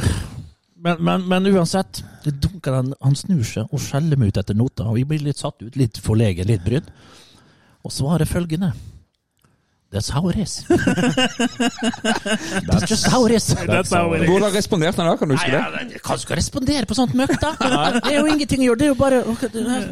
men, 0.83 0.97
men, 0.99 1.21
men 1.31 1.45
uansett, 1.53 2.01
det 2.25 2.33
dunker 2.43 2.75
han, 2.75 2.89
han 2.99 3.13
snur 3.15 3.43
seg 3.47 3.69
og 3.71 3.79
skjeller 3.79 4.19
meg 4.19 4.33
ut 4.33 4.39
etter 4.41 4.57
nota. 4.57 4.89
Og 4.91 4.97
jeg 4.99 5.07
blir 5.07 5.21
litt 5.23 5.39
satt 5.39 5.61
ut, 5.63 5.77
litt 5.79 5.99
forlegen, 6.03 6.49
litt 6.49 6.65
brydd. 6.65 6.89
Og 7.83 7.91
svarer 7.91 8.25
følgende. 8.25 8.71
That's 9.93 10.09
how 10.09 10.27
it 10.29 10.37
is. 10.41 10.53
That's 12.67 12.89
just 12.89 13.05
how 13.07 13.25
it 13.27 13.31
is. 13.37 13.45
That's 13.53 13.93
how 13.93 14.13
it 14.15 14.23
is. 14.23 14.29
Hvordan 14.29 14.53
responderte 14.55 14.97
han 15.01 15.09
da? 15.11 15.17
Kan 15.17 15.29
du 15.29 15.35
huske 15.35 15.51
det? 15.51 15.59
ja, 15.61 15.99
Hva 16.01 16.17
skal 16.17 16.33
jeg 16.33 16.39
respondere 16.41 16.87
på 16.89 16.97
sånt 16.97 17.13
møkk, 17.17 17.35
da? 17.41 17.51
Det 18.03 18.09
er 18.13 18.17
jo 18.17 18.25
ingenting 18.31 18.63
å 18.63 18.71
gjøre. 18.71 18.79
Det 18.81 18.87
er 18.87 18.91
jo 18.93 18.97
bare 18.97 19.19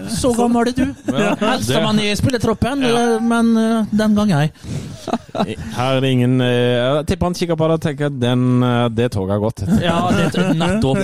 Så 0.10 0.32
gammel 0.38 0.72
er 0.72 0.78
du. 0.80 0.86
Eldstemann 1.52 2.02
i 2.02 2.10
spillertroppen, 2.18 2.82
eh, 2.88 3.18
men 3.22 3.52
eh, 3.62 3.92
den 4.02 4.18
gang 4.18 4.34
jeg. 4.34 4.54
Her 5.76 5.96
er 5.96 6.02
det 6.04 6.10
ingen 6.14 6.42
eh, 6.44 6.76
Jeg 6.78 7.06
tipper 7.10 7.30
han 7.30 7.36
kikker 7.38 7.58
på 7.58 7.68
det 7.72 7.78
og 7.80 7.84
tenker 7.86 8.12
den, 8.14 8.42
eh, 8.66 8.88
det 8.94 9.08
toget 9.14 9.36
har 9.38 9.44
gått. 9.46 9.64
Ja, 9.86 10.00
det, 10.14 10.48
nettopp. 10.58 11.00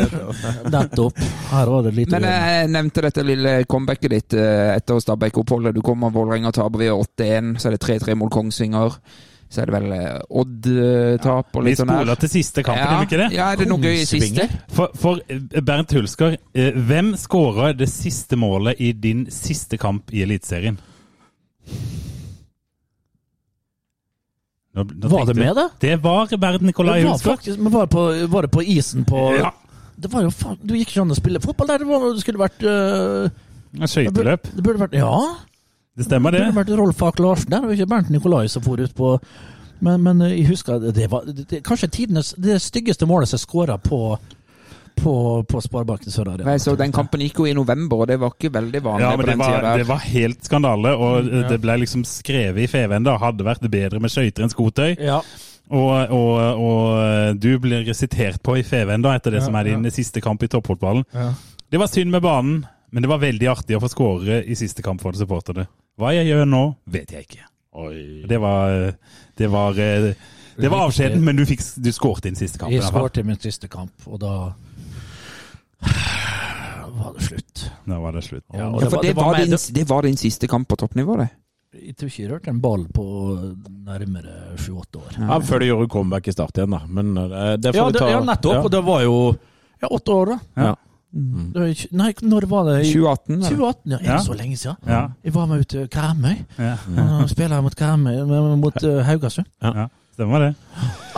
Nettopp. 0.73 1.21
Her 1.51 1.71
var 1.73 1.85
det 1.87 1.93
lite 1.97 2.17
Men 2.17 2.27
jeg 2.29 2.69
nevnte 2.73 3.05
dette 3.07 3.25
lille 3.25 3.53
comebacket 3.69 4.13
ditt 4.13 4.35
etter 4.37 4.99
Stabæk-oppholdet. 5.01 5.75
Du 5.77 5.81
kommer 5.85 6.11
Vålerenga 6.13 6.51
taper 6.55 6.81
ved 6.81 6.93
8-1, 6.93 7.55
så 7.61 7.69
er 7.69 7.77
det 7.77 7.81
3-3 7.85 8.15
mot 8.19 8.31
Kongsvinger. 8.33 8.86
Så 9.49 9.61
er 9.63 9.69
det 9.69 9.73
vel 9.77 9.91
eh, 9.95 10.17
Odd-tap 10.41 11.55
og 11.55 11.63
Vi 11.63 11.69
litt 11.69 11.79
sånn 11.79 11.87
her. 11.93 12.01
spoler 12.01 12.19
til 12.19 12.29
siste 12.33 12.63
kampen, 12.67 12.83
er 12.83 12.97
vi 12.99 13.05
ikke 13.07 13.19
det? 13.21 13.27
Ja, 13.37 13.45
er 13.53 13.61
det 13.61 13.67
noe 13.69 13.79
gøy 13.79 13.93
i 14.01 14.05
siste? 14.09 14.47
For, 14.75 14.91
for 14.99 15.21
eh, 15.31 15.61
Bernt 15.63 15.93
Hulsker, 15.95 16.35
eh, 16.51 16.75
hvem 16.89 17.13
skåra 17.15 17.69
det 17.79 17.87
siste 17.87 18.35
målet 18.35 18.81
i 18.83 18.91
din 18.91 19.23
siste 19.31 19.79
kamp 19.79 20.11
i 20.11 20.25
Eliteserien? 20.25 20.75
Nå- 24.77 24.83
nå 24.93 25.09
Var 25.09 25.25
det 25.25 25.35
med, 25.39 25.55
da? 25.57 25.69
Det 25.81 25.95
var 26.03 26.27
Bernt 26.37 26.61
Nikolai 26.61 26.99
Det 27.01 27.07
var, 27.07 27.17
Hulsker. 27.17 27.57
men 27.57 27.71
var, 27.73 27.85
det 27.87 27.89
på, 27.95 28.27
var 28.29 28.41
det 28.45 28.51
på 28.53 28.61
isen 28.63 29.05
på 29.05 29.23
Ja. 29.39 29.51
Det 29.97 30.11
var 30.13 30.21
jo 30.27 30.29
faen 30.29 30.59
Du 30.61 30.75
gikk 30.77 30.91
ikke 30.91 31.01
an 31.01 31.15
å 31.15 31.17
spille 31.17 31.39
fotball 31.41 31.67
der. 31.71 31.79
Det, 31.81 31.87
var, 31.89 32.03
det 32.13 32.21
skulle 32.21 32.37
vært 32.43 32.59
det, 32.61 32.75
burde, 33.73 33.87
Skøyteløp. 33.89 34.43
det 34.53 34.63
burde 34.67 34.83
vært 34.83 34.93
Ja, 34.99 35.15
Det 35.97 36.05
stemmer, 36.05 36.31
det 36.31 36.39
det. 36.39 36.49
burde 36.51 36.61
vært 36.61 36.79
Rolf 36.79 37.03
Ak 37.07 37.19
Larsen 37.23 37.53
der, 37.55 37.65
og 37.65 37.73
ikke 37.73 37.89
Bernt 37.89 38.09
Nikolai 38.13 38.45
som 38.53 38.65
for 38.65 38.77
ut 38.77 38.93
på 38.95 39.17
Men, 39.79 40.01
men 40.01 40.21
øh, 40.25 40.31
jeg 40.33 40.47
husker 40.49 40.79
det 40.79 41.05
var 41.11 41.25
det, 41.25 41.45
det, 41.49 41.59
kanskje 41.65 41.87
tidenes 41.93 42.31
Det 42.37 42.55
styggeste 42.61 43.05
målet 43.05 43.29
som 43.29 43.41
skåra 43.41 43.77
på 43.77 44.17
på, 44.97 45.43
på 45.49 45.61
Sparebanken 45.61 46.11
Sør 46.11 46.31
Arena. 46.31 46.47
Nei, 46.49 46.57
så 46.57 46.73
Den 46.75 46.89
kampen 46.91 47.21
gikk 47.21 47.37
jo 47.43 47.45
i 47.45 47.53
november, 47.53 47.99
og 48.01 48.07
det 48.09 48.15
var 48.17 48.31
ikke 48.33 48.49
veldig 48.55 48.79
vanlig 48.81 49.05
Ja, 49.05 49.11
på 49.11 49.19
men 49.19 49.27
det 49.27 49.35
den 49.35 49.43
tida 49.43 49.59
der. 49.61 49.77
det 49.77 49.87
var 49.91 49.99
helt 50.01 50.47
skandale, 50.47 50.93
og 50.97 51.27
ja. 51.27 51.41
det 51.51 51.59
ble 51.61 51.75
liksom 51.83 52.05
skrevet 52.09 52.63
i 52.63 52.71
Feven 52.71 53.05
da, 53.05 53.13
hadde 53.21 53.45
vært 53.45 53.67
bedre 53.69 54.01
med 54.01 54.09
skøyter 54.09 54.47
enn 54.47 54.49
skotøy. 54.49 54.95
Ja. 54.97 55.19
Og, 55.67 55.91
og, 56.17 56.63
og 56.63 57.37
du 57.37 57.51
blir 57.61 57.85
sitert 57.93 58.41
på 58.41 58.57
i 58.57 58.65
Feven 58.65 59.05
da, 59.05 59.13
etter 59.19 59.37
det 59.37 59.43
som 59.45 59.55
er 59.59 59.69
din 59.69 59.85
siste 59.93 60.23
kamp 60.23 60.41
i 60.41 60.49
toppfotballen. 60.49 61.05
Ja. 61.13 61.29
Det 61.69 61.81
var 61.81 61.91
synd 61.91 62.09
med 62.17 62.25
banen, 62.25 62.63
men 62.89 63.03
det 63.05 63.11
var 63.11 63.21
veldig 63.21 63.51
artig 63.53 63.77
å 63.77 63.83
få 63.83 63.91
skåre 63.91 64.41
i 64.47 64.57
siste 64.57 64.81
kamp 64.81 65.03
for 65.03 65.13
supporterne. 65.13 65.67
Hva 65.97 66.13
jeg 66.13 66.27
gjør 66.29 66.45
nå, 66.45 66.63
vet 66.93 67.11
jeg 67.15 67.25
ikke. 67.27 67.45
Det 68.29 68.37
var 68.41 68.93
Det 69.37 69.47
var, 69.53 69.79
eh, 69.81 70.13
det 70.57 70.69
var 70.73 70.87
avskjeden, 70.87 71.21
men 71.25 71.37
du, 71.37 71.43
fikk, 71.45 71.61
du 71.77 71.91
skåret 71.93 72.23
din 72.25 72.35
siste 72.37 72.57
kamp. 72.57 72.71
Jeg 72.73 72.85
skåret 72.85 73.19
min 73.25 73.37
siste 73.41 73.69
kamp, 73.69 73.93
og 74.09 74.19
da 74.21 74.53
var 76.97 77.13
det 77.17 77.25
slutt. 77.27 77.65
Da 77.85 77.99
var 78.01 78.15
det 78.17 78.23
slutt. 78.25 78.43
Ja, 78.53 78.71
Ja, 78.81 78.89
for 78.89 79.01
det 79.01 79.13
var, 79.13 79.23
var 79.33 79.37
din, 79.43 79.57
det 79.73 79.83
var 79.89 80.01
din 80.07 80.17
siste 80.17 80.47
kamp 80.47 80.67
på 80.67 80.75
toppnivå, 80.75 81.17
det. 81.17 81.29
Jeg 81.77 81.93
tror 81.99 82.09
ikke 82.09 82.23
jeg 82.23 82.31
rørte 82.31 82.49
en 82.49 82.61
ball 82.63 82.87
på 82.95 83.03
nærmere 83.85 84.55
sju-åtte 84.57 84.97
år. 85.01 85.17
Ja, 85.19 85.37
før 85.45 85.59
du 85.61 85.65
gjorde 85.67 85.89
comeback 85.93 86.27
i 86.27 86.33
start 86.33 86.57
igjen, 86.57 86.73
da. 86.73 86.79
Men 86.87 87.17
eh, 87.21 87.53
det 87.61 87.73
får 87.75 87.81
Ja, 87.81 87.87
det, 87.91 87.99
ta 88.01 88.09
ja 88.09 88.21
nettopp. 88.25 88.63
Og 88.63 88.71
det 88.73 88.81
var 88.87 89.03
jo 89.05 89.17
ja, 89.81 89.87
åtte 89.91 90.15
år, 90.15 90.31
da. 90.33 90.37
Ja. 90.63 90.75
Det 91.11 91.67
ikke, 91.71 91.87
nei, 91.97 92.09
når 92.21 92.45
var 92.51 92.65
det? 92.67 92.73
I 92.85 92.91
2018, 92.91 93.37
2018, 93.47 93.91
ja. 93.93 93.97
Er 93.97 94.09
Ja. 94.11 94.17
så 94.25 94.33
lenge 94.37 94.57
siden? 94.59 94.75
Ja. 94.85 95.01
Jeg 95.23 95.33
var 95.33 95.45
med 95.47 95.61
ut 95.63 95.67
til 95.71 95.87
Karmøy. 95.87 96.35
Ja. 96.59 96.73
Og 97.23 97.29
spiller 97.31 97.61
mot 97.63 97.75
Karmøy, 97.75 98.17
mot 98.59 98.83
uh, 98.83 99.01
Haugasund. 99.07 99.47
ja, 99.63 99.87
stemmer 100.13 100.39
det. 100.39 100.55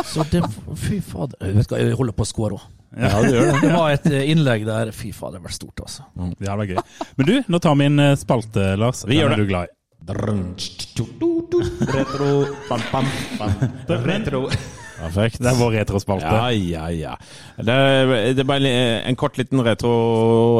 Så 0.06 0.24
det 0.32 0.44
Fy 0.78 1.00
fader. 1.02 1.36
Jeg 1.42 1.56
vet 1.58 1.68
hva, 1.74 1.80
jeg 1.82 1.96
holder 1.98 2.14
på 2.14 2.24
å 2.24 2.30
score 2.30 2.54
òg. 2.60 2.68
Ja, 2.98 3.22
det 3.22 3.34
gjør 3.34 3.46
det. 3.52 3.62
Det 3.62 3.74
var 3.76 3.92
et 3.94 4.06
eh, 4.10 4.30
innlegg 4.32 4.64
der 4.66 4.92
Fy 4.96 5.12
fader, 5.14 5.38
det 5.38 5.44
var 5.50 5.54
stort, 5.58 5.80
altså. 5.84 6.06
Det 6.40 6.48
hadde 6.50 6.62
vært 6.64 6.70
gøy. 6.74 7.10
Men 7.18 7.26
du, 7.28 7.36
nå 7.54 7.60
tar 7.62 7.76
vi 7.78 7.86
en 7.90 8.00
eh, 8.06 8.16
spalte, 8.18 8.72
Lars. 8.82 9.04
Vi 9.06 9.20
gjør 9.20 9.30
det. 9.30 9.34
er 9.34 9.38
det. 9.38 9.46
du 9.46 9.52
glad 9.54 9.68
i. 9.68 9.76
Retro, 11.94 12.30
bam, 12.70 12.82
bam, 12.92 13.06
bam. 13.38 13.52
Retro. 14.08 14.50
Perfekt. 15.00 15.40
Det 15.40 15.48
er 15.52 15.58
vår 15.60 15.72
retrospalte. 15.80 16.28
Ja, 16.28 16.50
ja, 16.52 16.88
ja. 16.94 17.14
Det, 17.58 17.76
det 18.36 18.44
er 18.44 18.48
bare 18.50 18.72
en 19.10 19.16
kort 19.20 19.38
liten 19.40 19.62
retro 19.66 19.92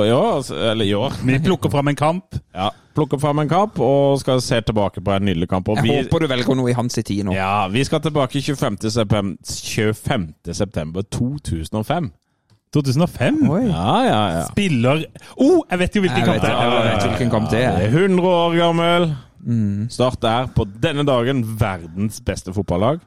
i 0.06 0.12
år. 0.16 0.36
altså, 0.40 0.56
Eller 0.72 0.86
i 0.86 0.94
år. 0.96 1.18
Vi 1.28 1.40
plukker 1.44 1.70
fram 1.74 1.88
en 1.92 1.96
kamp. 2.00 2.40
Ja. 2.56 2.70
Plukker 2.96 3.20
fram 3.22 3.40
en 3.44 3.50
kamp 3.52 3.78
og 3.80 4.18
skal 4.20 4.42
se 4.44 4.62
tilbake 4.66 5.04
på 5.06 5.12
en 5.16 5.28
nydelig 5.28 5.48
kamp. 5.52 5.68
Og 5.70 5.78
Jeg 5.80 5.84
vi, 5.86 5.98
håper 6.02 6.20
du 6.26 6.28
velger 6.32 6.56
noe 6.58 6.72
i 6.72 6.76
hans 6.76 6.94
tid 6.98 7.24
nå. 7.28 7.36
ja, 7.36 7.68
vi 7.72 7.84
skal 7.88 8.02
tilbake 8.04 8.42
25. 8.42 8.80
september, 8.92 9.38
25. 9.46 10.34
september 10.54 11.06
2005. 11.14 12.10
2005. 12.74 13.38
Oi. 13.50 13.62
Ja, 13.66 13.94
ja, 14.06 14.18
ja. 14.36 14.42
Spiller 14.52 15.06
Oh, 15.42 15.64
jeg 15.72 15.80
vet 15.82 15.96
jo 15.98 16.02
hvilken 16.06 16.26
kamp 16.28 16.42
det 16.42 16.50
det 16.50 16.52
jeg 16.54 16.74
er. 16.74 16.90
vet 16.90 17.06
hvilken 17.08 17.32
kamp 17.34 17.50
det 17.50 17.62
er. 17.66 17.80
er 17.88 17.96
100 17.96 18.28
år 18.30 18.58
gammel. 18.60 19.08
Start 19.90 20.20
der. 20.22 20.50
på 20.54 20.66
denne 20.84 21.06
dagen 21.08 21.42
verdens 21.60 22.20
beste 22.22 22.54
fotballag. 22.54 23.00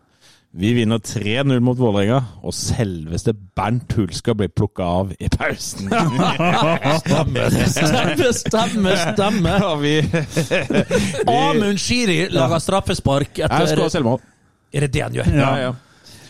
Vi 0.54 0.72
vinner 0.76 0.98
3-0 1.00 1.60
mot 1.64 1.78
Vålerenga, 1.80 2.18
og 2.44 2.52
selveste 2.52 3.32
Bernt 3.56 3.94
Hulsker 3.96 4.34
blir 4.36 4.50
plukka 4.52 4.84
av 4.84 5.14
i 5.16 5.30
pausen. 5.32 5.88
Stemme, 7.00 7.46
stemme, 8.36 8.92
stemme! 9.00 9.54
Ja, 9.62 9.70
vi, 9.80 9.94
Amund 11.32 11.80
Shiri 11.80 12.18
lager 12.34 12.60
straffespark 12.60 13.40
Jeg 13.40 13.48
etter 13.48 13.72
skårer 13.72 13.94
selvmål. 13.96 14.20
Er 14.72 14.84
det 14.86 14.92
det 14.98 15.02
han 15.06 15.16
gjør? 15.16 15.32
Ja. 15.40 15.50
Ja. 15.66 15.72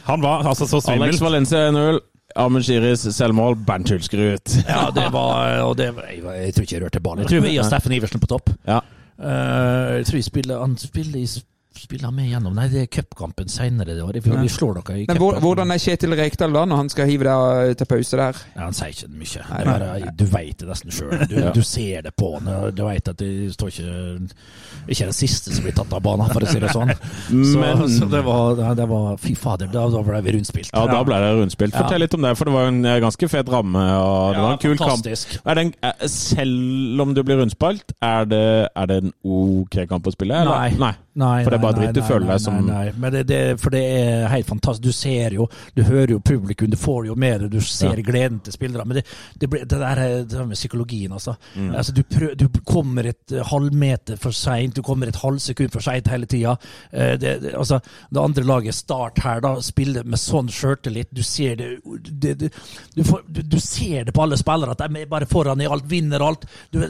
Han 0.06 0.22
var 0.22 0.46
altså 0.50 0.66
så 0.70 0.80
svimmel. 0.82 1.08
Alex 1.10 1.20
Valencia 1.22 1.66
1-0. 1.72 1.98
Amund 2.42 2.64
Shiris 2.66 3.02
selvmål. 3.14 3.58
Bernt 3.66 3.90
Hulsker 3.92 4.22
ut. 4.38 4.54
Ja, 4.68 4.86
det 4.94 5.08
var 5.12 5.58
og 5.66 5.74
det, 5.78 5.90
var- 5.98 6.08
jeg, 6.14 6.22
jeg 6.46 6.54
tror 6.56 6.66
ikke 6.66 6.76
jeg 6.78 6.84
rørte 6.86 7.02
ballen. 7.04 7.26
Jeg 7.26 7.34
tror 7.34 7.44
vi 7.50 7.58
og 7.60 7.66
Steffen 7.68 7.94
Iversen 7.98 8.22
på 8.22 8.30
topp. 8.30 8.54
Ja. 8.66 8.78
Uh, 9.18 9.98
jeg 9.98 10.06
tror 10.08 10.16
jeg 10.22 10.24
spiller, 10.30 10.62
han 10.62 10.78
spiller, 10.80 11.18
i- 11.20 11.42
spiller 11.78 12.10
med 12.14 12.28
gjennom 12.30 12.54
Nei, 12.56 12.66
det 12.72 12.82
er 12.84 12.88
cupkampen 12.92 13.48
seinere 13.48 13.94
det 13.96 14.02
året. 14.04 14.24
Vi, 14.26 14.30
vi 14.36 14.48
slår 14.52 14.80
dere 14.80 14.98
i 15.00 15.04
Men 15.08 15.16
hvor, 15.20 15.32
cupen. 15.36 15.42
hvordan 15.46 15.70
er 15.74 15.80
Kjetil 15.82 16.14
Rekdal 16.18 16.52
da, 16.52 16.64
når 16.68 16.76
han 16.82 16.90
skal 16.92 17.08
hive 17.08 17.24
deg 17.28 17.76
til 17.80 17.88
pause 17.90 18.18
der? 18.20 18.40
Ja, 18.56 18.66
han 18.66 18.76
sier 18.76 18.92
ikke 18.92 19.08
mye. 19.12 19.44
Nei, 19.48 19.62
bare, 19.68 20.12
du 20.18 20.24
veit 20.32 20.58
det 20.60 20.68
nesten 20.68 20.92
sjøl. 20.94 21.14
Du, 21.30 21.36
du 21.56 21.62
ser 21.66 22.02
det 22.06 22.12
på 22.18 22.32
han. 22.36 22.50
Du 22.76 22.82
veit 22.86 23.08
at 23.12 23.18
det 23.22 23.30
står 23.56 23.72
ikke 23.72 23.96
Ikke 24.92 25.08
den 25.08 25.16
siste 25.16 25.54
som 25.54 25.64
blir 25.66 25.74
tatt 25.76 25.92
av 25.96 26.02
banen, 26.04 26.28
for 26.32 26.44
å 26.44 26.50
si 26.50 26.60
det 26.62 26.72
sånn. 26.74 26.92
Så, 27.52 27.58
Men- 27.62 27.88
så 27.92 28.06
det, 28.10 28.20
var, 28.26 28.58
det 28.78 28.86
var 28.90 29.16
Fy 29.22 29.34
fader, 29.38 29.68
da, 29.72 29.86
da 29.90 30.02
ble 30.06 30.20
vi 30.26 30.34
rundspilt. 30.36 30.70
Ja, 30.74 30.84
da 30.90 31.02
ble 31.06 31.18
det 31.22 31.30
rundspilt. 31.40 31.74
Ja. 31.74 31.84
Fortell 31.84 32.02
litt 32.04 32.14
om 32.16 32.22
det, 32.26 32.34
for 32.38 32.48
det 32.50 32.54
var 32.54 32.68
en 32.70 32.82
eh, 32.88 32.98
ganske 33.02 33.28
fet 33.32 33.48
ramme. 33.52 33.82
og 34.02 34.34
Det 34.36 34.42
var 34.44 34.52
en 34.56 34.62
kul 34.62 34.76
kamp. 34.76 34.90
fantastisk. 35.00 35.38
Er 35.44 35.58
det 35.58 35.64
en, 35.66 35.72
eh, 35.88 36.06
selv 36.12 37.02
om 37.06 37.14
du 37.16 37.22
blir 37.26 37.40
rundspilt, 37.42 37.94
er 38.02 38.28
det, 38.30 38.44
er 38.76 38.90
det 38.90 38.98
en 39.04 39.12
ok 39.24 39.80
kamp 39.90 40.06
å 40.06 40.14
spille? 40.14 40.42
eller? 40.42 40.76
Nei. 40.80 40.92
Nei. 41.14 41.42
For 41.44 41.50
det 41.52 41.58
er 41.58 41.62
bare 41.62 41.76
dritt 41.76 41.92
du 41.94 42.00
føler 42.08 42.26
deg 42.26 42.40
som- 42.40 42.54
Nei, 42.66 42.72
nei. 42.86 42.92
Men 42.96 43.12
det, 43.12 43.26
det, 43.28 43.40
for 43.60 43.68
det 43.74 43.82
er 43.84 44.28
helt 44.32 44.46
fantastisk. 44.48 44.82
Du 44.82 44.92
ser 44.92 45.30
jo, 45.36 45.46
du 45.76 45.82
hører 45.84 46.08
jo 46.14 46.20
publikum, 46.20 46.70
du 46.70 46.76
får 46.80 47.06
jo 47.06 47.14
med 47.14 47.40
det, 47.42 47.50
du 47.52 47.60
ser 47.60 48.00
gleden 48.02 48.40
til 48.40 48.52
spillere. 48.54 48.86
Men 48.86 48.96
det, 48.96 49.04
det, 49.38 49.50
ble, 49.50 49.58
det 49.60 49.68
der 49.82 50.00
er- 50.00 50.24
det 50.24 50.46
med 50.48 50.56
psykologien, 50.56 51.12
altså. 51.12 51.34
Mm. 51.54 51.74
altså 51.74 51.92
du, 51.92 52.02
prøv, 52.02 52.32
du 52.36 52.48
kommer 52.64 53.06
et 53.10 53.32
eh, 53.32 53.42
halvmeter 53.44 54.16
for 54.16 54.32
seint, 54.32 54.74
du 54.74 54.80
kommer 54.82 55.06
et 55.12 55.16
halvsekund 55.20 55.70
for 55.70 55.80
seint 55.84 56.08
hele 56.08 56.24
tida. 56.26 56.56
Eh, 56.92 57.16
det, 57.20 57.54
altså, 57.54 57.80
det 58.10 58.20
andre 58.22 58.44
laget, 58.44 58.74
Start 58.74 59.18
her, 59.22 59.40
da, 59.44 59.54
spiller 59.60 60.04
med 60.08 60.18
sånn 60.18 60.48
sjøltillit. 60.48 61.12
Du 61.12 61.22
ser 61.22 61.56
det, 61.56 61.68
det 62.08 62.38
du, 62.96 63.04
får, 63.04 63.20
du, 63.28 63.42
du 63.42 63.58
ser 63.60 64.04
det 64.08 64.14
på 64.16 64.22
alle 64.24 64.36
spillere, 64.40 64.72
at 64.72 64.78
de 64.88 65.02
er 65.04 65.06
bare 65.12 65.26
foran 65.28 65.60
i 65.60 65.66
alt, 65.68 65.84
vinner 65.92 66.24
alt. 66.24 66.48
Du, 66.72 66.80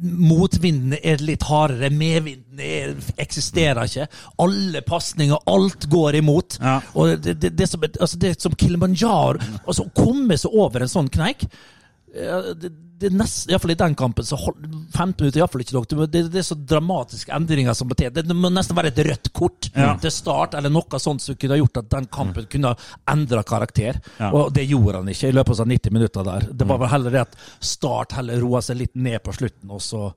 motvinden 0.00 0.96
er 1.02 1.20
litt 1.22 1.42
hardere, 1.48 1.90
medvinden 1.92 2.44
er, 2.44 2.47
eksisterer 2.60 3.84
ikke. 3.88 4.08
Alle 4.44 4.82
pasninger, 4.86 5.38
alt 5.46 5.88
går 5.90 6.20
imot. 6.20 6.58
Ja. 6.62 6.78
Og 6.94 7.16
det, 7.22 7.38
det, 7.40 7.54
det, 7.58 7.68
som, 7.70 7.82
altså 7.84 8.18
det 8.20 8.34
som 8.42 8.54
Kilimanjaro 8.58 9.38
altså 9.64 9.86
Å 9.86 9.94
komme 9.96 10.36
seg 10.38 10.54
over 10.54 10.84
en 10.84 10.90
sånn 10.90 11.08
kneik 11.12 11.44
eh, 11.46 12.52
det, 12.58 12.70
det 12.98 13.10
nesten, 13.14 13.70
i 13.70 13.74
den 13.78 13.94
kampen, 13.94 14.24
så 14.26 14.36
hold, 14.36 14.56
15 14.96 15.20
minutter 15.20 15.38
er 15.38 15.42
iallfall 15.44 15.62
ikke 15.62 15.76
nok. 15.76 15.86
Det, 15.90 16.06
det, 16.10 16.22
det 16.34 16.40
er 16.40 16.46
så 16.48 16.56
dramatiske 16.58 17.34
endringer 17.34 17.76
som 17.78 17.90
betyr 17.90 18.10
Det 18.10 18.24
må 18.34 18.50
nesten 18.50 18.74
være 18.78 18.90
et 18.90 19.02
rødt 19.06 19.30
kort 19.36 19.68
Ja. 19.74 19.92
til 20.02 20.10
start, 20.10 20.56
eller 20.58 20.72
noe 20.72 20.98
sånt 21.02 21.22
som 21.22 21.36
kunne 21.38 21.60
gjort 21.60 21.78
at 21.82 21.90
den 21.92 22.08
kampen 22.10 22.48
kunne 22.50 22.74
endra 23.10 23.44
karakter. 23.46 24.00
Ja. 24.18 24.32
Og 24.32 24.50
det 24.56 24.66
gjorde 24.66 25.02
han 25.02 25.12
ikke 25.12 25.30
i 25.30 25.36
løpet 25.36 25.54
av 25.54 25.60
sånn 25.60 25.74
90 25.76 25.94
minutter 25.94 26.26
der. 26.26 26.48
Det 26.50 26.66
var 26.66 26.80
vel 26.82 26.90
heller 26.90 27.14
det 27.14 27.22
at 27.28 27.38
Start 27.60 28.16
heller 28.18 28.40
roa 28.42 28.62
seg 28.64 28.80
litt 28.80 28.96
ned 28.98 29.22
på 29.22 29.34
slutten, 29.36 29.70
og 29.70 29.82
så, 29.84 30.08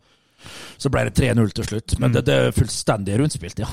så 0.82 0.90
ble 0.90 1.04
det 1.10 1.14
3-0 1.20 1.52
til 1.58 1.68
slutt. 1.68 1.96
Men 2.02 2.12
det, 2.16 2.24
det 2.26 2.36
er 2.48 2.56
fullstendig 2.56 3.20
rundspilt, 3.20 3.60
ja. 3.62 3.68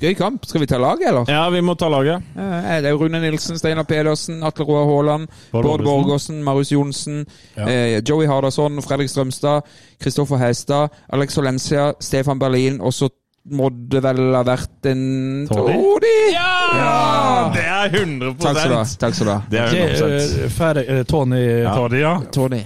Gøy 0.00 0.14
kamp. 0.18 0.46
Skal 0.48 0.62
vi 0.64 0.66
ta 0.70 0.78
laget, 0.80 1.08
eller? 1.10 1.28
Ja, 1.28 1.44
vi 1.52 1.60
må 1.60 1.74
ta 1.78 1.88
laget. 1.92 2.22
Ja, 2.36 2.78
Det 2.80 2.88
er 2.88 2.96
jo 2.96 3.02
Rune 3.04 3.20
Nilsen, 3.20 3.58
Steinar 3.60 3.84
Pedersen, 3.88 4.42
Atle 4.46 4.64
Roar 4.68 4.86
Haaland, 4.88 5.28
Bård 5.52 5.84
Borgersen, 5.84 6.42
Marius 6.44 6.72
Johnsen, 6.72 7.24
eh, 7.56 8.00
Joey 8.08 8.26
Hardasson, 8.26 8.80
Fredrik 8.82 9.08
Strømstad, 9.12 9.62
Kristoffer 10.00 10.36
Hestad, 10.40 10.88
Alex 11.12 11.38
Olencia, 11.38 11.92
Stefan 12.00 12.38
Berlin, 12.38 12.80
og 12.80 12.92
så 12.94 13.08
må 13.50 13.70
det 13.72 14.02
vel 14.04 14.34
ha 14.36 14.42
vært 14.44 14.84
en 14.90 15.46
Todi? 15.48 16.10
Ja! 16.34 16.48
Ja! 16.76 17.52
Det 17.54 17.62
er 17.64 17.94
100 18.02 18.34
Takk 18.42 18.58
skal 18.58 18.68
du 18.68 18.76
ha. 18.76 18.82
Takk 19.00 19.14
skal 19.16 19.26
du 19.26 19.32
ha. 19.32 19.38
Det 19.48 19.60
er 19.62 19.72
100 19.72 20.44
Eh, 20.44 20.50
Ferdig, 20.52 20.84
eh, 20.92 21.02
Tony 21.08 21.40
Toddy, 21.64 22.00
ja. 22.02 22.12
Tony. 22.34 22.60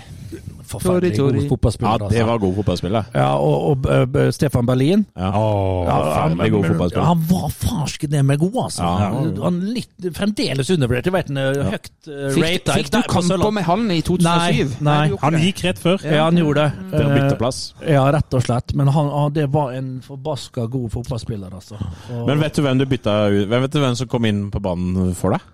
Forferdelig 0.73 1.17
Tony, 1.17 1.41
god 1.43 1.49
fotballspiller. 1.55 2.05
Ja, 2.07 2.09
det 2.13 2.27
var 2.29 2.39
god 2.43 2.55
fotballspiller. 2.61 2.99
altså. 2.99 3.19
ja, 3.19 3.29
og, 3.37 3.67
og 3.71 4.17
eh, 4.23 4.31
Stefan 4.35 4.67
Berlin. 4.67 5.05
Ja. 5.17 5.31
Åh, 5.37 5.87
Ja, 5.87 5.97
han, 6.23 6.37
god 6.39 6.67
fotballspiller. 6.71 7.07
han 7.07 7.25
var 7.31 7.49
farsken 7.51 8.11
det 8.11 8.25
med 8.25 8.39
god, 8.39 8.59
altså. 8.65 8.83
Ja. 8.83 9.11
Han 9.45 9.61
litt, 9.75 9.93
fremdeles 10.17 10.71
undervurdert. 10.71 11.11
Jeg 11.11 11.17
vet 11.17 11.33
han 11.33 11.41
er 11.43 11.61
høyt 11.73 11.91
uh, 12.09 12.29
Fikk, 12.35 12.45
rata. 12.47 12.77
fikk 12.79 12.91
du 12.93 13.01
kamper 13.13 13.51
med 13.59 13.67
han 13.69 13.87
i 13.91 14.01
2007? 14.03 14.27
Nei, 14.29 14.67
nei. 14.89 15.17
Han 15.23 15.39
gikk 15.43 15.65
rett 15.69 15.83
før. 15.83 16.03
Ja, 16.07 16.27
han 16.29 16.39
gjorde 16.41 16.69
det. 16.69 17.01
Eh, 17.03 17.37
plass. 17.41 17.63
Ja, 17.87 18.05
rett 18.15 18.35
og 18.39 18.45
slett. 18.45 18.75
Men 18.79 18.91
han, 18.93 19.11
han, 19.13 19.33
det 19.37 19.49
var 19.53 19.73
en 19.77 19.95
forbaska 20.05 20.67
god 20.73 20.91
fotballspiller, 20.95 21.53
altså. 21.55 21.79
Og, 22.13 22.27
Men 22.29 22.41
vet 22.43 22.57
du 22.57 22.63
hvem 22.65 22.79
du 22.81 22.87
bytta 22.89 23.17
ut? 23.33 23.47
Hvem 23.51 23.67
vet 23.67 23.75
du 23.75 23.81
hvem 23.83 23.99
som 23.99 24.09
kom 24.11 24.29
inn 24.29 24.47
på 24.53 24.63
banen 24.63 25.13
for 25.19 25.35
deg? 25.37 25.49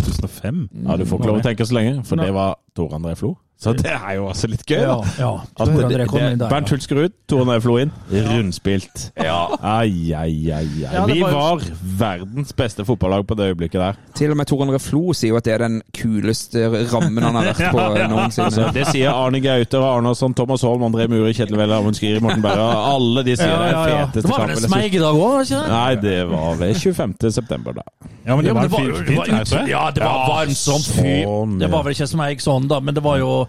2005. 0.00 0.68
Ja, 0.84 0.96
Du 0.96 1.04
får 1.04 1.18
ikke 1.18 1.26
lov 1.32 1.38
å 1.40 1.42
tenke 1.46 1.66
så 1.66 1.74
lenge, 1.78 2.04
for 2.04 2.16
det 2.16 2.32
var 2.34 2.56
Tor 2.74 2.94
André 2.96 3.14
Flo. 3.16 3.36
Så 3.56 3.72
det 3.72 3.88
er 3.88 4.18
jo 4.18 4.26
også 4.28 4.50
litt 4.52 4.66
gøy, 4.68 4.82
ja, 4.82 4.96
da. 5.00 5.12
ja. 5.16 5.28
ja. 5.40 5.64
Det, 5.64 5.88
det, 5.88 5.98
det, 6.12 6.48
Bernt 6.50 6.68
ja. 6.68 6.74
Hulsker 6.74 6.98
ut, 7.06 7.12
Tor 7.26 7.40
André 7.40 7.56
Flo 7.64 7.78
inn. 7.80 7.92
Rundspilt. 8.12 9.06
Ja. 9.16 9.38
Ai, 9.64 10.12
ai, 10.12 10.34
ai, 10.52 10.66
ai. 10.84 11.04
Vi 11.08 11.22
var- 11.24 11.62
verdens 11.96 12.52
beste 12.52 12.84
fotballag 12.84 13.24
på 13.26 13.34
det 13.38 13.46
øyeblikket 13.54 13.80
der. 13.80 13.96
Til 14.14 14.30
og 14.34 14.36
med 14.36 14.46
Tor 14.50 14.60
André 14.66 14.76
Flo 14.84 15.14
sier 15.16 15.32
jo 15.32 15.38
at 15.40 15.44
det 15.48 15.54
er 15.54 15.64
den 15.64 15.78
kuleste 15.96 16.66
rammen 16.92 17.24
han 17.24 17.38
har 17.40 17.48
vært 17.48 17.72
på 17.72 17.86
noensinne. 18.12 18.50
Altså, 18.50 18.68
det 18.76 18.84
sier 18.92 19.16
Arne 19.16 19.40
Gauter, 19.40 19.86
Arnason, 19.88 20.34
Thomas 20.36 20.60
Holm, 20.68 20.84
André 20.90 21.08
Muri, 21.08 21.32
Kjetil 21.32 21.56
Welle, 21.56 21.80
Amund 21.80 21.96
Skiri, 21.96 22.20
Morten 22.20 22.44
Berra. 22.44 22.68
Alle 22.92 23.24
de 23.26 23.38
sier 23.40 23.48
Ja, 23.48 23.62
det 23.62 23.72
ja, 23.72 23.80
er 23.80 24.06
feteste 24.12 24.28
kampen. 24.28 24.28
Det 24.28 24.36
var 24.36 24.46
vel 24.46 24.56
en 24.56 24.68
smeig 24.68 24.94
i 25.00 25.02
dag 25.06 25.22
òg, 25.24 25.38
ikke 25.46 25.62
det? 25.62 25.72
Nei, 25.72 25.94
det 26.04 26.18
var 26.34 26.60
ved 26.60 26.76
25. 26.84 27.16
september, 27.40 27.80
da. 27.80 27.88
Ja, 28.26 28.34
men 28.36 28.44
det 28.44 28.50
Ja, 28.50 28.54
var 28.54 28.60
men 28.60 28.70
det 28.70 28.72
var, 28.72 28.80
fint, 28.80 29.08
det 29.08 29.16
var, 29.16 29.92
var 30.02 30.28
varmt 30.28 30.56
som 30.58 30.80
fy. 30.82 31.22
sånn, 31.24 31.58
Det 31.60 31.68
var 31.70 31.84
vel 31.86 31.94
ikke 31.94 32.08
smeig 32.10 32.40
sånn, 32.42 32.66
da, 32.68 32.80
men 32.82 32.94
det 32.96 33.02
var 33.04 33.20
jo 33.22 33.45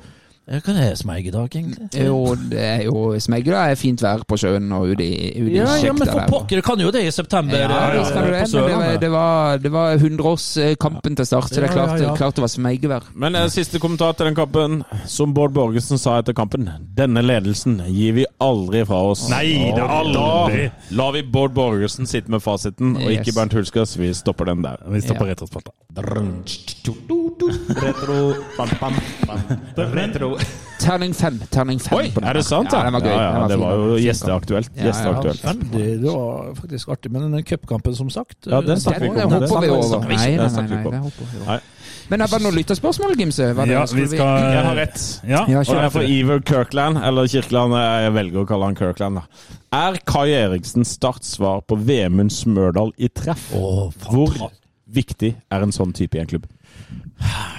Hva 0.47 0.73
er 0.79 0.93
smeigedag, 0.95 1.49
egentlig? 1.51 1.89
Jo, 1.91 2.35
det 2.47 2.61
er 2.63 2.83
jo 2.85 3.17
Smegla 3.19 3.65
er 3.73 3.75
fint 3.75 3.99
vær 3.99 4.21
på 4.23 4.37
sjøen 4.39 4.69
og 4.71 4.93
ute 4.93 5.03
i, 5.03 5.31
ute 5.35 5.57
Ja, 5.57 5.73
ja, 5.83 5.91
men 5.91 6.07
for 6.07 6.23
pokker, 6.31 6.61
det 6.61 6.63
kan 6.63 6.79
jo 6.79 6.91
det 6.95 7.01
i 7.03 7.11
september 7.11 7.59
Ja, 7.59 7.67
ja, 7.67 7.79
ja, 7.97 8.05
ja 8.07 8.45
det, 8.47 9.01
det 9.01 9.07
det 9.07 9.09
var, 9.11 9.57
det 9.59 9.71
var 9.73 9.97
100-årskampen 9.97 11.17
til 11.19 11.27
start, 11.27 11.49
så 11.51 11.59
det 11.59 11.67
er 11.67 11.73
klart, 11.73 11.99
ja, 11.99 12.07
ja. 12.07 12.15
klart 12.15 12.35
det 12.39 12.43
var 12.45 12.51
smegevær. 12.51 13.09
Men 13.15 13.35
eh, 13.35 13.49
siste 13.51 13.79
kommentar 13.83 14.15
til 14.17 14.29
den 14.29 14.37
kampen. 14.37 14.81
Som 15.07 15.33
Bård 15.35 15.51
Borgersen 15.55 15.99
sa 15.99 16.17
etter 16.21 16.35
kampen. 16.37 16.67
Denne 16.97 17.23
ledelsen 17.23 17.79
gir 17.91 18.15
vi 18.17 18.25
aldri 18.43 18.83
fra 18.87 19.01
oss. 19.11 19.27
Nei, 19.31 19.71
det 19.75 19.83
er 19.83 19.93
aldri. 19.99 20.67
Da 20.89 20.97
lar 21.01 21.11
vi 21.15 21.23
Bård 21.23 21.55
Borgersen 21.57 22.07
sitte 22.09 22.31
med 22.31 22.43
fasiten, 22.43 22.95
og 22.95 23.07
Yes. 23.11 23.19
ikke 23.21 23.35
Bernt 23.35 23.55
Hulskas. 23.57 23.97
Vi 23.99 24.13
stopper 24.15 24.45
den 24.51 24.63
der. 24.63 24.79
Vi 24.87 25.01
stopper 25.03 25.27
Ja. 25.27 25.35
retrospalta. 25.35 25.71
Retro, 27.83 28.35
bam, 28.57 28.69
bam, 28.79 28.93
bam. 29.27 29.39
Retro. 29.95 30.36
Terning 30.77 31.13
fem. 31.17 31.39
Terning 31.51 31.79
fem. 31.81 31.97
Oi, 31.97 32.09
på 32.13 32.21
er 32.21 32.37
det 32.37 32.43
sant? 32.45 32.69
Ja, 32.71 32.83
den 32.85 32.93
var 32.93 33.01
gøy. 33.01 33.09
Ja, 33.11 33.21
ja, 33.21 33.31
Den 33.31 33.41
var 33.41 33.49
det 33.49 33.57
var 33.59 33.93
jo 33.93 33.95
gjesteaktuelt. 34.03 34.69
Ja, 34.75 34.79
ja. 34.79 34.85
Gjesteaktuelt. 34.91 35.43
Veldig, 35.47 35.87
det 36.03 36.11
var 36.13 36.51
faktisk 36.59 36.91
artig. 36.93 37.11
Men 37.11 37.31
den 37.33 37.43
cupkampen, 37.43 37.95
som 37.97 38.11
sagt 38.13 38.45
Ja, 38.45 38.61
den 38.61 38.77
eh, 38.77 38.83
snakker 38.83 39.07
vi 39.07 39.09
ikke 39.09 39.25
om. 39.25 39.33
den 39.33 39.41
Det 39.41 39.49
hopper 39.49 39.65
vi 39.65 39.73
over. 39.73 40.05
Nei. 40.05 40.35
Nei, 40.37 40.37
nei, 40.37 40.67
nei. 40.67 41.01
nei. 41.01 41.41
Nei. 41.47 41.59
Men 42.07 42.23
var 42.23 42.39
det 42.39 42.45
noen 42.45 42.55
lytterspørsmål, 42.55 43.15
Gimse? 43.19 43.49
Ja, 43.67 43.81
vi 43.91 44.05
skal 44.07 44.43
Jeg 44.53 44.63
har 44.63 44.77
rett. 44.79 45.01
Ja, 45.27 45.41
Ja, 45.49 45.59
Og 45.59 45.73
det 45.73 45.81
er 45.83 45.89
for 45.91 46.01
Iver 46.07 46.39
Kirkland, 46.39 47.01
eller 47.03 47.27
Kirkeland, 47.27 47.73
jeg 47.75 48.13
velger 48.15 48.43
å 48.43 48.47
kalle 48.47 48.69
han 48.69 48.77
Kirkland. 48.79 49.19
da. 49.19 49.25
Er 49.75 49.97
Kai 50.07 50.29
Eriksen 50.31 50.85
Starts 50.87 51.33
svar 51.35 51.65
på 51.67 51.75
Vemund 51.75 52.31
Smørdal 52.31 52.93
i 52.97 53.09
treff? 53.09 53.49
Hvor 53.51 54.31
viktig 54.87 55.33
er 55.51 55.61
en 55.65 55.75
sånn 55.75 55.91
type 55.91 56.15
i 56.15 56.21
en 56.23 56.27
klubb? 56.31 56.47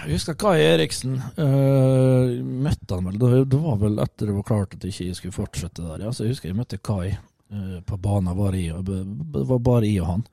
Jeg 0.09 0.17
husker 0.17 0.37
Kai 0.41 0.63
Eriksen. 0.65 1.19
Uh, 1.37 2.39
møtte 2.41 2.97
han 2.97 3.09
vel 3.11 3.19
det, 3.21 3.31
det 3.53 3.61
var 3.61 3.79
vel 3.83 3.99
etter 4.01 4.31
det 4.31 4.37
var 4.39 4.47
klart 4.49 4.77
at 4.77 4.85
jeg 4.87 4.95
ikke 4.95 5.19
skulle 5.19 5.37
fortsette 5.37 5.85
der. 5.85 6.07
Ja. 6.07 6.13
Så 6.15 6.25
jeg 6.25 6.37
husker 6.37 6.51
jeg 6.51 6.59
møtte 6.59 6.81
Kai 6.81 7.13
uh, 7.13 7.79
på 7.85 7.99
banen. 8.01 8.33
Var 8.39 8.57
i, 8.57 8.69
det 8.73 9.47
var 9.51 9.65
bare 9.65 9.89
jeg 9.91 10.05
og 10.05 10.13
han. 10.15 10.27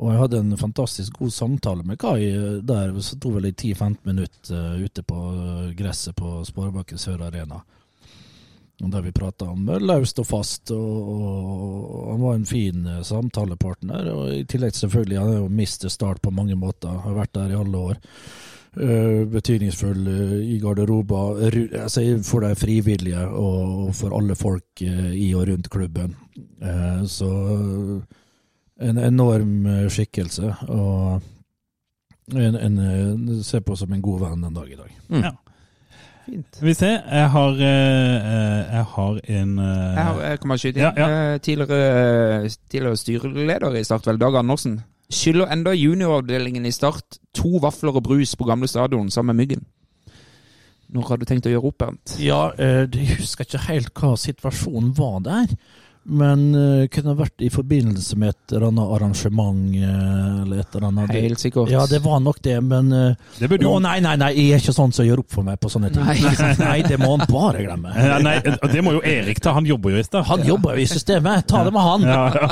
Og 0.00 0.08
jeg 0.08 0.20
hadde 0.22 0.40
en 0.40 0.56
fantastisk 0.56 1.18
god 1.20 1.32
samtale 1.36 1.84
med 1.84 2.00
Kai 2.00 2.24
eh, 2.24 2.62
der. 2.64 2.94
Vi 2.96 3.02
sto 3.04 3.34
vel 3.34 3.50
i 3.50 3.52
10-15 3.52 3.98
minutter 4.08 4.56
uh, 4.56 4.80
ute 4.80 5.04
på 5.04 5.18
gresset 5.76 6.16
på 6.16 6.38
Sparebanken 6.48 6.98
Sør 6.98 7.26
Arena. 7.28 7.60
Og 8.80 8.90
Der 8.90 9.02
vi 9.04 9.12
prata 9.12 9.50
om 9.52 9.66
laust 9.66 9.86
løst 9.90 10.20
og 10.22 10.26
fast, 10.26 10.70
og, 10.72 11.08
og 11.10 12.12
han 12.14 12.22
var 12.22 12.38
en 12.38 12.46
fin 12.48 12.86
eh, 12.86 13.02
samtalepartner. 13.04 14.12
Og 14.14 14.30
I 14.34 14.44
tillegg 14.48 14.76
selvfølgelig, 14.76 15.18
han 15.20 15.32
er 15.34 15.42
jo 15.42 15.48
mister 15.48 15.92
Start 15.92 16.22
på 16.22 16.32
mange 16.32 16.56
måter, 16.56 17.02
har 17.04 17.18
vært 17.18 17.34
der 17.36 17.52
i 17.52 17.60
alle 17.60 17.84
år. 17.90 18.00
Eh, 18.76 19.26
betydningsfull 19.26 20.06
eh, 20.06 20.32
i 20.54 20.58
garderober, 20.62 21.42
altså 21.82 22.04
for 22.22 22.44
de 22.46 22.54
frivillige 22.54 23.18
og, 23.18 23.88
og 23.88 23.94
for 23.98 24.14
alle 24.14 24.36
folk 24.38 24.82
i 24.84 25.32
og 25.34 25.48
rundt 25.48 25.70
klubben. 25.70 26.14
Eh, 26.62 27.02
så 27.10 27.30
en 28.80 28.98
enorm 29.02 29.66
skikkelse, 29.90 30.54
og 30.68 31.20
en, 32.30 32.56
en, 32.56 33.42
ser 33.42 33.60
på 33.66 33.74
som 33.76 33.92
en 33.92 34.02
god 34.02 34.20
venn 34.22 34.46
den 34.46 34.54
dag 34.54 34.70
i 34.70 34.78
dag. 34.78 34.94
Ja. 35.18 35.34
Skal 36.52 36.66
vi 36.68 36.74
se, 36.74 36.90
jeg 36.90 37.30
har, 37.34 37.50
eh, 37.66 38.74
jeg 38.74 38.84
har 38.94 39.18
en 39.38 39.58
eh, 39.58 39.64
Jeg, 39.96 40.04
har, 40.04 40.20
jeg 40.28 40.40
kan 40.40 40.52
bare 40.52 40.62
skyte 40.62 40.78
inn. 40.80 40.84
Ja, 40.86 40.92
ja. 40.96 41.08
Eh, 41.34 41.40
Tidligere, 41.40 42.50
tidligere 42.70 42.96
styreleder 42.96 43.76
i 43.80 43.84
Start, 43.84 44.06
vel, 44.06 44.18
Dag 44.20 44.36
Andersen, 44.38 44.80
skylder 45.10 45.50
enda 45.50 45.72
junioravdelingen 45.74 46.66
i 46.66 46.72
Start 46.74 47.18
to 47.34 47.58
vafler 47.62 47.96
og 47.98 48.04
brus 48.06 48.36
på 48.38 48.46
gamle 48.46 48.68
stadion 48.70 49.10
sammen 49.10 49.36
med 49.36 49.44
Myggen. 49.46 49.66
Når 50.90 51.08
har 51.08 51.20
du 51.20 51.24
tenkt 51.28 51.46
å 51.46 51.52
gjøre 51.52 51.68
opp, 51.70 51.78
Bernt? 51.78 52.16
Ja, 52.22 52.48
eh, 52.58 52.86
jeg 52.90 53.20
husker 53.20 53.46
ikke 53.46 53.64
helt 53.68 53.92
hva 53.94 54.16
situasjonen 54.18 54.90
var 54.98 55.20
der. 55.26 55.52
Men 56.08 56.46
uh, 56.56 56.86
kunne 56.88 57.12
vært 57.18 57.42
i 57.44 57.50
forbindelse 57.52 58.16
med 58.18 58.32
et 58.32 58.54
eller 58.54 58.70
annet 58.70 58.92
arrangement 58.96 59.74
eh, 59.76 60.38
eller 60.42 60.62
et 60.62 60.76
eller 60.76 60.86
annet. 60.88 61.12
Helt 61.12 61.42
sikkert. 61.42 61.68
Ja, 61.70 61.82
det 61.86 62.00
var 62.02 62.22
nok 62.24 62.38
det, 62.42 62.56
men 62.64 62.88
uh, 62.88 63.34
Det 63.36 63.50
burde 63.50 63.68
Å 63.68 63.82
nei, 63.84 63.98
nei, 64.02 64.14
nei, 64.18 64.30
jeg 64.38 64.56
er 64.56 64.64
ikke 64.64 64.74
sånn 64.74 64.94
som 64.96 65.04
gjør 65.04 65.20
opp 65.22 65.36
for 65.36 65.46
meg 65.46 65.60
på 65.60 65.68
sånne 65.72 65.90
ting. 65.92 66.06
Nei. 66.08 66.16
Nei, 66.70 66.78
det 66.88 66.96
må 67.00 67.12
han 67.12 67.26
bare 67.28 67.60
glemme. 67.66 67.92
Ja, 67.92 68.16
Nei, 68.24 68.38
det 68.40 68.84
må 68.84 68.94
jo 68.96 69.02
Erik 69.06 69.42
ta, 69.44 69.52
han 69.56 69.68
jobber 69.68 69.94
jo 69.94 70.00
i 70.00 70.06
sted 70.06 70.24
Han 70.30 70.42
jobber 70.46 70.78
jo 70.78 70.86
i 70.86 70.88
systemet, 70.88 71.44
ta 71.50 71.62
det 71.68 71.74
med 71.76 71.84
han. 71.84 72.08
Ja, 72.08 72.24
ja. 72.40 72.48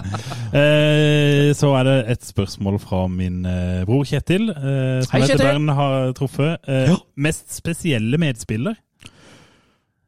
Uh, 0.52 1.48
så 1.56 1.72
er 1.80 1.88
det 1.88 1.96
et 2.14 2.28
spørsmål 2.28 2.78
fra 2.82 3.06
min 3.10 3.40
bror 3.88 4.04
Kjetil, 4.08 4.50
eh, 4.52 5.00
som 5.04 5.14
Hei, 5.14 5.22
heter 5.24 5.34
Kjetil. 5.34 5.46
Bern 5.46 5.74
har 5.78 6.12
truffet. 6.18 6.68
Ja. 6.68 7.00
Mest 7.16 7.48
spesielle 7.56 8.20
medspiller? 8.20 8.76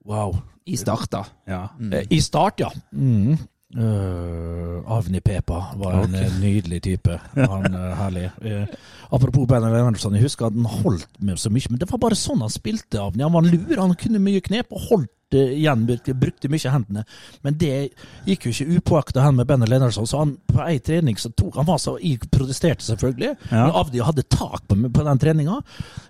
Wow. 0.05 0.39
I 0.67 0.77
Start, 0.77 1.11
da. 1.13 1.25
Ja. 1.47 1.69
Mm. 1.79 1.95
I 2.11 2.21
start, 2.21 2.61
ja. 2.61 2.71
Mm. 2.93 3.39
Uh, 3.71 4.83
Avni 4.91 5.21
Pepa 5.21 5.61
var 5.79 6.01
en 6.03 6.15
eh, 6.19 6.33
nydelig 6.41 6.81
type. 6.83 7.21
Han 7.37 7.75
uh, 7.75 7.93
Herlig. 8.01 8.25
Uh, 8.43 8.65
apropos 9.15 9.47
Benny 9.47 9.71
Lennartson, 9.71 10.17
jeg 10.19 10.27
husker 10.27 10.49
at 10.49 10.57
han 10.59 10.67
holdt 10.83 11.07
med 11.23 11.39
så 11.39 11.53
mye, 11.55 11.71
men 11.71 11.79
det 11.79 11.87
var 11.91 12.03
bare 12.03 12.19
sånn 12.19 12.43
han 12.43 12.51
spilte, 12.51 12.99
Avni. 12.99 13.23
Han 13.23 13.37
var 13.37 13.47
lur, 13.47 13.77
han 13.79 13.95
kunne 14.01 14.23
mye 14.25 14.43
knep 14.43 14.75
og 14.75 14.89
holdt 14.89 15.39
uh, 15.39 15.53
igjen, 15.55 15.87
brukte 15.87 16.51
mye 16.51 16.75
hendene. 16.75 17.05
Men 17.47 17.59
det 17.63 17.73
gikk 18.27 18.49
jo 18.49 18.57
ikke 18.57 18.81
upåakta 18.81 19.23
hen 19.29 19.39
med 19.39 19.47
Benny 19.47 19.71
Lennartson, 19.71 20.11
så 20.11 20.25
han 20.25 20.35
på 20.51 20.59
ei 20.67 20.81
trening 20.83 21.23
så 21.23 21.31
tok 21.31 21.61
Han 21.61 21.71
var 21.71 21.79
så 21.79 21.95
Jeg 22.03 22.27
protesterte 22.27 22.83
selvfølgelig, 22.91 23.37
Ja. 23.53 23.69
men 23.69 23.79
Avni 23.85 24.03
hadde 24.03 24.27
tak 24.27 24.67
på, 24.67 24.81
på 24.83 25.07
den 25.07 25.23
treninga, 25.23 25.61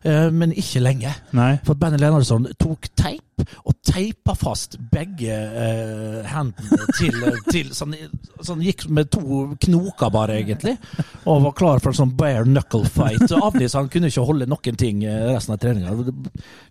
eh, 0.00 0.30
men 0.32 0.56
ikke 0.56 0.80
lenge. 0.80 1.12
Nei. 1.36 1.58
For 1.68 1.76
Benny 1.76 2.00
Lennartson 2.00 2.48
tok 2.56 2.88
teip 2.96 3.20
og 3.64 3.76
teipa 3.86 4.36
fast 4.38 4.76
begge 4.92 5.32
eh, 5.34 6.20
hendene 6.30 6.88
til, 6.98 7.16
til 7.52 7.72
sånn, 7.76 7.96
sånn 8.44 8.62
gikk 8.64 8.86
med 8.92 9.10
to 9.12 9.48
knoker 9.66 10.12
bare, 10.14 10.38
egentlig. 10.42 10.76
Og 11.24 11.42
var 11.48 11.56
klar 11.56 11.82
for 11.82 11.94
en 11.94 12.00
sånn 12.02 12.14
bare 12.18 12.44
knuckle 12.44 12.84
fight. 12.90 13.26
Avnis 13.40 13.76
han 13.78 13.90
kunne 13.92 14.12
ikke 14.12 14.26
holde 14.28 14.48
noen 14.50 14.80
ting 14.80 15.04
eh, 15.08 15.30
resten 15.32 15.56
av 15.56 15.62
treninga. 15.62 15.96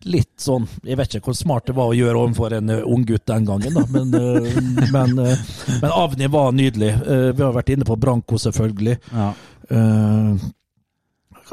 Litt 0.09 0.35
sånn 0.39 0.67
Jeg 0.85 0.97
vet 0.99 1.15
ikke 1.17 1.31
hvor 1.31 1.37
smart 1.37 1.67
det 1.67 1.75
var 1.77 1.89
å 1.91 1.97
gjøre 1.97 2.21
overfor 2.21 2.53
en 2.59 2.71
ung 2.79 2.99
unggutt 2.99 3.25
den 3.25 3.45
gangen, 3.45 3.73
da. 3.73 3.85
Men, 3.89 4.13
eh, 4.13 4.61
men, 4.91 5.19
eh, 5.25 5.37
men 5.81 5.91
Avni 5.91 6.27
var 6.27 6.51
nydelig. 6.51 6.89
Eh, 6.89 7.31
vi 7.33 7.43
har 7.43 7.53
vært 7.53 7.69
inne 7.69 7.85
på 7.85 7.95
Branko, 7.99 8.37
selvfølgelig. 8.37 8.97
Ja. 9.11 9.33
Eh, 9.69 10.35
hva 10.35 10.58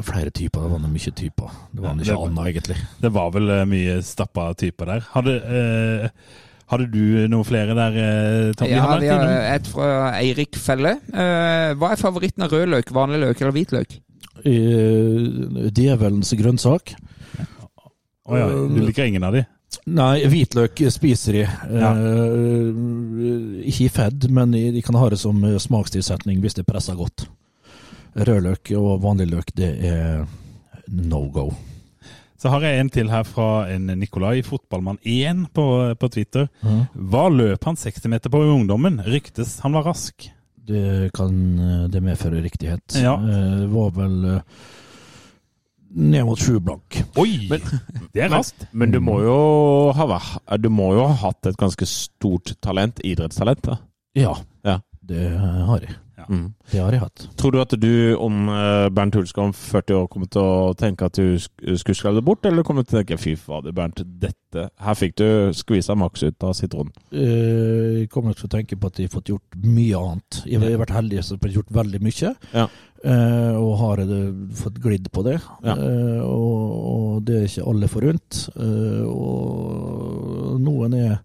flere 0.05 0.31
typer? 0.33 0.65
Det 0.65 0.71
var 0.73 0.81
noe 0.83 0.91
mye 0.91 1.13
typer. 1.21 1.55
Det 1.71 1.83
var 1.83 2.01
ikke 2.01 2.17
annet, 2.25 2.49
egentlig. 2.51 2.77
Det 3.01 3.11
var 3.15 3.31
vel 3.35 3.49
eh, 3.55 3.63
mye 3.69 3.95
stappa 4.05 4.49
typer 4.59 4.91
der. 4.91 5.07
Hadde, 5.13 5.35
eh, 5.61 6.35
hadde 6.73 6.87
du 6.93 7.01
noen 7.31 7.47
flere 7.47 7.75
der, 7.77 7.99
eh, 8.03 8.51
Tom? 8.59 8.69
Ja, 8.69 8.85
vi 9.01 9.11
har 9.11 9.33
et 9.55 9.69
fra 9.71 9.89
Eirik 10.19 10.59
Felle. 10.61 10.97
Eh, 11.09 11.73
hva 11.79 11.93
er 11.93 12.01
favoritten 12.01 12.45
av 12.45 12.53
rødløk. 12.53 12.93
Vanlig 12.95 13.21
løk 13.25 13.41
eller 13.41 13.55
hvitløk? 13.57 13.99
Eh, 14.45 15.69
Djevelens 15.73 16.33
grønnsak. 16.37 16.95
Å 18.27 18.35
ja, 18.35 18.47
du 18.51 18.81
liker 18.83 19.07
ingen 19.07 19.23
av 19.23 19.37
de? 19.37 19.45
Nei, 19.87 20.25
hvitløk 20.27 20.79
spiser 20.91 21.37
de. 21.37 21.43
Ja. 21.79 21.91
Eh, 21.95 23.65
ikke 23.71 23.87
i 23.87 23.91
fedd, 23.91 24.29
men 24.33 24.51
de 24.55 24.81
kan 24.83 24.97
ha 24.99 25.09
det 25.11 25.19
som 25.21 25.39
eh, 25.47 25.57
smakstilsetning 25.63 26.41
hvis 26.43 26.57
det 26.59 26.67
presser 26.67 26.97
godt. 26.99 27.27
Rødløk 28.17 28.71
og 28.77 29.01
vanlig 29.03 29.27
løk, 29.31 29.51
det 29.55 29.71
er 29.85 30.23
no 30.89 31.19
go. 31.33 31.49
Så 32.37 32.49
har 32.53 32.61
jeg 32.61 32.79
en 32.79 32.89
til 32.93 33.09
her 33.09 33.23
fra 33.25 33.67
en 33.73 33.87
Nikolai, 33.97 34.41
fotballmann1 34.45 35.45
på, 35.57 35.65
på 35.97 36.09
Twitter. 36.13 36.47
Hva 36.93 37.27
løp 37.33 37.65
han 37.65 37.77
60 37.77 38.05
meter 38.13 38.29
på 38.33 38.43
i 38.45 38.51
ungdommen? 38.53 38.99
Ryktes 39.05 39.55
han 39.65 39.73
var 39.77 39.87
rask. 39.89 40.27
Det 40.67 41.09
kan 41.15 41.33
det 41.89 42.01
medføre 42.03 42.41
riktighet. 42.43 42.97
Ja. 43.01 43.15
Eh, 43.17 43.61
Det 43.63 43.69
var 43.71 43.93
vel 43.95 44.17
eh, 44.35 44.41
ned 45.97 46.25
mot 46.27 46.39
sju 46.39 46.59
blank. 46.59 46.99
Oi! 47.17 47.47
det 48.13 48.21
er 48.25 48.29
raskt. 48.33 48.67
Men 48.71 48.91
du 48.93 48.99
må 49.01 49.21
jo 49.23 49.37
ha, 49.97 50.19
du 50.59 50.69
må 50.69 50.91
jo 50.97 51.07
ha 51.07 51.15
hatt 51.27 51.47
et 51.49 51.57
ganske 51.57 51.87
stort 51.89 52.53
talent, 52.61 52.99
idrettstalent. 53.03 53.63
da. 53.65 53.77
Ja, 54.17 54.35
Ja. 54.67 54.79
det 55.07 55.29
har 55.39 55.79
jeg. 55.81 55.95
Mm. 56.29 56.47
Det 56.71 56.79
har 56.83 56.91
jeg 56.91 56.99
hatt. 57.01 57.23
Tror 57.39 57.51
du 57.55 57.59
at 57.61 57.73
du 57.79 57.91
om 58.19 58.49
eh, 58.51 58.87
Bernt 58.91 59.15
Hulsker 59.15 59.41
om 59.45 59.53
40 59.55 59.95
år 60.01 60.07
kommer 60.11 60.27
til 60.31 60.43
å 60.43 60.73
tenke 60.77 61.07
at 61.07 61.15
du 61.19 61.37
skulle 61.39 61.95
skrelle 61.97 62.23
bort, 62.25 62.45
eller 62.45 62.63
kommer 62.67 62.83
du 62.83 62.91
til 62.91 62.99
å 62.99 63.03
tenke 63.03 63.19
fy 63.21 63.35
fader, 63.39 63.71
Bernt, 63.77 64.01
dette 64.19 64.67
Her 64.79 64.95
fikk 64.97 65.15
du 65.19 65.27
skvisa 65.53 65.95
maks 65.99 66.23
ut 66.27 66.43
av 66.47 66.53
sitronen. 66.57 66.91
Eh, 67.11 68.03
Jeg 68.03 68.09
kommer 68.13 68.35
til 68.37 68.47
å 68.47 68.51
tenke 68.57 68.77
på 68.79 68.87
at 68.91 68.99
jeg 68.99 69.09
har 69.09 69.15
fått 69.19 69.31
gjort 69.33 69.57
mye 69.63 69.95
annet. 69.99 70.41
Jeg 70.45 70.59
har 70.63 70.77
vært 70.83 70.95
heldig 70.97 71.23
som 71.23 71.39
har 71.43 71.55
gjort 71.59 71.71
veldig 71.75 72.01
mye, 72.03 72.33
Ja. 72.53 72.67
eh, 73.03 73.55
og 73.59 73.73
har 73.81 73.97
fått 74.55 74.79
glidd 74.83 75.11
på 75.11 75.23
det. 75.27 75.39
Ja. 75.63 75.75
Og, 76.27 77.23
det 77.27 77.35
er 77.35 77.47
ikke 77.49 77.67
alle 77.69 77.87
forunt. 77.91 78.47
Og 78.57 80.59
noen 80.63 80.93
er 80.97 81.17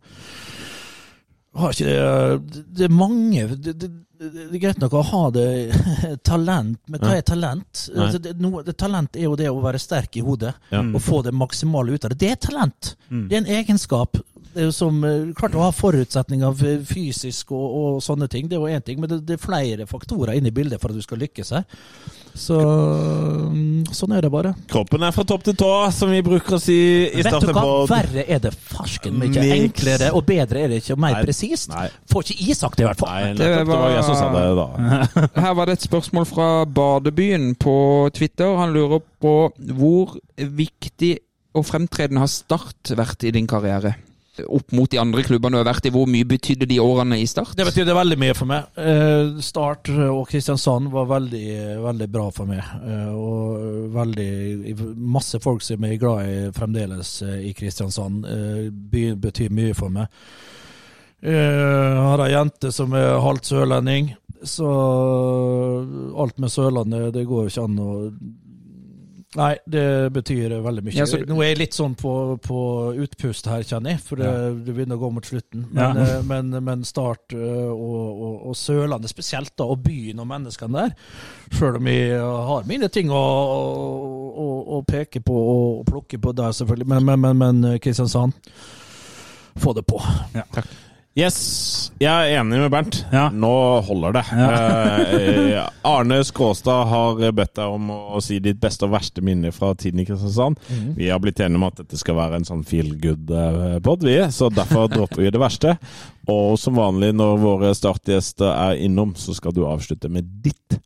har 1.55 1.71
ikke 1.75 1.85
det 1.85 2.63
Det 2.79 2.85
er 2.87 2.95
mange 2.97 3.43
det, 3.61 3.75
det, 3.81 3.91
det 4.31 4.45
er 4.47 4.61
greit 4.63 4.81
nok 4.83 4.95
å 4.95 5.03
ha 5.09 5.23
det 5.35 5.47
talent, 6.29 6.79
men 6.87 7.03
hva 7.03 7.17
er 7.19 7.25
talent? 7.27 7.87
Altså, 7.91 8.21
det, 8.23 8.35
det, 8.39 8.75
talent 8.79 9.17
er 9.19 9.27
jo 9.27 9.37
det 9.39 9.49
å 9.51 9.63
være 9.65 9.81
sterk 9.83 10.19
i 10.21 10.25
hodet 10.25 10.53
Ja. 10.71 10.83
og 10.83 11.01
få 11.03 11.23
det 11.27 11.35
maksimale 11.35 11.97
ut 11.97 12.05
av 12.07 12.13
det. 12.15 12.21
Det 12.23 12.31
er 12.35 12.41
talent. 12.49 12.95
Mm. 13.09 13.25
Det 13.29 13.37
er 13.37 13.43
en 13.43 13.53
egenskap. 13.59 14.21
Som 14.75 15.03
eh, 15.05 15.31
Klart 15.39 15.55
å 15.57 15.63
ha 15.65 15.71
forutsetninger 15.73 16.83
fysisk 16.89 17.53
og, 17.57 17.77
og 17.97 18.03
sånne 18.05 18.29
ting, 18.29 18.49
det 18.51 18.59
er 18.59 18.65
jo 18.65 18.73
én 18.79 18.85
ting, 18.85 18.99
men 19.01 19.09
det, 19.09 19.21
det 19.29 19.39
er 19.39 19.43
flere 19.47 19.87
faktorer 19.89 20.37
inne 20.39 20.51
i 20.53 20.55
bildet 20.55 20.81
for 20.83 20.93
at 20.93 20.99
du 20.99 21.05
skal 21.05 21.23
lykkes 21.23 21.55
her. 21.57 21.65
Så 22.33 22.57
mm, 22.57 23.93
sånn 23.93 24.13
er 24.17 24.25
det 24.25 24.31
bare. 24.33 24.55
Kroppen 24.71 25.03
er 25.05 25.13
fra 25.13 25.25
topp 25.29 25.43
til 25.45 25.57
tå, 25.61 25.69
som 25.93 26.09
vi 26.13 26.23
bruker 26.25 26.57
å 26.57 26.61
si 26.63 26.77
i 27.05 27.21
Vet 27.21 27.27
du 27.27 27.29
starten 27.29 27.53
hva? 27.57 27.65
på 27.65 27.75
Verre 27.91 28.25
er 28.25 28.41
det 28.45 28.53
farsken 28.57 29.19
mye 29.21 29.33
Niks. 29.35 29.53
enklere 29.59 30.09
og 30.17 30.25
bedre 30.29 30.63
er 30.65 30.73
det 30.73 30.79
ikke, 30.83 30.97
og 30.97 31.03
mer 31.05 31.19
presist. 31.25 31.75
Får 32.13 32.25
ikke 32.33 32.47
jeg 32.49 32.57
sagt 32.61 32.79
det, 32.81 32.87
i 32.87 32.89
hvert 32.89 33.03
fall. 33.03 33.13
Nei, 33.13 33.35
Det 33.37 33.49
nettopp. 33.51 33.67
Det 33.67 33.73
var 33.73 33.83
var- 33.83 33.97
jeg 33.97 34.07
som 34.09 34.17
sa 34.21 34.31
det 34.37 34.47
da. 34.61 35.27
Her 35.45 35.59
var 35.61 35.69
det 35.69 35.77
et 35.79 35.89
spørsmål 35.89 36.29
fra 36.33 36.49
Badebyen 36.81 37.51
på 37.61 37.77
Twitter. 38.17 38.57
Han 38.63 38.73
lurer 38.77 39.05
på 39.23 39.35
hvor 39.77 40.17
viktig 40.37 41.13
og 41.53 41.67
fremtredende 41.69 42.23
har 42.25 42.33
Start 42.33 42.95
vært 42.97 43.29
i 43.29 43.35
din 43.35 43.47
karriere? 43.51 43.93
Opp 44.41 44.73
mot 44.73 44.89
de 44.89 44.97
andre 44.97 45.21
klubbene 45.27 45.59
du 45.59 45.61
har 45.61 45.67
vært 45.69 45.87
i, 45.91 45.91
hvor 45.93 46.07
mye 46.09 46.25
betydde 46.25 46.65
de 46.71 46.79
årene 46.81 47.19
i 47.21 47.27
Start? 47.29 47.53
Det 47.59 47.67
betydde 47.69 47.93
veldig 47.93 48.17
mye 48.17 48.37
for 48.37 48.49
meg. 48.49 48.71
Eh, 48.81 49.35
Start 49.45 49.91
og 49.93 50.23
Kristiansand 50.31 50.89
var 50.95 51.11
veldig, 51.11 51.49
veldig 51.85 52.09
bra 52.15 52.25
for 52.33 52.49
meg. 52.49 52.63
Eh, 52.81 53.11
og 53.13 53.93
veldig 53.93 54.79
Masse 54.97 55.37
folk 55.43 55.61
som 55.67 55.85
er 55.85 56.01
glad 56.01 56.31
i 56.31 56.39
fremdeles 56.57 57.11
eh, 57.27 57.43
i 57.51 57.53
Kristiansand. 57.57 58.25
Byen 58.73 59.21
betyr 59.21 59.53
mye 59.53 59.77
for 59.77 59.93
meg. 59.93 60.09
Jeg 61.23 62.01
har 62.03 62.25
ei 62.25 62.33
jente 62.33 62.73
som 62.75 62.97
er 62.99 63.21
halvt 63.23 63.53
sørlending, 63.53 64.09
så 64.43 64.67
alt 66.19 66.41
med 66.43 66.51
Sørlandet, 66.51 67.13
det 67.15 67.29
går 67.29 67.45
jo 67.45 67.53
ikke 67.53 67.67
an 67.69 67.79
å 67.79 67.93
Nei, 69.35 69.55
det 69.65 70.13
betyr 70.13 70.53
veldig 70.61 70.83
mye. 70.85 70.93
Ja, 70.95 71.07
så- 71.09 71.23
Nå 71.25 71.39
er 71.41 71.49
jeg 71.55 71.59
litt 71.63 71.73
sånn 71.73 71.95
på, 71.97 72.37
på 72.45 72.59
utpust 73.01 73.47
her, 73.49 73.63
kjenner 73.65 73.95
jeg, 73.95 74.01
for 74.05 74.21
det, 74.21 74.29
det 74.67 74.75
begynner 74.77 74.99
å 74.99 75.01
gå 75.07 75.11
mot 75.17 75.25
slutten. 75.25 75.63
Men, 75.73 75.97
Ja. 75.97 76.03
eh, 76.19 76.23
men, 76.29 76.51
men 76.65 76.85
Start 76.85 77.33
eh, 77.33 77.39
og, 77.73 78.21
og, 78.27 78.35
og 78.51 78.55
Sørlandet 78.61 79.09
spesielt, 79.09 79.55
da, 79.57 79.65
og 79.65 79.81
byen 79.87 80.21
og 80.21 80.29
menneskene 80.29 80.83
der. 80.83 80.95
Sjøl 81.57 81.77
om 81.81 81.87
jeg 81.89 82.21
har 82.21 82.69
mine 82.69 82.89
ting 82.93 83.09
å, 83.09 83.23
å, 84.37 84.47
å 84.79 84.83
peke 84.85 85.25
på 85.25 85.33
og 85.33 85.87
plukke 85.89 86.21
på 86.21 86.35
der, 86.37 86.53
selvfølgelig. 86.53 86.87
Men, 86.93 87.05
men, 87.09 87.21
men, 87.25 87.39
men 87.41 87.65
eh, 87.73 87.79
Kristiansand, 87.81 88.37
få 89.57 89.73
det 89.77 89.87
på. 89.89 89.97
Yes, 91.13 91.93
jeg 92.01 92.09
er 92.09 92.39
enig 92.41 92.57
med 92.57 92.71
Bernt. 92.73 93.03
Ja. 93.13 93.27
Nå 93.29 93.53
holder 93.85 94.15
det. 94.17 94.23
Eh, 94.33 95.59
Arne 95.85 96.23
Skråstad 96.25 96.87
har 96.89 97.21
bedt 97.37 97.53
deg 97.59 97.75
om 97.75 97.91
å 97.93 98.23
si 98.25 98.39
ditt 98.41 98.57
beste 98.63 98.87
og 98.89 98.95
verste 98.95 99.21
minne 99.25 99.53
fra 99.53 99.75
tiden 99.77 100.01
i 100.01 100.07
Kristiansand. 100.09 100.57
Vi 100.97 101.11
har 101.13 101.21
blitt 101.21 101.43
enige 101.45 101.61
om 101.61 101.69
at 101.69 101.83
dette 101.83 102.01
skal 102.01 102.17
være 102.17 102.41
en 102.41 102.49
sånn 102.49 102.65
feel 102.65 102.95
good-pod, 103.03 104.09
vi. 104.09 104.17
Så 104.33 104.49
derfor 104.57 104.89
dropper 104.89 105.21
vi 105.27 105.35
det 105.35 105.43
verste. 105.43 105.77
Og 106.33 106.57
som 106.63 106.81
vanlig 106.81 107.13
når 107.19 107.45
våre 107.45 107.75
startgjester 107.77 108.49
er 108.55 108.81
innom, 108.81 109.13
så 109.13 109.37
skal 109.37 109.53
du 109.53 109.67
avslutte 109.69 110.09
med 110.09 110.33
ditt 110.41 110.81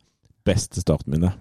beste 0.47 0.83
startminne. 0.83 1.31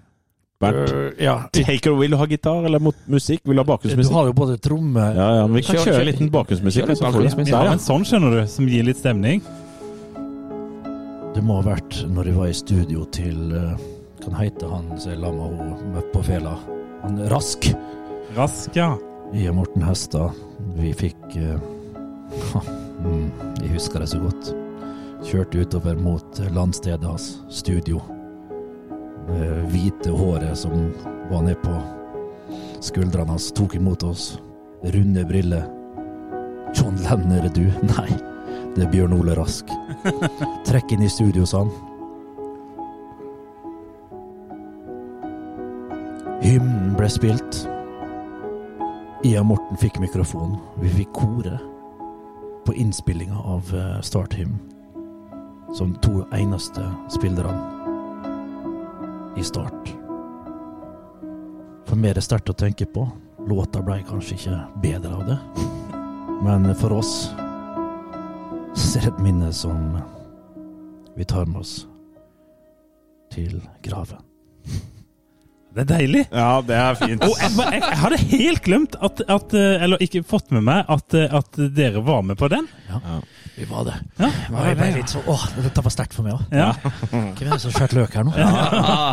Bernt, 0.59 0.89
Uh, 0.89 1.11
ja. 1.21 1.35
take 1.53 1.75
it. 1.75 1.87
Vil 2.01 2.11
du 2.11 2.17
ha 2.17 2.27
gitar 2.27 2.65
eller 2.65 2.81
mot 2.81 2.97
musikk? 3.13 3.43
Vil 3.45 3.57
du 3.57 3.63
ha 3.63 3.77
Du 3.77 4.09
har 4.15 4.27
jo 4.27 4.33
både 4.33 4.57
tromme 4.59 5.03
Ja, 5.15 5.27
ja, 5.37 5.47
men 5.47 5.57
vi 5.59 5.63
kan 5.63 5.77
kjøre, 5.77 5.85
kjøre 5.85 5.99
kjør- 6.01 6.07
litt 6.07 6.33
bakgrunnsmusikk. 6.33 6.87
du- 6.87 6.95
bakgrunnsmusikk. 7.05 7.53
Ja, 7.53 7.65
men 7.71 7.79
sånn 7.79 8.05
skjønner 8.09 8.31
du, 8.41 8.47
som 8.47 8.67
gir 8.67 8.83
litt 8.85 8.97
stemning. 8.97 9.43
Det 11.35 11.43
må 11.45 11.61
ha 11.61 11.75
vært 11.75 12.07
når 12.09 12.25
jeg 12.25 12.35
var 12.35 12.47
i 12.47 12.53
studio 12.57 13.05
til 13.13 13.53
eh, 13.53 13.77
Kan 14.25 14.33
heite 14.35 14.67
han 14.69 14.99
som 14.99 15.13
er 15.13 15.19
meg 15.19 15.35
henne 15.37 16.03
på 16.15 16.25
fela. 16.25 16.57
Han 17.03 17.19
Rask. 17.29 17.69
Rask, 18.35 18.75
ja. 18.75 18.97
Jeg 19.35 19.51
og 19.51 19.57
Morten 19.57 19.83
Hestad, 19.83 20.33
vi 20.79 20.93
fikk 20.95 21.37
uh, 21.37 21.61
Jeg 23.63 23.71
husker 23.77 24.01
det 24.01 24.09
så 24.09 24.19
godt. 24.19 24.55
Kjørte 25.27 25.61
utover 25.61 25.97
mot 26.01 26.41
eh, 26.41 26.49
landstedet 26.51 27.05
hans, 27.05 27.37
studio. 27.51 28.01
Det 29.27 29.53
hvite 29.73 30.11
håret 30.15 30.59
som 30.59 30.91
var 31.31 31.43
nedpå 31.43 31.75
skuldrene 32.81 33.31
hans, 33.31 33.53
tok 33.53 33.75
imot 33.75 34.03
oss. 34.03 34.41
Runde 34.83 35.25
briller. 35.25 35.67
John 36.75 36.97
Lennon, 36.97 37.33
er 37.33 37.43
det 37.43 37.55
du? 37.55 37.67
Nei, 37.97 38.11
det 38.77 38.87
er 38.87 38.91
Bjørn 38.93 39.17
Ole 39.17 39.35
Rask. 39.39 39.71
Trekk 40.69 40.95
inn 40.95 41.07
i 41.07 41.11
studio, 41.11 41.47
sa 41.47 41.65
han. 41.65 41.73
Hymnen 46.45 46.93
ble 46.99 47.09
spilt. 47.11 47.65
Ia 49.27 49.43
Morten 49.43 49.81
fikk 49.81 49.99
mikrofonen. 49.99 50.61
Vi 50.79 50.93
fikk 51.01 51.17
kore 51.17 51.59
på 52.67 52.75
innspillinga 52.75 53.41
av 53.41 53.73
eh, 53.75 53.97
Start 54.07 54.37
Hymn. 54.39 54.61
Som 55.75 55.97
to 56.05 56.23
eneste 56.35 56.85
spillerne 57.11 57.76
i 59.37 59.45
Start. 59.45 59.93
For 61.87 61.97
mer 61.97 62.15
er 62.15 62.21
det 62.21 62.27
sterkt 62.27 62.51
å 62.51 62.57
tenke 62.57 62.89
på. 62.91 63.07
Låta 63.47 63.83
ble 63.85 64.01
kanskje 64.09 64.37
ikke 64.39 64.61
bedre 64.83 65.13
av 65.15 65.27
det. 65.29 65.39
Men 66.47 66.69
for 66.81 66.97
oss 66.99 67.13
så 68.77 68.99
er 68.99 69.07
det 69.07 69.13
et 69.15 69.23
minne 69.25 69.53
som 69.57 69.97
vi 71.17 71.25
tar 71.25 71.47
med 71.49 71.63
oss 71.63 71.79
til 73.33 73.61
graven. 73.85 74.21
Det 75.77 75.83
er 75.85 75.89
deilig. 75.91 76.23
Ja, 76.33 76.63
det 76.65 76.73
er 76.73 76.95
fint. 76.97 77.21
Og 77.21 77.35
jeg, 77.37 77.53
jeg, 77.53 77.81
jeg 77.83 77.97
hadde 78.01 78.19
helt 78.31 78.63
glemt 78.65 78.95
at, 78.97 79.19
at 79.29 79.53
eh, 79.53 79.83
Eller 79.85 80.01
ikke 80.01 80.23
fått 80.25 80.49
med 80.57 80.65
meg 80.65 80.89
at, 80.89 81.13
eh, 81.13 81.29
at 81.29 81.59
dere 81.77 82.01
var 82.01 82.23
med 82.25 82.39
på 82.41 82.49
den. 82.49 82.65
Vi 83.57 83.65
var 83.71 83.85
det. 83.89 83.95
Ja, 84.21 84.29
var 84.53 84.67
jeg 84.69 84.95
litt 84.99 85.09
så, 85.13 85.23
Åh, 85.27 85.45
dette 85.65 85.83
var 85.83 85.91
sterkt 85.95 86.13
for 86.17 86.27
meg 86.27 86.35
òg. 86.37 86.43
ja. 86.53 86.73
Hvem 87.11 87.47
er 87.47 87.51
det 87.55 87.61
som 87.63 87.71
har 87.73 87.79
skåret 87.79 87.95
løk 87.97 88.15
her 88.19 88.27
nå? 88.29 88.35
Ja, 88.37 88.51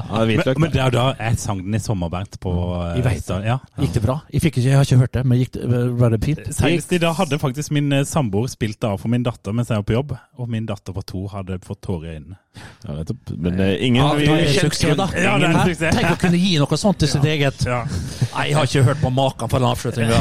det 0.04 0.12
Men, 0.12 0.28
hvitløk. 0.30 0.60
men 0.60 0.72
det 0.74 0.82
er 0.84 0.92
da 0.92 1.06
jeg 1.20 1.40
sang 1.40 1.62
den 1.64 1.76
i 1.76 1.80
sommer, 1.80 2.10
Bernt. 2.12 2.40
På, 2.44 2.52
eh, 2.92 2.98
Jeg 3.00 3.04
vet 3.08 3.28
da- 3.28 3.40
ja. 3.46 3.58
Gikk 3.80 3.94
det 3.94 4.04
bra? 4.04 4.18
Jeg, 4.34 4.42
fikk 4.42 4.58
ikke, 4.58 4.68
jeg 4.70 4.76
har 4.76 4.84
ikke 4.84 4.98
hørt 5.00 5.12
det, 5.14 5.26
men 5.26 5.38
gikk 5.40 5.52
det, 5.54 5.98
var 6.00 6.10
det 6.10 6.22
fint? 6.26 6.40
Senest 6.54 6.92
i 6.94 6.98
dag 7.00 7.16
hadde 7.16 7.40
faktisk 7.40 7.72
min 7.72 7.92
eh, 7.94 8.04
samboer 8.04 8.48
spilt 8.52 8.80
det 8.82 8.90
av 8.90 9.00
for 9.00 9.08
min 9.10 9.24
datter 9.24 9.54
mens 9.54 9.70
jeg 9.70 9.78
var 9.78 9.84
på 9.84 9.94
jobb. 9.98 10.18
Og 10.38 10.50
min 10.50 10.66
datter 10.66 10.94
på 10.94 11.04
to 11.06 11.28
hadde 11.28 11.60
fått 11.64 11.82
tårer 11.82 12.10
i 12.12 12.16
øynene. 12.18 12.38
Ja, 12.86 12.94
nettopp. 13.00 13.32
Men 13.38 13.60
eh, 13.60 13.78
ingen 13.88 14.04
Ja, 14.04 14.14
det 14.14 14.28
er 14.30 14.60
suksess, 14.60 14.98
da. 14.98 15.08
Ja, 15.18 15.38
det 15.42 15.48
er 15.50 15.56
en 15.58 15.68
suksess. 15.72 15.96
Tenk 15.96 16.12
å 16.12 16.20
kunne 16.22 16.38
gi 16.38 16.58
noe 16.62 16.78
sånt 16.78 17.00
til 17.02 17.08
sitt 17.16 17.24
eget. 17.26 17.64
Nei, 17.66 18.48
jeg 18.50 18.56
har 18.58 18.68
ikke 18.70 18.84
hørt 18.84 19.02
på 19.02 19.10
maken 19.14 19.50
for 19.50 19.58
en 19.58 19.70
avslutning. 19.72 20.12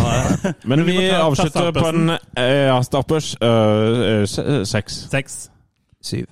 Men 0.65 0.85
vi 0.87 0.97
avslutter 1.11 1.73
på 1.77 1.87
en 1.91 2.15
eh, 2.17 2.69
ja, 2.71 2.79
startbørs 2.87 3.35
se- 4.27 4.67
seks. 4.67 5.01
Seks. 5.11 5.51
Syv. 6.03 6.27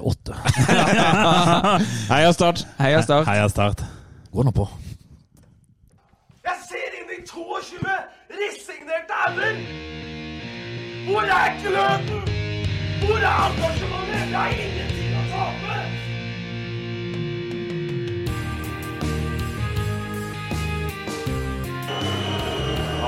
Åtte. 0.00 0.32
Heia 2.12 2.32
Start! 2.32 2.66
Heia 2.78 3.00
Start. 3.02 3.26
Heia 3.26 3.48
Start. 3.48 3.82
Gå 4.32 4.42
nå 4.46 4.50
på. 4.54 4.68
Jeg 6.46 6.56
ser 6.68 6.94
inn 7.00 7.10
i 7.16 7.18
22 7.26 7.96
resignerte 8.40 9.18
ender! 9.26 9.58
Hvor 11.10 11.26
er 11.26 11.58
gløden? 11.64 12.22
Hvor 13.02 13.18
er 13.18 13.36
engasjementet? 13.50 14.30
Jeg 14.30 14.38
har 14.38 14.48
ingenting 14.54 15.18
å 15.18 15.26
tape! 15.34 15.89